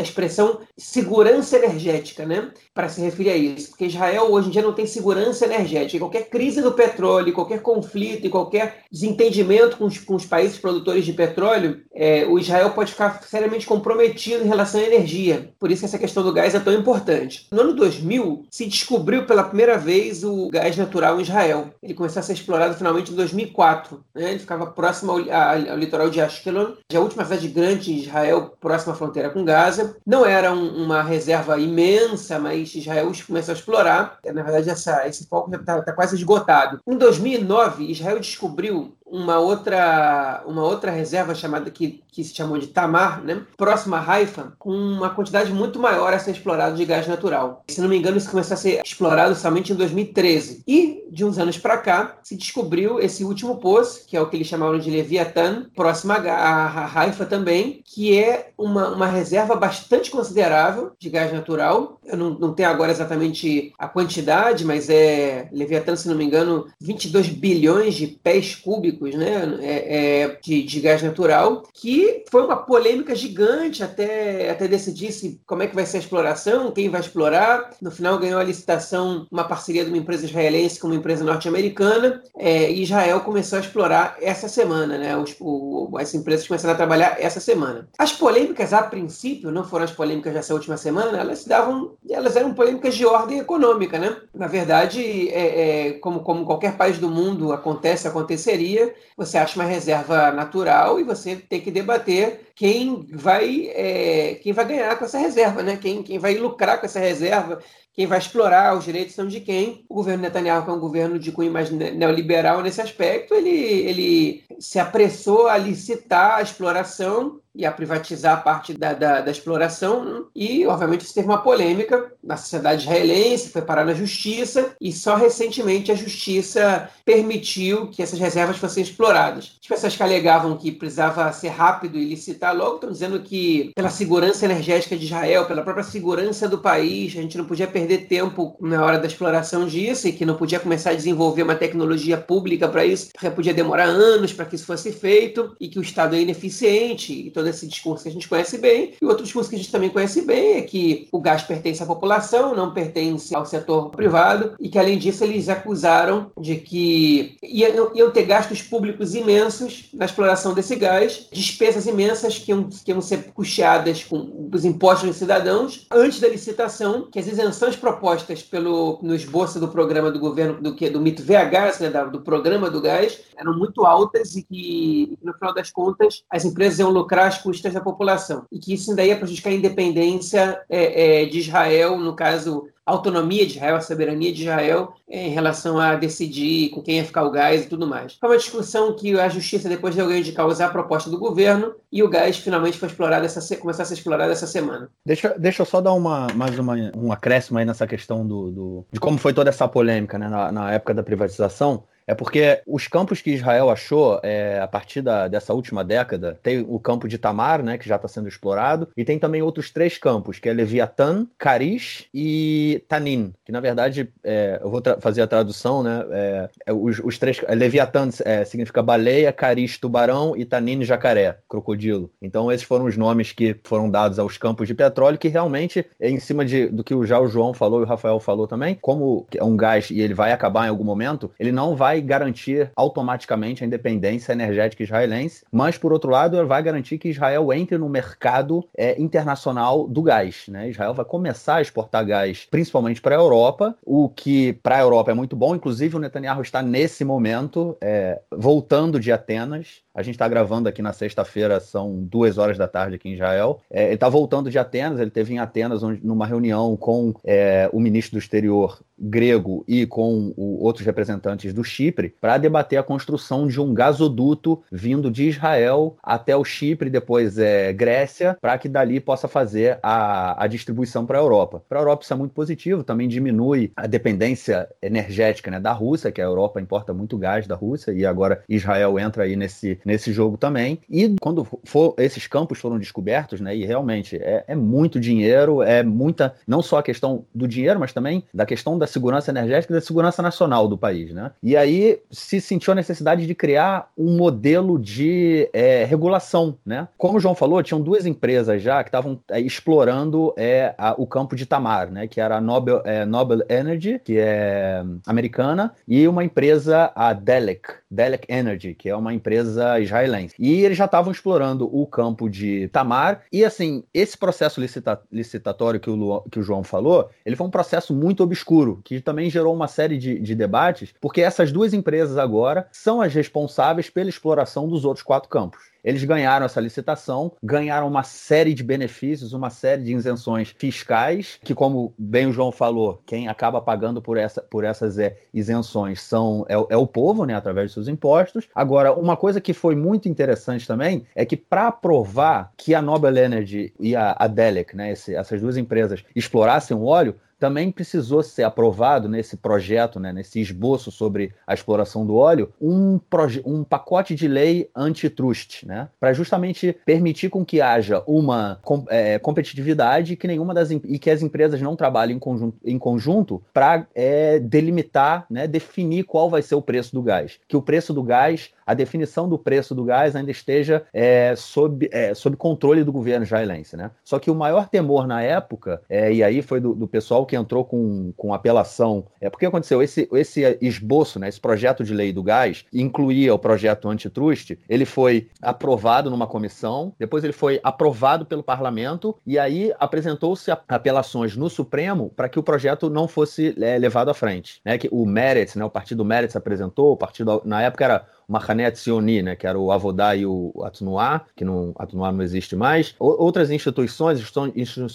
expressão 0.00 0.60
segurança 0.76 1.58
energética, 1.58 2.24
né? 2.24 2.50
Para 2.72 2.88
se 2.88 3.00
referir 3.00 3.30
a 3.30 3.36
isso. 3.36 3.70
Porque 3.70 3.86
Israel 3.86 4.32
hoje 4.32 4.48
em 4.48 4.50
dia 4.50 4.62
não 4.62 4.72
tem 4.72 4.86
segurança 4.86 5.44
energética. 5.44 5.98
qualquer 5.98 6.28
crise 6.30 6.62
do 6.62 6.72
petróleo, 6.72 7.32
qualquer 7.44 7.60
conflito 7.60 8.26
e 8.26 8.30
qualquer 8.30 8.84
desentendimento 8.90 9.76
com 9.76 9.84
os, 9.84 9.98
com 9.98 10.14
os 10.14 10.24
países 10.24 10.58
produtores 10.58 11.04
de 11.04 11.12
petróleo, 11.12 11.82
é, 11.94 12.24
o 12.26 12.38
Israel 12.38 12.70
pode 12.70 12.92
ficar 12.92 13.22
seriamente 13.22 13.66
comprometido 13.66 14.44
em 14.44 14.48
relação 14.48 14.80
à 14.80 14.84
energia. 14.84 15.52
Por 15.58 15.70
isso 15.70 15.80
que 15.80 15.86
essa 15.86 15.98
questão 15.98 16.22
do 16.22 16.32
gás 16.32 16.54
é 16.54 16.60
tão 16.60 16.72
importante. 16.72 17.46
No 17.50 17.60
ano 17.60 17.74
2000, 17.74 18.46
se 18.50 18.66
descobriu 18.66 19.26
pela 19.26 19.44
primeira 19.44 19.76
vez 19.76 20.24
o 20.24 20.48
gás 20.48 20.76
natural 20.76 21.18
em 21.18 21.22
Israel. 21.22 21.70
Ele 21.82 21.94
começou 21.94 22.20
a 22.20 22.22
ser 22.22 22.34
explorado 22.34 22.74
finalmente 22.74 23.12
em 23.12 23.14
2004. 23.14 24.02
Né? 24.14 24.30
Ele 24.30 24.38
ficava 24.38 24.66
próximo 24.66 25.12
ao, 25.12 25.18
ao, 25.18 25.76
litoral 25.76 26.08
de 26.08 26.20
Ashkelon 26.20 26.52
Ashkelon, 26.52 26.74
a 26.94 27.00
última 27.00 27.24
cidade 27.24 27.48
grande 27.48 27.94
de 27.94 28.02
Israel, 28.02 28.54
próxima 28.60 28.92
à 28.92 28.96
fronteira 28.96 29.30
com 29.30 29.44
Gaza. 29.44 29.96
Não 30.06 30.24
era 30.24 30.52
um, 30.52 30.84
uma 30.84 31.02
reserva 31.02 31.58
imensa, 31.58 32.38
mas 32.38 32.74
Israel 32.74 33.10
começou 33.26 33.52
a 33.52 33.56
explorar. 33.56 34.18
Na 34.24 34.42
verdade, 34.42 34.70
essa, 34.70 35.06
esse 35.06 35.26
foco 35.26 35.50
já 35.50 35.56
está 35.56 35.82
tá 35.82 35.92
quase 35.92 36.16
esgotado. 36.16 36.80
Em 36.86 36.96
2009, 37.38 37.90
Israel 37.90 38.18
descobriu 38.20 38.92
uma 39.12 39.38
outra, 39.38 40.42
uma 40.46 40.64
outra 40.64 40.90
reserva 40.90 41.34
chamada 41.34 41.70
que, 41.70 42.02
que 42.10 42.24
se 42.24 42.34
chamou 42.34 42.56
de 42.56 42.68
Tamar, 42.68 43.22
né? 43.22 43.42
próxima 43.58 43.98
a 43.98 44.10
Haifa, 44.10 44.54
com 44.58 44.70
uma 44.70 45.10
quantidade 45.10 45.52
muito 45.52 45.78
maior 45.78 46.14
a 46.14 46.18
ser 46.18 46.30
explorada 46.30 46.74
de 46.74 46.84
gás 46.86 47.06
natural. 47.06 47.62
Se 47.68 47.82
não 47.82 47.90
me 47.90 47.98
engano, 47.98 48.16
isso 48.16 48.30
começou 48.30 48.54
a 48.54 48.56
ser 48.56 48.80
explorado 48.82 49.34
somente 49.34 49.70
em 49.70 49.76
2013. 49.76 50.62
E, 50.66 51.04
de 51.10 51.26
uns 51.26 51.36
anos 51.36 51.58
para 51.58 51.76
cá, 51.76 52.16
se 52.22 52.34
descobriu 52.34 52.98
esse 52.98 53.22
último 53.22 53.58
poço, 53.58 54.06
que 54.06 54.16
é 54.16 54.20
o 54.20 54.30
que 54.30 54.36
eles 54.36 54.46
chamaram 54.46 54.78
de 54.78 54.90
Leviathan, 54.90 55.66
próximo 55.76 56.14
a 56.14 56.90
Haifa 56.94 57.26
também, 57.26 57.82
que 57.84 58.18
é 58.18 58.50
uma, 58.56 58.88
uma 58.88 59.06
reserva 59.06 59.54
bastante 59.54 60.10
considerável 60.10 60.92
de 60.98 61.10
gás 61.10 61.30
natural. 61.30 62.00
Eu 62.02 62.16
não, 62.16 62.30
não 62.30 62.54
tenho 62.54 62.70
agora 62.70 62.90
exatamente 62.90 63.74
a 63.78 63.86
quantidade, 63.86 64.64
mas 64.64 64.88
é 64.88 65.50
Leviathan, 65.52 65.96
se 65.96 66.08
não 66.08 66.14
me 66.14 66.24
engano, 66.24 66.66
22 66.80 67.28
bilhões 67.28 67.94
de 67.94 68.06
pés 68.06 68.54
cúbicos 68.54 69.01
cúbicos 69.02 69.14
né, 69.14 69.58
é, 69.60 70.22
é, 70.22 70.38
de, 70.40 70.62
de, 70.62 70.80
gás 70.80 71.02
natural, 71.02 71.64
que 71.74 72.24
foi 72.30 72.44
uma 72.44 72.56
polêmica 72.56 73.14
gigante 73.14 73.82
até, 73.82 74.50
até 74.50 74.68
decidir 74.68 75.12
se, 75.12 75.40
como 75.44 75.62
é 75.62 75.66
que 75.66 75.74
vai 75.74 75.84
ser 75.84 75.96
a 75.96 76.00
exploração, 76.00 76.70
quem 76.70 76.88
vai 76.88 77.00
explorar. 77.00 77.70
No 77.80 77.90
final 77.90 78.18
ganhou 78.18 78.38
a 78.38 78.44
licitação 78.44 79.26
uma 79.30 79.44
parceria 79.44 79.84
de 79.84 79.90
uma 79.90 79.98
empresa 79.98 80.26
israelense 80.26 80.78
com 80.78 80.86
uma 80.86 80.96
empresa 80.96 81.24
norte-americana, 81.24 82.22
é, 82.36 82.70
e 82.70 82.82
Israel 82.82 83.20
começou 83.20 83.58
a 83.58 83.60
explorar 83.60 84.16
essa 84.20 84.48
semana, 84.48 84.96
né? 84.96 85.16
Os, 85.16 85.34
o, 85.40 85.96
as 85.98 86.14
empresas 86.14 86.46
começaram 86.46 86.74
a 86.74 86.76
trabalhar 86.76 87.16
essa 87.18 87.40
semana. 87.40 87.88
As 87.98 88.12
polêmicas, 88.12 88.72
a 88.72 88.82
princípio, 88.82 89.50
não 89.50 89.64
foram 89.64 89.84
as 89.84 89.92
polêmicas 89.92 90.32
dessa 90.32 90.54
última 90.54 90.76
semana, 90.76 91.18
elas 91.18 91.44
davam, 91.44 91.92
elas 92.08 92.36
eram 92.36 92.54
polêmicas 92.54 92.94
de 92.94 93.04
ordem 93.04 93.38
econômica, 93.38 93.98
né? 93.98 94.16
Na 94.34 94.46
verdade, 94.46 95.28
é, 95.30 95.88
é 95.88 95.92
como, 95.94 96.20
como 96.20 96.44
qualquer 96.44 96.76
país 96.76 96.98
do 96.98 97.08
mundo 97.08 97.52
acontece, 97.52 98.06
aconteceria, 98.06 98.91
você 99.16 99.38
acha 99.38 99.58
uma 99.58 99.68
reserva 99.68 100.30
natural 100.32 100.98
e 100.98 101.04
você 101.04 101.36
tem 101.36 101.60
que 101.60 101.70
debater 101.70 102.52
quem 102.54 103.06
vai, 103.12 103.68
é, 103.74 104.34
quem 104.42 104.52
vai 104.52 104.64
ganhar 104.64 104.96
com 104.98 105.04
essa 105.04 105.18
reserva, 105.18 105.62
né? 105.62 105.76
quem, 105.76 106.02
quem 106.02 106.18
vai 106.18 106.34
lucrar 106.34 106.78
com 106.78 106.86
essa 106.86 107.00
reserva, 107.00 107.60
quem 107.92 108.06
vai 108.06 108.18
explorar 108.18 108.76
os 108.76 108.84
direitos 108.84 109.14
são 109.14 109.26
de 109.26 109.40
quem. 109.40 109.84
O 109.88 109.94
governo 109.94 110.22
Netanyahu, 110.22 110.64
que 110.64 110.70
é 110.70 110.72
um 110.72 110.80
governo 110.80 111.18
de 111.18 111.30
cunho 111.30 111.52
mais 111.52 111.70
neoliberal 111.70 112.62
nesse 112.62 112.80
aspecto, 112.80 113.34
ele, 113.34 113.50
ele 113.50 114.44
se 114.58 114.78
apressou 114.78 115.46
a 115.46 115.58
licitar 115.58 116.38
a 116.38 116.42
exploração 116.42 117.41
e 117.54 117.66
a 117.66 117.72
privatizar 117.72 118.34
a 118.34 118.40
parte 118.40 118.72
da, 118.74 118.92
da, 118.94 119.20
da, 119.20 119.30
exploração. 119.30 120.26
E, 120.34 120.66
obviamente, 120.66 121.04
isso 121.04 121.14
teve 121.14 121.26
uma 121.26 121.42
polêmica 121.42 122.12
na 122.22 122.36
sociedade 122.36 122.82
israelense, 122.82 123.50
foi 123.50 123.62
parar 123.62 123.84
na 123.84 123.94
justiça, 123.94 124.74
e 124.80 124.92
só 124.92 125.16
recentemente 125.16 125.92
a 125.92 125.94
justiça 125.94 126.88
permitiu 127.04 127.88
que 127.88 128.02
essas 128.02 128.18
reservas 128.18 128.56
fossem 128.56 128.82
exploradas. 128.82 129.58
As 129.60 129.68
pessoas 129.68 129.96
que 129.96 130.02
alegavam 130.02 130.56
que 130.56 130.72
precisava 130.72 131.32
ser 131.32 131.48
rápido 131.48 131.98
e 131.98 132.08
licitar 132.08 132.56
logo 132.56 132.76
estão 132.76 132.90
dizendo 132.90 133.20
que, 133.20 133.72
pela 133.74 133.90
segurança 133.90 134.44
energética 134.44 134.96
de 134.96 135.04
Israel, 135.04 135.46
pela 135.46 135.62
própria 135.62 135.84
segurança 135.84 136.48
do 136.48 136.58
país, 136.58 137.12
a 137.16 137.22
gente 137.22 137.36
não 137.36 137.44
podia 137.44 137.66
perder 137.66 138.06
tempo 138.06 138.56
na 138.60 138.84
hora 138.84 138.98
da 138.98 139.06
exploração 139.06 139.66
disso 139.66 140.08
e 140.08 140.12
que 140.12 140.24
não 140.24 140.36
podia 140.36 140.60
começar 140.60 140.90
a 140.90 140.94
desenvolver 140.94 141.42
uma 141.42 141.54
tecnologia 141.54 142.16
pública 142.16 142.68
para 142.68 142.84
isso, 142.84 143.10
porque 143.12 143.30
podia 143.30 143.54
demorar 143.54 143.84
anos 143.84 144.32
para 144.32 144.44
que 144.44 144.54
isso 144.54 144.66
fosse 144.66 144.92
feito 144.92 145.54
e 145.60 145.68
que 145.68 145.78
o 145.78 145.82
Estado 145.82 146.14
é 146.14 146.20
ineficiente. 146.20 147.32
Todo 147.42 147.48
esse 147.48 147.66
discurso 147.66 148.04
que 148.04 148.08
a 148.08 148.12
gente 148.12 148.28
conhece 148.28 148.56
bem. 148.58 148.94
E 149.00 149.04
outro 149.04 149.24
discurso 149.24 149.50
que 149.50 149.56
a 149.56 149.58
gente 149.58 149.72
também 149.72 149.90
conhece 149.90 150.22
bem 150.22 150.54
é 150.54 150.62
que 150.62 151.08
o 151.10 151.20
gás 151.20 151.42
pertence 151.42 151.82
à 151.82 151.86
população, 151.86 152.54
não 152.54 152.72
pertence 152.72 153.34
ao 153.34 153.44
setor 153.44 153.90
privado, 153.90 154.54
e 154.60 154.68
que, 154.68 154.78
além 154.78 154.96
disso, 154.96 155.24
eles 155.24 155.48
acusaram 155.48 156.30
de 156.38 156.56
que 156.56 157.36
iam, 157.42 158.10
ter 158.12 158.24
gastos 158.24 158.62
públicos 158.62 159.14
imensos 159.14 159.88
na 159.92 160.04
exploração 160.04 160.54
desse 160.54 160.76
gás, 160.76 161.26
despesas 161.32 161.86
imensas 161.86 162.38
que 162.38 162.52
iam, 162.52 162.68
que 162.68 162.90
iam 162.92 163.00
ser 163.00 163.32
custeadas 163.32 164.04
com 164.04 164.48
os 164.52 164.64
impostos 164.64 165.08
dos 165.08 165.16
cidadãos 165.16 165.86
antes 165.90 166.20
da 166.20 166.28
licitação, 166.28 167.08
que 167.10 167.18
as 167.18 167.26
isenções 167.26 167.74
propostas 167.74 168.42
pelo, 168.42 169.00
no 169.02 169.14
esboço 169.14 169.58
do 169.58 169.68
programa 169.68 170.10
do 170.10 170.20
governo, 170.20 170.60
do, 170.60 170.74
que, 170.74 170.88
do 170.88 171.00
MIT 171.00 171.22
VH, 171.22 171.80
né, 171.80 172.04
do 172.10 172.20
programa 172.20 172.70
do 172.70 172.80
gás, 172.80 173.20
eram 173.36 173.58
muito 173.58 173.84
altas 173.84 174.36
e 174.36 174.42
que, 174.42 175.18
no 175.22 175.32
final 175.34 175.54
das 175.54 175.70
contas, 175.70 176.22
as 176.30 176.44
empresas 176.44 176.78
iam 176.78 176.90
lucrar 176.90 177.31
às 177.32 177.38
custas 177.38 177.72
da 177.72 177.80
população. 177.80 178.44
E 178.50 178.58
que 178.58 178.74
isso 178.74 178.90
ainda 178.90 179.04
ia 179.04 179.16
prejudicar 179.16 179.50
a 179.50 179.54
independência 179.54 180.60
é, 180.68 181.22
é, 181.22 181.26
de 181.26 181.38
Israel, 181.38 181.98
no 181.98 182.14
caso, 182.14 182.68
a 182.84 182.92
autonomia 182.92 183.46
de 183.46 183.56
Israel, 183.56 183.76
a 183.76 183.80
soberania 183.80 184.32
de 184.32 184.42
Israel 184.42 184.92
é, 185.08 185.28
em 185.28 185.30
relação 185.30 185.78
a 185.78 185.94
decidir 185.94 186.70
com 186.70 186.82
quem 186.82 186.96
ia 186.96 187.04
ficar 187.04 187.22
o 187.22 187.30
gás 187.30 187.64
e 187.64 187.68
tudo 187.68 187.86
mais. 187.86 188.14
Foi 188.20 188.28
uma 188.28 188.36
discussão 188.36 188.94
que 188.94 189.18
a 189.18 189.28
justiça 189.28 189.68
depois 189.68 189.94
deu 189.94 190.08
ganho 190.08 190.24
de 190.24 190.32
causa 190.32 190.66
a 190.66 190.70
proposta 190.70 191.08
do 191.08 191.18
governo 191.18 191.74
e 191.92 192.02
o 192.02 192.08
gás 192.08 192.38
finalmente 192.38 192.78
foi 192.78 192.88
explorado 192.88 193.24
essa 193.24 193.56
começar 193.56 193.84
a 193.84 193.86
ser 193.86 193.94
explorado 193.94 194.32
essa 194.32 194.46
semana. 194.46 194.88
Deixa, 195.06 195.34
deixa 195.38 195.62
eu 195.62 195.66
só 195.66 195.80
dar 195.80 195.92
uma, 195.92 196.26
mais 196.34 196.58
uma, 196.58 196.74
um 196.96 197.12
acréscimo 197.12 197.58
aí 197.58 197.64
nessa 197.64 197.86
questão 197.86 198.26
do, 198.26 198.50
do 198.50 198.86
de 198.92 198.98
como 198.98 199.18
foi 199.18 199.32
toda 199.32 199.50
essa 199.50 199.68
polêmica 199.68 200.18
né, 200.18 200.28
na, 200.28 200.50
na 200.50 200.72
época 200.72 200.94
da 200.94 201.02
privatização. 201.02 201.84
É 202.06 202.14
porque 202.14 202.60
os 202.66 202.88
campos 202.88 203.20
que 203.20 203.30
Israel 203.30 203.70
achou 203.70 204.20
é, 204.22 204.60
a 204.60 204.66
partir 204.66 205.02
da, 205.02 205.28
dessa 205.28 205.54
última 205.54 205.84
década, 205.84 206.38
tem 206.42 206.64
o 206.68 206.78
campo 206.78 207.08
de 207.08 207.18
Tamar, 207.18 207.62
né, 207.62 207.78
que 207.78 207.88
já 207.88 207.96
está 207.96 208.08
sendo 208.08 208.28
explorado, 208.28 208.88
e 208.96 209.04
tem 209.04 209.18
também 209.18 209.42
outros 209.42 209.70
três 209.70 209.98
campos, 209.98 210.38
que 210.38 210.48
é 210.48 210.52
Leviatã, 210.52 211.26
Karish 211.38 212.06
e 212.12 212.84
Tanin, 212.88 213.32
que 213.44 213.52
na 213.52 213.60
verdade, 213.60 214.08
é, 214.24 214.58
eu 214.62 214.70
vou 214.70 214.82
fazer 215.00 215.22
a 215.22 215.26
tradução, 215.26 215.82
né, 215.82 216.04
é, 216.10 216.48
é 216.66 216.72
os, 216.72 216.98
os, 216.98 217.18
três, 217.18 217.40
é, 217.46 217.54
Leviatã 217.54 218.08
é, 218.24 218.44
significa 218.44 218.82
baleia, 218.82 219.32
Karish 219.32 219.78
tubarão 219.78 220.36
e 220.36 220.44
Tanin 220.44 220.82
jacaré, 220.82 221.38
crocodilo. 221.48 222.10
Então 222.20 222.50
esses 222.50 222.66
foram 222.66 222.86
os 222.86 222.96
nomes 222.96 223.32
que 223.32 223.56
foram 223.64 223.90
dados 223.90 224.18
aos 224.18 224.36
campos 224.36 224.66
de 224.66 224.74
petróleo, 224.74 225.18
que 225.18 225.28
realmente, 225.28 225.84
em 226.00 226.18
cima 226.18 226.44
de, 226.44 226.66
do 226.66 226.82
que 226.82 226.94
já 227.06 227.20
o 227.20 227.28
João 227.28 227.54
falou 227.54 227.80
e 227.80 227.84
o 227.84 227.86
Rafael 227.86 228.18
falou 228.18 228.46
também, 228.46 228.76
como 228.80 229.26
é 229.34 229.44
um 229.44 229.56
gás 229.56 229.90
e 229.90 230.00
ele 230.00 230.14
vai 230.14 230.32
acabar 230.32 230.66
em 230.66 230.70
algum 230.70 230.84
momento, 230.84 231.30
ele 231.38 231.52
não 231.52 231.76
vai 231.76 231.91
vai 231.92 232.00
garantir 232.00 232.70
automaticamente 232.74 233.62
a 233.62 233.66
independência 233.66 234.32
energética 234.32 234.82
israelense, 234.82 235.44
mas, 235.52 235.76
por 235.76 235.92
outro 235.92 236.10
lado, 236.10 236.46
vai 236.46 236.62
garantir 236.62 236.96
que 236.96 237.10
Israel 237.10 237.52
entre 237.52 237.76
no 237.76 237.88
mercado 237.88 238.66
é, 238.74 239.00
internacional 239.00 239.86
do 239.86 240.02
gás. 240.02 240.44
Né? 240.48 240.70
Israel 240.70 240.94
vai 240.94 241.04
começar 241.04 241.56
a 241.56 241.62
exportar 241.62 242.06
gás, 242.06 242.46
principalmente 242.50 243.00
para 243.02 243.14
a 243.14 243.18
Europa, 243.18 243.76
o 243.84 244.08
que 244.08 244.54
para 244.54 244.76
a 244.78 244.80
Europa 244.80 245.10
é 245.10 245.14
muito 245.14 245.36
bom. 245.36 245.54
Inclusive, 245.54 245.96
o 245.96 245.98
Netanyahu 245.98 246.40
está 246.40 246.62
nesse 246.62 247.04
momento 247.04 247.76
é, 247.82 248.20
voltando 248.30 248.98
de 248.98 249.12
Atenas 249.12 249.82
a 249.94 250.02
gente 250.02 250.14
está 250.14 250.26
gravando 250.26 250.68
aqui 250.68 250.80
na 250.80 250.92
sexta-feira, 250.92 251.60
são 251.60 252.02
duas 252.02 252.38
horas 252.38 252.56
da 252.56 252.66
tarde 252.66 252.96
aqui 252.96 253.10
em 253.10 253.14
Israel. 253.14 253.60
É, 253.70 253.84
ele 253.84 253.94
está 253.94 254.08
voltando 254.08 254.50
de 254.50 254.58
Atenas, 254.58 254.98
ele 254.98 255.10
teve 255.10 255.34
em 255.34 255.38
Atenas 255.38 255.82
onde, 255.82 256.04
numa 256.04 256.26
reunião 256.26 256.76
com 256.76 257.14
é, 257.24 257.68
o 257.72 257.78
ministro 257.78 258.12
do 258.12 258.18
exterior 258.18 258.80
grego 259.02 259.64
e 259.66 259.84
com 259.84 260.32
o, 260.36 260.62
outros 260.62 260.86
representantes 260.86 261.52
do 261.52 261.64
Chipre 261.64 262.14
para 262.20 262.38
debater 262.38 262.78
a 262.78 262.82
construção 262.82 263.46
de 263.46 263.60
um 263.60 263.74
gasoduto 263.74 264.62
vindo 264.70 265.10
de 265.10 265.28
Israel 265.28 265.96
até 266.02 266.36
o 266.36 266.44
Chipre, 266.44 266.88
depois 266.88 267.36
é, 267.38 267.72
Grécia, 267.72 268.36
para 268.40 268.56
que 268.56 268.68
dali 268.68 269.00
possa 269.00 269.26
fazer 269.26 269.78
a, 269.82 270.44
a 270.44 270.46
distribuição 270.46 271.04
para 271.04 271.18
a 271.18 271.20
Europa. 271.20 271.62
Para 271.68 271.78
a 271.78 271.82
Europa 271.82 272.04
isso 272.04 272.12
é 272.12 272.16
muito 272.16 272.32
positivo, 272.32 272.84
também 272.84 273.08
diminui 273.08 273.72
a 273.76 273.86
dependência 273.86 274.68
energética 274.80 275.50
né, 275.50 275.58
da 275.58 275.72
Rússia, 275.72 276.12
que 276.12 276.20
a 276.20 276.24
Europa 276.24 276.60
importa 276.60 276.94
muito 276.94 277.18
gás 277.18 277.46
da 277.46 277.54
Rússia 277.54 277.92
e 277.92 278.06
agora 278.06 278.42
Israel 278.48 278.98
entra 278.98 279.24
aí 279.24 279.34
nesse, 279.34 279.80
nesse 279.84 280.12
jogo 280.12 280.36
também. 280.36 280.80
E 280.88 281.16
quando 281.20 281.46
for, 281.64 281.94
esses 281.98 282.26
campos 282.26 282.58
foram 282.58 282.78
descobertos, 282.78 283.40
né, 283.40 283.56
e 283.56 283.64
realmente 283.64 284.16
é, 284.16 284.44
é 284.46 284.54
muito 284.54 285.00
dinheiro, 285.00 285.62
é 285.62 285.82
muita, 285.82 286.34
não 286.46 286.62
só 286.62 286.78
a 286.78 286.82
questão 286.82 287.24
do 287.34 287.48
dinheiro, 287.48 287.80
mas 287.80 287.92
também 287.92 288.24
da 288.32 288.46
questão 288.46 288.78
da 288.78 288.86
segurança 288.92 289.30
energética 289.30 289.72
e 289.72 289.76
da 289.76 289.80
segurança 289.80 290.22
nacional 290.22 290.68
do 290.68 290.78
país. 290.78 291.12
Né? 291.12 291.30
E 291.42 291.56
aí 291.56 292.00
se 292.10 292.40
sentiu 292.40 292.72
a 292.72 292.76
necessidade 292.76 293.26
de 293.26 293.34
criar 293.34 293.90
um 293.96 294.16
modelo 294.16 294.78
de 294.78 295.48
é, 295.52 295.84
regulação. 295.84 296.56
Né? 296.64 296.86
Como 296.96 297.18
o 297.18 297.20
João 297.20 297.34
falou, 297.34 297.62
tinham 297.62 297.80
duas 297.80 298.06
empresas 298.06 298.62
já 298.62 298.82
que 298.82 298.88
estavam 298.88 299.18
é, 299.30 299.40
explorando 299.40 300.32
é, 300.36 300.74
a, 300.76 300.94
o 300.96 301.06
campo 301.06 301.34
de 301.34 301.46
Tamar, 301.46 301.90
né? 301.90 302.06
que 302.06 302.20
era 302.20 302.36
a 302.36 302.40
Nobel, 302.40 302.82
é, 302.84 303.04
Nobel 303.04 303.42
Energy, 303.48 304.00
que 304.04 304.18
é 304.18 304.82
americana, 305.06 305.74
e 305.86 306.06
uma 306.06 306.24
empresa, 306.24 306.92
a 306.94 307.12
Delek, 307.12 307.68
Delek 307.90 308.26
Energy, 308.28 308.74
que 308.74 308.88
é 308.88 308.96
uma 308.96 309.12
empresa 309.12 309.78
israelense. 309.80 310.34
E 310.38 310.62
eles 310.64 310.76
já 310.76 310.84
estavam 310.86 311.12
explorando 311.12 311.68
o 311.72 311.86
campo 311.86 312.28
de 312.28 312.68
Tamar, 312.68 313.22
e 313.32 313.44
assim, 313.44 313.84
esse 313.92 314.16
processo 314.16 314.60
licita 314.60 315.00
licitatório 315.10 315.80
que 315.80 315.90
o, 315.90 316.20
que 316.30 316.38
o 316.38 316.42
João 316.42 316.64
falou, 316.64 317.10
ele 317.24 317.36
foi 317.36 317.46
um 317.46 317.50
processo 317.50 317.94
muito 317.94 318.22
obscuro, 318.22 318.80
que 318.82 319.00
também 319.00 319.30
gerou 319.30 319.54
uma 319.54 319.68
série 319.68 319.96
de, 319.96 320.18
de 320.18 320.34
debates, 320.34 320.94
porque 321.00 321.20
essas 321.20 321.50
duas 321.50 321.72
empresas 321.72 322.18
agora 322.18 322.66
são 322.72 323.00
as 323.00 323.14
responsáveis 323.14 323.88
pela 323.88 324.10
exploração 324.10 324.68
dos 324.68 324.84
outros 324.84 325.04
quatro 325.04 325.28
campos. 325.28 325.72
Eles 325.84 326.04
ganharam 326.04 326.46
essa 326.46 326.60
licitação, 326.60 327.32
ganharam 327.42 327.88
uma 327.88 328.04
série 328.04 328.54
de 328.54 328.62
benefícios, 328.62 329.32
uma 329.32 329.50
série 329.50 329.82
de 329.82 329.92
isenções 329.92 330.54
fiscais, 330.56 331.40
que, 331.42 331.54
como 331.54 331.92
bem 331.98 332.26
o 332.26 332.32
João 332.32 332.52
falou, 332.52 333.02
quem 333.04 333.26
acaba 333.26 333.60
pagando 333.60 334.00
por, 334.00 334.16
essa, 334.16 334.40
por 334.42 334.62
essas 334.62 334.98
é, 334.98 335.18
isenções 335.34 336.00
são, 336.00 336.46
é, 336.48 336.54
é, 336.54 336.76
o 336.76 336.86
povo, 336.86 337.24
né, 337.24 337.34
através 337.34 337.68
de 337.68 337.74
seus 337.74 337.88
impostos. 337.88 338.48
Agora, 338.54 338.92
uma 338.92 339.16
coisa 339.16 339.40
que 339.40 339.52
foi 339.52 339.74
muito 339.74 340.08
interessante 340.08 340.66
também 340.66 341.04
é 341.16 341.24
que, 341.24 341.36
para 341.36 341.72
provar 341.72 342.52
que 342.56 342.74
a 342.74 342.82
Nobel 342.82 343.16
Energy 343.16 343.74
e 343.80 343.96
a, 343.96 344.14
a 344.16 344.28
Delec, 344.28 344.76
né, 344.76 344.92
esse, 344.92 345.14
essas 345.14 345.40
duas 345.40 345.56
empresas, 345.56 346.04
explorassem 346.14 346.76
o 346.76 346.84
óleo, 346.84 347.16
também 347.42 347.72
precisou 347.72 348.22
ser 348.22 348.44
aprovado 348.44 349.08
nesse 349.08 349.36
projeto, 349.36 349.98
né, 349.98 350.12
nesse 350.12 350.40
esboço 350.40 350.92
sobre 350.92 351.34
a 351.44 351.52
exploração 351.52 352.06
do 352.06 352.14
óleo, 352.14 352.52
um, 352.60 353.00
um 353.44 353.64
pacote 353.64 354.14
de 354.14 354.28
lei 354.28 354.70
antitrust, 354.76 355.66
né, 355.66 355.88
para 355.98 356.12
justamente 356.12 356.76
permitir 356.86 357.30
com 357.30 357.44
que 357.44 357.60
haja 357.60 358.00
uma 358.06 358.60
é, 358.88 359.18
competitividade 359.18 360.14
que 360.14 360.28
nenhuma 360.28 360.54
das 360.54 360.70
e 360.70 361.00
que 361.00 361.10
as 361.10 361.20
empresas 361.20 361.60
não 361.60 361.74
trabalhem 361.74 362.14
em 362.14 362.20
conjunto, 362.20 362.56
em 362.64 362.78
conjunto 362.78 363.42
para 363.52 363.88
é, 363.92 364.38
delimitar, 364.38 365.26
né, 365.28 365.48
definir 365.48 366.04
qual 366.04 366.30
vai 366.30 366.42
ser 366.42 366.54
o 366.54 366.62
preço 366.62 366.94
do 366.94 367.02
gás, 367.02 367.40
que 367.48 367.56
o 367.56 367.62
preço 367.62 367.92
do 367.92 368.04
gás 368.04 368.52
a 368.66 368.74
definição 368.74 369.28
do 369.28 369.38
preço 369.38 369.74
do 369.74 369.84
gás 369.84 370.16
ainda 370.16 370.30
esteja 370.30 370.84
é, 370.92 371.34
sob, 371.36 371.88
é, 371.92 372.14
sob 372.14 372.36
controle 372.36 372.84
do 372.84 372.92
governo 372.92 373.24
israelense. 373.24 373.76
Né? 373.76 373.90
Só 374.04 374.18
que 374.18 374.30
o 374.30 374.34
maior 374.34 374.68
temor 374.68 375.06
na 375.06 375.22
época, 375.22 375.82
é, 375.88 376.12
e 376.12 376.22
aí 376.22 376.42
foi 376.42 376.60
do, 376.60 376.74
do, 376.74 376.88
pessoal 376.88 377.26
que 377.26 377.31
entrou 377.36 377.64
com, 377.64 378.12
com 378.16 378.32
apelação, 378.32 379.04
é 379.20 379.28
porque 379.28 379.46
aconteceu 379.46 379.82
esse, 379.82 380.08
esse 380.12 380.58
esboço, 380.60 381.18
né, 381.18 381.28
esse 381.28 381.40
projeto 381.40 381.84
de 381.84 381.94
lei 381.94 382.12
do 382.12 382.22
gás, 382.22 382.64
incluía 382.72 383.34
o 383.34 383.38
projeto 383.38 383.88
antitrust, 383.88 384.56
ele 384.68 384.84
foi 384.84 385.28
aprovado 385.40 386.10
numa 386.10 386.26
comissão, 386.26 386.94
depois 386.98 387.24
ele 387.24 387.32
foi 387.32 387.60
aprovado 387.62 388.26
pelo 388.26 388.42
parlamento, 388.42 389.16
e 389.26 389.38
aí 389.38 389.72
apresentou-se 389.78 390.50
apelações 390.68 391.36
no 391.36 391.48
Supremo 391.48 392.10
para 392.14 392.28
que 392.28 392.38
o 392.38 392.42
projeto 392.42 392.90
não 392.90 393.08
fosse 393.08 393.54
é, 393.60 393.78
levado 393.78 394.10
à 394.10 394.14
frente. 394.14 394.60
Né? 394.64 394.78
Que 394.78 394.88
o 394.90 395.06
Meretz, 395.06 395.54
né, 395.54 395.64
o 395.64 395.70
partido 395.70 396.04
Meretz 396.04 396.36
apresentou, 396.36 396.92
o 396.92 396.96
partido 396.96 397.42
na 397.44 397.62
época 397.62 397.84
era 397.84 398.06
Mahanet 398.32 398.78
Sioni, 398.78 399.22
né, 399.22 399.36
que 399.36 399.46
era 399.46 399.58
o 399.58 399.70
Avodá 399.70 400.16
e 400.16 400.24
o 400.24 400.52
Atnuá, 400.64 401.22
que 401.36 401.44
não, 401.44 401.72
Atnuá 401.76 402.10
não 402.10 402.22
existe 402.22 402.56
mais. 402.56 402.94
Outras 402.98 403.50
instituições, 403.50 404.20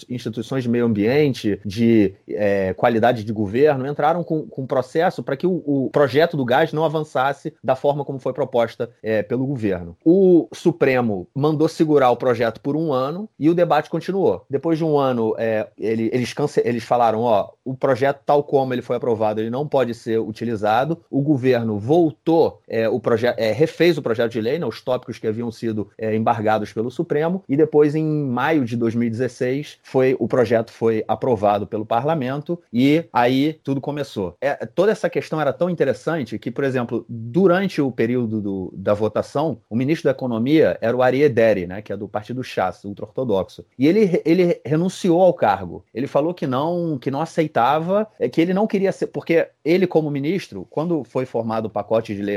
instituições 0.08 0.64
de 0.64 0.68
meio 0.68 0.84
ambiente, 0.84 1.60
de 1.64 2.14
é, 2.28 2.74
qualidade 2.74 3.22
de 3.22 3.32
governo, 3.32 3.86
entraram 3.86 4.24
com, 4.24 4.46
com 4.46 4.66
processo 4.66 5.22
para 5.22 5.36
que 5.36 5.46
o, 5.46 5.62
o, 5.64 5.90
projeto 5.90 6.36
do 6.36 6.44
gás 6.44 6.72
não 6.72 6.84
avançasse 6.84 7.54
da 7.62 7.76
forma 7.76 8.04
como 8.04 8.18
foi 8.18 8.32
proposta 8.32 8.90
é, 9.02 9.22
pelo 9.22 9.46
governo. 9.46 9.96
O 10.04 10.48
Supremo 10.52 11.28
mandou 11.34 11.68
segurar 11.68 12.10
o 12.10 12.16
projeto 12.16 12.60
por 12.60 12.76
um 12.76 12.92
ano 12.92 13.28
e 13.38 13.48
o 13.48 13.54
debate 13.54 13.88
continuou. 13.88 14.44
Depois 14.50 14.78
de 14.78 14.84
um 14.84 14.98
ano, 14.98 15.34
é, 15.38 15.68
ele, 15.78 16.10
eles, 16.12 16.32
cance 16.32 16.60
eles 16.64 16.82
falaram, 16.82 17.20
ó, 17.20 17.50
o 17.64 17.74
projeto 17.74 18.20
tal 18.26 18.42
como 18.42 18.72
ele 18.72 18.82
foi 18.82 18.96
aprovado, 18.96 19.40
ele 19.40 19.50
não 19.50 19.66
pode 19.66 19.94
ser 19.94 20.18
utilizado. 20.18 20.98
O 21.10 21.22
governo 21.22 21.78
voltou 21.78 22.60
é, 22.66 22.88
o 22.88 22.98
projeto 22.98 23.27
é, 23.36 23.52
refez 23.52 23.98
o 23.98 24.02
projeto 24.02 24.32
de 24.32 24.40
lei, 24.40 24.58
né, 24.58 24.66
os 24.66 24.80
tópicos 24.80 25.18
que 25.18 25.26
haviam 25.26 25.50
sido 25.50 25.90
é, 25.98 26.14
embargados 26.14 26.72
pelo 26.72 26.90
Supremo, 26.90 27.42
e 27.48 27.56
depois, 27.56 27.94
em 27.94 28.04
maio 28.04 28.64
de 28.64 28.76
2016, 28.76 29.78
foi, 29.82 30.16
o 30.18 30.28
projeto 30.28 30.70
foi 30.70 31.04
aprovado 31.06 31.66
pelo 31.66 31.84
parlamento 31.84 32.60
e 32.72 33.04
aí 33.12 33.58
tudo 33.62 33.80
começou. 33.80 34.36
É, 34.40 34.54
toda 34.66 34.92
essa 34.92 35.10
questão 35.10 35.40
era 35.40 35.52
tão 35.52 35.68
interessante 35.68 36.38
que, 36.38 36.50
por 36.50 36.64
exemplo, 36.64 37.04
durante 37.08 37.80
o 37.80 37.90
período 37.90 38.40
do, 38.40 38.72
da 38.76 38.94
votação, 38.94 39.60
o 39.68 39.76
ministro 39.76 40.04
da 40.04 40.12
Economia 40.12 40.78
era 40.80 40.96
o 40.96 41.02
Ari 41.02 41.22
Ederi, 41.22 41.66
né, 41.66 41.82
que 41.82 41.92
é 41.92 41.96
do 41.96 42.08
Partido 42.08 42.42
Chas, 42.42 42.84
ultra-ortodoxo. 42.84 43.64
E 43.78 43.86
ele, 43.86 44.22
ele 44.24 44.60
renunciou 44.64 45.20
ao 45.22 45.34
cargo. 45.34 45.84
Ele 45.92 46.06
falou 46.06 46.32
que 46.32 46.46
não, 46.46 46.98
que 46.98 47.10
não 47.10 47.20
aceitava, 47.20 48.06
é, 48.18 48.28
que 48.28 48.40
ele 48.40 48.54
não 48.54 48.66
queria 48.66 48.92
ser, 48.92 49.08
porque 49.08 49.48
ele, 49.64 49.86
como 49.86 50.10
ministro, 50.10 50.66
quando 50.70 51.04
foi 51.04 51.26
formado 51.26 51.66
o 51.66 51.70
pacote 51.70 52.14
de 52.14 52.22
lei 52.22 52.36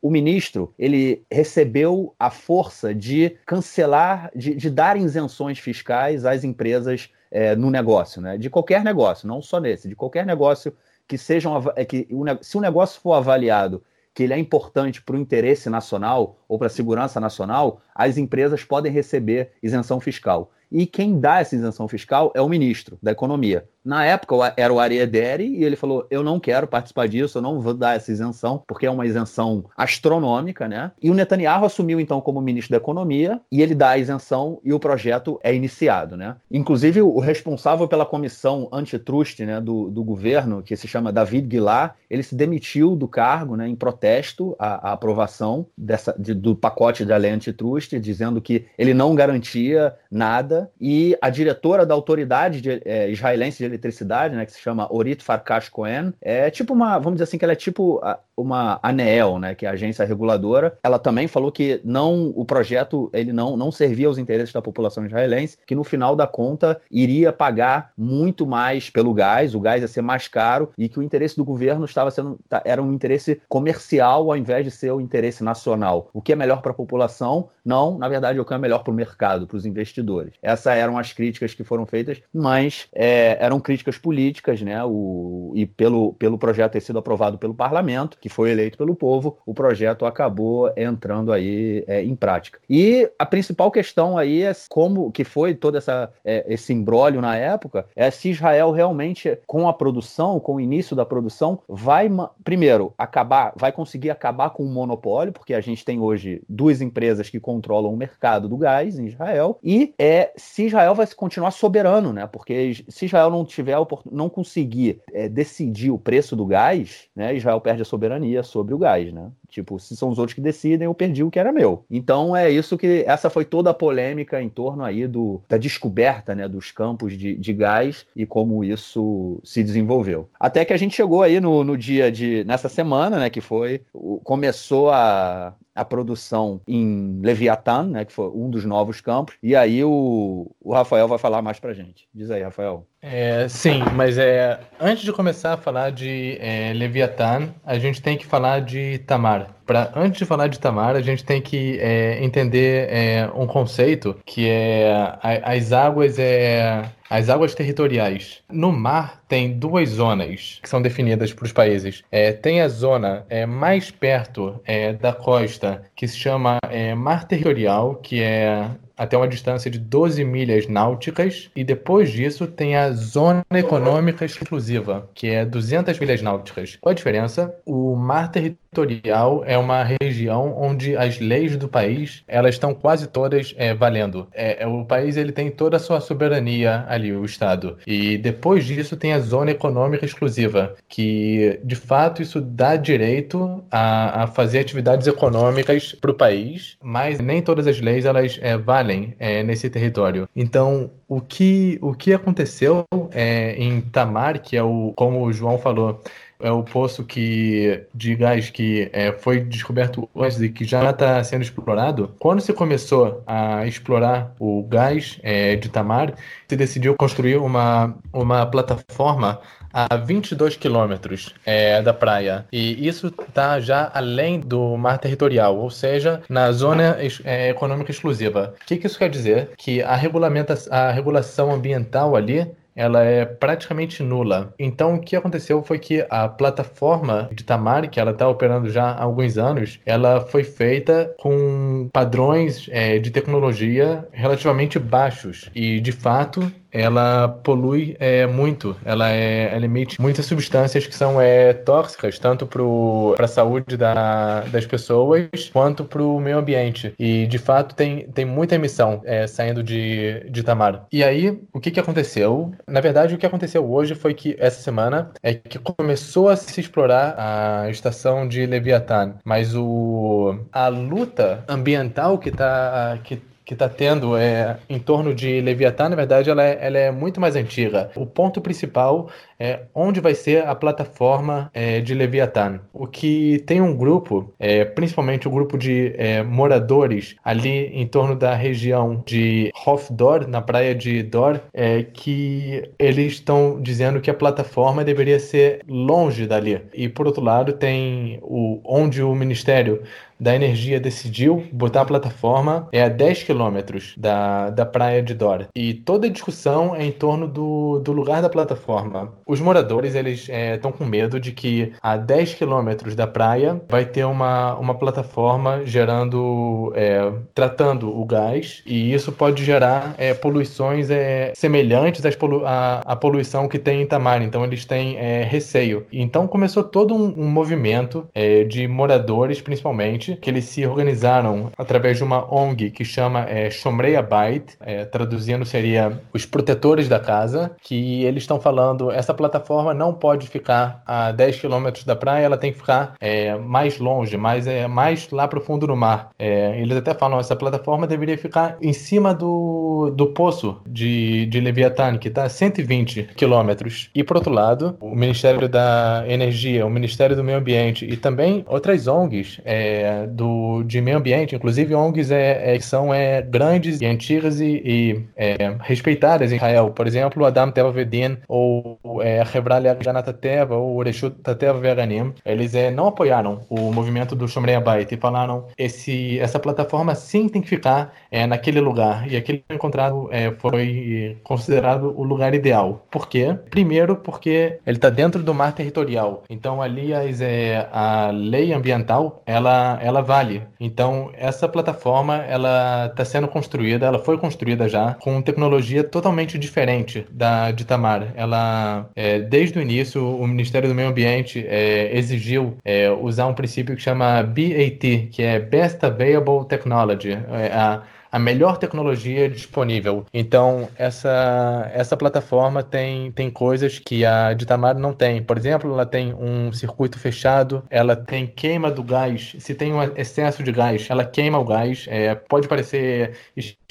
o 0.00 0.10
ministro 0.10 0.72
ele 0.78 1.24
recebeu 1.30 2.14
a 2.18 2.30
força 2.30 2.94
de 2.94 3.36
cancelar, 3.46 4.30
de, 4.34 4.54
de 4.54 4.70
dar 4.70 4.96
isenções 4.96 5.58
fiscais 5.58 6.24
às 6.24 6.44
empresas 6.44 7.10
é, 7.30 7.56
no 7.56 7.70
negócio, 7.70 8.20
né? 8.20 8.36
De 8.36 8.50
qualquer 8.50 8.84
negócio, 8.84 9.26
não 9.26 9.40
só 9.40 9.58
nesse, 9.58 9.88
de 9.88 9.96
qualquer 9.96 10.26
negócio 10.26 10.74
que 11.08 11.18
sejam 11.18 11.62
é 11.76 11.84
que 11.84 12.06
se 12.42 12.56
o 12.56 12.60
negócio 12.60 13.00
for 13.00 13.14
avaliado 13.14 13.82
que 14.14 14.22
ele 14.22 14.34
é 14.34 14.38
importante 14.38 15.02
para 15.02 15.16
o 15.16 15.18
interesse 15.18 15.70
nacional 15.70 16.36
ou 16.52 16.58
para 16.58 16.66
a 16.66 16.70
segurança 16.70 17.18
nacional, 17.18 17.80
as 17.94 18.18
empresas 18.18 18.62
podem 18.62 18.92
receber 18.92 19.52
isenção 19.62 19.98
fiscal. 20.00 20.50
E 20.70 20.84
quem 20.86 21.18
dá 21.18 21.40
essa 21.40 21.54
isenção 21.54 21.88
fiscal 21.88 22.30
é 22.34 22.42
o 22.42 22.48
ministro 22.48 22.98
da 23.02 23.10
Economia. 23.10 23.66
Na 23.84 24.04
época 24.04 24.54
era 24.56 24.72
o 24.72 24.78
Ariederi 24.78 25.56
e 25.56 25.64
ele 25.64 25.74
falou: 25.74 26.06
Eu 26.08 26.22
não 26.22 26.38
quero 26.38 26.68
participar 26.68 27.08
disso, 27.08 27.38
eu 27.38 27.42
não 27.42 27.60
vou 27.60 27.74
dar 27.74 27.96
essa 27.96 28.12
isenção, 28.12 28.62
porque 28.66 28.86
é 28.86 28.90
uma 28.90 29.04
isenção 29.04 29.64
astronômica, 29.76 30.68
né? 30.68 30.92
E 31.02 31.10
o 31.10 31.14
Netanyahu 31.14 31.64
assumiu 31.64 31.98
então 31.98 32.20
como 32.20 32.40
ministro 32.40 32.70
da 32.70 32.76
Economia 32.76 33.40
e 33.50 33.60
ele 33.60 33.74
dá 33.74 33.90
a 33.90 33.98
isenção 33.98 34.60
e 34.64 34.72
o 34.72 34.78
projeto 34.78 35.38
é 35.42 35.52
iniciado, 35.52 36.16
né? 36.16 36.36
Inclusive, 36.50 37.02
o 37.02 37.18
responsável 37.18 37.88
pela 37.88 38.06
comissão 38.06 38.68
antitrust 38.72 39.40
né, 39.40 39.60
do, 39.60 39.90
do 39.90 40.04
governo, 40.04 40.62
que 40.62 40.76
se 40.76 40.86
chama 40.86 41.12
David 41.12 41.48
Guilar, 41.48 41.96
ele 42.08 42.22
se 42.22 42.36
demitiu 42.36 42.94
do 42.94 43.08
cargo 43.08 43.56
né, 43.56 43.68
em 43.68 43.74
protesto 43.74 44.54
à, 44.58 44.90
à 44.90 44.92
aprovação 44.92 45.66
dessa, 45.76 46.14
de, 46.16 46.34
do 46.42 46.56
pacote 46.56 47.04
da 47.04 47.16
lei 47.16 47.30
antitrust, 47.30 47.92
dizendo 48.00 48.40
que 48.40 48.66
ele 48.76 48.92
não 48.92 49.14
garantia 49.14 49.94
nada, 50.10 50.68
e 50.80 51.16
a 51.22 51.30
diretora 51.30 51.86
da 51.86 51.94
autoridade 51.94 52.60
de, 52.60 52.82
é, 52.84 53.08
israelense 53.08 53.58
de 53.58 53.64
eletricidade, 53.64 54.34
né, 54.34 54.44
que 54.44 54.52
se 54.52 54.60
chama 54.60 54.92
Orit 54.92 55.22
Farkash 55.22 55.68
Cohen, 55.68 56.12
é 56.20 56.50
tipo 56.50 56.74
uma, 56.74 56.98
vamos 56.98 57.14
dizer 57.14 57.24
assim, 57.24 57.38
que 57.38 57.44
ela 57.44 57.52
é 57.52 57.56
tipo 57.56 58.02
uma 58.36 58.80
ANEEL, 58.82 59.38
né, 59.38 59.54
que 59.54 59.64
é 59.64 59.68
a 59.68 59.72
agência 59.72 60.04
reguladora, 60.04 60.76
ela 60.82 60.98
também 60.98 61.28
falou 61.28 61.52
que 61.52 61.80
não 61.84 62.32
o 62.34 62.44
projeto 62.44 63.08
ele 63.12 63.32
não, 63.32 63.56
não 63.56 63.70
servia 63.70 64.08
aos 64.08 64.18
interesses 64.18 64.52
da 64.52 64.60
população 64.60 65.06
israelense, 65.06 65.58
que 65.64 65.74
no 65.74 65.84
final 65.84 66.16
da 66.16 66.26
conta 66.26 66.80
iria 66.90 67.32
pagar 67.32 67.92
muito 67.96 68.46
mais 68.46 68.90
pelo 68.90 69.14
gás, 69.14 69.54
o 69.54 69.60
gás 69.60 69.80
ia 69.80 69.88
ser 69.88 70.02
mais 70.02 70.26
caro 70.26 70.70
e 70.76 70.88
que 70.88 70.98
o 70.98 71.02
interesse 71.02 71.36
do 71.36 71.44
governo 71.44 71.84
estava 71.84 72.10
sendo 72.10 72.38
tá, 72.48 72.60
era 72.64 72.82
um 72.82 72.92
interesse 72.92 73.40
comercial 73.48 74.30
ao 74.30 74.36
invés 74.36 74.64
de 74.64 74.70
ser 74.70 74.90
o 74.90 75.00
interesse 75.00 75.44
nacional. 75.44 76.10
O 76.12 76.20
que 76.20 76.31
é 76.32 76.36
melhor 76.36 76.62
para 76.62 76.72
a 76.72 76.74
população? 76.74 77.48
Não, 77.64 77.98
na 77.98 78.08
verdade, 78.08 78.40
o 78.40 78.44
que 78.44 78.54
é 78.54 78.58
melhor 78.58 78.82
para 78.82 78.92
o 78.92 78.94
mercado, 78.94 79.46
para 79.46 79.56
os 79.56 79.66
investidores. 79.66 80.34
Essas 80.42 80.76
eram 80.76 80.98
as 80.98 81.12
críticas 81.12 81.54
que 81.54 81.64
foram 81.64 81.86
feitas, 81.86 82.20
mas 82.32 82.88
é, 82.92 83.36
eram 83.40 83.60
críticas 83.60 83.98
políticas, 83.98 84.60
né? 84.62 84.82
O, 84.84 85.52
e 85.54 85.66
pelo, 85.66 86.14
pelo 86.14 86.38
projeto 86.38 86.72
ter 86.72 86.80
sido 86.80 86.98
aprovado 86.98 87.38
pelo 87.38 87.54
parlamento, 87.54 88.18
que 88.20 88.28
foi 88.28 88.50
eleito 88.50 88.78
pelo 88.78 88.94
povo, 88.94 89.38
o 89.46 89.54
projeto 89.54 90.06
acabou 90.06 90.72
entrando 90.76 91.32
aí 91.32 91.84
é, 91.86 92.02
em 92.02 92.14
prática. 92.16 92.58
E 92.68 93.08
a 93.18 93.26
principal 93.26 93.70
questão 93.70 94.16
aí 94.18 94.42
é 94.42 94.52
como 94.68 95.12
que 95.12 95.24
foi 95.24 95.54
todo 95.54 95.76
essa, 95.76 96.12
é, 96.24 96.44
esse 96.48 96.72
embrólio 96.72 97.20
na 97.20 97.36
época, 97.36 97.86
é 97.94 98.10
se 98.10 98.30
Israel 98.30 98.70
realmente, 98.70 99.38
com 99.46 99.68
a 99.68 99.72
produção, 99.72 100.40
com 100.40 100.56
o 100.56 100.60
início 100.60 100.96
da 100.96 101.04
produção, 101.04 101.60
vai, 101.68 102.08
primeiro, 102.44 102.92
acabar, 102.96 103.52
vai 103.56 103.72
conseguir 103.72 104.10
acabar 104.10 104.50
com 104.50 104.64
o 104.64 104.68
monopólio, 104.68 105.32
porque 105.32 105.54
a 105.54 105.60
gente 105.60 105.84
tem 105.84 106.00
hoje 106.00 106.21
duas 106.48 106.80
empresas 106.80 107.28
que 107.28 107.40
controlam 107.40 107.92
o 107.92 107.96
mercado 107.96 108.48
do 108.48 108.56
gás 108.56 108.98
em 108.98 109.06
Israel, 109.06 109.58
e 109.62 109.94
é 109.98 110.32
se 110.36 110.66
Israel 110.66 110.94
vai 110.94 111.06
continuar 111.08 111.50
soberano, 111.50 112.12
né? 112.12 112.26
Porque 112.26 112.84
se 112.88 113.06
Israel 113.06 113.30
não 113.30 113.44
tiver 113.44 113.76
não 114.10 114.28
conseguir 114.28 115.00
é, 115.12 115.28
decidir 115.28 115.90
o 115.90 115.98
preço 115.98 116.34
do 116.36 116.46
gás, 116.46 117.08
né? 117.14 117.34
Israel 117.34 117.60
perde 117.60 117.82
a 117.82 117.86
soberania 117.86 118.42
sobre 118.42 118.74
o 118.74 118.78
gás, 118.78 119.12
né? 119.12 119.30
Tipo, 119.52 119.78
se 119.78 119.94
são 119.94 120.08
os 120.08 120.18
outros 120.18 120.34
que 120.34 120.40
decidem, 120.40 120.86
eu 120.86 120.94
perdi 120.94 121.22
o 121.22 121.30
que 121.30 121.38
era 121.38 121.52
meu. 121.52 121.84
Então 121.90 122.34
é 122.34 122.50
isso 122.50 122.78
que 122.78 123.04
essa 123.06 123.28
foi 123.28 123.44
toda 123.44 123.68
a 123.68 123.74
polêmica 123.74 124.40
em 124.40 124.48
torno 124.48 124.82
aí 124.82 125.06
do, 125.06 125.42
da 125.46 125.58
descoberta, 125.58 126.34
né, 126.34 126.48
dos 126.48 126.72
campos 126.72 127.12
de, 127.18 127.36
de 127.36 127.52
gás 127.52 128.06
e 128.16 128.24
como 128.24 128.64
isso 128.64 129.38
se 129.44 129.62
desenvolveu. 129.62 130.26
Até 130.40 130.64
que 130.64 130.72
a 130.72 130.76
gente 130.78 130.96
chegou 130.96 131.22
aí 131.22 131.38
no, 131.38 131.62
no 131.62 131.76
dia 131.76 132.10
de 132.10 132.42
nessa 132.44 132.70
semana, 132.70 133.18
né, 133.18 133.28
que 133.28 133.42
foi 133.42 133.82
começou 134.24 134.90
a 134.90 135.54
a 135.74 135.84
produção 135.84 136.60
em 136.68 137.18
Leviathan, 137.22 137.84
né, 137.84 138.04
que 138.04 138.12
foi 138.12 138.28
um 138.28 138.50
dos 138.50 138.64
novos 138.64 139.00
campos, 139.00 139.36
e 139.42 139.56
aí 139.56 139.82
o, 139.82 140.50
o 140.60 140.72
Rafael 140.72 141.08
vai 141.08 141.18
falar 141.18 141.40
mais 141.40 141.58
pra 141.58 141.72
gente. 141.72 142.06
Diz 142.12 142.30
aí, 142.30 142.42
Rafael. 142.42 142.86
É, 143.04 143.48
sim, 143.48 143.80
mas 143.96 144.16
é, 144.16 144.60
antes 144.80 145.02
de 145.02 145.12
começar 145.12 145.54
a 145.54 145.56
falar 145.56 145.90
de 145.90 146.38
é, 146.40 146.72
Leviathan, 146.72 147.52
a 147.66 147.76
gente 147.76 148.00
tem 148.00 148.16
que 148.16 148.24
falar 148.24 148.60
de 148.60 148.98
Tamar. 148.98 149.48
Pra, 149.66 149.90
antes 149.96 150.18
de 150.18 150.24
falar 150.24 150.46
de 150.46 150.60
Tamar, 150.60 150.94
a 150.94 151.00
gente 151.00 151.24
tem 151.24 151.42
que 151.42 151.80
é, 151.80 152.22
entender 152.22 152.88
é, 152.88 153.28
um 153.34 153.46
conceito 153.46 154.16
que 154.24 154.48
é 154.48 154.92
a, 155.20 155.52
as 155.52 155.72
águas 155.72 156.16
é 156.16 156.84
as 157.10 157.28
águas 157.28 157.54
territoriais. 157.54 158.38
No 158.50 158.72
mar 158.72 159.20
tem 159.28 159.58
duas 159.58 159.90
zonas 159.90 160.58
que 160.62 160.68
são 160.68 160.80
definidas 160.80 161.30
para 161.30 161.44
os 161.44 161.52
países. 161.52 162.02
É, 162.10 162.32
tem 162.32 162.62
a 162.62 162.68
zona 162.68 163.26
é, 163.28 163.44
mais 163.44 163.90
perto 163.90 164.58
é, 164.64 164.94
da 164.94 165.12
costa, 165.12 165.82
que 165.94 166.08
se 166.08 166.16
chama 166.16 166.58
é, 166.70 166.94
Mar 166.94 167.26
Territorial, 167.26 167.96
que 167.96 168.22
é 168.22 168.66
até 169.02 169.16
uma 169.16 169.28
distância 169.28 169.70
de 169.70 169.78
12 169.78 170.24
milhas 170.24 170.68
náuticas, 170.68 171.50
e 171.56 171.64
depois 171.64 172.10
disso 172.10 172.46
tem 172.46 172.76
a 172.76 172.92
Zona 172.92 173.42
Econômica 173.52 174.24
Exclusiva, 174.24 175.08
que 175.14 175.28
é 175.28 175.44
200 175.44 175.98
milhas 175.98 176.22
náuticas. 176.22 176.78
Qual 176.80 176.92
a 176.92 176.94
diferença? 176.94 177.54
O 177.66 177.96
mar 177.96 178.30
territorial 178.30 179.42
é 179.44 179.58
uma 179.58 179.82
região 179.82 180.54
onde 180.56 180.96
as 180.96 181.18
leis 181.18 181.56
do 181.56 181.68
país 181.68 182.22
elas 182.28 182.54
estão 182.54 182.72
quase 182.74 183.08
todas 183.08 183.54
é, 183.58 183.74
valendo. 183.74 184.28
É, 184.32 184.62
é, 184.62 184.66
o 184.66 184.84
país 184.84 185.16
ele 185.16 185.32
tem 185.32 185.50
toda 185.50 185.76
a 185.76 185.80
sua 185.80 186.00
soberania 186.00 186.84
ali, 186.88 187.12
o 187.12 187.24
Estado. 187.24 187.78
E 187.86 188.16
depois 188.16 188.64
disso 188.64 188.96
tem 188.96 189.12
a 189.12 189.18
Zona 189.18 189.50
Econômica 189.50 190.04
Exclusiva, 190.04 190.74
que 190.88 191.60
de 191.64 191.74
fato 191.74 192.22
isso 192.22 192.40
dá 192.40 192.76
direito 192.76 193.64
a, 193.70 194.22
a 194.22 194.26
fazer 194.26 194.60
atividades 194.60 195.06
econômicas 195.06 195.92
para 195.92 196.10
o 196.10 196.14
país, 196.14 196.76
mas 196.82 197.18
nem 197.18 197.42
todas 197.42 197.66
as 197.66 197.80
leis 197.80 198.04
elas 198.04 198.38
é, 198.40 198.56
valem 198.56 198.91
é, 199.18 199.42
nesse 199.42 199.68
território. 199.68 200.28
Então, 200.34 200.90
o 201.08 201.20
que, 201.20 201.78
o 201.80 201.94
que 201.94 202.12
aconteceu 202.12 202.84
é, 203.10 203.54
em 203.56 203.80
Tamar, 203.80 204.40
que 204.40 204.56
é 204.56 204.62
o, 204.62 204.92
como 204.96 205.22
o 205.24 205.32
João 205.32 205.58
falou, 205.58 206.00
é 206.42 206.50
o 206.50 206.62
poço 206.62 207.04
que, 207.04 207.84
de 207.94 208.14
gás 208.14 208.50
que 208.50 208.90
é, 208.92 209.12
foi 209.12 209.40
descoberto 209.40 210.08
hoje 210.12 210.44
e 210.44 210.48
que 210.48 210.64
já 210.64 210.90
está 210.90 211.22
sendo 211.22 211.42
explorado. 211.42 212.14
Quando 212.18 212.40
se 212.40 212.52
começou 212.52 213.22
a 213.26 213.66
explorar 213.66 214.34
o 214.38 214.62
gás 214.64 215.18
é, 215.22 215.56
de 215.56 215.68
Tamar, 215.68 216.14
se 216.48 216.56
decidiu 216.56 216.94
construir 216.96 217.36
uma, 217.36 217.94
uma 218.12 218.44
plataforma 218.46 219.40
a 219.72 219.96
22 219.96 220.56
quilômetros 220.56 221.34
é, 221.46 221.80
da 221.80 221.94
praia. 221.94 222.44
E 222.52 222.86
isso 222.86 223.06
está 223.06 223.58
já 223.58 223.90
além 223.94 224.38
do 224.40 224.76
mar 224.76 224.98
territorial, 224.98 225.56
ou 225.56 225.70
seja, 225.70 226.22
na 226.28 226.52
zona 226.52 226.98
é, 227.24 227.48
econômica 227.50 227.90
exclusiva. 227.90 228.54
O 228.62 228.66
que, 228.66 228.76
que 228.76 228.86
isso 228.86 228.98
quer 228.98 229.08
dizer? 229.08 229.50
Que 229.56 229.80
a, 229.82 229.96
regulamenta 229.96 230.54
a 230.70 230.90
regulação 230.90 231.52
ambiental 231.52 232.14
ali 232.14 232.50
ela 232.74 233.02
é 233.04 233.24
praticamente 233.24 234.02
nula. 234.02 234.54
Então, 234.58 234.94
o 234.94 235.00
que 235.00 235.16
aconteceu 235.16 235.62
foi 235.62 235.78
que 235.78 236.04
a 236.08 236.28
plataforma 236.28 237.28
de 237.32 237.44
Tamar, 237.44 237.88
que 237.88 238.00
ela 238.00 238.12
está 238.12 238.28
operando 238.28 238.70
já 238.70 238.90
há 238.90 239.02
alguns 239.02 239.38
anos, 239.38 239.80
ela 239.84 240.20
foi 240.20 240.44
feita 240.44 241.14
com 241.18 241.88
padrões 241.92 242.68
é, 242.70 242.98
de 242.98 243.10
tecnologia 243.10 244.06
relativamente 244.12 244.78
baixos. 244.78 245.50
E, 245.54 245.80
de 245.80 245.92
fato, 245.92 246.50
ela 246.72 247.28
polui 247.28 247.96
é, 248.00 248.26
muito, 248.26 248.74
ela, 248.84 249.10
é, 249.10 249.54
ela 249.54 249.64
emite 249.64 250.00
muitas 250.00 250.24
substâncias 250.26 250.86
que 250.86 250.94
são 250.94 251.20
é, 251.20 251.52
tóxicas, 251.52 252.18
tanto 252.18 252.46
para 252.46 253.24
a 253.24 253.28
saúde 253.28 253.76
da, 253.76 254.40
das 254.42 254.64
pessoas 254.66 255.50
quanto 255.52 255.84
para 255.84 256.02
o 256.02 256.18
meio 256.18 256.38
ambiente. 256.38 256.94
E 256.98 257.26
de 257.26 257.38
fato 257.38 257.74
tem, 257.74 258.06
tem 258.08 258.24
muita 258.24 258.54
emissão 258.54 259.02
é, 259.04 259.26
saindo 259.26 259.62
de, 259.62 260.26
de 260.30 260.42
Tamar. 260.42 260.86
E 260.90 261.04
aí, 261.04 261.38
o 261.52 261.60
que, 261.60 261.70
que 261.70 261.80
aconteceu? 261.80 262.52
Na 262.66 262.80
verdade, 262.80 263.14
o 263.14 263.18
que 263.18 263.26
aconteceu 263.26 263.70
hoje 263.70 263.94
foi 263.94 264.14
que 264.14 264.34
essa 264.38 264.62
semana 264.62 265.10
é 265.22 265.34
que 265.34 265.58
começou 265.58 266.28
a 266.28 266.36
se 266.36 266.58
explorar 266.60 267.14
a 267.18 267.70
estação 267.70 268.26
de 268.26 268.46
Leviathan, 268.46 269.14
mas 269.24 269.54
o, 269.54 270.38
a 270.52 270.68
luta 270.68 271.44
ambiental 271.48 272.18
que 272.18 272.30
está 272.30 272.98
que 273.04 273.20
que 273.44 273.54
está 273.54 273.68
tendo 273.68 274.16
é, 274.16 274.58
em 274.68 274.78
torno 274.78 275.14
de 275.14 275.40
Leviatã, 275.40 275.88
na 275.88 275.96
verdade, 275.96 276.30
ela 276.30 276.42
é, 276.44 276.58
ela 276.60 276.78
é 276.78 276.90
muito 276.90 277.20
mais 277.20 277.36
antiga. 277.36 277.90
O 277.96 278.06
ponto 278.06 278.40
principal 278.40 279.08
é 279.38 279.62
onde 279.74 280.00
vai 280.00 280.14
ser 280.14 280.46
a 280.46 280.54
plataforma 280.54 281.50
é, 281.52 281.80
de 281.80 281.94
Leviatã. 281.94 282.60
O 282.72 282.86
que 282.86 283.42
tem 283.46 283.60
um 283.60 283.76
grupo, 283.76 284.32
é, 284.38 284.64
principalmente 284.64 285.26
o 285.26 285.30
um 285.30 285.34
grupo 285.34 285.58
de 285.58 285.94
é, 285.96 286.22
moradores 286.22 287.16
ali 287.24 287.66
em 287.66 287.86
torno 287.86 288.14
da 288.14 288.34
região 288.34 289.02
de 289.04 289.50
Hofdor, 289.66 290.28
na 290.28 290.40
praia 290.40 290.74
de 290.74 291.02
Dor, 291.02 291.40
é, 291.52 291.82
que 291.82 292.70
eles 292.78 293.14
estão 293.14 293.60
dizendo 293.60 294.00
que 294.00 294.10
a 294.10 294.14
plataforma 294.14 294.84
deveria 294.84 295.18
ser 295.18 295.62
longe 295.66 296.26
dali. 296.26 296.60
E 296.72 296.88
por 296.88 297.06
outro 297.06 297.22
lado, 297.22 297.52
tem 297.52 298.18
o 298.22 298.60
onde 298.64 299.02
o 299.02 299.14
Ministério 299.14 299.82
da 300.22 300.36
Energia 300.36 300.78
decidiu 300.78 301.44
botar 301.52 301.80
a 301.80 301.84
plataforma 301.84 302.68
é 302.70 302.84
a 302.84 302.88
10 302.88 303.24
quilômetros 303.24 303.94
da, 303.96 304.50
da 304.50 304.64
praia 304.64 305.02
de 305.02 305.14
Dora. 305.14 305.48
E 305.52 305.74
toda 305.74 306.06
a 306.06 306.10
discussão 306.10 306.76
é 306.76 306.84
em 306.84 306.92
torno 306.92 307.26
do, 307.26 307.80
do 307.80 307.90
lugar 307.90 308.22
da 308.22 308.28
plataforma. 308.28 309.12
Os 309.26 309.40
moradores 309.40 309.96
eles 309.96 310.28
estão 310.28 310.70
é, 310.70 310.74
com 310.74 310.84
medo 310.84 311.18
de 311.18 311.32
que 311.32 311.72
a 311.82 311.96
10 311.96 312.34
quilômetros 312.34 312.94
da 312.94 313.06
praia 313.06 313.60
vai 313.68 313.84
ter 313.84 314.04
uma, 314.04 314.54
uma 314.54 314.74
plataforma 314.74 315.62
gerando, 315.64 316.72
é, 316.76 317.12
tratando 317.34 317.90
o 317.90 318.04
gás 318.04 318.62
e 318.64 318.94
isso 318.94 319.10
pode 319.10 319.44
gerar 319.44 319.96
é, 319.98 320.14
poluições 320.14 320.88
é, 320.88 321.32
semelhantes 321.34 322.06
às 322.06 322.14
polu 322.14 322.42
à, 322.46 322.94
poluição 322.94 323.48
que 323.48 323.58
tem 323.58 323.80
em 323.80 323.82
Itamar. 323.82 324.22
Então 324.22 324.44
eles 324.44 324.64
têm 324.64 324.96
é, 324.98 325.24
receio. 325.24 325.84
Então 325.92 326.28
começou 326.28 326.62
todo 326.62 326.94
um, 326.94 327.12
um 327.16 327.28
movimento 327.28 328.06
é, 328.14 328.44
de 328.44 328.68
moradores, 328.68 329.40
principalmente, 329.40 330.11
que 330.20 330.30
eles 330.30 330.44
se 330.44 330.66
organizaram 330.66 331.50
através 331.56 331.96
de 331.96 332.04
uma 332.04 332.32
ONG 332.32 332.70
que 332.70 332.84
chama 332.84 333.24
é, 333.28 333.50
Shomrei 333.50 333.96
Abait, 333.96 334.56
é, 334.60 334.84
traduzindo 334.84 335.44
seria 335.44 336.00
os 336.12 336.26
protetores 336.26 336.88
da 336.88 336.98
casa, 336.98 337.52
que 337.62 338.04
eles 338.04 338.22
estão 338.22 338.40
falando, 338.40 338.90
essa 338.90 339.14
plataforma 339.14 339.74
não 339.74 339.92
pode 339.92 340.28
ficar 340.28 340.82
a 340.86 341.12
10 341.12 341.40
quilômetros 341.40 341.84
da 341.84 341.96
praia, 341.96 342.24
ela 342.24 342.36
tem 342.36 342.52
que 342.52 342.58
ficar 342.58 342.94
é, 343.00 343.36
mais 343.36 343.78
longe, 343.78 344.16
mais, 344.16 344.46
é, 344.46 344.66
mais 344.66 345.10
lá 345.10 345.26
para 345.28 345.38
o 345.38 345.42
fundo 345.42 345.66
do 345.66 345.76
mar. 345.76 346.10
É, 346.18 346.60
eles 346.60 346.76
até 346.76 346.94
falam, 346.94 347.18
essa 347.18 347.36
plataforma 347.36 347.86
deveria 347.86 348.18
ficar 348.18 348.56
em 348.60 348.72
cima 348.72 349.14
do, 349.14 349.92
do 349.94 350.08
poço 350.08 350.60
de, 350.66 351.26
de 351.26 351.40
Leviathan, 351.40 351.98
que 351.98 352.08
está 352.08 352.24
a 352.24 352.28
120 352.28 353.10
quilômetros. 353.16 353.90
E 353.94 354.02
por 354.02 354.16
outro 354.16 354.32
lado, 354.32 354.76
o 354.80 354.94
Ministério 354.94 355.48
da 355.48 356.04
Energia, 356.06 356.66
o 356.66 356.70
Ministério 356.70 357.16
do 357.16 357.24
Meio 357.24 357.38
Ambiente 357.38 357.84
e 357.84 357.96
também 357.96 358.44
outras 358.48 358.86
ONGs 358.86 359.40
é, 359.44 359.91
do, 360.08 360.62
de 360.64 360.80
meio 360.80 360.98
ambiente, 360.98 361.34
inclusive 361.34 361.74
ONGs 361.74 362.10
é, 362.10 362.54
é, 362.54 362.60
são 362.60 362.92
é, 362.92 363.22
grandes 363.22 363.80
e 363.80 363.86
antigas 363.86 364.40
e, 364.40 364.62
e 364.64 365.04
é, 365.16 365.56
respeitadas 365.60 366.32
em 366.32 366.36
Israel. 366.36 366.70
Por 366.70 366.86
exemplo, 366.86 367.24
Adam 367.24 367.50
Teva 367.50 367.70
Vedin, 367.70 368.18
ou 368.28 368.78
é, 369.00 369.22
Hebral 369.34 369.62
Ganata 369.82 370.12
Teva, 370.12 370.56
ou 370.56 370.76
o 370.76 370.82
Reshut 370.82 371.16
Teva 371.38 371.58
Veganim, 371.58 372.12
eles 372.24 372.54
é, 372.54 372.70
não 372.70 372.88
apoiaram 372.88 373.40
o 373.48 373.72
movimento 373.72 374.14
do 374.14 374.28
Shomrei 374.28 374.54
Abayit 374.54 374.94
e 374.94 374.98
falaram 374.98 375.46
esse, 375.56 376.18
essa 376.18 376.38
plataforma 376.38 376.94
sim 376.94 377.28
tem 377.28 377.42
que 377.42 377.48
ficar 377.48 377.92
é, 378.10 378.26
naquele 378.26 378.60
lugar. 378.60 379.10
E 379.10 379.16
aquele 379.16 379.44
encontrado 379.50 380.08
é, 380.10 380.30
foi 380.32 381.18
considerado 381.22 381.94
o 381.96 382.02
lugar 382.02 382.34
ideal. 382.34 382.86
Por 382.90 383.08
quê? 383.08 383.36
Primeiro, 383.50 383.96
porque 383.96 384.58
ele 384.66 384.76
está 384.76 384.90
dentro 384.90 385.22
do 385.22 385.34
mar 385.34 385.52
territorial. 385.52 386.24
Então, 386.28 386.60
ali 386.60 386.92
é, 386.92 387.68
a 387.72 388.10
lei 388.12 388.52
ambiental 388.52 389.22
ela, 389.26 389.78
ela 389.82 390.00
vale. 390.00 390.42
Então, 390.60 391.10
essa 391.14 391.48
plataforma 391.48 392.16
ela 392.16 392.86
está 392.86 393.04
sendo 393.04 393.26
construída, 393.28 393.86
ela 393.86 393.98
foi 393.98 394.16
construída 394.16 394.68
já 394.68 394.94
com 394.94 395.20
tecnologia 395.20 395.82
totalmente 395.82 396.38
diferente 396.38 397.06
da 397.10 397.50
de 397.50 397.64
Tamar. 397.64 398.12
Ela, 398.14 398.88
é, 398.94 399.18
desde 399.18 399.58
o 399.58 399.62
início, 399.62 400.04
o 400.04 400.26
Ministério 400.26 400.68
do 400.68 400.74
Meio 400.74 400.88
Ambiente 400.88 401.44
é, 401.46 401.96
exigiu 401.96 402.56
é, 402.64 402.90
usar 402.90 403.26
um 403.26 403.34
princípio 403.34 403.74
que 403.74 403.82
chama 403.82 404.22
BAT, 404.22 405.08
que 405.10 405.22
é 405.22 405.38
Best 405.38 405.84
Available 405.84 406.46
Technology. 406.48 407.12
É, 407.12 407.52
a 407.52 407.82
a 408.12 408.18
melhor 408.18 408.58
tecnologia 408.58 409.26
disponível. 409.26 410.04
Então, 410.12 410.68
essa, 410.76 411.70
essa 411.72 411.96
plataforma 411.96 412.62
tem, 412.62 413.10
tem 413.10 413.30
coisas 413.30 413.78
que 413.78 414.04
a 414.04 414.34
Ditamar 414.34 414.78
não 414.78 414.92
tem. 414.92 415.22
Por 415.22 415.38
exemplo, 415.38 415.72
ela 415.72 415.86
tem 415.86 416.12
um 416.12 416.52
circuito 416.52 416.98
fechado, 416.98 417.64
ela 417.70 417.96
tem 417.96 418.26
queima 418.26 418.70
do 418.70 418.82
gás. 418.82 419.34
Se 419.38 419.54
tem 419.54 419.72
um 419.72 419.82
excesso 419.96 420.42
de 420.42 420.52
gás, 420.52 420.86
ela 420.90 421.06
queima 421.06 421.38
o 421.38 421.44
gás. 421.44 421.86
É, 421.88 422.14
pode 422.14 422.46
parecer 422.46 423.16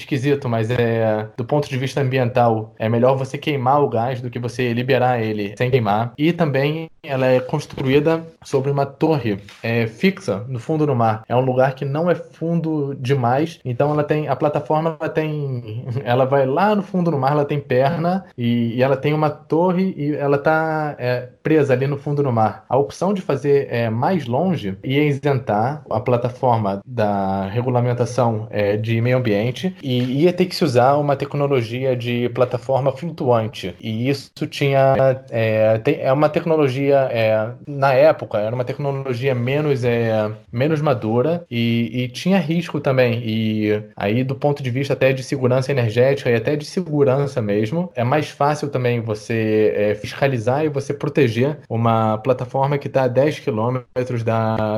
esquisito, 0.02 0.48
mas 0.48 0.69
é 0.69 1.28
do 1.38 1.45
ponto 1.45 1.69
de 1.69 1.78
vista 1.78 2.02
ambiental, 2.02 2.73
é 2.78 2.88
melhor 2.88 3.15
você 3.15 3.38
queimar 3.38 3.82
o 3.82 3.90
gás 3.90 4.22
do 4.22 4.30
que 4.30 4.40
você 4.40 4.73
liberar 4.73 5.22
ele 5.22 5.53
sem 5.57 5.69
queimar. 5.69 6.14
E 6.18 6.34
também 6.34 6.90
ela 7.03 7.26
é 7.26 7.40
construída 7.40 8.23
sobre 8.44 8.69
uma 8.69 8.86
torre 8.86 9.40
é, 9.64 9.88
fixa 9.88 10.45
no 10.48 10.60
fundo 10.60 10.86
do 10.86 10.95
mar. 10.95 11.23
É 11.28 11.36
um 11.36 11.41
lugar 11.41 11.73
que 11.73 11.84
não 11.84 12.10
é 12.10 12.15
fundo 12.15 12.95
demais, 12.99 13.60
então 13.65 13.91
ela 13.91 14.03
tem 14.03 14.28
a 14.28 14.36
plataforma 14.36 14.98
ela 14.99 15.10
tem, 15.10 15.86
ela 16.03 16.26
vai 16.26 16.45
lá 16.45 16.76
no 16.76 16.84
fundo 16.84 17.11
do 17.11 17.18
mar, 17.18 17.32
ela 17.32 17.45
tem 17.45 17.60
perna 17.60 18.26
e, 18.38 18.76
e 18.76 18.84
ela 18.84 18.95
tem 18.95 19.14
uma 19.14 19.30
torre 19.30 19.94
e 19.98 20.15
ela 20.15 20.38
está 20.38 20.95
é, 20.98 21.30
presa 21.41 21.73
ali 21.73 21.88
no 21.88 21.98
fundo 21.98 22.22
do 22.22 22.32
mar. 22.32 22.65
A 22.69 22.78
opção 22.78 23.14
de 23.14 23.22
fazer 23.22 23.68
é, 23.69 23.90
mais 23.90 24.26
longe 24.26 24.78
ia 24.84 25.03
isentar 25.03 25.84
a 25.90 25.99
plataforma 25.99 26.82
da 26.86 27.48
regulamentação 27.48 28.48
é, 28.49 28.78
de 28.78 28.99
meio 29.02 29.18
ambiente 29.18 29.76
e 29.82 29.90
ia 29.99 30.34
ter 30.34 30.45
que 30.45 30.55
se 30.55 30.63
usar 30.63 30.95
uma 30.95 31.15
tecnologia 31.15 31.95
de 31.95 32.30
plataforma 32.30 32.91
flutuante. 32.91 33.76
E 33.80 34.09
isso 34.09 34.47
tinha 34.47 35.23
é, 35.30 35.77
tem, 35.80 35.99
é 36.01 36.11
uma 36.11 36.30
tecnologia 36.30 37.09
é, 37.11 37.51
na 37.68 37.93
época 37.93 38.38
era 38.38 38.53
uma 38.53 38.65
tecnologia 38.65 39.34
menos 39.34 39.84
é, 39.84 40.31
menos 40.51 40.81
madura 40.81 41.45
e, 41.49 42.03
e 42.03 42.07
tinha 42.07 42.38
risco 42.38 42.80
também. 42.80 43.22
E 43.23 43.84
aí 43.95 44.23
do 44.23 44.35
ponto 44.35 44.61
de 44.63 44.69
vista 44.69 44.93
até 44.93 45.13
de 45.13 45.23
segurança 45.23 45.72
energética 45.72 46.30
e 46.30 46.35
até 46.35 46.55
de 46.55 46.65
segurança 46.65 47.41
mesmo, 47.41 47.91
é 47.95 48.03
mais 48.03 48.30
fácil 48.30 48.69
também 48.69 48.99
você 49.01 49.73
é, 49.76 49.95
fiscalizar 49.95 50.65
e 50.65 50.69
você 50.69 50.93
proteger 50.93 51.59
uma 51.69 52.18
plataforma 52.18 52.77
que 52.77 52.88
está 52.88 53.03
a 53.03 53.07
10 53.07 53.39
quilômetros 53.39 54.23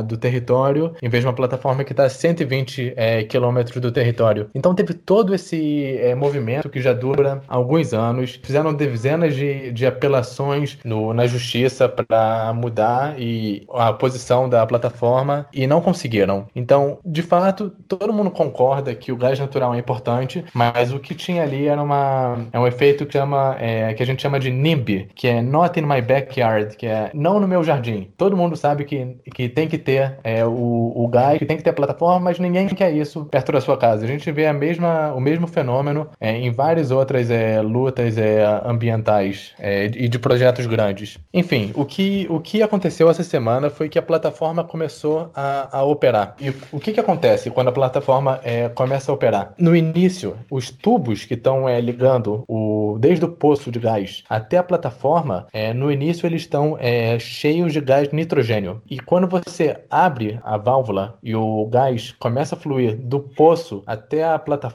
do 0.06 0.18
território, 0.18 0.94
em 1.02 1.10
vez 1.10 1.24
de 1.24 1.28
uma 1.28 1.34
plataforma 1.36 1.84
que 1.84 1.94
está 1.94 2.06
a 2.06 2.10
120 2.10 2.94
é, 2.96 3.24
quilômetros 3.24 3.80
do 3.82 3.92
território. 3.92 4.50
Então 4.54 4.74
teve 4.74 4.94
todo 5.06 5.34
esse 5.34 5.98
é, 5.98 6.16
movimento 6.16 6.70
que 6.70 6.82
já 6.82 6.94
dura 6.94 7.42
alguns 7.48 7.94
anos, 7.94 8.40
fizeram 8.44 8.74
dezenas 8.74 9.36
de, 9.36 9.72
de 9.72 9.86
apelações 9.86 10.78
no, 10.84 11.14
na 11.14 11.28
justiça 11.28 11.88
para 11.90 12.54
mudar 12.54 13.20
e 13.20 13.66
a 13.74 13.94
posição 13.94 14.48
da 14.50 14.66
plataforma 14.66 15.48
e 15.54 15.68
não 15.68 15.82
conseguiram. 15.82 16.48
Então, 16.56 17.00
de 17.06 17.22
fato, 17.22 17.72
todo 17.88 18.14
mundo 18.14 18.32
concorda 18.32 18.96
que 18.96 19.12
o 19.12 19.18
gás 19.18 19.40
natural 19.40 19.74
é 19.74 19.80
importante, 19.80 20.44
mas 20.54 20.94
o 20.94 21.00
que 21.00 21.16
tinha 21.16 21.44
ali 21.44 21.68
era 21.68 21.82
uma 21.82 22.38
é 22.52 22.60
um 22.60 22.68
efeito 22.68 23.06
que 23.06 23.14
chama 23.14 23.56
é, 23.60 23.94
que 23.94 24.04
a 24.04 24.06
gente 24.06 24.22
chama 24.22 24.40
de 24.40 24.50
NIMBY, 24.50 25.10
que 25.16 25.28
é 25.28 25.42
Not 25.42 25.80
in 25.80 25.84
My 25.84 26.02
Backyard, 26.02 26.76
que 26.78 26.88
é 26.88 27.12
não 27.14 27.40
no 27.40 27.48
meu 27.48 27.64
jardim. 27.64 28.10
Todo 28.18 28.38
mundo 28.38 28.56
sabe 28.56 28.86
que, 28.86 29.18
que 29.34 29.50
tem 29.50 29.68
que 29.68 29.78
ter 29.78 30.18
é, 30.24 30.46
o, 30.46 30.94
o 30.96 31.08
gás, 31.08 31.38
que 31.38 31.46
tem 31.46 31.58
que 31.58 31.64
ter 31.64 31.72
a 31.72 31.74
plataforma, 31.74 32.20
mas 32.20 32.40
ninguém 32.40 32.68
quer 32.68 32.92
isso 32.92 33.26
perto 33.26 33.52
da 33.52 33.62
sua 33.62 33.78
casa. 33.78 34.06
A 34.06 34.08
gente 34.08 34.32
vê 34.32 34.48
a 34.48 34.54
mesma, 34.54 34.93
o 35.16 35.20
mesmo 35.20 35.48
fenômeno 35.48 36.08
é, 36.20 36.32
em 36.36 36.52
várias 36.52 36.92
outras 36.92 37.30
é, 37.30 37.62
lutas 37.62 38.18
é, 38.18 38.44
ambientais 38.66 39.54
é, 39.60 39.86
e 39.86 40.08
de 40.08 40.20
projetos 40.20 40.66
grandes. 40.66 41.18
Enfim, 41.34 41.72
o 41.76 41.86
que, 41.86 42.28
o 42.30 42.40
que 42.40 42.62
aconteceu 42.62 43.10
essa 43.10 43.24
semana 43.24 43.70
foi 43.70 43.90
que 43.90 44.00
a 44.00 44.02
plataforma 44.02 44.64
começou 44.64 45.32
a, 45.36 45.80
a 45.80 45.84
operar. 45.84 46.36
E 46.40 46.50
o 46.72 46.80
que, 46.80 46.94
que 46.94 47.00
acontece 47.00 47.50
quando 47.50 47.70
a 47.70 47.72
plataforma 47.72 48.40
é, 48.44 48.70
começa 48.70 49.12
a 49.12 49.16
operar? 49.16 49.54
No 49.58 49.76
início, 49.76 50.36
os 50.50 50.70
tubos 50.70 51.26
que 51.26 51.34
estão 51.34 51.68
é, 51.68 51.80
ligando 51.80 52.44
o, 52.48 52.98
desde 53.00 53.26
o 53.26 53.30
poço 53.30 53.72
de 53.72 53.80
gás 53.80 54.24
até 54.30 54.58
a 54.58 54.64
plataforma, 54.64 55.48
no 55.76 55.92
início 55.92 56.26
eles 56.26 56.42
estão 56.42 56.78
cheios 57.20 57.74
de 57.74 57.82
gás 57.82 58.12
nitrogênio. 58.12 58.82
E 58.90 59.00
quando 59.00 59.28
você 59.28 59.78
abre 59.90 60.40
a 60.44 60.58
válvula 60.58 61.18
e 61.24 61.36
o 61.36 61.66
gás 61.68 62.14
começa 62.20 62.56
a 62.56 62.58
fluir 62.58 62.96
do 62.98 63.20
poço 63.20 63.84
até 63.86 64.24
a 64.24 64.40
plataforma, 64.40 64.73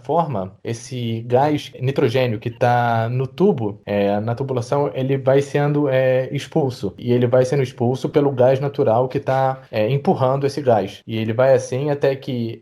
esse 0.63 1.23
gás 1.27 1.73
nitrogênio 1.81 2.39
que 2.39 2.49
está 2.49 3.09
no 3.09 3.27
tubo, 3.27 3.81
é, 3.85 4.19
na 4.21 4.35
tubulação, 4.35 4.91
ele 4.95 5.17
vai 5.19 5.43
sendo 5.43 5.89
é, 5.89 6.29
expulso. 6.33 6.95
E 6.99 7.13
ele 7.13 7.27
vai 7.27 7.45
sendo 7.45 7.63
expulso 7.63 8.09
pelo 8.09 8.31
gás 8.33 8.61
natural 8.61 9.09
que 9.09 9.19
está 9.19 9.63
é, 9.71 9.91
empurrando 9.91 10.47
esse 10.47 10.61
gás. 10.61 11.03
E 11.07 11.17
ele 11.17 11.33
vai 11.33 11.55
assim 11.55 11.91
até 11.91 12.15
que 12.17 12.61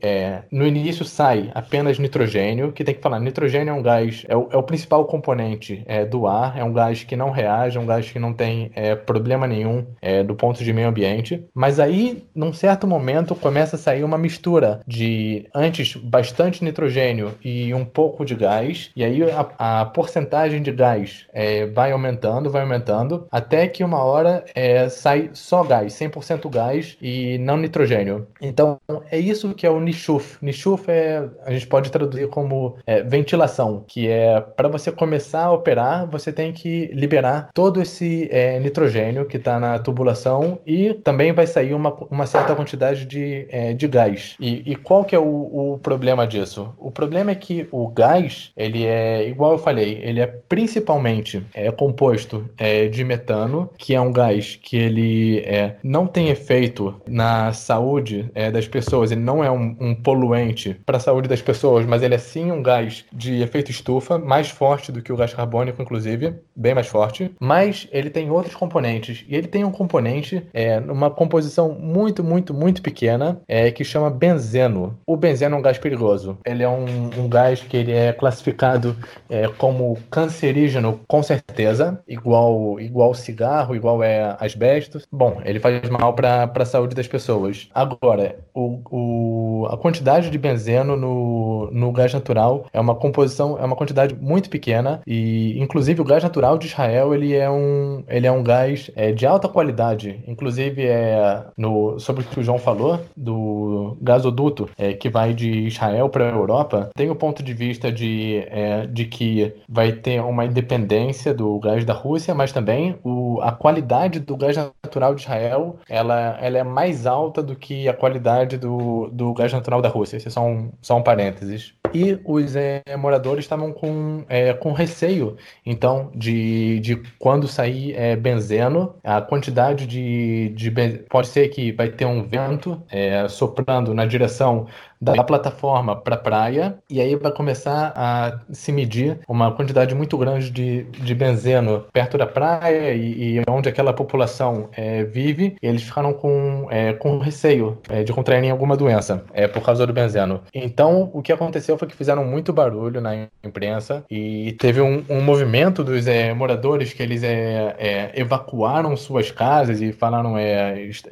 no 0.51 0.67
início 0.67 1.05
sai 1.05 1.51
apenas 1.55 1.99
nitrogênio, 1.99 2.73
que 2.73 2.85
tem 2.85 2.95
que 2.95 3.03
falar, 3.03 3.21
nitrogênio 3.21 3.71
é 3.71 3.75
um 3.75 3.83
gás, 3.83 4.25
é 4.29 4.37
o, 4.37 4.49
é 4.51 4.57
o 4.57 4.63
principal 4.63 5.05
componente 5.05 5.83
é, 5.87 6.05
do 6.05 6.27
ar, 6.27 6.59
é 6.59 6.65
um 6.65 6.73
gás 6.73 7.05
que 7.05 7.17
não 7.17 7.31
reage, 7.31 7.77
é 7.77 7.81
um 7.81 7.87
gás 7.87 8.11
que 8.11 8.19
não 8.19 8.33
tem 8.33 8.71
é, 8.75 8.95
problema 8.95 9.47
nenhum 9.47 9.87
é, 10.01 10.23
do 10.23 10.35
ponto 10.35 10.63
de 10.63 10.73
meio 10.73 10.89
ambiente. 10.89 11.45
Mas 11.55 11.81
aí, 11.81 12.25
num 12.35 12.53
certo 12.53 12.87
momento, 12.87 13.35
começa 13.35 13.77
a 13.77 13.79
sair 13.79 14.05
uma 14.05 14.19
mistura 14.19 14.81
de 14.87 15.47
antes 15.55 15.97
bastante 15.97 16.65
nitrogênio 16.65 17.26
e 17.45 17.73
um 17.73 17.85
pouco 17.85 18.25
de 18.25 18.35
gás, 18.35 18.91
e 18.95 19.03
aí 19.05 19.23
a, 19.31 19.81
a 19.81 19.85
porcentagem 19.87 20.63
de 20.63 20.73
gás 20.73 21.27
é, 21.33 21.67
vai 21.67 21.93
aumentando, 21.93 22.51
vai 22.51 22.63
aumentando, 22.63 23.27
até 23.31 23.67
que 23.67 23.83
uma 23.83 24.03
hora 24.03 24.45
é, 24.55 24.89
sai 24.89 25.31
só 25.33 25.63
gás, 25.63 25.95
100% 25.95 26.51
gás 26.51 26.97
e 27.01 27.39
não 27.39 27.57
nitrogênio. 27.57 28.27
Então 28.41 28.79
é 29.11 29.19
isso 29.19 29.55
que 29.55 29.67
é 29.67 29.71
o 29.71 29.81
Nishuf. 29.81 30.39
Nishuf 30.43 30.91
é, 30.91 31.25
a 31.45 31.53
gente 31.53 31.67
pode 31.67 31.87
pode 31.87 31.91
traduzir 31.91 32.29
como 32.29 32.77
é, 32.87 33.03
ventilação, 33.03 33.85
que 33.87 34.09
é 34.09 34.41
para 34.41 34.69
você 34.69 34.91
começar 34.91 35.45
a 35.45 35.53
operar, 35.53 36.07
você 36.07 36.33
tem 36.33 36.53
que 36.53 36.87
liberar 36.93 37.51
todo 37.55 37.81
esse 37.81 38.29
é, 38.31 38.59
nitrogênio 38.59 39.27
que 39.27 39.37
está 39.37 39.59
na 39.59 39.79
tubulação 39.79 40.59
e 40.67 40.95
também 40.95 41.33
vai 41.33 41.47
sair 41.47 41.75
uma, 41.75 41.93
uma 42.11 42.27
certa 42.27 42.55
quantidade 42.55 43.05
de, 43.05 43.47
é, 43.51 43.73
de 43.73 43.87
gás. 43.87 44.37
E, 44.41 44.73
e, 44.73 44.77
qual 44.77 45.05
que 45.05 45.15
é 45.15 45.19
o, 45.19 45.75
o 45.75 45.79
problema 45.79 46.27
disso? 46.27 46.73
O 46.79 46.91
problema 46.91 47.16
é 47.21 47.35
que 47.35 47.67
o 47.71 47.89
gás, 47.89 48.53
ele 48.57 48.85
é, 48.85 49.29
igual 49.29 49.53
eu 49.53 49.59
falei, 49.59 50.01
ele 50.03 50.21
é 50.21 50.27
principalmente 50.27 51.43
é, 51.55 51.71
composto 51.71 52.49
é, 52.59 52.87
de 52.87 53.05
metano, 53.05 53.71
que 53.77 53.95
é 53.95 54.01
um 54.01 54.13
gás 54.13 54.59
que 54.63 54.77
ele 54.77 55.41
é, 55.41 55.77
não 55.83 56.07
tem 56.07 56.29
efeito 56.29 56.95
na 57.07 57.53
saúde 57.53 58.31
é, 58.35 58.51
das 58.51 58.67
pessoas, 58.67 59.11
ele 59.11 59.21
não 59.21 59.43
é 59.43 59.51
um, 59.51 59.77
um 59.81 59.95
poluente 59.95 60.75
para 60.85 60.97
a 60.97 61.01
saúde 61.01 61.29
das 61.29 61.43
pessoas, 61.43 61.87
mas 61.87 62.03
ele 62.03 62.15
é 62.15 62.19
sim 62.19 62.51
um 62.51 62.63
gás 62.63 63.05
de 63.13 63.43
efeito 63.43 63.71
estufa, 63.71 64.19
mais 64.19 64.49
forte 64.49 64.91
do 64.93 65.03
que 65.03 65.13
o 65.13 65.17
gás 65.17 65.33
carbônico, 65.33 65.81
inclusive, 65.81 66.35
bem 66.55 66.75
mais 66.75 66.87
forte. 66.87 67.31
Mas 67.41 67.89
ele 67.91 68.11
tem 68.11 68.31
outros 68.31 68.55
componentes. 68.55 69.25
E 69.29 69.35
ele 69.35 69.47
tem 69.47 69.65
um 69.65 69.71
componente, 69.71 70.43
é, 70.53 70.79
uma 70.79 71.11
composição 71.11 71.73
muito, 71.73 72.23
muito, 72.23 72.53
muito 72.53 72.83
pequena, 72.83 73.41
é, 73.47 73.71
que 73.71 73.85
chama 73.85 74.11
benzeno. 74.11 74.99
O 75.07 75.17
benzeno 75.17 75.57
é 75.57 75.59
um 75.59 75.63
gás 75.63 75.79
perigoso. 75.79 76.39
Ele 76.45 76.63
é 76.63 76.69
um, 76.69 77.06
um 77.17 77.29
gás 77.29 77.61
que 77.61 77.77
ele 77.77 77.93
é 77.93 78.13
classificado 78.13 78.97
é, 79.29 79.49
como 79.49 79.99
cancerígeno, 80.11 81.01
com 81.07 81.23
certeza, 81.23 82.01
igual, 82.07 82.81
igual 82.81 83.15
cigarro, 83.15 83.75
igual 83.75 84.03
é 84.03 84.37
asbestos. 84.41 85.07
Bom, 85.11 85.41
ele 85.45 85.61
faz 85.61 85.89
mal 85.89 86.15
para 86.15 86.51
a 86.55 86.65
saúde 86.65 86.95
das 86.95 87.07
pessoas. 87.07 87.69
Agora, 87.75 88.37
o, 88.55 88.81
o, 88.91 89.67
a 89.67 89.77
quantidade 89.77 90.31
de 90.31 90.39
benzeno 90.39 90.97
no, 90.97 91.71
no 91.73 91.93
gás 91.93 92.13
natural 92.13 92.67
é 92.73 92.81
uma 92.81 92.95
composição, 92.95 93.59
é 93.59 93.65
uma 93.65 93.77
quantidade 93.77 94.15
muito 94.15 94.51
pequena 94.51 95.01
e, 95.07 95.59
inclusive, 95.61 96.01
o 96.01 96.05
gás 96.05 96.23
natural 96.23 96.59
de 96.59 96.67
Israel 96.67 97.15
ele 97.15 97.35
é 97.35 97.51
um, 97.51 98.05
ele 98.09 98.27
é 98.27 98.33
um 98.33 98.43
gás 98.43 98.91
é, 98.95 99.13
de 99.13 99.27
alta 99.27 99.49
qualidade. 99.49 100.23
Inclusive, 100.27 100.87
é 100.87 101.45
no, 101.57 101.99
sobre 101.99 102.23
o 102.23 102.27
que 102.27 102.41
o 102.41 102.43
João 102.43 102.59
falou 102.59 103.01
do 103.17 103.97
gasoduto 104.01 104.69
é, 104.77 104.93
que 104.93 105.09
vai 105.09 105.35
de 105.35 105.67
Israel 105.67 106.09
para 106.09 106.29
a 106.29 106.35
Europa, 106.35 106.91
tem 106.97 107.11
o 107.11 107.15
ponto 107.15 107.43
de 107.43 107.53
vista 107.53 107.93
de, 107.93 108.45
é, 108.49 108.87
de 108.87 109.05
que 109.05 109.55
vai 109.69 109.93
ter 109.93 110.21
uma 110.21 110.45
independência 110.45 111.35
do 111.35 111.59
gás 111.61 111.85
da 111.85 111.93
Rússia, 111.93 112.35
mas 112.35 112.53
também 112.53 112.99
o, 113.05 113.41
a 113.43 113.53
qualidade 113.53 114.19
do 114.21 114.37
gás 114.37 114.57
natural 114.57 115.15
de 115.15 115.23
Israel 115.23 115.79
ela, 115.89 116.39
ela 116.41 116.59
é 116.59 116.65
mais 116.65 117.07
alta 117.07 117.43
do 117.43 117.55
que 117.55 117.89
a 117.89 117.95
qualidade 117.95 118.57
do, 118.57 119.09
do 119.13 119.33
gás 119.35 119.53
natural 119.53 119.83
da 119.83 119.89
Rússia. 119.89 120.17
Esse 120.17 120.29
é 120.29 120.31
só 120.31 120.45
um, 120.45 120.71
só 120.81 120.97
um 120.97 121.03
parênteses. 121.03 121.75
E 121.95 122.19
os 122.25 122.57
é, 122.57 122.83
moradores 122.99 123.45
estavam 123.45 123.73
com, 123.73 124.25
é, 124.29 124.53
com 124.53 124.73
receio, 124.73 125.37
então, 125.65 126.11
de, 126.15 126.81
de 126.81 126.97
quando 127.19 127.47
sair 127.47 127.95
é, 127.95 128.17
benzeno, 128.17 128.95
a 129.05 129.21
quantidade 129.21 129.87
de, 129.87 130.51
de. 130.51 130.71
Pode 131.09 131.29
ser 131.29 131.49
que 131.49 131.73
vai 131.73 131.89
ter 131.89 132.05
um 132.05 132.23
vento 132.23 132.83
é, 132.91 133.29
soprando 133.29 133.95
na 133.95 134.05
direção 134.05 134.67
da 135.01 135.23
plataforma 135.23 135.97
para 135.97 136.15
a 136.15 136.19
praia, 136.19 136.79
e 136.91 137.01
aí 137.01 137.15
vai 137.17 137.33
começar 137.33 137.93
a 137.95 138.41
se 138.51 138.73
medir 138.73 139.21
uma 139.29 139.53
quantidade 139.53 139.95
muito 139.95 140.17
grande 140.17 140.51
de, 140.51 140.85
de 140.85 141.15
benzeno 141.15 141.85
perto 141.93 142.17
da 142.17 142.27
praia 142.27 142.95
e, 142.95 143.39
e 143.39 143.43
onde 143.49 143.69
aquela 143.69 143.93
população 143.93 144.69
é, 144.73 145.05
vive, 145.05 145.57
eles 145.63 145.83
ficaram 145.83 146.13
com, 146.13 146.67
é, 146.71 146.93
com 146.95 147.19
receio 147.19 147.79
é, 147.89 148.03
de 148.03 148.13
contraírem 148.13 148.51
alguma 148.51 148.77
doença 148.77 149.25
é, 149.33 149.47
por 149.47 149.63
causa 149.63 149.87
do 149.87 149.93
benzeno. 149.93 150.43
Então, 150.55 151.11
o 151.13 151.23
que 151.23 151.33
aconteceu 151.33 151.77
foi 151.77 151.89
que 151.89 151.97
fizeram 151.97 152.25
muito 152.25 152.53
barulho 152.53 153.01
na 153.01 153.27
imprensa 153.45 154.05
e 154.11 154.53
teve 154.59 154.81
um, 154.81 155.05
um 155.09 155.21
movimento 155.21 155.85
dos 155.85 156.07
é, 156.07 156.33
moradores 156.33 156.93
que 156.93 157.03
eles 157.03 157.23
é, 157.23 158.13
evacuaram 158.15 158.97
suas 158.97 159.31
casas 159.31 159.81
e 159.81 159.93
falaram: 159.93 160.35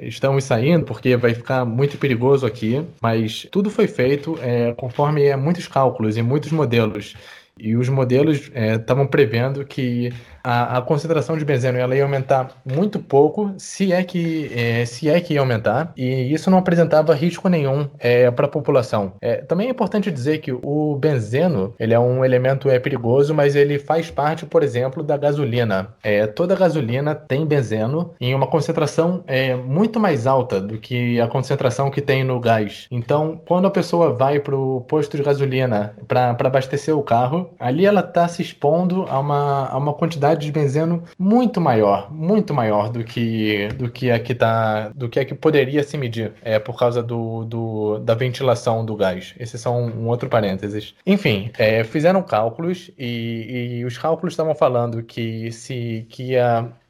estamos 0.01 0.44
saindo 0.44 0.85
porque 0.85 1.16
vai 1.16 1.35
ficar 1.35 1.65
muito 1.65 1.98
perigoso 1.98 2.47
aqui, 2.47 2.85
mas 3.01 3.47
tudo 3.51 3.70
foi 3.75 3.89
feito 3.89 4.39
é, 4.41 4.73
conforme 4.73 5.25
é, 5.25 5.37
muitos 5.37 5.67
cálculos 5.67 6.17
e 6.17 6.23
muitos 6.23 6.53
modelos. 6.53 7.15
E 7.59 7.77
os 7.77 7.89
modelos 7.89 8.51
estavam 8.55 9.05
é, 9.05 9.09
prevendo 9.09 9.65
que 9.65 10.13
a, 10.45 10.79
a, 10.79 10.83
concentração 10.83 11.39
de 11.39 11.45
benzeno 11.45 11.79
ela 11.79 11.97
ia 11.97 12.03
aumentar 12.03 12.51
muito 12.65 12.99
pouco, 12.99 13.55
se 13.57 13.93
é 13.93 14.05
que 14.05 14.53
é, 14.55 14.85
se 14.85 15.09
é 15.09 15.19
que 15.21 15.35
ia 15.35 15.41
aumentar, 15.41 15.93
e 15.97 16.33
isso 16.33 16.51
não 16.51 16.59
apresentava 16.59 17.15
risco 17.15 17.49
nenhum 17.49 17.89
é, 17.99 18.31
para 18.31 18.45
a 18.45 18.49
população. 18.49 19.15
É, 19.21 19.37
também 19.37 19.69
é 19.69 19.71
importante 19.71 20.11
dizer 20.11 20.39
que 20.39 20.53
o 20.53 20.97
benzeno 20.97 21.75
ele 21.79 21.95
é 21.95 21.99
um 21.99 22.25
elemento 22.25 22.69
é 22.69 22.79
perigoso, 22.79 23.35
mas 23.35 23.57
ele 23.57 23.79
faz 23.79 24.11
parte, 24.11 24.45
por 24.45 24.62
exemplo, 24.62 25.03
da 25.03 25.16
gasolina. 25.16 25.89
É, 26.03 26.27
toda 26.27 26.55
gasolina 26.55 27.15
tem 27.15 27.47
benzeno 27.47 28.15
em 28.21 28.35
uma 28.35 28.47
concentração 28.47 29.25
é, 29.27 29.55
muito 29.55 29.99
mais 29.99 30.27
alta 30.27 30.61
do 30.61 30.79
que 30.79 31.19
a 31.21 31.27
concentração 31.27 31.91
que 31.91 32.03
tem 32.03 32.23
no 32.23 32.39
gás. 32.39 32.87
Então, 32.91 33.41
quando 33.47 33.66
a 33.66 33.71
pessoa 33.71 34.12
vai 34.12 34.39
para 34.39 34.57
o 34.57 34.83
posto 34.83 35.16
de 35.16 35.23
gasolina 35.23 35.95
para 36.07 36.31
abastecer 36.31 36.97
o 36.97 37.03
carro, 37.03 37.51
ali 37.59 37.87
ela 37.87 38.01
está 38.01 38.29
se 38.29 38.43
expondo 38.43 39.07
a 39.09 39.19
uma, 39.19 39.69
a 39.69 39.79
uma 39.79 39.95
quantidade 39.95 40.34
quantidade 40.35 40.47
de 40.47 40.52
benzeno 40.52 41.02
muito 41.19 41.61
maior, 41.61 42.12
muito 42.12 42.52
maior 42.52 42.90
do 42.90 43.05
que 43.05 43.69
do 43.77 43.90
que 43.90 44.11
a 44.11 44.19
que 44.19 44.35
tá, 44.35 44.89
do 44.94 45.09
que 45.09 45.19
a 45.19 45.24
que 45.24 45.35
poderia 45.35 45.82
se 45.82 45.97
medir, 45.97 46.32
é 46.43 46.59
por 46.59 46.78
causa 46.78 47.02
do, 47.02 47.44
do 47.44 47.98
da 47.98 48.15
ventilação 48.15 48.85
do 48.85 48.97
gás. 48.97 49.35
Esses 49.39 49.61
são 49.61 49.86
um 49.86 50.09
outro 50.09 50.28
parênteses. 50.28 50.94
Enfim, 51.06 51.51
é, 51.59 51.85
fizeram 51.85 52.23
cálculos 52.23 52.90
e, 52.98 53.78
e 53.81 53.85
os 53.85 53.97
cálculos 53.97 54.35
estavam 54.35 54.55
falando 54.55 55.02
que 55.02 55.51
se 55.52 56.06
que 56.11 56.35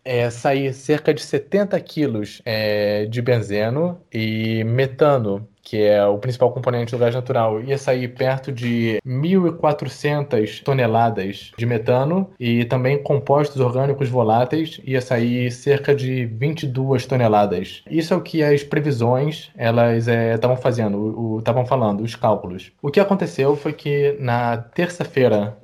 é, 0.05 0.31
sair 0.31 0.73
cerca 0.75 1.13
de 1.15 1.23
70 1.23 1.79
quilos 1.81 2.43
é, 2.45 3.07
de 3.07 3.23
benzeno 3.23 4.01
e 4.13 4.65
metano 4.65 5.47
que 5.65 5.83
é 5.83 6.05
o 6.05 6.19
principal 6.19 6.53
componente 6.53 6.93
do 6.93 6.99
gás 6.99 7.15
natural, 7.15 7.61
ia 7.63 7.79
sair 7.79 8.09
perto 8.09 8.53
de 8.53 9.01
1.400 9.07 10.63
toneladas 10.63 11.53
de 11.57 11.67
metano 11.67 12.31
e 12.39 12.65
também 12.67 13.03
compostos 13.03 13.61
orgânicos 13.61 14.09
voláteis 14.09 14.81
ia 14.85 15.01
sair 15.01 15.51
cerca 15.51 15.95
de 15.95 16.27
22 16.27 17.07
toneladas. 17.07 17.83
Isso 17.91 18.13
é 18.13 18.17
o 18.17 18.21
que 18.21 18.43
as 18.43 18.63
previsões 18.63 19.51
elas 19.57 20.07
estavam 20.07 20.57
é, 20.57 20.61
fazendo, 20.61 21.39
estavam 21.39 21.65
falando, 21.65 22.03
os 22.03 22.15
cálculos. 22.15 22.71
O 22.83 22.91
que 22.91 23.01
aconteceu 23.01 23.57
foi 23.57 23.73
que 23.73 24.17
na 24.21 24.59
terça-feira 24.59 25.57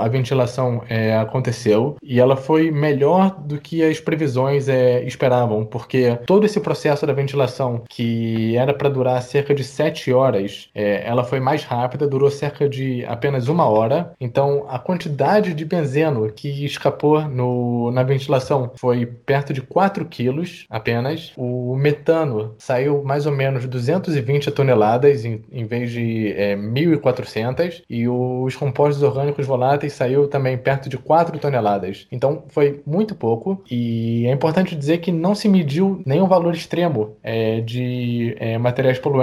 a 0.00 0.08
ventilação 0.08 0.82
é, 0.88 1.16
aconteceu 1.16 1.96
e 2.02 2.20
ela 2.20 2.36
foi 2.36 2.70
melhor 2.70 3.38
do 3.40 3.58
que 3.58 3.82
as 3.82 4.00
previsões 4.00 4.68
é, 4.68 5.02
esperavam, 5.04 5.64
porque 5.64 6.18
todo 6.26 6.44
esse 6.44 6.60
processo 6.60 7.06
da 7.06 7.12
ventilação 7.12 7.82
que 7.88 8.56
era 8.56 8.74
para 8.74 8.88
durar 8.88 9.22
cerca 9.28 9.54
de 9.54 9.62
7 9.62 10.12
horas, 10.12 10.68
é, 10.74 11.06
ela 11.06 11.22
foi 11.24 11.40
mais 11.40 11.64
rápida, 11.64 12.08
durou 12.08 12.30
cerca 12.30 12.68
de 12.68 13.04
apenas 13.06 13.48
uma 13.48 13.66
hora. 13.66 14.12
Então, 14.20 14.66
a 14.68 14.78
quantidade 14.78 15.54
de 15.54 15.64
benzeno 15.64 16.30
que 16.32 16.64
escapou 16.64 17.20
no, 17.22 17.90
na 17.90 18.02
ventilação 18.02 18.72
foi 18.76 19.06
perto 19.06 19.52
de 19.52 19.60
4 19.60 20.04
quilos 20.06 20.66
apenas. 20.70 21.32
O 21.36 21.76
metano 21.76 22.54
saiu 22.58 23.02
mais 23.04 23.26
ou 23.26 23.32
menos 23.32 23.66
220 23.66 24.50
toneladas 24.50 25.24
em, 25.24 25.42
em 25.52 25.64
vez 25.64 25.90
de 25.90 26.32
é, 26.32 26.56
1.400 26.56 27.82
e 27.88 28.08
os 28.08 28.56
compostos 28.56 29.02
orgânicos 29.02 29.46
voláteis 29.46 29.92
saiu 29.92 30.28
também 30.28 30.56
perto 30.56 30.88
de 30.88 30.96
4 30.96 31.38
toneladas. 31.38 32.06
Então, 32.10 32.44
foi 32.48 32.82
muito 32.86 33.14
pouco 33.14 33.62
e 33.70 34.26
é 34.26 34.32
importante 34.32 34.74
dizer 34.74 34.98
que 34.98 35.12
não 35.12 35.34
se 35.34 35.48
mediu 35.48 36.02
nenhum 36.04 36.26
valor 36.26 36.54
extremo 36.54 37.16
é, 37.22 37.60
de 37.60 38.36
é, 38.38 38.56
materiais 38.58 38.98
poluentes 38.98 39.17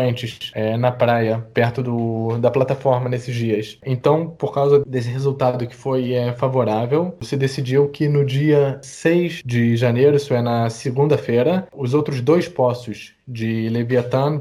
é, 0.53 0.77
na 0.77 0.91
praia, 0.91 1.45
perto 1.53 1.81
do, 1.81 2.37
da 2.37 2.51
plataforma 2.51 3.09
nesses 3.09 3.35
dias. 3.35 3.77
Então, 3.85 4.27
por 4.27 4.53
causa 4.53 4.83
desse 4.85 5.09
resultado 5.09 5.67
que 5.67 5.75
foi 5.75 6.13
é, 6.13 6.33
favorável, 6.33 7.15
se 7.21 7.35
decidiu 7.37 7.89
que 7.89 8.07
no 8.07 8.25
dia 8.25 8.79
6 8.81 9.41
de 9.45 9.75
janeiro, 9.75 10.15
isso 10.15 10.33
é 10.33 10.41
na 10.41 10.69
segunda-feira, 10.69 11.67
os 11.73 11.93
outros 11.93 12.21
dois 12.21 12.47
poços 12.47 13.14
de 13.27 13.69
Leviathan 13.69 14.39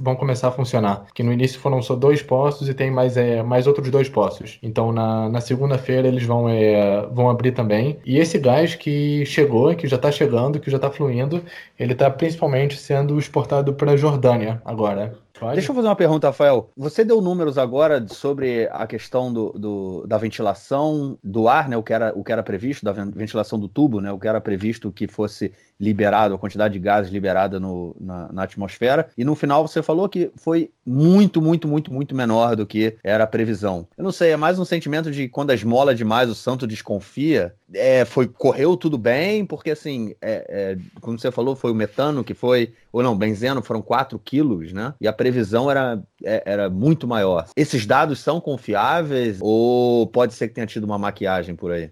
vão 0.00 0.16
começar 0.16 0.48
a 0.48 0.52
funcionar. 0.52 1.06
Que 1.14 1.22
no 1.22 1.32
início 1.32 1.58
foram 1.58 1.80
só 1.82 1.94
dois 1.94 2.22
postos 2.22 2.68
e 2.68 2.74
tem 2.74 2.90
mais, 2.90 3.16
é, 3.16 3.42
mais 3.42 3.66
outros 3.66 3.90
dois 3.90 4.08
postos. 4.08 4.58
Então 4.62 4.92
na, 4.92 5.28
na 5.28 5.40
segunda-feira 5.40 6.08
eles 6.08 6.24
vão, 6.24 6.48
é, 6.48 7.06
vão 7.10 7.30
abrir 7.30 7.52
também. 7.52 7.98
E 8.04 8.18
esse 8.18 8.38
gás 8.38 8.74
que 8.74 9.24
chegou, 9.26 9.74
que 9.74 9.86
já 9.86 9.96
está 9.96 10.10
chegando, 10.10 10.60
que 10.60 10.70
já 10.70 10.76
está 10.76 10.90
fluindo, 10.90 11.42
ele 11.78 11.92
está 11.92 12.10
principalmente 12.10 12.76
sendo 12.76 13.18
exportado 13.18 13.72
para 13.74 13.92
a 13.92 13.96
Jordânia 13.96 14.60
agora. 14.64 15.16
Pode? 15.38 15.54
Deixa 15.54 15.70
eu 15.70 15.74
fazer 15.74 15.88
uma 15.88 15.96
pergunta, 15.96 16.28
Rafael. 16.28 16.70
Você 16.76 17.04
deu 17.04 17.20
números 17.20 17.58
agora 17.58 18.06
sobre 18.08 18.68
a 18.72 18.86
questão 18.86 19.32
do, 19.32 19.52
do, 19.52 20.06
da 20.06 20.16
ventilação 20.16 21.18
do 21.22 21.46
ar, 21.46 21.68
né? 21.68 21.76
O 21.76 21.82
que, 21.82 21.92
era, 21.92 22.12
o 22.16 22.24
que 22.24 22.32
era 22.32 22.42
previsto, 22.42 22.84
da 22.84 22.92
ventilação 22.92 23.58
do 23.58 23.68
tubo, 23.68 24.00
né? 24.00 24.10
O 24.10 24.18
que 24.18 24.26
era 24.26 24.40
previsto 24.40 24.90
que 24.90 25.06
fosse 25.06 25.52
liberado, 25.78 26.34
a 26.34 26.38
quantidade 26.38 26.74
de 26.74 26.80
gases 26.80 27.12
liberada 27.12 27.60
no, 27.60 27.94
na, 28.00 28.32
na, 28.32 28.42
atmosfera. 28.42 29.08
E 29.16 29.24
no 29.24 29.34
final 29.34 29.66
você 29.66 29.82
falou 29.82 30.08
que 30.08 30.30
foi 30.36 30.70
muito, 30.84 31.42
muito, 31.42 31.68
muito, 31.68 31.92
muito 31.92 32.14
menor 32.14 32.56
do 32.56 32.66
que 32.66 32.96
era 33.04 33.24
a 33.24 33.26
previsão. 33.26 33.86
Eu 33.96 34.04
não 34.04 34.12
sei, 34.12 34.30
é 34.30 34.36
mais 34.36 34.58
um 34.58 34.64
sentimento 34.64 35.10
de 35.10 35.28
quando 35.28 35.50
a 35.50 35.54
esmola 35.54 35.94
demais, 35.94 36.30
o 36.30 36.34
santo 36.34 36.66
desconfia. 36.66 37.54
É, 37.74 38.04
foi 38.04 38.26
correu 38.26 38.76
tudo 38.76 38.96
bem, 38.96 39.44
porque 39.44 39.70
assim, 39.70 40.14
é, 40.22 40.46
é, 40.48 40.78
como 41.00 41.18
você 41.18 41.30
falou, 41.30 41.56
foi 41.56 41.72
o 41.72 41.74
metano 41.74 42.24
que 42.24 42.32
foi, 42.32 42.72
ou 42.92 43.02
não, 43.02 43.16
benzeno 43.16 43.62
foram 43.62 43.82
4 43.82 44.18
quilos, 44.18 44.72
né? 44.72 44.94
E 45.00 45.08
a 45.08 45.12
previsão 45.12 45.70
era, 45.70 46.00
é, 46.24 46.42
era 46.46 46.70
muito 46.70 47.06
maior. 47.06 47.46
Esses 47.56 47.84
dados 47.84 48.20
são 48.20 48.40
confiáveis 48.40 49.38
ou 49.40 50.06
pode 50.06 50.32
ser 50.32 50.48
que 50.48 50.54
tenha 50.54 50.66
tido 50.66 50.84
uma 50.84 50.98
maquiagem 50.98 51.54
por 51.54 51.72
aí? 51.72 51.90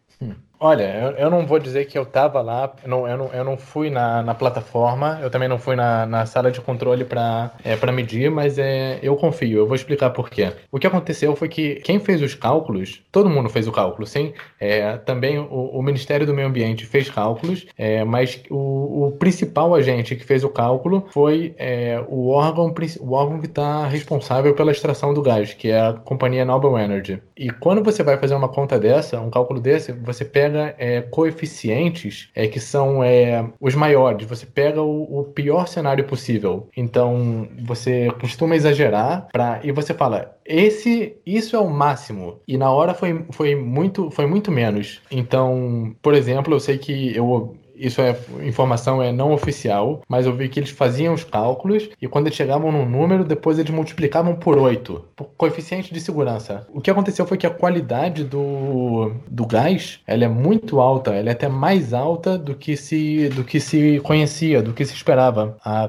Olha, 0.61 0.85
eu, 0.85 1.11
eu 1.25 1.31
não 1.31 1.47
vou 1.47 1.59
dizer 1.59 1.85
que 1.87 1.99
eu 1.99 2.05
estava 2.05 2.41
lá, 2.41 2.73
eu 2.83 2.89
não, 2.89 3.09
eu 3.09 3.19
não, 3.19 3.27
eu 3.33 3.45
não 3.45 3.57
fui 3.57 3.91
na, 3.91 4.23
na 4.23 4.35
plataforma, 4.35 5.19
eu 5.21 5.29
também 5.29 5.49
não 5.49 5.59
fui 5.59 5.75
na, 5.75 6.07
na 6.07 6.27
sala 6.27 6.51
de 6.51 6.61
controle 6.61 7.05
para 7.05 7.53
é, 7.65 7.93
medir, 7.93 8.31
mas 8.31 8.59
é, 8.59 8.99
eu 9.03 9.17
confio, 9.17 9.59
eu 9.59 9.67
vou 9.67 9.75
explicar 9.75 10.11
por 10.11 10.31
quê. 10.31 10.53
O 10.71 10.79
que 10.79 10.87
aconteceu 10.87 11.35
foi 11.35 11.49
que 11.49 11.77
quem 11.77 11.99
fez 11.99 12.23
os 12.23 12.35
cálculos, 12.35 13.03
todo 13.11 13.29
mundo 13.29 13.49
fez 13.49 13.67
o 13.67 13.73
cálculo, 13.73 14.07
sim, 14.07 14.33
é, 14.61 14.97
também 14.99 15.39
o, 15.39 15.45
o, 15.45 15.83
Ministério 15.83 16.27
do 16.27 16.33
Meio 16.33 16.49
Ambiente 16.49 16.87
fez 16.87 17.11
cálculos, 17.11 17.67
é, 17.77 18.05
mas 18.05 18.41
o, 18.49 19.09
o, 19.09 19.13
principal 19.13 19.75
agente 19.75 20.17
que 20.17 20.25
fez 20.25 20.45
o 20.45 20.49
cálculo 20.49 21.07
foi 21.11 21.55
é, 21.59 22.03
o, 22.09 22.29
órgão, 22.29 22.73
o 23.01 23.13
órgão 23.13 23.41
que 23.41 23.47
está 23.47 23.87
responsável 23.87 24.55
pela 24.55 24.73
extração 24.73 25.13
do 25.13 25.21
gás, 25.21 25.53
que 25.53 25.69
é 25.71 25.81
a 25.81 25.93
companhia 25.93 26.45
Noble 26.45 26.81
Energy. 26.81 27.21
E 27.37 27.51
quando 27.51 27.83
você 27.83 28.03
vai 28.03 28.17
fazer 28.17 28.35
uma 28.35 28.49
conta 28.49 28.79
dessa, 28.79 29.21
um 29.21 29.31
cálculo 29.31 29.61
desse, 29.61 29.93
você 29.93 30.25
pega 30.25 30.44
é, 30.79 31.03
coeficientes 31.03 32.29
é, 32.35 32.47
que 32.47 32.61
são 32.61 33.03
é, 33.03 33.49
os 33.61 33.75
maiores. 33.75 34.27
Você 34.27 34.47
pega 34.47 34.83
o, 34.83 35.21
o, 35.21 35.25
pior 35.25 35.67
cenário 35.67 36.05
possível. 36.05 36.69
Então 36.77 37.49
você 37.65 38.11
costuma 38.21 38.57
exagerar 38.57 39.29
pra, 39.33 39.61
e 39.63 39.73
você 39.73 39.95
fala 39.95 40.37
esse 40.45 41.17
isso 41.25 41.57
é 41.57 41.59
o 41.59 41.71
máximo 41.71 42.41
e 42.47 42.59
na 42.59 42.71
hora 42.71 42.93
foi, 42.93 43.25
foi 43.31 43.55
muito 43.55 44.11
foi 44.11 44.27
muito 44.27 44.51
menos. 44.51 45.01
Então 45.11 45.95
por 46.03 46.15
exemplo 46.15 46.55
eu 46.55 46.61
sei 46.61 46.79
que 46.79 47.17
eu 47.17 47.57
isso 47.75 48.01
é 48.01 48.17
informação 48.43 49.03
é 49.03 49.13
não 49.13 49.33
oficial, 49.33 50.03
mas 50.09 50.27
eu 50.27 50.35
vi 50.35 50.49
que 50.49 50.61
eles 50.61 50.71
faziam 50.71 51.15
os 51.15 51.25
cálculos 51.25 51.89
e 52.01 52.09
quando 52.09 52.27
eles 52.27 52.37
chegavam 52.37 52.71
num 52.71 52.89
número, 52.89 53.25
depois 53.25 53.59
eles 53.59 53.71
multiplicavam 53.71 54.35
por 54.37 54.59
8, 54.59 55.05
por 55.17 55.29
coeficiente 55.37 55.93
de 55.93 56.01
segurança. 56.01 56.67
O 56.73 56.81
que 56.81 56.91
aconteceu 56.91 57.27
foi 57.27 57.37
que 57.37 57.47
a 57.47 57.51
qualidade 57.51 58.25
do, 58.25 59.13
do 59.29 59.47
gás, 59.47 60.01
ela 60.07 60.25
é 60.25 60.29
muito 60.29 60.81
alta, 60.81 61.13
ela 61.13 61.29
é 61.29 61.33
até 61.33 61.49
mais 61.49 61.93
alta 61.93 62.39
do 62.39 62.55
que 62.55 62.77
se 62.77 63.29
do 63.31 63.45
que 63.45 63.61
se 63.61 64.01
conhecia, 64.01 64.63
do 64.63 64.73
que 64.73 64.85
se 64.85 64.95
esperava. 64.95 65.57
A 65.65 65.89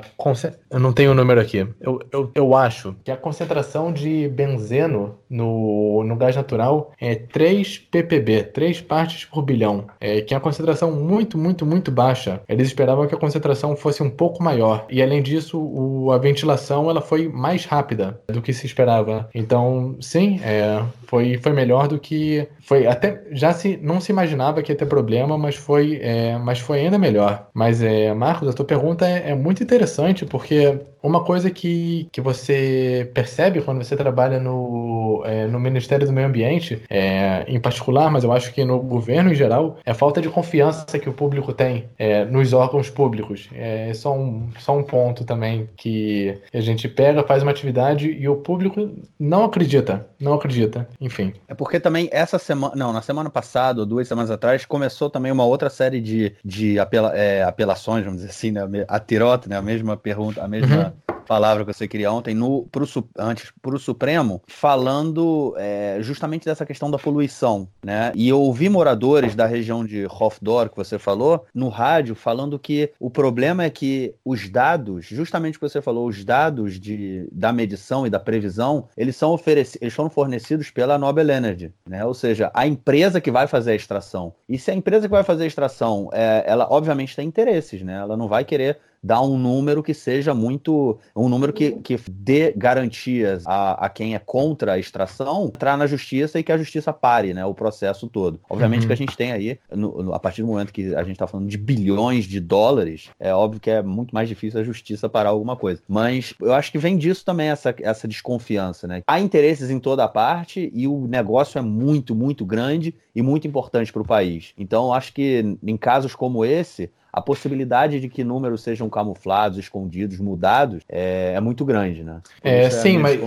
eu 0.69 0.79
não 0.79 0.91
tenho 0.91 1.11
o 1.11 1.15
número 1.15 1.39
aqui. 1.39 1.67
Eu, 1.79 1.99
eu, 2.11 2.31
eu 2.33 2.55
acho 2.55 2.95
que 3.03 3.11
a 3.11 3.17
concentração 3.17 3.93
de 3.93 4.27
benzeno 4.27 5.15
no, 5.29 6.03
no 6.03 6.15
gás 6.15 6.35
natural 6.35 6.91
é 6.99 7.15
3 7.15 7.77
ppb, 7.77 8.43
3 8.43 8.81
partes 8.81 9.25
por 9.25 9.41
bilhão, 9.41 9.85
é, 9.99 10.21
que 10.21 10.33
é 10.33 10.37
uma 10.37 10.41
concentração 10.41 10.91
muito, 10.91 11.37
muito, 11.37 11.65
muito 11.65 11.74
muito 11.75 11.91
baixa. 11.91 12.41
Eles 12.47 12.67
esperavam 12.67 13.05
que 13.05 13.13
a 13.13 13.17
concentração 13.17 13.75
fosse 13.75 14.01
um 14.01 14.09
pouco 14.09 14.41
maior. 14.41 14.85
E 14.89 15.01
além 15.01 15.21
disso, 15.21 15.59
o, 15.59 16.11
a 16.11 16.17
ventilação 16.17 16.89
ela 16.89 17.01
foi 17.01 17.27
mais 17.27 17.65
rápida 17.65 18.19
do 18.27 18.41
que 18.41 18.53
se 18.53 18.65
esperava. 18.65 19.29
Então, 19.35 19.95
sim, 19.99 20.39
é, 20.41 20.81
foi, 21.05 21.37
foi 21.37 21.51
melhor 21.51 21.87
do 21.87 21.99
que. 21.99 22.47
Foi 22.61 22.87
até. 22.87 23.21
Já 23.31 23.51
se 23.51 23.77
não 23.81 23.99
se 23.99 24.11
imaginava 24.11 24.61
que 24.61 24.71
ia 24.71 24.77
ter 24.77 24.85
problema, 24.85 25.37
mas 25.37 25.55
foi, 25.55 25.99
é, 26.01 26.37
mas 26.37 26.59
foi 26.59 26.79
ainda 26.79 26.97
melhor. 26.97 27.47
Mas, 27.53 27.81
é, 27.81 28.13
Marcos, 28.13 28.47
a 28.47 28.53
tua 28.53 28.65
pergunta 28.65 29.05
é, 29.05 29.31
é 29.31 29.35
muito 29.35 29.61
interessante, 29.61 30.25
porque 30.25 30.79
uma 31.05 31.23
coisa 31.23 31.51
que, 31.51 32.07
que 32.11 32.19
você 32.19 33.09
percebe 33.13 33.61
quando 33.61 33.83
você 33.83 33.95
trabalha 33.95 34.39
no, 34.39 35.23
é, 35.25 35.45
no 35.47 35.59
Ministério 35.59 36.05
do 36.05 36.11
Meio 36.11 36.27
Ambiente, 36.27 36.81
é, 36.89 37.45
em 37.47 37.59
particular, 37.59 38.09
mas 38.09 38.23
eu 38.23 38.31
acho 38.31 38.51
que 38.51 38.65
no 38.65 38.79
governo 38.79 39.31
em 39.31 39.35
geral, 39.35 39.77
é 39.85 39.91
a 39.91 39.93
falta 39.93 40.19
de 40.19 40.29
confiança 40.29 40.97
que 40.97 41.07
o 41.07 41.13
público 41.13 41.53
tem 41.53 41.85
é, 41.97 42.25
nos 42.25 42.53
órgãos 42.53 42.89
públicos. 42.89 43.49
É 43.53 43.93
só 43.93 44.13
um, 44.13 44.49
só 44.57 44.75
um 44.75 44.83
ponto 44.83 45.23
também 45.23 45.69
que 45.77 46.37
a 46.51 46.59
gente 46.59 46.87
pega, 46.87 47.23
faz 47.23 47.43
uma 47.43 47.51
atividade 47.51 48.09
e 48.09 48.27
o 48.27 48.37
público 48.37 48.89
não 49.19 49.45
acredita, 49.45 50.07
não 50.19 50.33
acredita, 50.33 50.87
enfim. 50.99 51.33
É 51.47 51.53
porque 51.53 51.79
também 51.79 52.09
essa 52.11 52.39
semana, 52.39 52.75
não, 52.75 52.91
na 52.91 53.01
semana 53.01 53.29
passada, 53.29 53.81
ou 53.81 53.85
duas 53.85 54.07
semanas 54.07 54.31
atrás, 54.31 54.65
começou 54.65 55.09
também 55.09 55.31
uma 55.31 55.45
outra 55.45 55.69
série 55.69 56.01
de, 56.01 56.33
de 56.43 56.79
apela, 56.79 57.15
é, 57.15 57.43
apelações, 57.43 58.03
vamos 58.03 58.21
dizer 58.21 58.31
assim, 58.31 58.51
né? 58.51 58.61
A 58.87 58.99
tirota, 58.99 59.47
né? 59.47 59.55
A 59.55 59.61
mesma 59.61 59.95
pergunta, 59.95 60.43
a 60.43 60.47
mesma. 60.47 60.75
Uhum 60.75 60.94
palavra 61.25 61.65
que 61.65 61.73
você 61.73 61.87
queria 61.87 62.11
ontem, 62.11 62.33
no, 62.33 62.63
pro, 62.71 62.85
antes 63.17 63.51
para 63.61 63.75
o 63.75 63.79
Supremo, 63.79 64.41
falando 64.47 65.53
é, 65.57 65.97
justamente 66.01 66.45
dessa 66.45 66.65
questão 66.65 66.89
da 66.89 66.97
poluição. 66.97 67.67
Né? 67.83 68.11
E 68.15 68.29
eu 68.29 68.39
ouvi 68.39 68.69
moradores 68.69 69.35
da 69.35 69.45
região 69.45 69.85
de 69.85 70.05
Hofdor, 70.05 70.69
que 70.69 70.77
você 70.77 70.97
falou, 70.97 71.45
no 71.53 71.69
rádio, 71.69 72.15
falando 72.15 72.57
que 72.59 72.91
o 72.99 73.09
problema 73.09 73.63
é 73.63 73.69
que 73.69 74.13
os 74.23 74.49
dados, 74.49 75.05
justamente 75.05 75.57
o 75.57 75.59
que 75.59 75.67
você 75.67 75.81
falou, 75.81 76.07
os 76.07 76.23
dados 76.23 76.79
de, 76.79 77.27
da 77.31 77.51
medição 77.51 78.05
e 78.05 78.09
da 78.09 78.19
previsão, 78.19 78.87
eles 78.95 79.15
são, 79.15 79.31
oferecidos, 79.31 79.81
eles 79.81 79.93
são 79.93 80.09
fornecidos 80.09 80.69
pela 80.69 80.97
Nobel 80.97 81.29
Energy. 81.29 81.73
Né? 81.87 82.05
Ou 82.05 82.13
seja, 82.13 82.51
a 82.53 82.67
empresa 82.67 83.19
que 83.19 83.31
vai 83.31 83.47
fazer 83.47 83.71
a 83.71 83.75
extração. 83.75 84.33
E 84.47 84.57
se 84.57 84.71
a 84.71 84.73
empresa 84.73 85.07
que 85.07 85.13
vai 85.13 85.23
fazer 85.23 85.43
a 85.43 85.47
extração, 85.47 86.09
é, 86.13 86.43
ela 86.45 86.67
obviamente 86.69 87.15
tem 87.15 87.27
interesses, 87.27 87.81
né? 87.81 87.93
ela 87.93 88.15
não 88.15 88.27
vai 88.27 88.43
querer 88.43 88.77
dar 89.03 89.21
um 89.21 89.37
número 89.37 89.83
que 89.83 89.93
seja 89.93 90.33
muito. 90.33 90.97
um 91.15 91.29
número 91.29 91.53
que, 91.53 91.73
que 91.73 91.99
dê 92.09 92.51
garantias 92.51 93.45
a, 93.45 93.85
a 93.85 93.89
quem 93.89 94.15
é 94.15 94.19
contra 94.19 94.73
a 94.73 94.79
extração, 94.79 95.45
entrar 95.45 95.77
na 95.77 95.87
justiça 95.87 96.39
e 96.39 96.43
que 96.43 96.51
a 96.51 96.57
justiça 96.57 96.91
pare 96.91 97.33
né, 97.33 97.45
o 97.45 97.53
processo 97.53 98.07
todo. 98.07 98.39
Obviamente 98.49 98.81
uhum. 98.81 98.87
que 98.87 98.93
a 98.93 98.97
gente 98.97 99.17
tem 99.17 99.31
aí, 99.31 99.59
no, 99.71 100.03
no, 100.03 100.13
a 100.13 100.19
partir 100.19 100.41
do 100.41 100.47
momento 100.47 100.73
que 100.73 100.95
a 100.95 101.03
gente 101.03 101.13
está 101.13 101.27
falando 101.27 101.47
de 101.47 101.57
bilhões 101.57 102.25
de 102.25 102.39
dólares, 102.39 103.09
é 103.19 103.33
óbvio 103.33 103.59
que 103.59 103.69
é 103.69 103.81
muito 103.81 104.13
mais 104.13 104.27
difícil 104.27 104.59
a 104.59 104.63
justiça 104.63 105.09
parar 105.09 105.29
alguma 105.29 105.55
coisa. 105.55 105.81
Mas 105.87 106.33
eu 106.41 106.53
acho 106.53 106.71
que 106.71 106.77
vem 106.77 106.97
disso 106.97 107.23
também 107.25 107.49
essa, 107.49 107.75
essa 107.81 108.07
desconfiança. 108.07 108.87
Né? 108.87 109.01
Há 109.07 109.19
interesses 109.19 109.69
em 109.69 109.79
toda 109.79 110.03
a 110.03 110.07
parte 110.07 110.71
e 110.73 110.87
o 110.87 111.07
negócio 111.07 111.57
é 111.57 111.61
muito, 111.61 112.15
muito 112.15 112.45
grande 112.45 112.93
e 113.15 113.21
muito 113.21 113.47
importante 113.47 113.91
para 113.91 114.01
o 114.01 114.05
país. 114.05 114.53
Então, 114.57 114.93
acho 114.93 115.13
que 115.13 115.57
em 115.63 115.77
casos 115.77 116.15
como 116.15 116.43
esse, 116.43 116.91
a 117.15 117.21
possibilidade 117.21 118.01
de 118.01 118.09
que 118.09 118.25
números 118.25 118.61
sejam 118.61 118.89
camuflados, 118.89 119.57
escondidos, 119.57 120.19
mudados, 120.19 120.83
é, 120.89 121.31
é 121.33 121.39
muito 121.39 121.63
grande, 121.63 122.03
né? 122.03 122.19
É, 122.43 122.69
sim, 122.69 122.97
mas, 122.97 123.17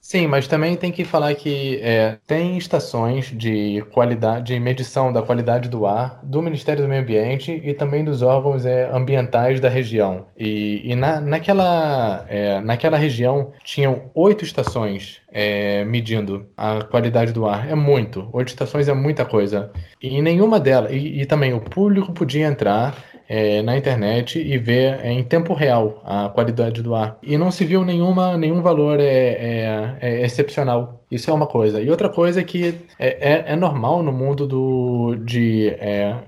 sim, 0.00 0.28
mas 0.28 0.46
também 0.46 0.76
tem 0.76 0.92
que 0.92 1.04
falar 1.04 1.34
que 1.34 1.80
é, 1.82 2.16
tem 2.28 2.56
estações 2.56 3.32
de 3.36 3.84
qualidade, 3.90 4.54
de 4.54 4.60
medição 4.60 5.12
da 5.12 5.20
qualidade 5.20 5.68
do 5.68 5.84
ar 5.84 6.20
do 6.22 6.40
Ministério 6.40 6.84
do 6.84 6.88
Meio 6.88 7.02
Ambiente 7.02 7.60
e 7.64 7.74
também 7.74 8.04
dos 8.04 8.22
órgãos 8.22 8.64
é, 8.64 8.88
ambientais 8.92 9.58
da 9.58 9.68
região. 9.68 10.26
E, 10.38 10.82
e 10.84 10.94
na, 10.94 11.20
naquela, 11.20 12.24
é, 12.28 12.60
naquela 12.60 12.96
região 12.96 13.50
tinham 13.64 14.12
oito 14.14 14.44
estações 14.44 15.20
é, 15.32 15.84
medindo 15.84 16.46
a 16.56 16.84
qualidade 16.84 17.32
do 17.32 17.46
ar. 17.46 17.68
É 17.68 17.74
muito. 17.74 18.28
Oito 18.32 18.48
estações 18.48 18.86
é 18.86 18.94
muita 18.94 19.24
coisa. 19.24 19.72
E 20.00 20.22
nenhuma 20.22 20.60
delas. 20.60 20.92
E, 20.92 21.22
e 21.22 21.26
também 21.26 21.52
o 21.52 21.60
público 21.60 22.12
podia 22.12 22.46
entrar 22.46 22.94
é, 23.28 23.62
na 23.62 23.76
internet 23.76 24.38
e 24.38 24.58
ver 24.58 25.00
é, 25.02 25.10
em 25.10 25.22
tempo 25.22 25.54
real 25.54 26.02
a 26.04 26.28
qualidade 26.28 26.82
do 26.82 26.94
ar. 26.94 27.18
E 27.22 27.36
não 27.38 27.50
se 27.50 27.64
viu 27.64 27.84
nenhuma, 27.84 28.36
nenhum 28.36 28.62
valor 28.62 29.00
é, 29.00 29.04
é, 29.04 29.98
é 30.00 30.24
excepcional 30.24 31.00
isso 31.10 31.30
é 31.30 31.34
uma 31.34 31.46
coisa. 31.46 31.80
E 31.80 31.88
outra 31.90 32.08
coisa 32.08 32.40
é 32.40 32.42
que 32.44 32.74
é, 32.98 33.52
é, 33.52 33.54
normal 33.54 34.02
no 34.02 34.10
mundo 34.10 34.48
do, 34.48 35.14
de 35.14 35.72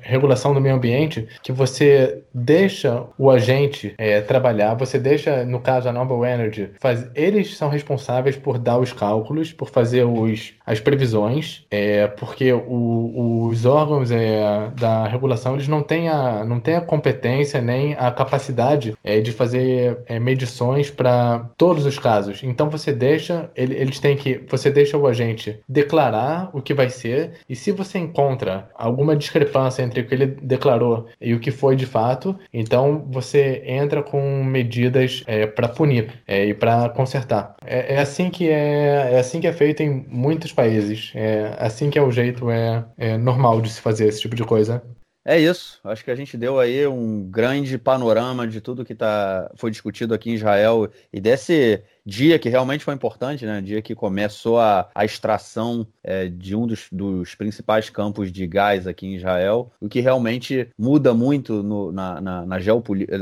regulação 0.01 0.55
do 0.55 0.61
meio 0.61 0.77
ambiente 0.77 1.27
que 1.43 1.51
você 1.51 2.23
deixa 2.33 3.05
o 3.19 3.29
agente 3.29 3.97
trabalhar, 4.29 4.75
você 4.75 4.97
deixa, 4.97 5.45
no 5.45 5.59
caso, 5.59 5.89
a 5.89 5.93
Noble 5.93 6.29
Energy, 6.29 6.71
faz, 6.79 7.11
eles 7.17 7.57
são 7.57 7.69
responsáveis 7.69 8.37
por 8.37 8.59
dar 8.59 8.79
os 8.79 8.93
cálculos, 8.93 9.53
por 9.53 9.71
fazer 9.71 10.05
os, 10.05 10.55
as 10.67 10.81
previsões, 10.81 11.65
é, 11.71 12.09
porque 12.09 12.53
o, 12.53 13.47
os 13.49 13.65
órgãos 13.65 14.11
é, 14.11 14.71
da 14.79 15.07
regulação 15.07 15.55
eles 15.55 15.69
não 15.69 15.83
têm, 15.83 16.09
a, 16.09 16.45
não 16.45 16.59
têm 16.59 16.75
a 16.75 16.81
competência 16.81 17.61
nem 17.63 17.95
a 17.95 18.11
capacidade 18.11 18.97
é, 19.05 19.21
de 19.21 19.31
fazer 19.31 19.99
é, 20.07 20.19
medições 20.19 20.91
para 20.91 21.51
todos 21.57 21.87
os 21.87 21.99
casos. 21.99 22.43
Então 22.43 22.69
você 22.69 22.93
deixa, 22.93 23.49
ele, 23.55 23.75
eles 23.75 24.01
têm 24.01 24.17
que. 24.17 24.45
Você 24.49 24.71
deixa 24.71 24.99
o 24.99 25.07
agente 25.07 25.61
declarar 25.69 26.51
o 26.53 26.61
que 26.61 26.75
vai 26.75 26.91
ser, 26.91 27.35
e 27.49 27.55
se 27.55 27.71
você 27.71 27.99
encontra 27.99 28.69
alguma 28.75 29.15
discrepância 29.15 29.83
entre 29.83 30.01
o 30.01 30.07
que 30.07 30.15
ele 30.15 30.27
declarou 30.27 31.07
e 31.21 31.33
o 31.33 31.41
que 31.41 31.51
foi 31.51 31.77
de 31.77 31.87
fato, 31.87 32.37
então 32.53 33.07
você 33.09 33.63
entra 33.67 34.03
com 34.03 34.43
medidas 34.43 35.23
é, 35.27 35.47
para 35.47 35.69
punir 35.69 36.13
é, 36.27 36.47
e 36.47 36.55
para 36.55 36.89
consertar. 36.89 37.55
É, 37.65 37.99
assim 37.99 38.31
que 38.31 38.49
é, 38.49 39.13
é 39.13 39.19
assim 39.19 39.41
que 39.41 39.47
é 39.47 39.53
feito 39.53 39.83
em 39.83 40.05
muitos 40.09 40.53
países. 40.57 41.13
É 41.15 41.55
assim 41.59 41.91
que 41.91 41.99
é 41.99 42.03
o 42.03 42.11
jeito 42.11 42.51
é, 42.51 42.85
é 42.97 43.17
normal 43.17 43.61
de 43.61 43.71
se 43.71 43.81
fazer 43.81 44.09
esse 44.09 44.21
tipo 44.21 44.35
de 44.35 44.43
coisa. 44.43 44.83
É 45.25 45.39
isso. 45.39 45.81
Acho 45.85 46.05
que 46.05 46.11
a 46.11 46.15
gente 46.15 46.37
deu 46.37 46.59
aí 46.59 46.87
um 46.87 47.29
grande 47.29 47.77
panorama 47.77 48.47
de 48.47 48.61
tudo 48.61 48.85
que 48.85 48.95
tá, 48.95 49.51
foi 49.57 49.71
discutido 49.71 50.15
aqui 50.15 50.31
em 50.31 50.35
Israel 50.35 50.89
e 51.13 51.21
desse 51.21 51.83
dia 52.07 52.39
que 52.39 52.49
realmente 52.49 52.85
foi 52.85 52.95
importante, 52.95 53.45
né? 53.45 53.61
Dia 53.61 53.83
que 53.83 53.95
começou 53.95 54.61
a, 54.61 54.89
a 54.95 55.05
extração 55.05 55.85
é, 56.05 56.29
de 56.29 56.55
um 56.55 56.67
dos, 56.67 56.87
dos, 56.93 57.35
principais 57.35 57.91
campos 57.91 58.31
de 58.31 58.47
gás 58.47 58.87
aqui 58.87 59.07
em 59.09 59.17
Israel, 59.17 59.73
o 59.81 59.89
que 59.89 60.01
realmente 60.01 60.69
muda 60.79 61.13
muito 61.13 61.65
no, 61.65 61.91
na, 61.91 62.21
na, 62.21 62.47
na 62.47 62.57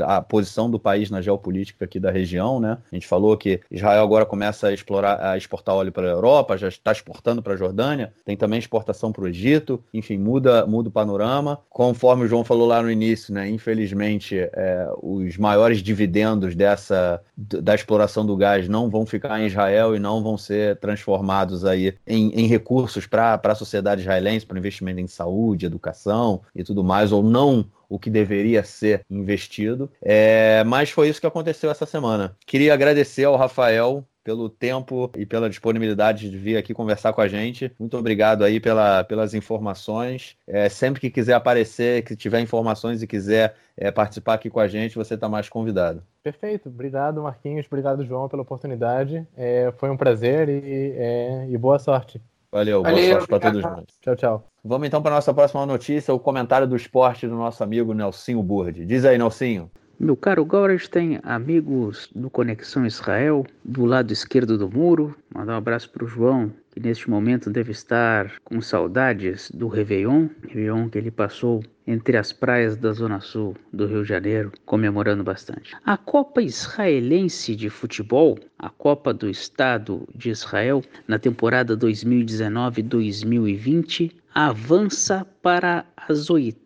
a 0.05 0.21
posição 0.21 0.69
do 0.69 0.79
país 0.79 1.09
na 1.09 1.21
geopolítica 1.21 1.85
aqui 1.85 1.99
da 1.99 2.11
região, 2.11 2.59
né? 2.59 2.77
A 2.91 2.95
gente 2.95 3.07
falou 3.07 3.35
que 3.35 3.59
Israel 3.71 4.03
agora 4.03 4.25
começa 4.25 4.67
a 4.67 4.73
explorar, 4.73 5.31
a 5.31 5.37
exportar 5.37 5.75
óleo 5.75 5.91
para 5.91 6.07
a 6.07 6.11
Europa, 6.11 6.57
já 6.57 6.67
está 6.67 6.91
exportando 6.91 7.41
para 7.41 7.53
a 7.53 7.57
Jordânia, 7.57 8.13
tem 8.23 8.37
também 8.37 8.59
exportação 8.59 9.11
para 9.11 9.23
o 9.23 9.27
Egito, 9.27 9.83
enfim, 9.93 10.17
muda, 10.17 10.65
muda 10.67 10.89
o 10.89 10.91
panorama. 10.91 11.59
Conforme 11.69 12.25
o 12.25 12.27
João 12.27 12.43
falou 12.43 12.67
lá 12.67 12.81
no 12.83 12.91
início, 12.91 13.33
né? 13.33 13.49
Infelizmente, 13.49 14.37
é, 14.37 14.87
os 15.01 15.37
maiores 15.37 15.81
dividendos 15.81 16.55
dessa 16.55 17.21
da 17.35 17.73
exploração 17.73 18.25
do 18.25 18.35
gás 18.35 18.67
não 18.75 18.89
vão 18.89 19.05
ficar 19.05 19.39
em 19.39 19.45
Israel 19.45 19.95
e 19.95 19.99
não 19.99 20.21
vão 20.21 20.37
ser 20.37 20.77
transformados 20.79 21.63
aí 21.63 21.95
em, 22.05 22.29
em 22.33 22.45
recursos 22.45 23.07
para 23.07 23.39
a 23.41 23.55
sociedade 23.55 24.01
israelense, 24.01 24.45
para 24.45 24.57
investimento 24.57 24.99
em 24.99 25.07
saúde, 25.07 25.65
educação 25.65 26.41
e 26.53 26.61
tudo 26.61 26.83
mais, 26.83 27.13
ou 27.13 27.23
não 27.23 27.65
o 27.87 27.97
que 27.97 28.09
deveria 28.09 28.63
ser 28.65 29.05
investido. 29.09 29.89
É, 30.01 30.61
mas 30.65 30.89
foi 30.89 31.07
isso 31.07 31.21
que 31.21 31.27
aconteceu 31.27 31.71
essa 31.71 31.85
semana. 31.85 32.35
Queria 32.45 32.73
agradecer 32.73 33.23
ao 33.23 33.37
Rafael 33.37 34.05
pelo 34.25 34.49
tempo 34.49 35.11
e 35.15 35.23
pela 35.23 35.47
disponibilidade 35.47 36.31
de 36.31 36.37
vir 36.37 36.57
aqui 36.57 36.73
conversar 36.73 37.13
com 37.13 37.21
a 37.21 37.27
gente. 37.27 37.71
Muito 37.79 37.95
obrigado 37.95 38.43
aí 38.43 38.59
pela, 38.59 39.03
pelas 39.03 39.35
informações. 39.35 40.35
É, 40.47 40.67
sempre 40.67 40.99
que 40.99 41.11
quiser 41.11 41.35
aparecer, 41.35 42.03
que 42.03 42.15
tiver 42.15 42.39
informações 42.39 43.03
e 43.03 43.07
quiser 43.07 43.55
é, 43.77 43.91
participar 43.91 44.33
aqui 44.33 44.49
com 44.49 44.59
a 44.59 44.67
gente, 44.67 44.95
você 44.95 45.13
está 45.13 45.29
mais 45.29 45.47
convidado. 45.47 46.01
Perfeito. 46.23 46.69
Obrigado, 46.69 47.21
Marquinhos. 47.21 47.67
Obrigado, 47.67 48.03
João, 48.03 48.27
pela 48.27 48.41
oportunidade. 48.41 49.27
É, 49.37 49.71
foi 49.77 49.91
um 49.91 49.97
prazer 49.97 50.49
e, 50.49 50.95
é, 50.97 51.47
e 51.47 51.55
boa 51.55 51.77
sorte. 51.77 52.19
Valeu, 52.51 52.81
boa 52.81 52.95
Valeu, 52.95 53.11
sorte 53.11 53.27
para 53.27 53.39
todos 53.39 53.61
nós. 53.61 53.85
Tchau, 54.01 54.15
tchau. 54.15 54.43
Vamos 54.63 54.87
então 54.87 55.03
para 55.03 55.11
a 55.11 55.15
nossa 55.15 55.31
próxima 55.35 55.63
notícia, 55.67 56.11
o 56.11 56.19
comentário 56.19 56.65
do 56.65 56.75
esporte 56.75 57.27
do 57.27 57.35
nosso 57.35 57.63
amigo 57.63 57.93
Nelsinho 57.93 58.41
Burdi. 58.41 58.87
Diz 58.87 59.05
aí, 59.05 59.19
Nelsinho. 59.19 59.69
Meu 59.97 60.17
caro 60.17 60.45
tem 60.91 61.21
amigos 61.23 62.09
do 62.13 62.29
Conexão 62.29 62.85
Israel 62.85 63.45
do 63.63 63.85
lado 63.85 64.11
esquerdo 64.11 64.57
do 64.57 64.69
muro. 64.69 65.15
Mandar 65.33 65.53
um 65.53 65.57
abraço 65.57 65.89
para 65.89 66.03
o 66.03 66.07
João, 66.07 66.51
que 66.71 66.81
neste 66.81 67.09
momento 67.09 67.49
deve 67.49 67.71
estar 67.71 68.29
com 68.43 68.59
saudades 68.59 69.49
do 69.51 69.69
Réveillon, 69.69 70.27
Réveillon 70.49 70.89
que 70.89 70.97
ele 70.97 71.11
passou 71.11 71.63
entre 71.87 72.17
as 72.17 72.33
praias 72.33 72.75
da 72.75 72.91
Zona 72.91 73.21
Sul 73.21 73.55
do 73.71 73.85
Rio 73.85 74.03
de 74.03 74.09
Janeiro, 74.09 74.51
comemorando 74.65 75.23
bastante. 75.23 75.73
A 75.85 75.95
Copa 75.95 76.41
Israelense 76.41 77.55
de 77.55 77.69
Futebol, 77.69 78.37
a 78.59 78.69
Copa 78.69 79.13
do 79.13 79.29
Estado 79.29 80.05
de 80.13 80.29
Israel, 80.29 80.83
na 81.07 81.17
temporada 81.17 81.77
2019-2020, 81.77 84.11
avança 84.33 85.25
para 85.41 85.85
as 85.95 86.29
oitavas 86.29 86.64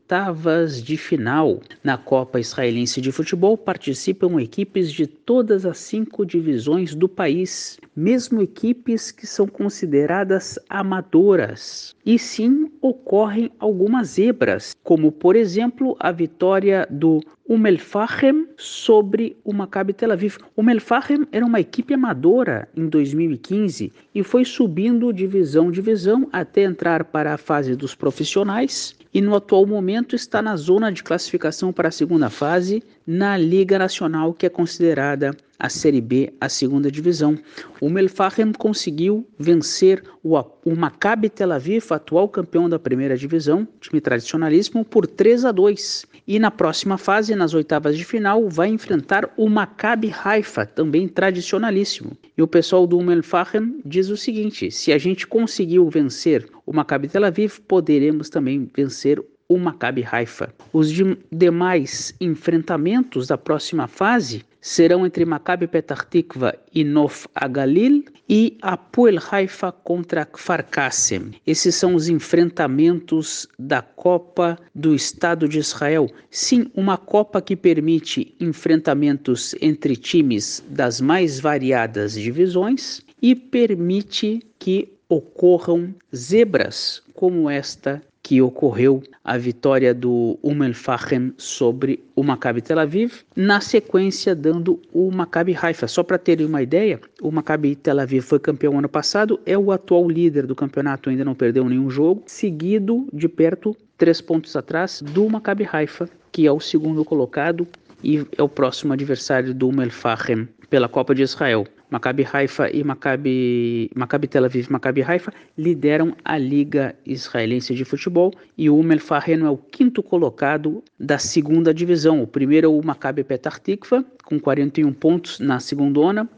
de 0.84 0.98
final. 0.98 1.60
Na 1.84 1.95
Copa 1.95 2.40
Israelense 2.40 2.99
de 2.99 3.11
Futebol 3.11 3.56
participam 3.56 4.41
equipes 4.41 4.91
de 4.91 5.06
todas 5.06 5.68
as 5.68 5.77
cinco 5.77 6.26
divisões 6.26 6.95
do 6.95 7.07
país, 7.07 7.80
mesmo 7.95 8.41
equipes 8.41 9.11
que 9.11 9.27
são 9.27 9.45
consideradas 9.45 10.57
amadoras. 10.68 11.95
E 12.03 12.18
sim 12.18 12.72
ocorrem 12.81 13.52
algumas 13.60 14.07
zebras, 14.07 14.76
como 14.84 15.11
por 15.11 15.36
exemplo 15.36 15.95
a 15.99 16.11
vitória 16.11 16.88
do 16.90 17.22
Umelfachem 17.48 18.48
sobre 18.57 19.38
o 19.44 19.53
Maccabi 19.53 19.94
Tel 19.94 20.11
Aviv. 20.11 20.38
O 20.56 20.61
Umelfachem 20.61 21.27
era 21.31 21.45
uma 21.45 21.60
equipe 21.60 21.94
amadora 21.94 22.68
em 22.76 22.88
2015 22.88 23.91
e 24.14 24.23
foi 24.23 24.45
subindo 24.45 25.14
divisão 25.14 25.72
divisão 25.72 26.27
até 26.31 26.64
entrar 26.64 27.03
para 27.06 27.34
a 27.34 27.38
fase 27.38 27.76
dos 27.76 27.94
profissionais 27.95 28.95
e 29.14 29.22
no 29.22 29.36
atual 29.36 29.65
momento 29.65 29.99
está 30.16 30.42
na 30.42 30.56
zona 30.56 30.92
de 30.92 31.04
classificação 31.04 31.74
para 31.74 31.90
a 31.90 31.92
segunda 31.92 32.30
fase 32.30 32.84
na 33.06 33.38
Liga 33.38 33.80
Nacional, 33.80 34.34
que 34.34 34.46
é 34.46 34.50
considerada 34.50 35.36
a 35.60 35.68
Série 35.68 36.00
B, 36.00 36.34
a 36.40 36.48
segunda 36.48 36.90
divisão. 36.90 37.38
O 37.82 37.90
Melfahem 37.90 38.54
conseguiu 38.54 39.28
vencer 39.38 40.02
o, 40.24 40.38
o 40.38 40.76
Maccabi 40.76 41.30
Tel 41.30 41.52
Aviv, 41.52 41.92
atual 41.92 42.30
campeão 42.30 42.70
da 42.70 42.80
primeira 42.80 43.18
divisão, 43.18 43.68
time 43.82 44.00
tradicionalíssimo, 44.00 44.86
por 44.86 45.06
3 45.06 45.44
a 45.44 45.52
2. 45.52 46.06
E 46.26 46.40
na 46.40 46.50
próxima 46.50 46.98
fase, 46.98 47.36
nas 47.36 47.54
oitavas 47.54 47.98
de 47.98 48.06
final, 48.06 48.48
vai 48.48 48.70
enfrentar 48.70 49.30
o 49.36 49.50
Maccabi 49.50 50.16
Haifa, 50.24 50.66
também 50.66 51.08
tradicionalíssimo. 51.08 52.18
E 52.38 52.42
o 52.42 52.48
pessoal 52.48 52.88
do 52.88 53.02
Melfahem 53.02 53.82
diz 53.84 54.10
o 54.10 54.16
seguinte: 54.16 54.72
se 54.72 54.94
a 54.94 54.98
gente 54.98 55.28
conseguiu 55.28 55.90
vencer 55.90 56.48
o 56.66 56.72
Maccabi 56.72 57.10
Tel 57.10 57.26
Aviv, 57.26 57.60
poderemos 57.68 58.30
também 58.30 58.70
vencer 58.74 59.22
o 59.50 59.58
Maccabi 59.58 60.06
Haifa. 60.10 60.54
Os 60.72 60.92
de 60.92 61.18
demais 61.32 62.14
enfrentamentos 62.22 63.28
da 63.28 63.38
próxima 63.38 63.88
fase 63.88 64.46
serão 64.62 65.06
entre 65.06 65.26
Maccabi 65.26 65.68
Petah 65.68 66.06
Tikva 66.10 66.54
e 66.74 66.84
Nof 66.84 67.28
Agalil 67.34 68.06
e 68.30 68.58
Apoel 68.62 69.18
Haifa 69.32 69.72
contra 69.72 70.24
Kfar 70.24 70.70
Kassem. 70.70 71.32
Esses 71.48 71.74
são 71.74 71.96
os 71.96 72.08
enfrentamentos 72.08 73.48
da 73.58 73.82
Copa 73.82 74.60
do 74.76 74.94
Estado 74.94 75.48
de 75.48 75.58
Israel. 75.58 76.08
Sim, 76.30 76.70
uma 76.76 76.98
Copa 76.98 77.42
que 77.42 77.56
permite 77.56 78.36
enfrentamentos 78.40 79.56
entre 79.60 79.96
times 79.96 80.64
das 80.70 81.02
mais 81.02 81.40
variadas 81.40 82.14
divisões 82.14 83.02
e 83.20 83.34
permite 83.34 84.42
que 84.60 84.94
ocorram 85.10 85.94
zebras 86.16 87.02
como 87.16 87.50
esta 87.50 88.02
que 88.30 88.43
ocorreu 88.43 89.01
a 89.23 89.39
vitória 89.39 89.91
do 89.91 90.38
Umm 90.43 90.64
el-Fachem 90.64 91.34
sobre 91.35 91.99
o 92.15 92.22
Maccabi 92.22 92.61
Tel 92.61 92.77
Aviv, 92.77 93.23
na 93.35 93.60
sequência 93.60 94.35
dando 94.35 94.80
o 94.93 95.10
Maccabi 95.10 95.57
Haifa. 95.60 95.88
Só 95.88 96.03
para 96.03 96.19
terem 96.19 96.45
uma 96.45 96.61
ideia, 96.61 97.01
o 97.23 97.31
Maccabi 97.31 97.76
Tel 97.76 97.99
Aviv 97.99 98.22
foi 98.22 98.38
campeão 98.38 98.77
ano 98.77 98.88
passado, 98.88 99.39
é 99.47 99.57
o 99.57 99.72
atual 99.72 100.07
líder 100.07 100.45
do 100.45 100.56
campeonato, 100.56 101.10
ainda 101.10 101.26
não 101.26 101.34
perdeu 101.34 101.68
nenhum 101.68 101.89
jogo, 101.89 102.22
seguido 102.27 103.07
de 103.11 103.27
perto, 103.27 103.76
três 103.97 104.22
pontos 104.22 104.56
atrás, 104.56 105.01
do 105.01 105.27
Maccabi 105.27 105.68
Haifa, 105.72 106.07
que 106.31 106.45
é 106.45 106.51
o 106.51 106.60
segundo 106.60 107.03
colocado 107.03 107.68
e 108.03 108.23
é 108.38 108.43
o 108.43 108.47
próximo 108.47 108.93
adversário 108.93 109.56
do 109.56 109.69
Umm 109.69 109.81
el-Fachem 109.81 110.47
pela 110.69 110.88
Copa 110.88 111.15
de 111.15 111.23
Israel. 111.23 111.65
Maccabi 111.90 112.24
Haifa 112.24 112.70
e 112.70 112.84
Maccabi, 112.84 113.90
Maccabi 113.95 114.28
Tel 114.28 114.45
Aviv 114.45 114.68
e 114.70 114.72
Maccabi 114.72 115.02
Haifa 115.02 115.34
lideram 115.57 116.16
a 116.24 116.38
Liga 116.38 116.95
Israelense 117.06 117.74
de 117.74 117.84
Futebol 117.84 118.32
e 118.57 118.70
o 118.70 118.78
Umm 118.78 118.91
El 118.91 118.99
Fahen 118.99 119.41
é 119.41 119.49
o 119.49 119.57
quinto 119.57 120.03
colocado 120.03 120.84
da 120.99 121.18
segunda 121.18 121.74
divisão. 121.74 122.22
O 122.22 122.28
primeiro 122.28 122.68
é 122.68 122.70
o 122.70 122.82
Maccabi 122.84 123.24
Petah 123.24 123.60
Tikva, 123.60 124.06
com 124.30 124.39
41 124.39 124.93
pontos 124.93 125.39
na 125.39 125.60
segunda 125.60 125.89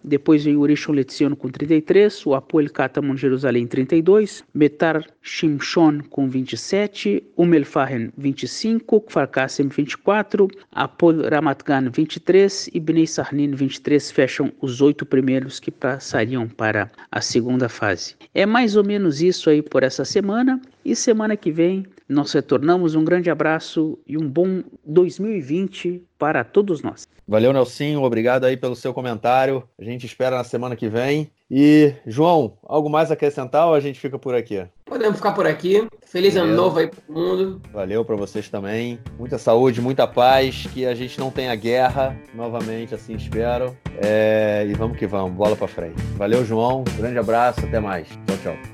depois 0.02 0.46
vem 0.46 0.56
o 0.56 0.66
Rishon 0.66 0.94
Lezion 0.94 1.36
com 1.36 1.50
33, 1.50 2.26
o 2.26 2.34
Apoel 2.34 2.72
Katamon 2.72 3.18
Jerusalém 3.18 3.68
32, 3.68 4.44
Betar 4.56 5.06
Shimshon 5.22 6.00
com 6.10 6.30
27, 6.30 7.22
Umm 7.38 7.54
El 7.54 7.66
Fahen 7.66 8.12
25, 8.18 9.02
Kfar 9.02 9.28
Kassem 9.28 9.68
24, 9.68 10.48
Apoel 10.72 11.30
Ramat 11.30 11.64
Gan 11.66 11.90
23 11.90 12.70
e 12.74 12.80
Bnei 12.80 13.06
Sarnin 13.06 13.52
23 13.52 14.10
fecham 14.10 14.52
os 14.62 14.82
oito 14.82 15.06
primeiros 15.06 15.60
que 15.60 15.70
passariam 15.70 16.48
para 16.48 16.90
a 17.12 17.20
segunda 17.20 17.68
fase. 17.68 18.16
É 18.34 18.46
mais 18.46 18.78
ou 18.78 18.86
menos 18.86 19.22
isso 19.22 19.50
aí 19.50 19.62
por 19.62 19.84
essa 19.84 20.06
semana 20.06 20.62
e 20.84 20.96
semana 20.96 21.36
que 21.38 21.52
vem 21.52 21.86
nós 22.08 22.32
retornamos. 22.34 22.96
Um 22.96 23.04
grande 23.04 23.30
abraço 23.30 23.98
e 24.06 24.18
um 24.18 24.28
bom 24.28 24.62
2020 24.86 26.04
para 26.18 26.44
todos 26.44 26.82
nós. 26.82 27.08
Valeu, 27.28 27.54
Nelsinho. 27.54 28.04
Obrigado 28.04 28.44
aí 28.44 28.58
pelo 28.58 28.76
seu 28.76 28.94
comentário. 28.94 29.64
A 29.80 29.84
gente 29.84 30.06
espera 30.06 30.36
na 30.36 30.44
semana 30.44 30.76
que 30.76 30.90
vem. 30.90 31.32
E, 31.50 31.94
João, 32.06 32.58
algo 32.64 32.90
mais 32.90 33.10
a 33.10 33.14
acrescentar 33.14 33.68
ou 33.68 33.74
a 33.74 33.80
gente 33.80 34.00
fica 34.00 34.20
por 34.20 34.36
aqui? 34.36 34.66
Podemos 34.86 35.18
ficar 35.18 35.32
por 35.32 35.48
aqui. 35.48 35.88
Feliz 36.06 36.34
Valeu. 36.34 36.50
ano 36.50 36.62
novo 36.62 36.80
aí 36.80 36.88
pro 36.88 37.02
mundo. 37.14 37.62
Valeu 37.72 38.04
para 38.04 38.16
vocês 38.18 38.50
também. 38.50 39.00
Muita 39.18 39.38
saúde, 39.38 39.82
muita 39.82 40.06
paz. 40.06 40.68
Que 40.74 40.86
a 40.86 40.94
gente 40.94 41.18
não 41.20 41.32
tenha 41.32 41.56
guerra 41.56 42.18
novamente, 42.34 42.94
assim 42.94 43.16
espero. 43.16 43.78
É... 44.02 44.66
E 44.68 44.74
vamos 44.74 44.98
que 44.98 45.08
vamos. 45.08 45.32
Bola 45.32 45.56
para 45.56 45.68
frente. 45.68 46.02
Valeu, 46.18 46.46
João. 46.46 46.84
Grande 46.98 47.18
abraço. 47.18 47.62
Até 47.66 47.80
mais. 47.80 48.08
Tchau, 48.28 48.38
tchau. 48.44 48.71